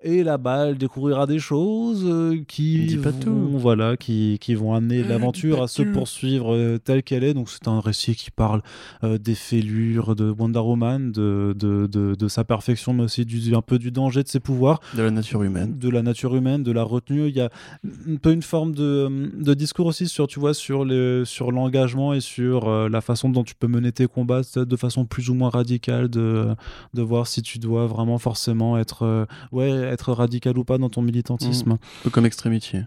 Et 0.04 0.24
là-bas, 0.24 0.68
elle 0.70 0.78
découvrira 0.80 1.28
des 1.28 1.38
choses 1.38 2.04
euh, 2.06 2.42
qui, 2.48 2.98
pas 3.04 3.12
vont, 3.12 3.20
tout. 3.20 3.50
voilà, 3.60 3.98
qui, 3.98 4.40
qui 4.42 4.56
vont 4.56 4.74
amener 4.74 5.04
Ah, 5.06 5.10
l'aventure 5.10 5.62
à 5.62 5.68
se 5.68 5.84
poursuivre 5.84 6.56
euh, 6.56 6.80
telle 6.80 7.04
qu'elle 7.04 7.24
est. 7.24 7.36
Donc 7.36 7.50
c'est 7.52 7.68
un 7.68 7.80
récit 7.80 8.16
qui 8.16 8.32
parle 8.32 8.64
euh, 9.04 9.20
des 9.20 9.36
fêlures 9.36 10.16
de 10.16 10.32
Wonder 10.32 10.60
Woman, 10.60 11.12
de, 11.12 11.54
de, 11.56 11.86
de, 11.86 12.16
de 12.16 12.28
sa 12.28 12.44
perfection, 12.44 12.94
mais 12.94 13.04
aussi 13.04 13.26
du, 13.26 13.54
un 13.56 13.62
peu 13.62 13.78
du 13.78 13.92
danger 13.92 14.24
de 14.24 14.28
ses 14.28 14.40
pouvoirs 14.40 14.80
de 14.96 15.04
la 15.04 15.12
nature 15.12 15.44
humaine. 15.44 15.78
de 15.78 15.90
la 15.90 16.02
nature 16.02 16.36
humaine, 16.36 16.64
de 16.64 16.72
la 16.72 16.82
retenue. 16.84 17.28
Il 17.28 17.36
y 17.36 17.42
a 17.42 17.50
un 18.10 18.16
peu 18.16 18.32
une 18.32 18.42
forme 18.42 18.74
de, 18.74 19.30
de 19.40 19.54
discours 19.54 19.86
aussi 19.86 20.08
sur, 20.08 20.26
tu 20.26 20.40
vois, 20.40 20.56
sur, 20.56 20.84
les, 20.84 21.24
sur 21.26 21.52
l'engagement 21.52 22.14
et 22.14 22.22
sur 22.22 22.68
euh, 22.68 22.90
la 22.90 23.02
façon 23.02 23.30
dont 23.30 23.44
tu 23.44 23.54
peux 23.54 23.68
mener 23.68 23.92
tes 23.92 24.08
combats 24.08 24.42
de 24.56 24.76
façon 24.76 25.06
plus 25.06 25.30
ou 25.30 25.36
moins 25.36 25.50
radicale, 25.50 26.10
de, 26.10 26.48
de 26.96 27.02
voir 27.04 27.28
si 27.28 27.44
tu 27.44 27.60
dois 27.60 27.86
vraiment 27.86 28.18
forcément 28.18 28.80
être, 28.80 29.04
euh, 29.04 29.26
ouais, 29.52 29.91
être 29.92 30.14
radical 30.14 30.58
ou 30.58 30.64
pas 30.64 30.78
dans 30.78 30.90
ton 30.90 31.02
militantisme. 31.02 31.72
Un 31.74 31.80
peu 32.04 32.10
comme 32.10 32.26
Extremity. 32.26 32.78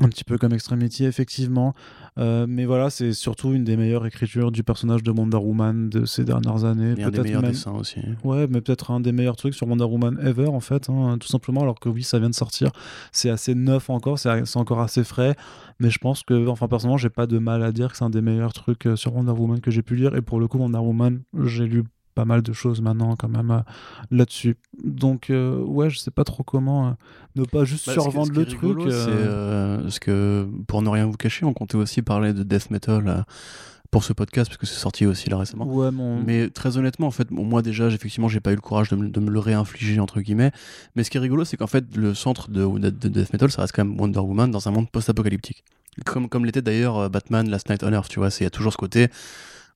Un 0.00 0.08
petit 0.08 0.24
peu 0.24 0.38
comme 0.38 0.52
Extremity, 0.52 1.04
effectivement. 1.04 1.72
Euh, 2.18 2.46
mais 2.48 2.64
voilà, 2.64 2.90
c'est 2.90 3.12
surtout 3.12 3.52
une 3.52 3.62
des 3.62 3.76
meilleures 3.76 4.04
écritures 4.06 4.50
du 4.50 4.64
personnage 4.64 5.04
de 5.04 5.12
Wonder 5.12 5.36
Woman 5.36 5.88
de 5.88 6.04
ces 6.04 6.24
dernières 6.24 6.64
années. 6.64 6.94
Et 6.98 7.02
un 7.04 7.10
des 7.10 7.12
Peut-être 7.12 7.22
meilleurs 7.22 7.42
même- 7.42 7.52
dessins 7.52 7.70
aussi. 7.74 8.00
Ouais, 8.24 8.48
mais 8.50 8.60
peut-être 8.60 8.90
un 8.90 8.98
des 8.98 9.12
meilleurs 9.12 9.36
trucs 9.36 9.54
sur 9.54 9.68
Wonder 9.68 9.84
Woman 9.84 10.18
ever, 10.20 10.48
en 10.48 10.58
fait, 10.58 10.90
hein, 10.90 11.16
tout 11.20 11.28
simplement, 11.28 11.60
alors 11.60 11.78
que 11.78 11.88
oui, 11.88 12.02
ça 12.02 12.18
vient 12.18 12.28
de 12.30 12.34
sortir. 12.34 12.70
C'est 13.12 13.30
assez 13.30 13.54
neuf 13.54 13.88
encore, 13.88 14.18
c'est 14.18 14.44
c'est 14.46 14.58
encore 14.58 14.80
assez 14.80 15.04
frais, 15.04 15.36
mais 15.78 15.90
je 15.90 15.98
pense 16.00 16.24
que, 16.24 16.48
enfin, 16.48 16.66
personnellement, 16.66 16.98
j'ai 16.98 17.10
pas 17.10 17.28
de 17.28 17.38
mal 17.38 17.62
à 17.62 17.70
dire 17.70 17.92
que 17.92 17.96
c'est 17.96 18.04
un 18.04 18.10
des 18.10 18.20
meilleurs 18.22 18.52
trucs 18.52 18.86
euh, 18.86 18.96
sur 18.96 19.14
Wonder 19.14 19.30
Woman 19.30 19.60
que 19.60 19.70
j'ai 19.70 19.82
pu 19.82 19.94
lire, 19.94 20.16
et 20.16 20.22
pour 20.22 20.40
le 20.40 20.48
coup, 20.48 20.58
Wonder 20.58 20.78
Woman, 20.78 21.22
j'ai 21.44 21.66
lu 21.66 21.84
pas 22.14 22.24
mal 22.24 22.42
de 22.42 22.52
choses 22.52 22.80
maintenant, 22.80 23.16
quand 23.16 23.28
même, 23.28 23.50
euh, 23.50 23.60
là-dessus. 24.10 24.56
Donc, 24.82 25.30
euh, 25.30 25.58
ouais, 25.58 25.90
je 25.90 25.98
sais 25.98 26.10
pas 26.10 26.24
trop 26.24 26.42
comment 26.42 26.88
euh, 26.88 26.90
ne 27.36 27.44
pas 27.44 27.64
juste 27.64 27.86
Bah, 27.86 27.92
survendre 27.92 28.28
ce 28.28 28.32
qui 28.32 28.38
le 28.38 28.44
rigolo, 28.44 28.80
truc. 28.82 28.92
C'est 28.92 29.82
parce 29.82 29.98
que, 29.98 30.48
pour 30.66 30.82
ne 30.82 30.88
rien 30.88 31.06
vous 31.06 31.16
cacher, 31.16 31.44
on 31.44 31.52
comptait 31.52 31.76
aussi 31.76 32.02
parler 32.02 32.32
de 32.32 32.42
death 32.42 32.70
metal 32.70 33.24
pour 33.90 34.02
ce 34.02 34.12
podcast, 34.12 34.48
parce 34.50 34.58
que 34.58 34.66
c'est 34.66 34.74
sorti 34.80 35.06
aussi 35.06 35.30
là 35.30 35.38
récemment. 35.38 35.66
Ouais, 35.66 35.90
mon... 35.92 36.20
Mais 36.22 36.50
très 36.50 36.76
honnêtement, 36.78 37.06
en 37.06 37.12
fait, 37.12 37.28
bon, 37.30 37.44
moi 37.44 37.62
déjà, 37.62 37.88
j'ai- 37.88 37.94
effectivement, 37.94 38.28
j'ai 38.28 38.40
pas 38.40 38.50
eu 38.50 38.56
le 38.56 38.60
courage 38.60 38.88
de 38.90 38.96
me, 38.96 39.08
de 39.08 39.20
me 39.20 39.30
le 39.30 39.38
réinfliger, 39.38 40.00
entre 40.00 40.20
guillemets. 40.20 40.50
Mais 40.96 41.04
ce 41.04 41.10
qui 41.10 41.16
est 41.16 41.20
rigolo, 41.20 41.44
c'est 41.44 41.56
qu'en 41.56 41.68
fait, 41.68 41.84
le 41.96 42.12
centre 42.14 42.50
de, 42.50 42.66
de, 42.66 42.90
de 42.90 43.08
death 43.08 43.32
metal, 43.32 43.50
ça 43.52 43.62
reste 43.62 43.72
quand 43.74 43.84
même 43.84 44.00
Wonder 44.00 44.18
Woman 44.18 44.50
dans 44.50 44.66
un 44.68 44.72
monde 44.72 44.90
post-apocalyptique. 44.90 45.62
Comme, 46.04 46.28
comme 46.28 46.44
l'était 46.44 46.60
d'ailleurs 46.62 47.08
Batman 47.08 47.48
Last 47.48 47.68
Night 47.70 47.84
on 47.84 47.92
Earth, 47.92 48.08
tu 48.08 48.18
vois. 48.18 48.30
Il 48.40 48.42
y 48.42 48.46
a 48.46 48.50
toujours 48.50 48.72
ce 48.72 48.78
côté. 48.78 49.08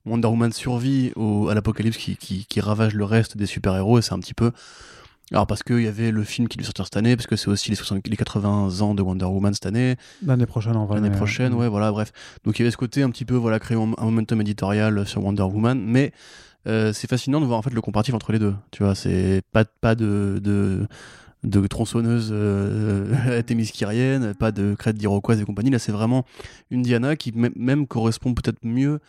Wonder 0.05 0.27
Woman 0.27 0.51
survit 0.51 1.11
au, 1.15 1.49
à 1.49 1.53
l'apocalypse 1.55 1.97
qui, 1.97 2.15
qui, 2.17 2.45
qui 2.47 2.61
ravage 2.61 2.93
le 2.95 3.05
reste 3.05 3.37
des 3.37 3.45
super-héros, 3.45 3.99
et 3.99 4.01
c'est 4.01 4.13
un 4.13 4.19
petit 4.19 4.33
peu. 4.33 4.51
Alors, 5.31 5.45
parce 5.45 5.61
qu'il 5.61 5.81
y 5.81 5.87
avait 5.87 6.09
le 6.09 6.23
film 6.23 6.47
qui 6.47 6.57
devait 6.57 6.65
sortir 6.65 6.85
cette 6.85 6.97
année, 6.97 7.15
parce 7.15 7.27
que 7.27 7.35
c'est 7.35 7.49
aussi 7.49 7.69
les, 7.69 7.75
60 7.75 8.07
les 8.07 8.17
80 8.17 8.81
ans 8.81 8.95
de 8.95 9.01
Wonder 9.03 9.25
Woman 9.25 9.53
cette 9.53 9.67
année. 9.67 9.95
L'année 10.25 10.47
prochaine, 10.47 10.75
en 10.75 10.85
vrai. 10.85 10.95
L'année 10.95 11.09
mais, 11.11 11.15
prochaine, 11.17 11.53
euh, 11.53 11.57
ouais, 11.57 11.67
voilà, 11.67 11.91
bref. 11.91 12.11
Donc 12.43 12.57
il 12.57 12.61
y 12.61 12.65
avait 12.65 12.71
ce 12.71 12.77
côté 12.77 13.03
un 13.03 13.11
petit 13.11 13.25
peu, 13.25 13.35
voilà, 13.35 13.59
créer 13.59 13.77
un 13.77 13.85
momentum 14.05 14.41
éditorial 14.41 15.05
sur 15.05 15.23
Wonder 15.23 15.43
Woman, 15.43 15.79
mais 15.85 16.13
euh, 16.67 16.93
c'est 16.93 17.07
fascinant 17.07 17.39
de 17.41 17.45
voir 17.45 17.59
en 17.59 17.61
fait 17.61 17.73
le 17.73 17.81
comparatif 17.81 18.15
entre 18.15 18.31
les 18.31 18.39
deux. 18.39 18.55
Tu 18.71 18.81
vois, 18.83 18.95
c'est 18.95 19.41
pas, 19.51 19.65
pas 19.65 19.93
de, 19.93 20.39
de, 20.43 20.87
de 21.43 21.67
tronçonneuse 21.67 22.29
euh, 22.31 23.41
thémiskirienne, 23.45 24.33
pas 24.33 24.51
de 24.51 24.73
crête 24.73 24.95
d'iroquoise 24.97 25.39
et 25.39 25.45
compagnie. 25.45 25.69
Là, 25.69 25.77
c'est 25.79 25.91
vraiment 25.91 26.25
une 26.71 26.81
Diana 26.81 27.15
qui 27.15 27.31
mê- 27.33 27.51
même 27.55 27.85
correspond 27.85 28.33
peut-être 28.33 28.59
mieux 28.63 28.99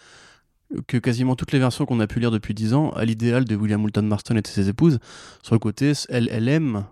que 0.86 0.96
quasiment 0.96 1.36
toutes 1.36 1.52
les 1.52 1.58
versions 1.58 1.86
qu'on 1.86 2.00
a 2.00 2.06
pu 2.06 2.20
lire 2.20 2.30
depuis 2.30 2.54
10 2.54 2.74
ans 2.74 2.90
à 2.90 3.04
l'idéal 3.04 3.44
de 3.44 3.56
William 3.56 3.80
Moulton 3.80 4.02
Marston 4.02 4.36
et 4.36 4.42
de 4.42 4.46
ses 4.46 4.68
épouses. 4.68 4.98
Sur 5.42 5.54
le 5.54 5.58
côté, 5.58 5.92
elle, 6.08 6.28
elle 6.32 6.48
aime, 6.48 6.84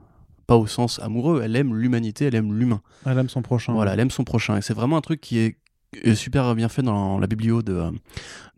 pas 0.47 0.57
au 0.57 0.67
sens 0.67 0.99
amoureux, 1.01 1.43
elle 1.45 1.55
aime 1.57 1.75
l'humanité, 1.75 2.25
elle 2.27 2.35
aime 2.35 2.53
l'humain. 2.59 2.81
Elle 3.07 3.19
aime 3.19 3.29
son 3.29 3.43
prochain. 3.43 3.73
Voilà, 3.73 3.95
elle 3.95 4.01
aime 4.01 4.11
son 4.11 4.25
prochain. 4.25 4.57
Et 4.57 4.63
c'est 4.63 4.75
vraiment 4.75 4.97
un 4.97 5.01
truc 5.01 5.21
qui 5.21 5.39
est 5.39 5.47
est 5.47 5.57
super 6.15 6.55
bien 6.55 6.69
fait 6.69 6.83
dans 6.83 7.19
la 7.19 7.27
biblio 7.27 7.63
de, 7.63 7.73
euh, 7.73 7.91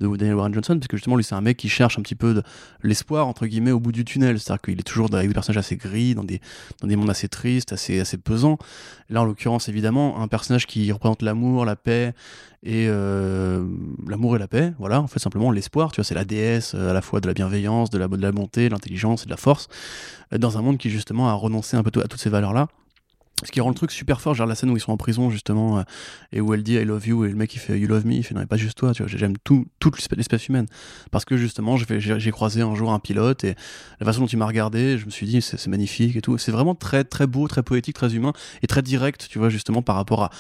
de 0.01 0.17
Daniel 0.17 0.35
Warren 0.35 0.53
Johnson, 0.53 0.75
parce 0.79 0.89
que 0.89 0.97
justement, 0.97 1.17
lui, 1.17 1.25
c'est 1.25 1.35
un 1.35 1.41
mec 1.41 1.57
qui 1.57 1.69
cherche 1.69 1.99
un 1.99 2.03
petit 2.03 2.15
peu 2.15 2.35
de 2.35 2.43
l'espoir, 2.83 3.29
entre 3.29 3.47
guillemets, 3.47 3.71
au 3.71 3.81
bout 3.81 3.93
du 3.93 4.05
tunnel. 4.05 4.41
C'est-à-dire 4.41 4.63
qu'il 4.63 4.81
est 4.81 4.83
toujours 4.83 5.15
avec 5.15 5.29
des 5.29 5.35
personnages 5.35 5.59
assez 5.59 5.77
gris, 5.77 6.15
dans 6.15 6.25
des, 6.25 6.41
mondes 6.97 7.11
assez 7.11 7.29
tristes, 7.29 7.73
assez, 7.73 8.05
pesants. 8.19 8.59
Là, 9.09 9.23
en 9.23 9.25
l'occurrence, 9.25 9.69
évidemment, 9.69 10.21
un 10.21 10.29
personnage 10.29 10.67
qui 10.67 10.91
représente 10.91 11.23
l'amour, 11.23 11.65
la 11.65 11.77
paix, 11.77 12.15
et 12.63 12.87
euh, 12.89 13.65
l'amour 14.07 14.37
et 14.37 14.39
la 14.39 14.49
paix, 14.49 14.75
voilà, 14.79 15.01
en 15.01 15.07
fait, 15.07 15.19
simplement 15.19 15.51
l'espoir, 15.51 15.93
tu 15.93 15.97
vois, 15.97 16.05
c'est 16.05 16.15
la 16.15 16.27
déesse 16.27 16.75
euh, 16.75 16.91
à 16.91 16.93
la 16.93 17.01
fois 17.01 17.21
de 17.21 17.27
la 17.27 17.33
bienveillance, 17.33 17.89
de 17.91 17.99
la, 17.99 18.09
bonté, 18.33 18.69
de 18.69 18.73
l'intelligence 18.73 19.23
et 19.23 19.27
de 19.27 19.31
la 19.31 19.39
force, 19.39 19.69
dans 20.37 20.59
un 20.59 20.63
monde 20.63 20.79
qui, 20.79 20.91
justement, 20.91 21.29
a 21.29 21.33
renoncé 21.33 21.77
un 21.77 21.83
peu 21.83 22.01
à 22.01 22.09
toutes 22.09 22.21
ces 22.21 22.31
valeurs-là. 22.31 22.69
Ce 23.45 23.51
qui 23.51 23.61
rend 23.61 23.71
le 23.71 23.75
truc 23.75 23.91
super 23.91 24.21
fort, 24.21 24.35
genre 24.35 24.47
la 24.47 24.55
scène 24.55 24.71
où 24.71 24.77
ils 24.77 24.81
sont 24.81 24.93
en 24.93 24.97
prison 24.97 25.31
justement 25.31 25.79
euh, 25.79 25.83
et 26.33 26.41
où 26.41 26.53
elle 26.53 26.63
dit 26.63 26.75
I 26.75 26.85
love 26.85 27.07
you 27.07 27.25
et 27.25 27.31
le 27.31 27.37
mec 27.37 27.55
il 27.55 27.59
fait 27.59 27.79
You 27.79 27.89
love 27.89 28.07
me, 28.07 28.13
il 28.13 28.23
fait 28.23 28.35
non 28.35 28.41
mais 28.41 28.47
pas 28.47 28.57
juste 28.57 28.77
toi, 28.77 28.93
tu 28.93 29.03
vois, 29.03 29.11
j'aime 29.11 29.37
tout, 29.45 29.67
toute 29.79 29.97
l'espèce- 29.97 30.49
humaine. 30.49 30.67
Parce 31.11 31.25
que 31.25 31.37
justement 31.37 31.77
j'ai 31.77 32.31
croisé 32.31 32.63
un 32.63 32.75
jour 32.75 32.93
un 32.93 32.99
pilote 32.99 33.45
et 33.45 33.55
la 33.99 34.07
façon 34.07 34.21
dont 34.21 34.27
il 34.27 34.39
m'a 34.39 34.47
regardé, 34.47 34.99
je 34.99 35.07
me 35.07 35.11
suis 35.11 35.27
dit 35.27 35.41
c'est 35.41 35.67
magnifique 35.69 36.17
et 36.17 36.21
tout, 36.21 36.37
c'est 36.39 36.53
vraiment 36.53 36.75
très 36.75 37.05
très 37.05 37.27
beau, 37.27 37.49
très 37.49 37.63
poétique, 37.63 37.95
très 37.95 38.15
humain 38.15 38.33
et 38.63 38.67
très 38.67 38.83
direct, 38.83 39.29
tu 39.31 39.39
vois 39.39 39.49
justement 39.49 39.83
par 39.83 39.97
rapport 39.97 40.31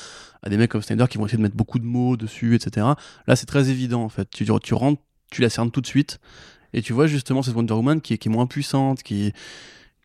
à, 0.42 0.48
des 0.48 0.57
mecs 0.57 0.70
comme 0.70 0.82
Snyder 0.82 1.07
qui 1.09 1.18
vont 1.18 1.26
essayer 1.26 1.38
de 1.38 1.42
mettre 1.42 1.57
beaucoup 1.57 1.78
de 1.78 1.84
mots 1.84 2.16
dessus, 2.16 2.55
etc. 2.55 2.86
Là 3.26 3.36
c'est 3.36 3.46
très 3.46 3.70
évident 3.70 4.03
en 4.03 4.09
fait, 4.09 4.28
tu, 4.30 4.46
tu 4.62 4.74
rentres, 4.74 5.03
tu 5.30 5.42
la 5.42 5.51
cernes 5.51 5.70
tout 5.70 5.80
de 5.80 5.86
suite 5.86 6.18
et 6.72 6.82
tu 6.82 6.92
vois 6.92 7.07
justement 7.07 7.42
cette 7.42 7.55
Wonder 7.55 7.74
Woman 7.74 8.01
qui 8.01 8.16
qui 8.18 8.28
est 8.28 8.32
moins 8.32 8.46
puissante, 8.46 9.03
qui 9.03 9.32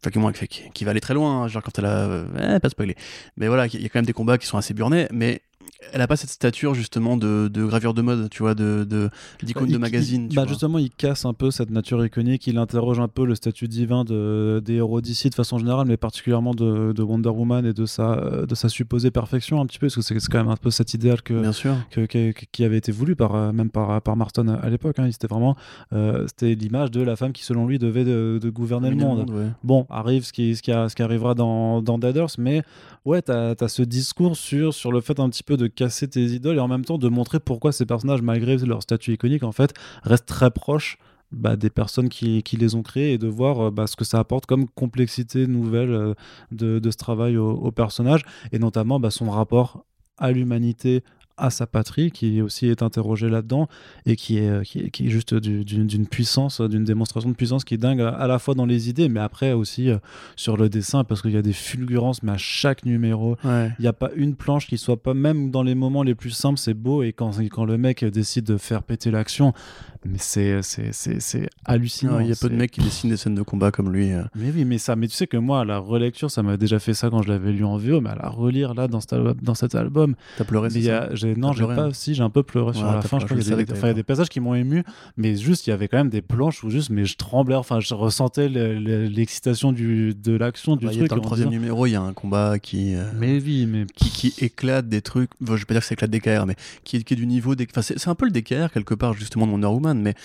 Enfin, 0.01 0.11
qui, 0.11 0.19
moins- 0.19 0.31
qui- 0.33 0.69
qui 0.73 0.85
va 0.85 0.91
aller 0.91 1.01
très 1.01 1.13
loin, 1.13 1.43
hein, 1.43 1.47
genre 1.47 1.63
quand 1.63 1.77
elle 1.79 1.85
a. 1.85 1.97
euh, 2.07 2.55
eh, 2.55 2.59
pas 2.59 2.69
spoiler. 2.69 2.95
Mais 3.37 3.47
voilà, 3.47 3.65
il 3.67 3.81
y 3.81 3.85
a 3.85 3.89
quand 3.89 3.99
même 3.99 4.05
des 4.05 4.13
combats 4.13 4.37
qui 4.37 4.45
sont 4.45 4.57
assez 4.57 4.73
burnés, 4.73 5.07
mais 5.11 5.41
elle 5.93 6.01
a 6.01 6.07
pas 6.07 6.15
cette 6.15 6.29
stature 6.29 6.73
justement 6.73 7.15
de, 7.17 7.47
de 7.47 7.65
gravure 7.65 7.93
de 7.93 8.01
mode, 8.01 8.29
tu 8.29 8.43
vois, 8.43 8.55
de 8.55 8.85
de- 8.89 9.09
d'icône 9.43 9.69
Il- 9.69 9.73
de 9.73 9.77
magazine. 9.77 10.23
il- 10.25 10.29
tu 10.29 10.35
bah 10.35 10.43
vois. 10.43 10.49
justement, 10.49 10.77
il 10.79 10.89
casse 10.89 11.25
un 11.25 11.33
peu 11.33 11.51
cette 11.51 11.69
nature 11.69 12.03
iconique, 12.05 12.47
il 12.47 12.57
interroge 12.57 12.99
un 12.99 13.07
peu 13.07 13.25
le 13.25 13.35
statut 13.35 13.67
divin 13.67 14.03
de, 14.03 14.61
des 14.63 14.75
héros 14.75 15.01
d'ici 15.01 15.29
de 15.29 15.35
façon 15.35 15.57
générale, 15.57 15.87
mais 15.87 15.97
particulièrement 15.97 16.53
de, 16.53 16.91
de 16.93 17.03
Wonder 17.03 17.29
Woman 17.29 17.65
et 17.65 17.73
de 17.73 17.85
sa, 17.85 18.45
de 18.45 18.55
sa 18.55 18.69
supposée 18.69 19.11
perfection 19.11 19.61
un 19.61 19.65
petit 19.65 19.79
peu, 19.79 19.87
parce 19.87 19.95
que 19.95 20.01
c'est 20.01 20.29
quand 20.31 20.37
même 20.39 20.49
un 20.49 20.57
peu 20.57 20.71
cet 20.71 20.93
idéal 20.93 21.21
que, 21.21 21.39
Bien 21.41 21.51
sûr. 21.51 21.75
que- 21.91 22.05
que- 22.05 22.31
que- 22.31 22.45
qui 22.51 22.63
avait 22.63 22.77
été 22.77 22.91
voulu 22.91 23.15
par, 23.15 23.35
euh, 23.35 23.51
même 23.51 23.69
par, 23.69 24.01
par 24.01 24.15
Marston 24.15 24.47
à, 24.47 24.55
à 24.55 24.69
l'époque. 24.69 24.99
hein. 24.99 25.09
C'était 25.11 25.27
vraiment 25.27 25.55
euh, 25.93 26.25
c'était 26.27 26.55
l'image 26.55 26.91
de 26.91 27.01
la 27.01 27.15
femme 27.15 27.31
qui, 27.31 27.43
selon 27.43 27.67
lui, 27.67 27.79
devait 27.79 28.03
de, 28.05 28.39
de 28.41 28.49
gouverner 28.49 28.89
le 28.89 28.95
monde. 28.95 29.29
ouais. 29.29 29.47
Bon, 29.63 29.85
arrive 29.89 30.25
ce 30.25 30.33
qui, 30.33 30.55
ce 30.55 30.61
qui, 30.61 30.71
a- 30.71 30.89
ce 30.89 30.95
qui 30.95 31.03
arrivera 31.03 31.35
dans, 31.35 31.81
dans 31.81 31.97
Dead 31.97 32.15
Earth, 32.17 32.37
mais 32.37 32.63
ouais, 33.05 33.21
t'as 33.21 33.53
as 33.59 33.67
ce 33.67 33.81
discours 33.83 34.35
sur, 34.35 34.73
sur 34.73 34.91
le 34.91 35.01
fait 35.01 35.19
un 35.19 35.29
petit 35.29 35.43
peu 35.43 35.54
de 35.57 35.67
casser 35.67 36.07
tes 36.07 36.23
idoles 36.23 36.57
et 36.57 36.59
en 36.59 36.67
même 36.67 36.85
temps 36.85 36.97
de 36.97 37.09
montrer 37.09 37.39
pourquoi 37.39 37.71
ces 37.71 37.85
personnages, 37.85 38.21
malgré 38.21 38.57
leur 38.57 38.81
statut 38.81 39.13
iconique, 39.13 39.43
en 39.43 39.51
fait, 39.51 39.73
restent 40.03 40.27
très 40.27 40.51
proches 40.51 40.97
bah, 41.31 41.55
des 41.55 41.69
personnes 41.69 42.09
qui, 42.09 42.43
les 42.57 42.75
ont 42.75 42.83
créés 42.83 43.13
et 43.13 43.17
de 43.17 43.27
voir 43.27 43.71
bah, 43.71 43.87
ce 43.87 43.95
que 43.95 44.05
ça 44.05 44.19
apporte 44.19 44.45
comme 44.45 44.67
complexité 44.69 45.47
nouvelle 45.47 46.15
de, 46.51 46.79
de, 46.79 46.91
ce 46.91 46.97
travail 46.97 47.37
au, 47.37 47.51
au 47.51 47.71
personnage 47.71 48.21
et 48.51 48.59
notamment 48.59 48.99
bah, 48.99 49.11
son 49.11 49.29
rapport 49.29 49.85
à 50.17 50.31
l'humanité, 50.31 51.03
à 51.37 51.49
sa 51.49 51.67
patrie, 51.67 52.11
qui 52.11 52.41
aussi 52.41 52.67
est 52.67 52.81
interrogé 52.81 53.29
là-dedans, 53.29 53.67
et 54.05 54.15
qui 54.15 54.37
est, 54.37 54.63
qui 54.63 54.79
est, 54.79 54.89
qui 54.89 55.07
est 55.07 55.09
juste 55.09 55.33
d'une 55.33 56.07
puissance, 56.07 56.61
d'une 56.61 56.83
démonstration 56.83 57.29
de 57.29 57.35
puissance 57.35 57.63
qui 57.63 57.73
est 57.73 57.77
dingue 57.77 58.01
à 58.01 58.27
la 58.27 58.39
fois 58.39 58.53
dans 58.53 58.65
les 58.65 58.89
idées, 58.89 59.09
mais 59.09 59.19
après 59.19 59.53
aussi 59.53 59.89
euh, 59.89 59.97
sur 60.35 60.57
le 60.57 60.69
dessin, 60.69 61.03
parce 61.03 61.21
qu'il 61.21 61.31
y 61.31 61.37
a 61.37 61.41
des 61.41 61.53
fulgurances, 61.53 62.23
mais 62.23 62.33
à 62.33 62.37
chaque 62.37 62.85
numéro, 62.85 63.37
il 63.43 63.73
n'y 63.79 63.87
a 63.87 63.93
pas 63.93 64.11
une 64.15 64.35
planche 64.35 64.67
qui 64.67 64.77
soit 64.77 65.01
pas, 65.01 65.13
même 65.13 65.51
dans 65.51 65.63
les 65.63 65.75
moments 65.75 66.03
les 66.03 66.15
plus 66.15 66.31
simples, 66.31 66.59
c'est 66.59 66.73
beau, 66.73 67.03
et 67.03 67.13
quand, 67.13 67.31
quand 67.51 67.65
le 67.65 67.77
mec 67.77 68.03
décide 68.05 68.45
de 68.45 68.57
faire 68.57 68.83
péter 68.83 69.11
l'action, 69.11 69.53
mais 70.05 70.17
c'est 70.19 70.61
hallucinant. 71.65 72.19
Il 72.19 72.27
y 72.27 72.31
a 72.31 72.35
peu 72.39 72.49
de 72.49 72.55
mecs 72.55 72.71
qui 72.71 72.81
dessinent 72.81 73.09
des 73.09 73.17
scènes 73.17 73.35
de 73.35 73.41
combat 73.41 73.71
comme 73.71 73.91
lui. 73.91 74.11
Euh. 74.11 74.23
Mais 74.35 74.51
oui, 74.51 74.65
mais 74.65 74.77
ça, 74.77 74.95
mais 74.95 75.07
tu 75.07 75.15
sais 75.15 75.27
que 75.27 75.37
moi, 75.37 75.65
la 75.65 75.79
relecture, 75.79 76.29
ça 76.29 76.43
m'a 76.43 76.57
déjà 76.57 76.79
fait 76.79 76.93
ça 76.93 77.09
quand 77.09 77.21
je 77.21 77.29
l'avais 77.29 77.51
lu 77.51 77.65
en 77.65 77.77
VO, 77.77 78.01
mais 78.01 78.11
à 78.11 78.15
la 78.15 78.29
relire 78.29 78.73
là 78.73 78.87
dans, 78.87 79.01
cet, 79.01 79.15
dans 79.15 79.55
cet 79.55 79.75
album. 79.75 80.15
T'as 80.37 80.43
pleuré, 80.43 80.69
c'est 80.69 80.81
ça 80.83 81.09
Non, 81.37 81.53
j'ai 81.53 81.65
pas. 81.65 81.93
Si, 81.93 82.13
j'ai 82.13 82.23
un 82.23 82.29
peu 82.29 82.43
pleuré 82.43 82.73
sur 82.73 82.85
la 82.85 83.01
fin. 83.01 83.19
Je 83.19 83.25
crois 83.25 83.37
qu'il 83.37 83.49
y, 83.49 83.53
a 83.53 83.93
des, 83.93 84.03
passages 84.03 84.29
qui 84.29 84.39
m'ont 84.39 84.55
ému, 84.55 84.83
mais 85.17 85.35
juste, 85.35 85.67
il 85.67 85.71
y 85.71 85.73
avait 85.73 85.87
quand 85.87 85.97
même 85.97 86.09
des 86.09 86.21
planches 86.21 86.63
où 86.63 86.69
juste, 86.69 86.89
mais 86.89 87.05
je 87.05 87.15
tremblais, 87.15 87.55
enfin, 87.55 87.79
je 87.79 87.93
ressentais 87.93 88.49
l'excitation 88.49 89.71
de 89.71 90.37
l'action, 90.37 90.75
du 90.75 90.85
bah, 90.85 90.91
truc. 90.91 91.09
Dans 91.09 91.15
le 91.15 91.21
troisième 91.21 91.49
numéro, 91.49 91.85
il 91.85 91.91
y 91.91 91.95
a 91.95 92.01
un 92.01 92.13
combat 92.13 92.59
qui. 92.59 92.95
Euh, 92.95 93.03
mais 93.17 93.39
oui, 93.39 93.65
mais. 93.65 93.85
Qui, 93.95 94.09
qui 94.09 94.43
éclate 94.43 94.87
des 94.87 95.01
trucs. 95.01 95.31
je 95.41 95.53
vais 95.53 95.65
pas 95.65 95.73
dire 95.73 95.81
que 95.81 95.87
ça 95.87 95.93
éclate 95.93 96.11
des 96.11 96.19
KR, 96.19 96.45
mais 96.45 96.55
qui, 96.83 97.03
qui 97.03 97.13
est 97.13 97.17
du 97.17 97.27
niveau 97.27 97.55
des. 97.55 97.67
Enfin, 97.69 97.81
c'est 97.81 98.07
un 98.07 98.15
peu 98.15 98.25
le 98.25 98.31
DKR 98.31 98.71
quelque 98.71 98.93
part, 98.93 99.13
justement, 99.13 99.47
de 99.47 99.51
Wonder 99.51 99.67
Woman 99.67 99.94
mais 100.01 100.15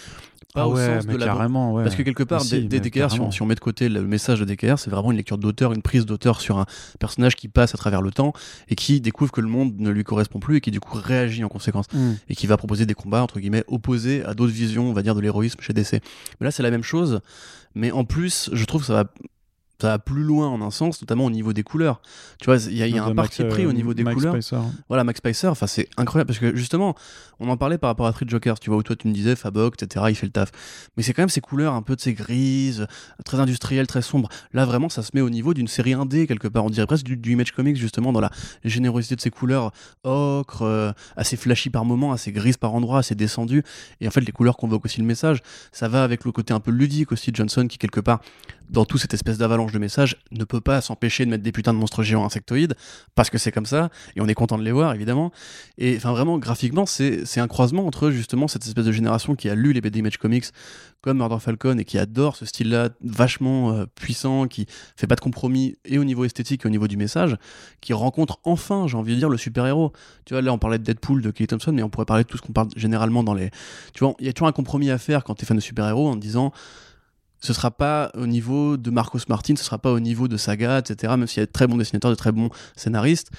pas 0.55 0.63
ah 0.63 0.69
au 0.69 0.77
sens 0.77 1.07
de 1.07 1.17
carrément, 1.17 1.73
ouais. 1.75 1.85
Parce 1.85 1.95
que 1.95 2.03
quelque 2.03 2.25
part, 2.25 2.45
des, 2.45 2.81
DKR, 2.81 3.11
si 3.31 3.43
on, 3.43 3.47
met 3.47 3.55
de 3.55 3.61
côté 3.61 3.89
le 3.89 4.03
message 4.03 4.41
de 4.41 4.45
DKR, 4.45 4.79
c'est 4.79 4.91
vraiment 4.91 5.13
une 5.13 5.17
lecture 5.17 5.39
d'auteur, 5.39 5.73
une 5.73 5.83
prise 5.83 6.07
d'auteur 6.07 6.41
sur 6.41 6.59
un 6.59 6.67
personnage 6.99 7.37
qui 7.37 7.47
passe 7.47 7.73
à 7.75 7.79
travers 7.79 8.03
le 8.03 8.11
temps 8.11 8.33
et 8.69 8.75
qui 8.75 9.01
découvre 9.01 9.31
que 9.31 9.41
le 9.41 9.47
monde 9.47 9.79
ne 9.79 9.91
lui 9.91 10.03
correspond 10.03 10.41
plus 10.41 10.57
et 10.57 10.61
qui 10.61 10.73
du 10.73 10.81
coup 10.81 10.99
réagit 10.99 11.45
en 11.45 11.49
conséquence 11.49 11.87
mm. 11.93 12.13
et 12.29 12.35
qui 12.35 12.49
va 12.49 12.57
proposer 12.57 12.85
des 12.85 12.95
combats 12.95 13.23
entre 13.23 13.39
guillemets 13.39 13.65
opposés 13.69 14.25
à 14.25 14.35
d'autres 14.35 14.53
visions, 14.53 14.91
on 14.91 14.93
va 14.93 15.03
dire, 15.03 15.15
de 15.15 15.21
l'héroïsme 15.21 15.61
chez 15.61 15.73
DC. 15.73 15.93
Mais 15.93 16.45
là, 16.47 16.51
c'est 16.51 16.65
la 16.65 16.71
même 16.73 16.83
chose, 16.83 17.21
mais 17.77 17.93
en 17.93 18.05
plus, 18.05 18.51
je 18.53 18.65
trouve 18.65 18.81
que 18.81 18.89
ça 18.89 18.95
va 18.95 19.05
ça 19.81 19.89
va 19.89 19.99
plus 19.99 20.23
loin 20.23 20.49
en 20.49 20.61
un 20.63 20.71
sens, 20.71 21.01
notamment 21.01 21.25
au 21.25 21.31
niveau 21.31 21.53
des 21.53 21.63
couleurs. 21.63 22.01
Tu 22.41 22.47
vois, 22.47 22.57
il 22.57 22.77
y 22.77 22.99
a, 22.99 23.05
un 23.05 23.15
parti 23.15 23.45
pris 23.45 23.67
au 23.67 23.73
niveau 23.73 23.95
des 23.95 24.05
Max 24.05 24.17
couleurs. 24.17 24.35
Spicer. 24.35 24.61
Voilà, 24.89 25.05
Max 25.05 25.19
Spicer, 25.19 25.49
enfin 25.49 25.67
c'est 25.67 25.89
incroyable 25.97 26.29
parce 26.29 26.39
que 26.39 26.55
justement, 26.57 26.95
on 27.41 27.49
en 27.49 27.57
parlait 27.57 27.79
par 27.79 27.89
rapport 27.89 28.07
à 28.07 28.13
Three 28.13 28.29
Jokers, 28.29 28.61
tu 28.61 28.71
vois, 28.71 28.79
où 28.79 28.83
toi 28.83 28.97
tu 28.97 29.09
me 29.09 29.13
disais 29.13 29.35
Fabok, 29.35 29.83
etc., 29.83 30.07
il 30.11 30.15
fait 30.15 30.27
le 30.27 30.33
taf. 30.33 30.51
Mais 30.97 31.03
c'est 31.03 31.15
quand 31.15 31.23
même 31.23 31.31
ces 31.31 31.41
couleurs 31.41 31.75
un 31.75 31.83
peu 31.83 31.97
de 31.97 32.01
ces 32.01 32.13
grises, 32.13 32.87
très 33.25 33.41
industrielles, 33.41 33.87
très 33.87 34.03
sombres. 34.03 34.29
Là, 34.53 34.65
vraiment, 34.67 34.89
ça 34.89 35.03
se 35.03 35.11
met 35.15 35.21
au 35.21 35.31
niveau 35.31 35.55
d'une 35.55 35.69
série 35.69 35.93
1D 35.93 36.27
quelque 36.27 36.49
part. 36.49 36.65
On 36.65 36.71
dirait 36.71 36.87
presque 36.87 37.05
du, 37.07 37.33
Image 37.33 37.53
Comics, 37.53 37.77
justement, 37.77 38.13
dans 38.13 38.21
la 38.21 38.31
générosité 38.65 39.17
de 39.17 39.21
ces 39.21 39.31
couleurs 39.31 39.73
ocre, 40.05 40.63
euh, 40.63 40.93
assez 41.17 41.37
flashy 41.37 41.71
par 41.71 41.85
moments, 41.85 42.13
assez 42.13 42.33
grises 42.33 42.57
par 42.57 42.75
endroits, 42.75 42.99
assez 42.99 43.15
descendues. 43.15 43.63
Et 44.01 44.09
en 44.09 44.11
fait, 44.11 44.21
les 44.21 44.33
couleurs 44.33 44.57
convoquent 44.57 44.85
aussi 44.85 45.01
le 45.01 45.07
message. 45.07 45.41
Ça 45.73 45.89
va 45.89 46.05
avec 46.05 46.25
le 46.25 46.33
côté 46.33 46.53
un 46.53 46.61
peu 46.61 46.71
ludique 46.71 47.13
aussi 47.13 47.31
de 47.31 47.37
Johnson 47.37 47.67
qui, 47.69 47.79
quelque 47.79 48.01
part, 48.01 48.21
dans 48.71 48.85
toute 48.85 49.01
cette 49.01 49.15
espèce 49.15 49.39
d'avalanche 49.39 49.73
de 49.73 49.79
messages, 49.79 50.17
ne 50.31 50.45
peut 50.45 50.61
pas 50.61 50.81
s'empêcher 50.81 51.25
de 51.25 51.31
mettre 51.31 51.43
des 51.43 51.53
putains 51.53 51.75
de 51.75 51.79
monstres 51.79 52.03
géants 52.03 52.25
insectoïdes, 52.25 52.75
parce 53.15 53.29
que 53.29 53.39
c'est 53.39 53.53
comme 53.53 53.67
ça, 53.67 53.91
et 54.17 54.21
on 54.21 54.29
est 54.29 54.35
content 54.35 54.59
de 54.59 54.63
les 54.63 54.73
voir, 54.73 54.95
évidemment. 54.95 55.33
Et 55.79 55.97
enfin, 55.97 56.13
vraiment, 56.13 56.39
graphiquement, 56.39 56.87
c'est 56.87 57.41
un 57.41 57.49
croisement 57.49 57.87
entre 57.87 58.11
justement 58.11 58.49
cette 58.49 58.65
espèce 58.65 58.85
de 58.85 58.93
génération 58.93 59.35
qui 59.35 59.49
a 59.49 59.55
lu 59.55 59.73
les 59.73 59.81
BD 59.81 59.99
Image 59.99 60.19
Comics 60.19 60.47
comme 61.03 61.19
Murder 61.19 61.39
Falcon 61.41 61.79
et 61.79 61.85
qui 61.85 61.99
adore 61.99 62.37
ce 62.37 62.45
style-là 62.45 62.91
vachement 63.03 63.73
euh, 63.73 63.87
puissant, 63.87 64.47
qui 64.47 64.67
fait 64.97 65.07
pas 65.07 65.15
de 65.15 65.21
compromis 65.21 65.77
et 65.85 65.99
au 65.99 66.05
niveau 66.05 66.25
esthétique 66.25 66.65
et 66.65 66.69
au 66.69 66.71
niveau 66.71 66.89
du 66.89 66.97
message, 66.97 67.37
qui 67.81 67.93
rencontre 67.93 68.39
enfin, 68.45 68.87
j'ai 68.87 68.97
envie 68.97 69.15
de 69.15 69.19
dire, 69.19 69.31
le 69.31 69.39
super-héros. 69.39 69.93
Tu 70.27 70.35
vois, 70.35 70.43
là, 70.43 70.53
on 70.53 70.59
parlait 70.59 70.79
de 70.79 70.85
Deadpool, 70.85 71.23
de 71.23 71.31
Kelly 71.31 71.47
Thompson, 71.47 71.73
mais 71.73 71.83
on 71.83 71.89
pourrait 71.89 72.05
parler 72.05 72.25
de 72.25 72.29
tout 72.29 72.37
ce 72.37 72.43
qu'on 72.43 72.53
parle 72.53 72.69
généralement 72.77 73.25
dans 73.25 73.35
les. 73.35 73.51
Tu 73.95 74.05
vois, 74.05 74.15
il 74.21 74.27
y 74.27 74.29
a 74.29 74.33
toujours 74.33 74.49
un 74.49 74.53
compromis 74.53 74.91
à 74.91 74.99
faire 74.99 75.25
quand 75.25 75.35
tu 75.35 75.45
es 75.45 75.47
fan 75.47 75.57
de 75.57 75.63
super-héros 75.63 76.09
en 76.09 76.17
disant 76.17 76.53
ce 77.41 77.53
sera 77.53 77.71
pas 77.71 78.11
au 78.15 78.27
niveau 78.27 78.77
de 78.77 78.91
Marcos 78.91 79.21
Martin, 79.29 79.55
ce 79.57 79.65
sera 79.65 79.79
pas 79.79 79.93
au 79.93 80.01
niveau 80.01 80.29
de 80.29 80.37
Saga, 80.37 80.79
etc. 80.79 81.15
Même 81.17 81.27
s'il 81.27 81.41
y 81.41 81.43
a 81.43 81.47
de 81.47 81.53
très 81.53 81.67
bons 81.67 81.77
dessinateurs, 81.77 82.11
de 82.11 82.17
très 82.17 82.33
bons 82.33 82.51
scénaristes, 82.77 83.31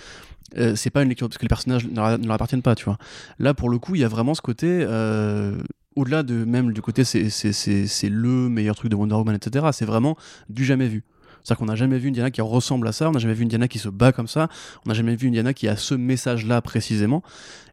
euh, 0.58 0.76
c'est 0.76 0.89
pas 0.89 1.04
une 1.04 1.10
lecture 1.10 1.28
parce 1.30 1.38
que 1.38 1.43
les 1.43 1.49
personnages 1.49 1.86
ne 1.86 1.95
leur 1.95 2.32
appartiennent 2.34 2.62
pas, 2.62 2.76
tu 2.76 2.86
vois. 2.86 2.97
Là, 3.39 3.54
pour 3.54 3.70
le 3.70 3.80
coup, 3.80 3.95
il 3.95 4.02
y 4.02 4.04
a 4.04 4.08
vraiment 4.08 4.34
ce 4.34 4.41
côté. 4.41 4.68
Euh, 4.70 5.56
au-delà 5.95 6.24
de 6.24 6.45
même 6.45 6.72
du 6.72 6.82
côté 6.82 7.04
c'est 7.04 8.10
le 8.10 8.47
meilleur 8.47 8.76
truc 8.76 8.89
de 8.89 8.95
Wonder 8.95 9.16
Woman, 9.16 9.36
etc., 9.36 9.68
c'est 9.74 9.86
vraiment 9.86 10.16
du 10.49 10.64
jamais 10.64 10.88
vu. 10.88 11.04
C'est-à-dire 11.44 11.58
qu'on 11.58 11.66
n'a 11.66 11.76
jamais 11.76 11.98
vu 11.98 12.08
une 12.08 12.14
Diana 12.14 12.32
qui 12.32 12.42
ressemble 12.42 12.88
à 12.88 12.92
ça, 12.92 13.10
on 13.10 13.12
n'a 13.12 13.20
jamais 13.20 13.34
vu 13.34 13.44
une 13.44 13.50
Diana 13.50 13.68
qui 13.68 13.80
se 13.80 13.89
bat 13.89 14.12
comme 14.12 14.28
ça, 14.28 14.48
on 14.86 14.89
n'a 14.89 14.94
jamais 14.94 15.16
vu 15.16 15.28
une 15.28 15.34
Diana 15.34 15.54
qui 15.54 15.68
a 15.68 15.76
ce 15.76 15.96
message-là 15.96 16.62
précisément. 16.62 17.24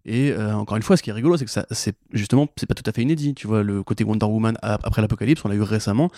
Et 0.05 0.33
euh, 0.33 0.55
encore 0.55 0.77
une 0.77 0.83
fois, 0.83 0.97
ce 0.97 1.03
qui 1.03 1.11
est 1.11 1.13
rigolo, 1.13 1.37
c'est 1.37 1.45
que 1.45 1.51
ça, 1.51 1.67
c'est 1.71 1.95
justement, 2.13 2.49
c'est 2.57 2.67
pas 2.67 2.75
tout 2.75 2.89
à 2.89 2.93
fait 2.93 3.03
inédit. 3.03 3.35
Tu 3.35 3.47
vois, 3.47 3.63
le 3.63 3.83
côté 3.83 4.05
Wonder 4.05 4.27
Woman 4.27 4.57
après 4.63 5.03
l'apocalypse, 5.03 5.45
on 5.45 5.49
l'a 5.49 5.55
eu 5.55 5.63
récemment. 5.63 6.11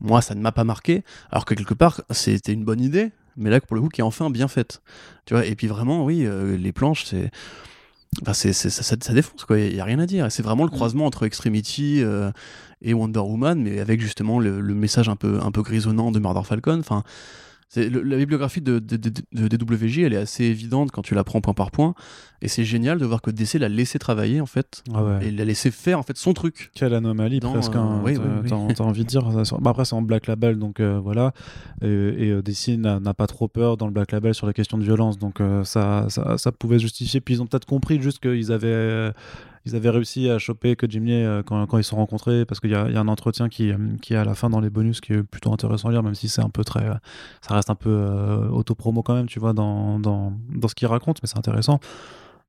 Moi, 0.00 0.22
ça 0.22 0.34
ne 0.34 0.40
m'a 0.40 0.52
pas 0.52 0.64
marqué, 0.64 1.04
alors 1.30 1.44
que 1.44 1.54
quelque 1.54 1.74
part, 1.74 2.02
c'était 2.10 2.52
une 2.52 2.64
bonne 2.64 2.80
idée, 2.80 3.12
mais 3.36 3.50
là, 3.50 3.60
pour 3.60 3.76
le 3.76 3.82
coup, 3.82 3.88
qui 3.88 4.00
est 4.00 4.04
enfin 4.04 4.30
bien 4.30 4.48
faite. 4.48 4.82
Tu 5.24 5.34
vois, 5.34 5.46
et 5.46 5.54
puis 5.54 5.66
vraiment, 5.66 6.04
oui, 6.04 6.24
euh, 6.26 6.56
les 6.56 6.72
planches, 6.72 7.04
c'est. 7.04 7.30
Enfin, 8.22 8.32
c'est, 8.32 8.52
ça, 8.52 8.70
ça, 8.70 9.12
défonce, 9.12 9.44
quoi. 9.44 9.58
Il 9.58 9.74
n'y 9.74 9.80
a 9.80 9.84
rien 9.84 9.98
à 9.98 10.06
dire. 10.06 10.30
C'est 10.30 10.42
vraiment 10.42 10.64
le 10.64 10.70
mm. 10.70 10.74
croisement 10.74 11.06
entre 11.06 11.24
Extremity 11.24 12.02
euh, 12.02 12.30
et 12.82 12.94
Wonder 12.94 13.20
Woman, 13.20 13.60
mais 13.60 13.80
avec 13.80 14.00
justement 14.00 14.38
le, 14.38 14.60
le, 14.60 14.74
message 14.74 15.08
un 15.08 15.16
peu, 15.16 15.40
un 15.42 15.50
peu 15.50 15.62
grisonnant 15.62 16.10
de 16.10 16.18
Murder 16.18 16.42
Falcon. 16.44 16.78
Enfin, 16.78 17.02
la 17.76 18.16
bibliographie 18.16 18.60
de, 18.60 18.78
DWJ, 18.78 19.98
elle 20.00 20.12
est 20.12 20.18
assez 20.18 20.44
évidente 20.44 20.90
quand 20.90 21.02
tu 21.02 21.14
la 21.14 21.24
prends 21.24 21.40
point 21.40 21.54
par 21.54 21.70
point. 21.70 21.94
Et 22.42 22.48
c'est 22.48 22.64
génial 22.64 22.98
de 22.98 23.06
voir 23.06 23.22
que 23.22 23.30
DC 23.30 23.54
l'a 23.54 23.68
laissé 23.68 23.98
travailler, 23.98 24.40
en 24.40 24.46
fait. 24.46 24.82
Ah 24.92 25.18
et 25.22 25.30
l'a 25.30 25.44
laissé 25.44 25.70
faire, 25.70 25.98
en 25.98 26.02
fait, 26.02 26.16
son 26.16 26.34
truc. 26.34 26.70
Quelle 26.74 26.94
anomalie, 26.94 27.40
presque. 27.40 27.74
Hein. 27.74 28.02
Euh, 28.06 28.42
t'as 28.46 28.84
envie 28.84 29.04
de 29.04 29.08
dire. 29.08 29.28
Bah, 29.60 29.70
après, 29.70 29.84
c'est 29.84 29.94
en 29.94 30.02
Black 30.02 30.26
Label, 30.26 30.58
donc 30.58 30.80
euh, 30.80 31.00
voilà. 31.02 31.32
Et, 31.82 31.86
et 31.86 32.30
euh, 32.30 32.42
DC 32.42 32.78
n'a 32.78 33.14
pas 33.14 33.26
trop 33.26 33.48
peur 33.48 33.76
dans 33.76 33.86
le 33.86 33.92
Black 33.92 34.12
Label 34.12 34.34
sur 34.34 34.46
la 34.46 34.52
question 34.52 34.78
de 34.78 34.84
violence. 34.84 35.18
Donc 35.18 35.40
ça, 35.64 36.06
ça, 36.08 36.38
ça, 36.38 36.52
pouvait 36.52 36.78
justifier. 36.78 37.20
Puis 37.20 37.34
ils 37.34 37.42
ont 37.42 37.46
peut-être 37.46 37.66
compris 37.66 38.00
juste 38.00 38.20
qu'ils 38.20 38.52
avaient 38.52 39.12
ils 39.66 39.76
avaient 39.76 39.90
réussi 39.90 40.28
à 40.28 40.38
choper 40.38 40.76
que 40.76 40.88
Jim 40.88 41.04
Lee 41.04 41.24
quand, 41.46 41.66
quand, 41.66 41.78
ils 41.78 41.84
se 41.84 41.90
sont 41.90 41.96
rencontrés 41.96 42.44
parce 42.44 42.60
qu'il 42.60 42.70
y, 42.70 42.74
y, 42.74 42.76
a 42.76 43.00
un 43.00 43.08
entretien 43.08 43.48
qui, 43.48 43.72
qui 44.02 44.14
est 44.14 44.16
à 44.16 44.24
la 44.24 44.34
fin 44.34 44.50
dans 44.50 44.60
les 44.60 44.70
bonus 44.70 45.00
qui 45.00 45.12
est 45.12 45.22
plutôt 45.22 45.52
intéressant 45.52 45.88
à 45.88 45.92
lire 45.92 46.02
même 46.02 46.14
si 46.14 46.28
c'est 46.28 46.42
un 46.42 46.50
peu 46.50 46.64
très 46.64 46.84
ça 47.40 47.54
reste 47.54 47.70
un 47.70 47.74
peu 47.74 47.90
euh, 47.90 48.48
auto-promo 48.48 49.02
quand 49.02 49.14
même 49.14 49.26
tu 49.26 49.38
vois 49.38 49.52
dans, 49.52 49.98
dans, 49.98 50.32
dans 50.54 50.68
ce 50.68 50.74
qu'il 50.74 50.88
raconte 50.88 51.20
mais 51.22 51.28
c'est 51.28 51.38
intéressant 51.38 51.80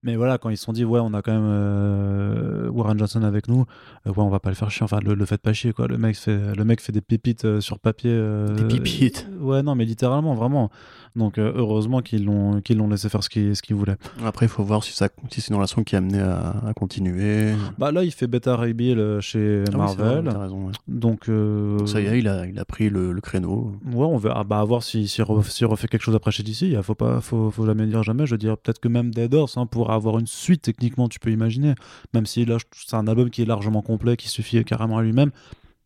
mais 0.03 0.15
voilà, 0.17 0.37
quand 0.37 0.49
ils 0.49 0.57
se 0.57 0.63
sont 0.63 0.73
dit, 0.73 0.85
ouais, 0.85 0.99
on 0.99 1.15
a 1.15 1.23
quand 1.23 1.31
même 1.31 1.47
euh, 1.47 2.69
Warren 2.69 2.99
Johnson 2.99 3.23
avec 3.23 3.47
nous, 3.47 3.65
euh, 4.05 4.11
ouais, 4.11 4.19
on 4.19 4.29
va 4.29 4.39
pas 4.39 4.49
le 4.49 4.55
faire 4.55 4.69
chier. 4.69 4.83
Enfin, 4.83 4.99
le, 5.03 5.15
le 5.15 5.25
faites 5.25 5.41
pas 5.41 5.51
chier, 5.51 5.73
quoi. 5.73 5.87
Le 5.87 5.97
mec 5.97 6.15
fait, 6.15 6.53
le 6.55 6.63
mec 6.63 6.79
fait 6.79 6.91
des 6.91 7.01
pépites 7.01 7.59
sur 7.59 7.79
papier. 7.79 8.15
des 8.55 8.65
pépites 8.65 9.27
Ouais, 9.39 9.63
non, 9.63 9.73
mais 9.73 9.83
littéralement, 9.83 10.35
vraiment. 10.35 10.69
Donc 11.15 11.37
euh, 11.37 11.53
heureusement 11.55 12.01
qu'ils 12.01 12.25
l'ont 12.25 12.61
qu'ils 12.61 12.77
l'ont 12.77 12.89
laissé 12.89 13.07
faire 13.09 13.23
ce 13.23 13.29
qu'ils 13.29 13.55
ce 13.55 13.61
qu'ils 13.61 13.75
voulaient. 13.75 13.95
Après, 14.23 14.45
il 14.45 14.49
faut 14.49 14.63
voir 14.63 14.83
si, 14.83 14.91
ça, 14.93 15.09
si 15.31 15.41
c'est 15.41 15.49
une 15.49 15.55
relation 15.55 15.83
qui 15.83 15.95
a 15.95 15.99
amené 15.99 16.19
à, 16.19 16.73
continuer. 16.75 17.53
Bah 17.77 17.91
là, 17.91 18.03
il 18.03 18.11
fait 18.11 18.27
Beta 18.27 18.55
Ray 18.55 18.73
Bill 18.73 18.99
euh, 18.99 19.21
chez 19.21 19.63
ah 19.71 19.77
Marvel. 19.77 20.27
raison, 20.27 20.71
Donc, 20.87 21.29
euh... 21.29 21.85
ça 21.85 22.01
y 22.01 22.07
est, 22.07 22.19
il 22.19 22.27
a, 22.27 22.45
il 22.45 22.59
a 22.59 22.65
pris 22.65 22.89
le, 22.89 23.13
le 23.13 23.21
créneau. 23.21 23.71
Ouais, 23.85 24.05
on 24.05 24.17
verra. 24.17 24.43
Bah, 24.43 24.59
à 24.59 24.63
voir 24.65 24.83
s'il 24.83 25.07
si, 25.07 25.21
si 25.49 25.65
refait 25.65 25.87
quelque 25.87 26.03
chose 26.03 26.15
après 26.15 26.31
chez 26.31 26.43
DC. 26.43 26.63
Il 26.63 26.83
faut 26.83 26.95
pas, 26.95 27.21
faut, 27.21 27.49
faut 27.49 27.65
jamais 27.65 27.85
dire 27.85 28.03
jamais. 28.03 28.25
Je 28.25 28.31
veux 28.31 28.37
dire, 28.37 28.57
peut-être 28.57 28.79
que 28.79 28.87
même 28.87 29.13
Dead 29.13 29.33
Horse 29.33 29.57
hein, 29.57 29.65
pourra 29.65 29.95
avoir 29.95 30.19
une 30.19 30.27
suite 30.27 30.63
techniquement, 30.63 31.07
tu 31.07 31.19
peux 31.19 31.31
imaginer. 31.31 31.75
Même 32.13 32.25
si 32.25 32.45
là, 32.45 32.57
c'est 32.73 32.95
un 32.95 33.07
album 33.07 33.29
qui 33.29 33.41
est 33.41 33.45
largement 33.45 33.81
complet, 33.81 34.17
qui 34.17 34.27
suffit 34.27 34.63
carrément 34.65 34.97
à 34.97 35.03
lui-même 35.03 35.31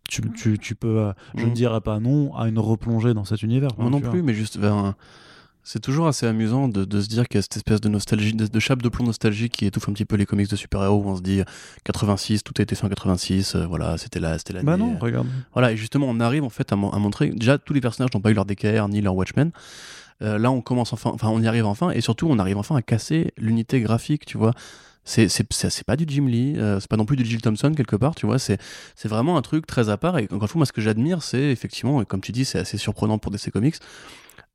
tu, 0.09 0.21
tu, 0.31 0.57
tu, 0.57 0.75
peux, 0.75 0.99
euh, 0.99 1.13
je 1.35 1.45
ne 1.45 1.51
mm. 1.51 1.53
dirais 1.53 1.81
pas 1.81 1.99
non 1.99 2.35
à 2.35 2.47
une 2.47 2.59
replongée 2.59 3.13
dans 3.13 3.25
cet 3.25 3.43
univers. 3.43 3.69
Moi 3.77 3.89
non 3.89 4.01
plus, 4.01 4.21
mais 4.21 4.33
juste 4.33 4.57
vers 4.57 4.73
un, 4.73 4.95
c'est 5.63 5.79
toujours 5.79 6.07
assez 6.07 6.25
amusant 6.25 6.67
de, 6.67 6.83
de 6.83 7.01
se 7.01 7.07
dire 7.07 7.27
qu'il 7.27 7.37
y 7.37 7.39
a 7.39 7.41
cette 7.43 7.57
espèce 7.57 7.79
de 7.79 7.89
nostalgie, 7.89 8.33
de, 8.33 8.59
chape 8.59 8.81
de 8.81 8.89
plomb 8.89 9.05
nostalgique 9.05 9.53
qui 9.53 9.65
étouffe 9.67 9.87
un 9.87 9.93
petit 9.93 10.05
peu 10.05 10.15
les 10.15 10.25
comics 10.25 10.49
de 10.49 10.55
super-héros 10.55 11.03
où 11.03 11.09
on 11.09 11.17
se 11.17 11.21
dit 11.21 11.43
86, 11.83 12.43
tout 12.43 12.53
a 12.57 12.63
été 12.63 12.75
fait 12.75 12.85
en 12.85 12.89
86, 12.89 13.55
euh, 13.55 13.65
voilà, 13.67 13.97
c'était 13.99 14.19
là, 14.19 14.37
c'était 14.39 14.53
l'année. 14.53 14.65
Bah 14.65 14.77
non, 14.77 14.97
regarde. 14.97 15.27
Voilà, 15.53 15.71
et 15.71 15.77
justement, 15.77 16.07
on 16.09 16.19
arrive 16.19 16.43
en 16.43 16.49
fait 16.49 16.71
à, 16.71 16.75
montrer, 16.75 17.29
déjà, 17.29 17.59
tous 17.59 17.73
les 17.73 17.81
personnages 17.81 18.09
n'ont 18.15 18.21
pas 18.21 18.31
eu 18.31 18.33
leur 18.33 18.45
DKR 18.45 18.87
ni 18.89 19.01
leur 19.01 19.15
Watchmen. 19.15 19.51
Euh, 20.21 20.37
là, 20.39 20.51
on 20.51 20.61
commence 20.61 20.91
enfin, 20.91 21.11
enfin, 21.13 21.29
on 21.29 21.41
y 21.41 21.47
arrive 21.47 21.65
enfin, 21.65 21.91
et 21.91 22.01
surtout, 22.01 22.27
on 22.29 22.39
arrive 22.39 22.57
enfin 22.57 22.75
à 22.75 22.81
casser 22.81 23.31
l'unité 23.37 23.79
graphique, 23.79 24.25
tu 24.25 24.37
vois 24.37 24.53
c'est 25.09 25.83
pas 25.85 25.95
du 25.95 26.05
Jim 26.07 26.27
Lee, 26.27 26.53
euh, 26.57 26.79
c'est 26.79 26.89
pas 26.89 26.97
non 26.97 27.05
plus 27.05 27.17
du 27.17 27.25
Jill 27.25 27.41
Thompson 27.41 27.73
quelque 27.75 27.95
part, 27.95 28.15
tu 28.15 28.25
vois, 28.25 28.37
c'est 28.37 28.59
vraiment 29.05 29.37
un 29.37 29.41
truc 29.41 29.65
très 29.65 29.89
à 29.89 29.97
part. 29.97 30.17
Et 30.19 30.25
encore 30.25 30.43
une 30.43 30.47
fois, 30.47 30.59
moi, 30.59 30.65
ce 30.65 30.71
que 30.71 30.81
j'admire, 30.81 31.23
c'est 31.23 31.43
effectivement, 31.43 32.01
et 32.01 32.05
comme 32.05 32.21
tu 32.21 32.31
dis, 32.31 32.45
c'est 32.45 32.59
assez 32.59 32.77
surprenant 32.77 33.17
pour 33.17 33.31
DC 33.31 33.51
Comics, 33.51 33.75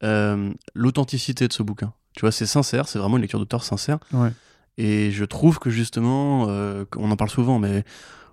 euh, 0.02 0.52
l'authenticité 0.74 1.48
de 1.48 1.52
ce 1.52 1.62
bouquin. 1.62 1.92
Tu 2.14 2.20
vois, 2.20 2.32
c'est 2.32 2.46
sincère, 2.46 2.88
c'est 2.88 2.98
vraiment 2.98 3.16
une 3.16 3.22
lecture 3.22 3.40
d'auteur 3.40 3.64
sincère. 3.64 3.98
Ouais. 4.12 4.30
Et 4.78 5.10
je 5.10 5.24
trouve 5.24 5.58
que 5.58 5.70
justement, 5.70 6.46
euh, 6.48 6.84
on 6.96 7.10
en 7.10 7.16
parle 7.16 7.30
souvent, 7.30 7.58
mais 7.58 7.84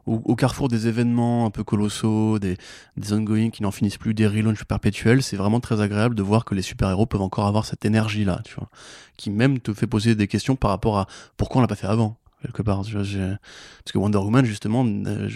au, 0.06 0.36
carrefour 0.36 0.68
des 0.68 0.88
événements 0.88 1.45
un 1.45 1.49
peu 1.49 1.64
colossaux, 1.64 2.39
des, 2.39 2.58
des 2.97 3.14
ongoing 3.14 3.49
qui 3.49 3.64
n'en 3.64 3.72
finissent 3.72 3.97
plus, 3.97 4.14
des 4.14 4.28
relaunchs 4.28 4.64
perpétuels, 4.64 5.24
c'est 5.24 5.38
vraiment 5.38 5.60
très 5.60 5.82
agréable 5.82 6.16
de 6.16 6.24
voir 6.24 6.45
que 6.45 6.56
les 6.56 6.62
super-héros 6.62 7.06
peuvent 7.06 7.22
encore 7.22 7.47
avoir 7.47 7.66
cette 7.66 7.86
énergie-là, 7.86 8.41
tu 8.43 8.56
vois, 8.56 8.70
qui 9.18 9.30
même 9.30 9.60
te 9.60 9.74
fait 9.74 9.88
poser 9.88 10.16
des 10.16 10.28
questions 10.28 10.56
par 10.56 10.72
rapport 10.72 10.97
à 10.97 11.08
pourquoi 11.38 11.60
on 11.60 11.62
l'a 11.62 11.68
pas 11.68 11.76
fait 11.76 11.88
avant, 11.88 12.18
quelque 12.41 12.62
part. 12.62 12.84
Tu 12.84 12.93
vois, 12.93 13.04
parce 13.04 13.91
que 13.91 13.97
Wonder 13.97 14.18
Woman, 14.18 14.45
justement, 14.45 14.86
euh, 14.86 15.30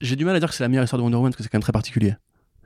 j'ai 0.00 0.16
du 0.16 0.24
mal 0.24 0.36
à 0.36 0.40
dire 0.40 0.48
que 0.48 0.54
c'est 0.54 0.64
la 0.64 0.68
meilleure 0.68 0.84
histoire 0.84 0.98
de 0.98 1.04
Wonder 1.04 1.16
Woman 1.16 1.30
parce 1.30 1.38
que 1.38 1.42
c'est 1.42 1.48
quand 1.48 1.58
même 1.58 1.62
très 1.62 1.72
particulier. 1.72 2.14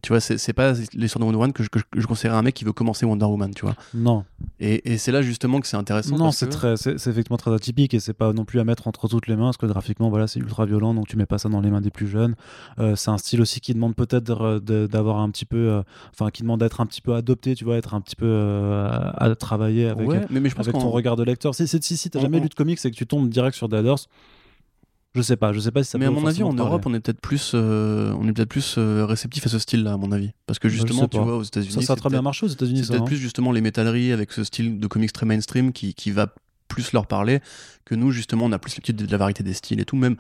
Tu 0.03 0.09
vois, 0.13 0.21
c'est 0.21 0.53
pas 0.55 0.73
l'histoire 0.95 1.21
de 1.21 1.25
Wonder 1.27 1.37
Woman 1.37 1.53
que 1.53 1.63
je, 1.63 1.69
que 1.69 1.79
je- 1.95 2.07
conseillerais 2.07 2.37
à 2.37 2.39
un 2.39 2.43
mec 2.43 2.55
qui 2.55 2.65
veut 2.65 2.73
commencer 2.73 3.05
Wonder 3.05 3.27
Woman, 3.27 3.53
tu 3.55 3.63
vois. 3.67 3.75
Non, 3.93 4.25
Et, 4.59 4.93
et 4.93 4.99
c'est 4.99 5.13
là 5.13 5.21
justement 5.21 5.61
que 5.61 5.67
c'est 5.67 5.77
intéressant. 5.77 6.17
non, 6.17 6.31
c'est 6.33 6.47
que- 6.47 7.11
effectivement 7.11 7.37
très 7.37 7.53
atypique 7.53 7.93
et 7.93 8.01
c'est 8.01 8.15
pas 8.15 8.33
non 8.33 8.45
plus 8.47 8.61
à 8.61 8.65
mettre 8.65 8.89
entre 8.89 9.09
toutes 9.09 9.27
les 9.27 9.37
mains 9.37 9.45
parce 9.47 9.59
que 9.59 9.67
graphiquement, 9.67 10.09
voilà, 10.09 10.27
c'est 10.27 10.41
ultra 10.41 10.65
violent, 10.65 10.95
donc 10.95 11.07
tu 11.07 11.17
mets 11.19 11.27
pas 11.27 11.37
ça 11.39 11.49
dans 11.51 11.61
les 11.61 11.71
mains 11.71 11.81
des 11.83 11.91
plus 11.91 12.09
jeunes. 12.09 12.35
Euh, 12.79 12.97
c'est 12.97 13.11
un 13.11 13.19
style 13.19 13.41
aussi 13.43 13.61
qui 13.61 13.75
demande 13.75 13.95
peut-être 13.95 14.61
de- 14.65 14.87
d'avoir 14.87 15.19
un 15.19 15.31
petit 15.31 15.45
peu, 15.45 15.57
euh, 15.59 15.83
enfin, 16.15 16.31
qui 16.31 16.43
demande 16.43 16.61
d'être 16.61 16.81
un 16.81 16.87
petit 16.87 17.03
peu 17.03 17.15
adopté, 17.15 17.55
tu 17.55 17.65
vois, 17.65 17.77
être 17.77 17.93
un 17.95 18.01
petit 18.01 18.17
peu 18.17 18.27
euh, 18.27 18.89
à, 18.91 19.25
à 19.25 19.35
travailler 19.35 19.89
avec. 19.89 20.09
Ouais, 20.09 20.25
mais, 20.31 20.41
mais 20.41 20.49
je 20.49 20.55
pense 20.55 20.67
avec 20.67 20.75
qu'en- 20.75 20.81
ton 20.83 20.91
regard 20.91 21.17
de 21.17 21.25
lecteur. 21.25 21.55
Si, 21.55 21.69
si, 21.69 21.79
si, 21.83 22.09
t'as 22.11 22.21
jamais 22.21 22.39
on- 22.39 22.43
lu 22.43 22.49
de 22.49 22.55
comics 22.55 22.83
et 22.85 22.91
que 22.91 22.97
tu 22.97 23.07
tombes 23.07 23.29
direct 23.29 23.57
sur 23.57 23.69
Dead 23.69 23.87
je 25.15 25.23
sais 25.23 25.37
pas, 25.37 25.53
je 25.53 25.61
sais 25.61 25.71
pas 25.73 25.83
si 25.83 25.91
ça 25.91 25.99
mais 25.99 26.07
peut 26.07 26.13
à 26.13 26.15
mon 26.15 26.27
avis, 26.27 26.43
en 26.43 26.55
parler. 26.55 26.63
Europe, 26.71 26.83
on 26.87 26.95
est 26.95 27.01
peut-être 27.01 27.21
plus, 27.21 27.53
euh, 27.55 28.13
on 28.19 28.29
est 28.29 28.33
peut-être 28.33 28.49
plus 28.49 28.77
euh, 28.79 29.05
réceptif 29.05 29.45
à 29.47 29.49
ce 29.49 29.59
style-là, 29.59 29.95
à 29.95 29.97
mon 29.97 30.13
avis, 30.13 30.31
parce 30.47 30.59
que 30.59 30.69
justement, 30.69 31.09
tu 31.09 31.19
vois, 31.19 31.37
aux 31.39 31.43
États-Unis, 31.43 31.73
Ça, 31.73 31.81
ça 31.83 31.93
a 31.93 31.97
c'est 31.97 32.01
très 32.01 32.11
bien 32.11 32.23
marché 32.23 32.47
aux 32.47 32.49
États-Unis, 32.49 32.83
c'est 32.85 32.89
peut-être 32.89 33.03
hein. 33.03 33.07
plus 33.07 33.17
justement 33.17 33.53
les 33.53 33.61
métalleries 33.61 34.13
avec 34.13 34.33
ce 34.33 34.45
style 34.45 34.79
de 34.79 34.87
comics 34.87 35.13
très 35.13 35.27
mainstream 35.27 35.73
qui, 35.73 35.95
qui 35.95 36.11
va 36.11 36.33
plus 36.69 36.93
leur 36.93 37.07
parler 37.07 37.41
que 37.85 37.95
nous, 37.95 38.13
justement, 38.13 38.45
on 38.45 38.53
a 38.53 38.59
plus 38.59 38.73
l'habitude 38.77 38.97
de 38.97 39.11
la 39.11 39.19
variété 39.19 39.43
des 39.43 39.55
styles 39.55 39.81
et 39.81 39.85
tout. 39.85 39.97
Même, 39.97 40.17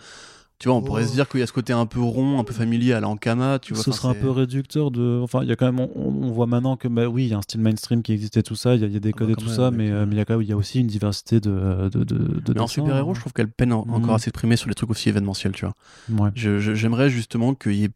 tu 0.61 0.68
vois, 0.68 0.76
on 0.76 0.82
pourrait 0.82 1.04
se 1.06 1.12
dire 1.12 1.26
qu'il 1.28 1.40
y 1.40 1.42
a 1.42 1.46
ce 1.46 1.52
côté 1.52 1.72
un 1.72 1.86
peu 1.86 1.98
rond, 2.00 2.38
un 2.38 2.44
peu 2.44 2.52
familier 2.52 2.92
à 2.92 3.00
l'Ankama, 3.00 3.58
tu 3.58 3.74
vois. 3.74 3.82
Ce 3.82 3.90
serait 3.90 4.08
un 4.08 4.14
peu 4.14 4.30
réducteur 4.30 4.90
de. 4.92 5.18
Enfin, 5.22 5.40
il 5.42 5.48
y 5.48 5.52
a 5.52 5.56
quand 5.56 5.64
même. 5.72 5.80
On, 5.80 5.88
on 5.96 6.30
voit 6.30 6.46
maintenant 6.46 6.76
que, 6.76 6.86
bah, 6.86 7.06
oui, 7.08 7.24
il 7.24 7.28
y 7.30 7.34
a 7.34 7.38
un 7.38 7.42
style 7.42 7.61
mainstream 7.62 8.02
qui 8.02 8.12
existait, 8.12 8.42
tout 8.42 8.54
ça, 8.54 8.74
il 8.76 8.82
y, 8.82 8.84
a- 8.84 8.86
il 8.86 8.92
y 8.92 8.96
a 8.96 9.00
des 9.00 9.08
Ah 9.08 9.12
bah, 9.12 9.18
codes 9.18 9.30
et 9.30 9.34
tout 9.34 9.46
même, 9.46 9.54
ça, 9.56 9.70
mais 9.72 9.90
euh, 9.90 10.02
euh. 10.02 10.06
mais 10.06 10.14
il 10.14 10.18
y, 10.18 10.20
a 10.20 10.24
quand 10.26 10.34
même- 10.34 10.42
il 10.42 10.48
y 10.48 10.52
a 10.52 10.56
aussi 10.56 10.78
une 10.80 10.86
diversité 10.86 11.40
de. 11.40 11.88
de, 11.90 12.04
de, 12.04 12.14
de 12.44 12.52
Mais 12.54 12.61
en 12.61 12.66
super-héros, 12.68 13.11
hein. 13.11 13.14
je 13.14 13.20
trouve 13.20 13.32
qu'elle 13.32 13.48
peine 13.50 13.72
en- 13.72 13.80
encore 13.80 14.00
Mhm. 14.00 14.11
à 14.11 14.18
s'exprimer 14.18 14.56
sur 14.56 14.68
les 14.68 14.74
trucs 14.74 14.90
aussi 14.90 15.08
événementiels, 15.08 15.52
tu 15.52 15.64
vois. 15.64 15.74
Ouais. 16.24 16.30
Je- 16.34 16.58
je- 16.61 16.74
J'aimerais 16.74 17.11
justement 17.11 17.54
qu'il 17.54 17.74
y 17.76 17.84
ait 17.84 17.90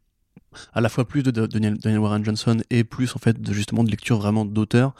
à 0.72 0.80
la 0.80 0.88
fois 0.88 1.06
plus 1.06 1.22
de 1.22 1.30
de- 1.30 1.46
Daniel, 1.46 1.76
Daniel 1.78 2.00
Warren 2.00 2.24
Johnson 2.24 2.56
et 2.70 2.82
plus 2.84 3.14
en 3.14 3.18
fait 3.18 3.40
de 3.42 3.52
justement 3.52 3.84
de 3.84 3.90
lecture 3.90 4.16
vraiment 4.18 4.44
d'auteur, 4.44 4.94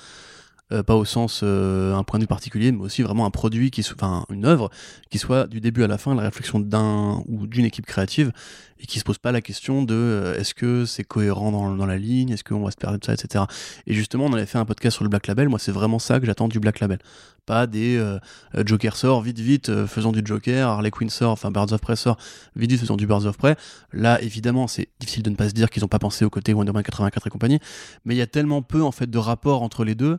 euh, 0.73 0.83
pas 0.83 0.95
au 0.95 1.05
sens 1.05 1.43
euh, 1.43 1.95
un 1.95 2.05
point 2.05 2.19
de 2.19 2.25
vue 2.25 2.29
particulier, 2.29 2.73
mais 2.73 2.81
aussi 2.81 3.03
vraiment 3.03 3.27
un 3.27 3.31
produit 3.31 3.71
qui 3.71 3.83
enfin 3.95 4.25
une 4.31 4.47
œuvre 4.47 4.71
qui 5.11 5.19
soit 5.19 5.47
du 5.47 5.61
début 5.61 5.83
à 5.83 5.87
la 5.87 5.99
fin 5.99 6.15
la 6.15 6.23
réflexion 6.23 6.59
d'un 6.59 7.23
ou 7.29 7.47
d'une 7.47 7.67
équipe 7.67 7.85
créative 7.85 8.33
et 8.81 8.87
qui 8.87 8.99
se 8.99 9.05
pose 9.05 9.19
pas 9.19 9.31
la 9.31 9.43
question 9.43 9.83
de 9.83 9.95
euh, 9.95 10.39
est-ce 10.39 10.55
que 10.55 10.87
c'est 10.87 11.05
cohérent 11.05 11.53
dans, 11.53 11.75
dans 11.75 11.87
la 11.87 11.99
ligne, 11.99 12.31
est-ce 12.31 12.45
qu'on 12.45 12.63
va 12.63 12.71
se 12.71 12.77
perdre 12.77 12.99
de 12.99 13.05
ça, 13.05 13.13
etc. 13.13 13.45
Et 13.87 13.93
justement, 13.93 14.25
on 14.25 14.33
avait 14.33 14.47
fait 14.47 14.59
un 14.59 14.65
podcast 14.65 14.95
sur 14.97 15.05
le 15.05 15.11
Black 15.11 15.27
Label. 15.27 15.51
Moi, 15.51 15.59
c'est 15.59 15.73
vraiment 15.73 15.99
ça 15.99 16.19
que 16.19 16.25
j'attends 16.25 16.49
du 16.49 16.61
Black 16.61 16.81
Label. 16.81 16.99
Pas 17.47 17.67
des 17.67 17.97
euh, 17.97 18.19
Joker 18.65 18.97
sort, 18.97 19.21
vite, 19.21 19.39
vite, 19.39 19.69
euh, 19.69 19.87
faisons 19.87 20.13
du 20.13 20.23
Joker, 20.25 20.69
Harley 20.69 20.91
Quinn 20.91 21.11
sort, 21.11 21.33
enfin 21.33 21.51
Birds 21.51 21.73
of 21.73 21.81
Prey 21.81 21.97
sort, 21.97 22.17
vite, 22.57 22.71
vite, 22.71 22.81
faisons 22.81 22.97
du 22.97 23.07
Birds 23.07 23.27
of 23.27 23.37
Prey. 23.37 23.57
Là, 23.93 24.21
évidemment, 24.23 24.67
c'est 24.67 24.89
difficile 24.99 25.23
de 25.23 25.31
ne 25.31 25.37
pas 25.37 25.49
se 25.49 25.55
dire 25.55 25.69
qu'ils 25.69 25.83
n'ont 25.83 25.89
pas 25.89 25.99
pensé 25.99 26.25
au 26.25 26.31
côté 26.31 26.55
Wonder 26.55 26.73
Man 26.73 26.83
84 26.83 27.27
et 27.27 27.31
compagnie, 27.31 27.59
mais 28.05 28.15
il 28.15 28.19
y 28.19 28.23
a 28.23 28.27
tellement 28.27 28.63
peu 28.63 28.83
en 28.83 28.93
fait 28.93 29.11
de 29.11 29.19
rapport 29.19 29.63
entre 29.63 29.85
les 29.85 29.95
deux 29.95 30.19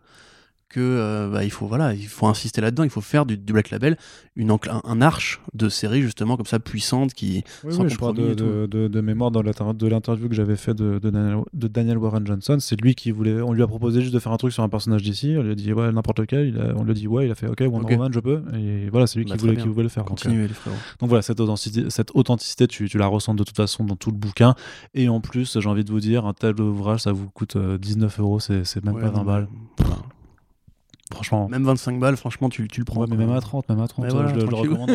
que 0.69 0.79
euh, 0.79 1.29
bah, 1.31 1.43
il 1.43 1.51
faut 1.51 1.67
voilà 1.67 1.93
il 1.93 2.07
faut 2.07 2.27
insister 2.27 2.59
là-dedans 2.59 2.83
il 2.83 2.89
faut 2.89 2.99
faire 3.01 3.25
du, 3.25 3.37
du 3.37 3.53
Black 3.53 3.69
Label 3.69 3.97
une 4.35 4.51
un, 4.51 4.57
un 4.83 5.01
arche 5.01 5.39
de 5.53 5.69
série 5.69 6.01
justement 6.01 6.35
comme 6.37 6.45
ça 6.47 6.59
puissante 6.59 7.13
qui 7.13 7.43
Oui, 7.63 7.73
sans 7.73 7.83
oui, 7.83 7.89
je 7.89 7.95
crois 7.97 8.11
de, 8.13 8.33
de, 8.33 8.65
de- 8.65 8.87
de 8.87 9.01
mémoire 9.01 9.31
dans 9.31 9.41
de 9.41 9.87
l'interview 9.87 10.27
que 10.27 10.35
j'avais 10.35 10.55
fait 10.55 10.73
de, 10.73 10.99
de 10.99 11.09
Daniel, 11.09 11.37
de 11.53 11.67
Daniel 11.67 11.97
Warren 11.97 12.25
Johnson, 12.27 12.57
c'est 12.59 12.79
lui 12.81 12.95
qui 12.95 13.11
voulait. 13.11 13.41
On 13.41 13.53
lui 13.53 13.61
a 13.63 13.67
proposé 13.67 14.01
juste 14.01 14.13
de 14.13 14.19
faire 14.19 14.31
un 14.31 14.37
truc 14.37 14.51
sur 14.53 14.63
un 14.63 14.69
personnage 14.69 15.03
d'ici. 15.03 15.35
On 15.37 15.43
lui 15.43 15.51
a 15.51 15.55
dit 15.55 15.71
ouais 15.71 15.91
n'importe 15.91 16.19
lequel. 16.19 16.47
Il 16.49 16.59
a- 16.59 16.73
on 16.75 16.83
lui 16.83 16.91
a 16.91 16.93
dit 16.93 17.07
ouais. 17.07 17.25
Il 17.25 17.31
a 17.31 17.35
fait 17.35 17.47
ok 17.47 17.61
Wonder 17.61 17.85
Ok. 17.85 17.91
Woman 17.91 18.13
je 18.13 18.19
peux. 18.19 18.41
Et 18.55 18.89
voilà 18.89 19.07
c'est 19.07 19.19
lui 19.19 19.25
Bah, 19.25 19.35
qui 19.35 19.41
voulait 19.41 19.55
qui 19.55 19.67
voulait 19.67 19.83
le 19.83 19.89
faire. 19.89 20.03
Donc, 20.03 20.13
euh, 20.19 20.23
continuer 20.23 20.47
les 20.47 20.53
frérots 20.53 20.75
Donc 20.99 21.09
voilà, 21.09 21.21
cette 21.21 21.39
authenticité, 21.39 21.89
cette 21.89 22.11
authenticité 22.15 22.67
tu, 22.67 22.89
tu 22.89 22.97
la 22.97 23.07
ressens 23.07 23.35
de 23.35 23.43
toute 23.43 23.55
façon 23.55 23.83
dans 23.85 23.95
tout 23.95 24.11
le 24.11 24.17
bouquin. 24.17 24.55
Et 24.93 25.07
en 25.09 25.21
plus, 25.21 25.59
j'ai 25.59 25.69
envie 25.69 25.83
de 25.85 25.91
vous 25.91 25.99
dire, 25.99 26.25
un 26.25 26.33
tel 26.33 26.59
ouvrage, 26.59 27.01
ça 27.01 27.11
vous 27.11 27.29
coûte 27.29 27.55
euh, 27.55 27.77
19 27.77 28.19
euros, 28.19 28.39
c'est 28.39 28.65
c'est 28.65 28.83
même 28.83 28.95
Ouais, 28.95 29.01
pas 29.01 29.09
20 29.09 29.17
non, 29.19 29.23
balles. 29.25 29.47
voilà. 29.77 29.97
Franchement. 31.15 31.47
même 31.49 31.63
25 31.65 31.99
balles 31.99 32.17
franchement 32.17 32.49
tu, 32.49 32.67
tu 32.67 32.79
le 32.81 32.85
prends 32.85 33.01
Ouais, 33.01 33.07
mais 33.09 33.17
même 33.17 33.31
à 33.31 33.41
30, 33.41 33.67
même 33.69 33.79
à 33.81 33.87
30, 33.87 34.05
Mais 34.05 34.11
euh, 34.11 34.13
voilà, 34.13 34.29
je, 34.29 34.35
le- 34.35 34.41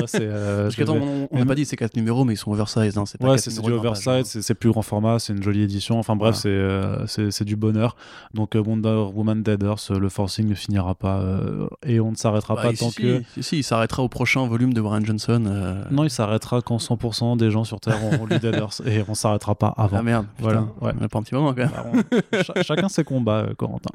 je 0.00 0.06
c'est, 0.06 0.18
euh, 0.22 0.62
parce 0.64 0.76
qu'attends 0.76 0.96
on 1.30 1.38
n'a 1.38 1.46
pas 1.46 1.54
dit 1.54 1.64
c'est 1.64 1.76
4 1.76 1.96
numéros 1.96 2.24
mais 2.24 2.34
ils 2.34 2.36
sont 2.36 2.52
oversize 2.52 2.96
hein, 2.98 3.04
c'est 3.06 3.20
Ouais, 3.22 3.30
4 3.36 3.40
c'est 3.40 3.60
du 3.62 3.72
oversize, 3.72 4.36
hein. 4.36 4.40
c'est 4.42 4.54
plus 4.54 4.70
grand 4.70 4.82
format, 4.82 5.18
c'est 5.18 5.32
une 5.32 5.42
jolie 5.42 5.62
édition. 5.62 5.98
Enfin 5.98 6.14
bref, 6.16 6.40
Voilà. 6.42 7.06
c'est 7.06 7.20
euh, 7.20 7.30
c'est 7.30 7.44
du 7.44 7.56
bonheur. 7.56 7.96
Donc 8.34 8.54
euh, 8.56 8.62
Wonder 8.62 9.06
Woman 9.14 9.42
Dead 9.42 9.62
Earth, 9.62 9.90
le 9.90 10.08
forcing 10.08 10.48
ne 10.48 10.54
finira 10.54 10.94
pas 10.94 11.18
euh, 11.20 11.68
et 11.84 12.00
on 12.00 12.10
ne 12.12 12.16
s'arrêtera 12.16 12.54
Bah, 12.54 12.62
pas 12.62 12.72
tant 12.72 12.90
si, 12.90 13.02
que. 13.02 13.22
si, 13.34 13.42
si, 13.42 13.56
il 13.58 13.62
s'arrêtera 13.64 14.02
au 14.02 14.08
prochain 14.08 14.46
volume 14.46 14.72
de 14.74 14.80
Warren 14.80 15.04
Johnson 15.04 15.42
euh, 15.46 15.82
Non, 15.90 16.04
il 16.04 16.10
s'arrêtera 16.10 16.60
quand 16.62 16.76
100% 16.78 17.36
des 17.36 17.50
gens 17.50 17.64
sur 17.64 17.80
Terre 17.80 17.98
auront 18.04 18.26
lu 18.26 18.38
Dead 18.38 18.54
Earth 18.54 18.82
et 18.86 19.02
on 19.08 19.14
s'arrêtera 19.14 19.54
pas 19.54 19.74
avant. 19.76 19.98
ah 19.98 20.02
merde 20.02 20.26
Voilà, 20.38 20.66
voilà 20.80 20.94
ouais. 20.94 21.00
on 21.00 21.04
a 21.04 21.08
pas 21.08 21.18
un 21.18 21.22
petit 21.22 21.34
moment 21.34 21.54
quand 21.54 21.62
même 21.62 21.70
Bah, 21.70 21.86
on- 22.54 22.62
chacun 22.62 22.88
ses 22.88 23.04
combats, 23.04 23.44
euh, 23.48 23.54
Corentin. 23.54 23.90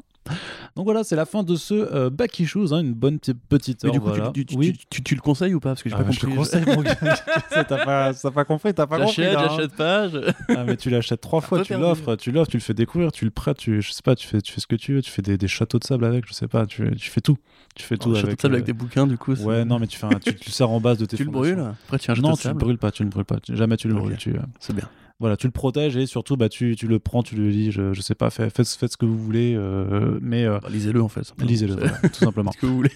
Donc 0.76 0.84
voilà, 0.84 1.04
c'est 1.04 1.16
la 1.16 1.24
fin 1.26 1.42
de 1.42 1.56
ce 1.56 1.74
euh, 1.74 2.10
Back 2.10 2.38
Issues, 2.40 2.72
hein, 2.72 2.80
une 2.80 2.92
bonne 2.94 3.18
petite 3.18 3.38
petite 3.48 3.82
mais 3.84 3.88
heure. 3.88 3.92
du 3.94 4.00
coup 4.00 4.06
voilà. 4.08 4.30
tu, 4.34 4.44
tu- 4.44 4.46
tu- 4.46 4.56
oui. 4.58 4.72
tu- 4.72 4.86
tu- 4.90 5.02
tu 5.02 5.14
le 5.14 5.20
conseilles 5.20 5.54
ou 5.54 5.60
pas? 5.60 5.70
Parce 5.70 5.82
que 5.82 5.88
j'ai 5.88 5.94
Ah, 5.94 5.98
pas 5.98 6.04
bah, 6.04 6.10
je 6.12 6.18
te 6.20 6.26
compris 6.26 6.38
conseille, 6.38 6.64
mon 6.66 6.82
gars. 6.82 6.94
Ça, 7.50 7.64
t'as 7.64 7.84
pas, 7.84 8.12
pas 8.12 8.44
compris, 8.44 8.74
t'as 8.74 8.86
pas 8.86 8.98
compris. 8.98 9.14
j'achète 9.22 9.36
hein. 9.38 9.46
j'achète 9.50 9.76
pas 9.76 10.08
je- 10.08 10.32
Ah, 10.56 10.64
mais 10.64 10.76
tu 10.76 10.90
l'achètes 10.90 11.20
trois 11.20 11.40
fois, 11.40 11.58
peu 11.58 11.64
tu 11.64 11.74
l'offres, 11.74 12.16
tu 12.16 12.32
l'offres, 12.32 12.50
tu 12.50 12.56
le 12.58 12.62
fais 12.62 12.74
découvrir, 12.74 13.12
tu 13.12 13.24
le 13.24 13.30
prêtes, 13.30 13.56
tu, 13.58 13.80
je 13.82 13.92
sais 13.92 14.02
pas, 14.02 14.14
tu 14.14 14.26
fais, 14.26 14.40
tu 14.40 14.52
fais 14.52 14.60
ce 14.60 14.66
que 14.66 14.76
tu 14.76 14.94
veux, 14.94 15.02
tu 15.02 15.10
fais 15.10 15.22
des, 15.22 15.38
des 15.38 15.48
châteaux 15.48 15.78
de 15.78 15.84
sable 15.84 16.04
avec, 16.04 16.26
je 16.28 16.32
sais 16.34 16.48
pas, 16.48 16.66
tu, 16.66 16.90
tu 16.96 17.10
fais 17.10 17.20
tout. 17.20 17.36
Tu 17.74 17.82
fais 17.84 17.96
tout 17.96 18.10
Un 18.10 18.14
château 18.14 18.26
avec. 18.28 18.36
de 18.38 18.42
sable 18.42 18.54
euh, 18.54 18.56
avec 18.56 18.66
des 18.66 18.72
bouquins 18.72 19.06
du 19.06 19.18
coup 19.18 19.34
Ouais, 19.34 19.64
non, 19.64 19.78
mais 19.78 19.86
tu, 19.86 19.98
fais 19.98 20.06
un- 20.06 20.18
tu, 20.18 20.34
tu 20.34 20.48
le 20.48 20.52
sers 20.52 20.68
en 20.70 20.80
base 20.80 20.98
de 20.98 21.04
tes 21.06 21.16
tu 21.16 21.24
le 21.24 21.30
brûles? 21.30 21.58
Après 21.86 21.98
tu 21.98 22.10
as 22.10 22.12
un 22.12 22.16
château 22.16 22.28
Non, 22.28 22.36
tu 22.36 22.48
le 22.48 22.54
brûles 22.54 22.78
pas, 22.78 22.90
tu 22.90 23.02
le 23.02 23.08
brûles 23.10 23.24
pas, 23.24 23.36
jamais 23.50 23.76
tu 23.76 23.88
le 23.88 23.94
brûles. 23.94 24.16
Tu, 24.16 24.30
euh, 24.30 24.40
c'est 24.60 24.74
bien 24.74 24.88
voilà, 25.18 25.36
tu 25.36 25.46
le 25.46 25.52
protèges 25.52 25.96
et 25.96 26.06
surtout, 26.06 26.36
bah, 26.36 26.48
tu, 26.48 26.76
tu 26.76 26.86
le 26.86 26.98
prends, 26.98 27.22
tu 27.22 27.36
le 27.36 27.48
lis, 27.48 27.72
je, 27.72 27.92
je 27.94 28.00
sais 28.02 28.14
pas, 28.14 28.28
faites, 28.30 28.54
faites, 28.54 28.68
faites 28.68 28.92
ce 28.92 28.96
que 28.96 29.06
vous 29.06 29.16
voulez, 29.18 29.54
euh, 29.54 30.18
mais 30.20 30.44
euh, 30.44 30.58
Bah, 30.60 30.68
lisez-le 30.70 31.02
en 31.02 31.08
fait 31.08 31.32
lisez-le, 31.38 31.74
voilà, 31.74 31.98
tout 32.00 32.24
simplement. 32.24 32.52
ce 32.54 32.58
que 32.58 32.66
vous 32.66 32.76
voulez 32.76 32.90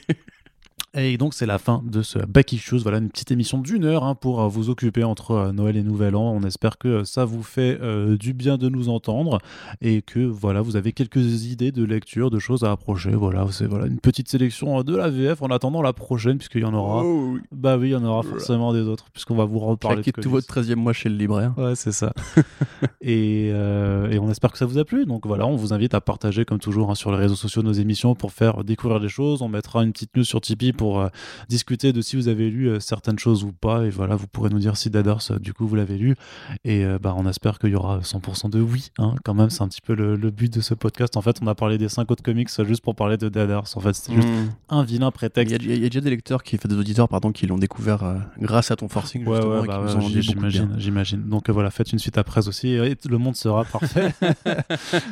Et 0.94 1.18
donc 1.18 1.34
c'est 1.34 1.46
la 1.46 1.58
fin 1.58 1.82
de 1.84 2.02
ce 2.02 2.18
Back 2.18 2.52
Issues, 2.52 2.78
voilà 2.78 2.98
une 2.98 3.10
petite 3.10 3.30
émission 3.30 3.58
d'une 3.58 3.84
heure 3.84 4.02
hein, 4.02 4.16
pour 4.16 4.40
euh, 4.40 4.48
vous 4.48 4.70
occuper 4.70 5.04
entre 5.04 5.30
euh, 5.30 5.52
Noël 5.52 5.76
et 5.76 5.84
Nouvel 5.84 6.16
An. 6.16 6.32
On 6.34 6.42
espère 6.42 6.78
que 6.78 6.88
euh, 6.88 7.04
ça 7.04 7.24
vous 7.24 7.44
fait 7.44 7.78
euh, 7.80 8.16
du 8.16 8.32
bien 8.32 8.58
de 8.58 8.68
nous 8.68 8.88
entendre 8.88 9.38
et 9.80 10.02
que 10.02 10.18
voilà 10.18 10.62
vous 10.62 10.74
avez 10.74 10.92
quelques 10.92 11.44
idées 11.44 11.70
de 11.70 11.84
lecture, 11.84 12.30
de 12.30 12.40
choses 12.40 12.64
à 12.64 12.72
approcher. 12.72 13.10
Voilà, 13.10 13.46
c'est 13.52 13.66
voilà 13.66 13.86
une 13.86 14.00
petite 14.00 14.28
sélection 14.28 14.82
de 14.82 14.96
la 14.96 15.10
VF 15.10 15.42
en 15.42 15.46
attendant 15.46 15.80
la 15.80 15.92
prochaine 15.92 16.38
puisqu'il 16.38 16.62
y 16.62 16.64
en 16.64 16.74
aura. 16.74 17.04
Oh, 17.04 17.34
oui. 17.34 17.40
Bah 17.52 17.76
oui, 17.78 17.90
il 17.90 17.92
y 17.92 17.96
en 17.96 18.04
aura 18.04 18.24
forcément 18.24 18.72
des 18.72 18.82
autres 18.82 19.10
puisqu'on 19.12 19.36
va 19.36 19.44
vous 19.44 19.60
reparler. 19.60 20.02
Claquez 20.02 20.10
de 20.10 20.22
tout 20.22 20.30
votre 20.30 20.52
13e 20.52 20.74
mois 20.74 20.92
chez 20.92 21.08
le 21.08 21.14
libraire 21.14 21.54
Ouais, 21.56 21.76
c'est 21.76 21.92
ça. 21.92 22.12
et, 23.00 23.50
euh, 23.52 24.10
et 24.10 24.18
on 24.18 24.28
espère 24.28 24.50
que 24.50 24.58
ça 24.58 24.66
vous 24.66 24.78
a 24.78 24.84
plu. 24.84 25.06
Donc 25.06 25.24
voilà, 25.24 25.46
on 25.46 25.54
vous 25.54 25.72
invite 25.72 25.94
à 25.94 26.00
partager 26.00 26.44
comme 26.44 26.58
toujours 26.58 26.90
hein, 26.90 26.96
sur 26.96 27.12
les 27.12 27.18
réseaux 27.18 27.36
sociaux 27.36 27.62
nos 27.62 27.72
émissions 27.72 28.16
pour 28.16 28.32
faire 28.32 28.64
découvrir 28.64 28.98
des 28.98 29.08
choses. 29.08 29.40
On 29.40 29.48
mettra 29.48 29.84
une 29.84 29.92
petite 29.92 30.16
news 30.16 30.24
sur 30.24 30.40
Tipeee 30.40 30.72
pour 30.80 30.98
euh, 30.98 31.08
discuter 31.50 31.92
de 31.92 32.00
si 32.00 32.16
vous 32.16 32.28
avez 32.28 32.48
lu 32.48 32.70
euh, 32.70 32.80
certaines 32.80 33.18
choses 33.18 33.44
ou 33.44 33.52
pas. 33.52 33.84
Et 33.84 33.90
voilà, 33.90 34.16
vous 34.16 34.26
pourrez 34.26 34.48
nous 34.48 34.58
dire 34.58 34.78
si 34.78 34.88
Dead 34.88 35.06
Horse, 35.06 35.30
euh, 35.30 35.38
du 35.38 35.52
coup, 35.52 35.66
vous 35.66 35.76
l'avez 35.76 35.98
lu. 35.98 36.16
Et 36.64 36.86
bah, 37.02 37.14
on 37.18 37.28
espère 37.28 37.58
qu'il 37.58 37.68
y 37.70 37.74
aura 37.74 37.98
100% 38.00 38.48
de 38.48 38.60
oui. 38.62 38.90
Hein, 38.96 39.14
quand 39.22 39.34
même, 39.34 39.50
c'est 39.50 39.62
un 39.62 39.68
petit 39.68 39.82
peu 39.82 39.94
le, 39.94 40.16
le 40.16 40.30
but 40.30 40.50
de 40.50 40.62
ce 40.62 40.72
podcast. 40.72 41.18
En 41.18 41.20
fait, 41.20 41.36
on 41.42 41.46
a 41.48 41.54
parlé 41.54 41.76
des 41.76 41.90
5 41.90 42.10
autres 42.10 42.22
comics 42.22 42.48
juste 42.64 42.82
pour 42.82 42.94
parler 42.94 43.18
de 43.18 43.28
Dead 43.28 43.50
Horse. 43.50 43.76
En 43.76 43.80
fait, 43.80 43.92
c'était 43.92 44.14
juste 44.14 44.30
Mmh. 44.30 44.50
un 44.68 44.84
vilain 44.84 45.06
Il 45.06 45.08
y, 45.08 45.12
prétexte. 45.12 45.56
il 45.60 45.82
y 45.82 45.86
a 45.86 45.88
déjà 45.88 46.00
des 46.00 46.10
lecteurs 46.10 46.42
qui, 46.42 46.56
fait 46.56 46.68
des 46.68 46.76
auditeurs 46.76 47.08
pardon, 47.08 47.32
qui 47.32 47.46
l'ont 47.46 47.58
découvert 47.58 48.02
euh, 48.02 48.14
grâce 48.40 48.70
à 48.70 48.76
ton 48.76 48.88
forcing 48.88 49.26
Ouais, 49.26 49.44
ouais, 49.44 49.66
bah 49.66 49.82
ouais, 49.82 50.20
j'imagine, 50.20 50.74
j'imagine. 50.78 51.28
Donc 51.28 51.48
euh, 51.48 51.52
voilà, 51.52 51.70
faites 51.70 51.92
une 51.92 51.98
suite 51.98 52.18
après 52.18 52.48
aussi 52.48 52.68
et 52.68 52.96
le 53.08 53.18
monde 53.18 53.36
sera 53.36 53.64
parfait. 53.64 54.14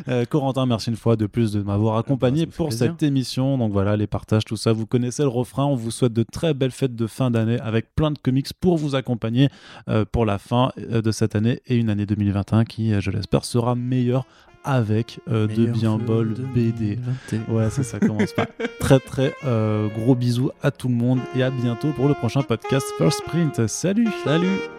Euh, 0.09 0.25
Corentin, 0.25 0.67
merci 0.67 0.91
une 0.91 0.97
fois 0.97 1.17
de 1.17 1.27
plus 1.27 1.53
de 1.53 1.63
m'avoir 1.63 1.97
accompagné 1.97 2.47
pour 2.47 2.73
cette 2.73 3.03
émission. 3.03 3.59
Donc 3.59 3.73
voilà, 3.73 3.97
les 3.97 4.07
partages, 4.07 4.45
tout 4.45 4.57
ça, 4.57 4.73
vous 4.73 4.87
connaissez 4.87 5.23
le 5.23 5.29
refrain. 5.29 5.58
On 5.67 5.75
vous 5.77 5.91
souhaite 5.91 6.13
de 6.13 6.23
très 6.23 6.55
belles 6.55 6.71
fêtes 6.71 6.95
de 6.97 7.07
fin 7.07 7.31
d'année 7.31 7.59
avec 7.61 7.95
plein 7.95 8.11
de 8.11 8.19
comics 8.19 8.53
pour 8.61 8.77
vous 8.77 8.95
accompagner 8.95 9.49
euh, 9.89 10.05
pour 10.11 10.25
la 10.27 10.39
fin 10.39 10.73
euh, 10.79 11.03
de 11.03 11.11
cette 11.13 11.35
année 11.37 11.61
et 11.67 11.77
une 11.77 11.91
année 11.91 12.07
2021 12.07 12.65
qui, 12.65 12.93
euh, 12.93 13.01
je 13.01 13.11
l'espère, 13.11 13.45
sera 13.45 13.75
meilleure 13.75 14.27
avec 14.65 15.21
euh, 15.31 15.47
de 15.47 15.67
bien 15.67 15.99
bol 15.99 16.35
BD. 16.55 16.97
2021. 17.31 17.55
Ouais, 17.55 17.71
c'est 17.71 17.83
ça, 17.83 17.99
commence 17.99 18.33
pas. 18.33 18.47
très 18.81 19.01
très 19.01 19.35
euh, 19.45 19.89
gros 19.89 20.15
bisous 20.15 20.51
à 20.63 20.71
tout 20.71 20.89
le 20.89 20.95
monde 20.95 21.21
et 21.35 21.43
à 21.43 21.51
bientôt 21.51 21.93
pour 21.93 22.09
le 22.09 22.15
prochain 22.15 22.43
podcast 22.43 22.87
First 22.99 23.23
Print. 23.25 23.67
Salut 23.67 24.09
Salut 24.25 24.78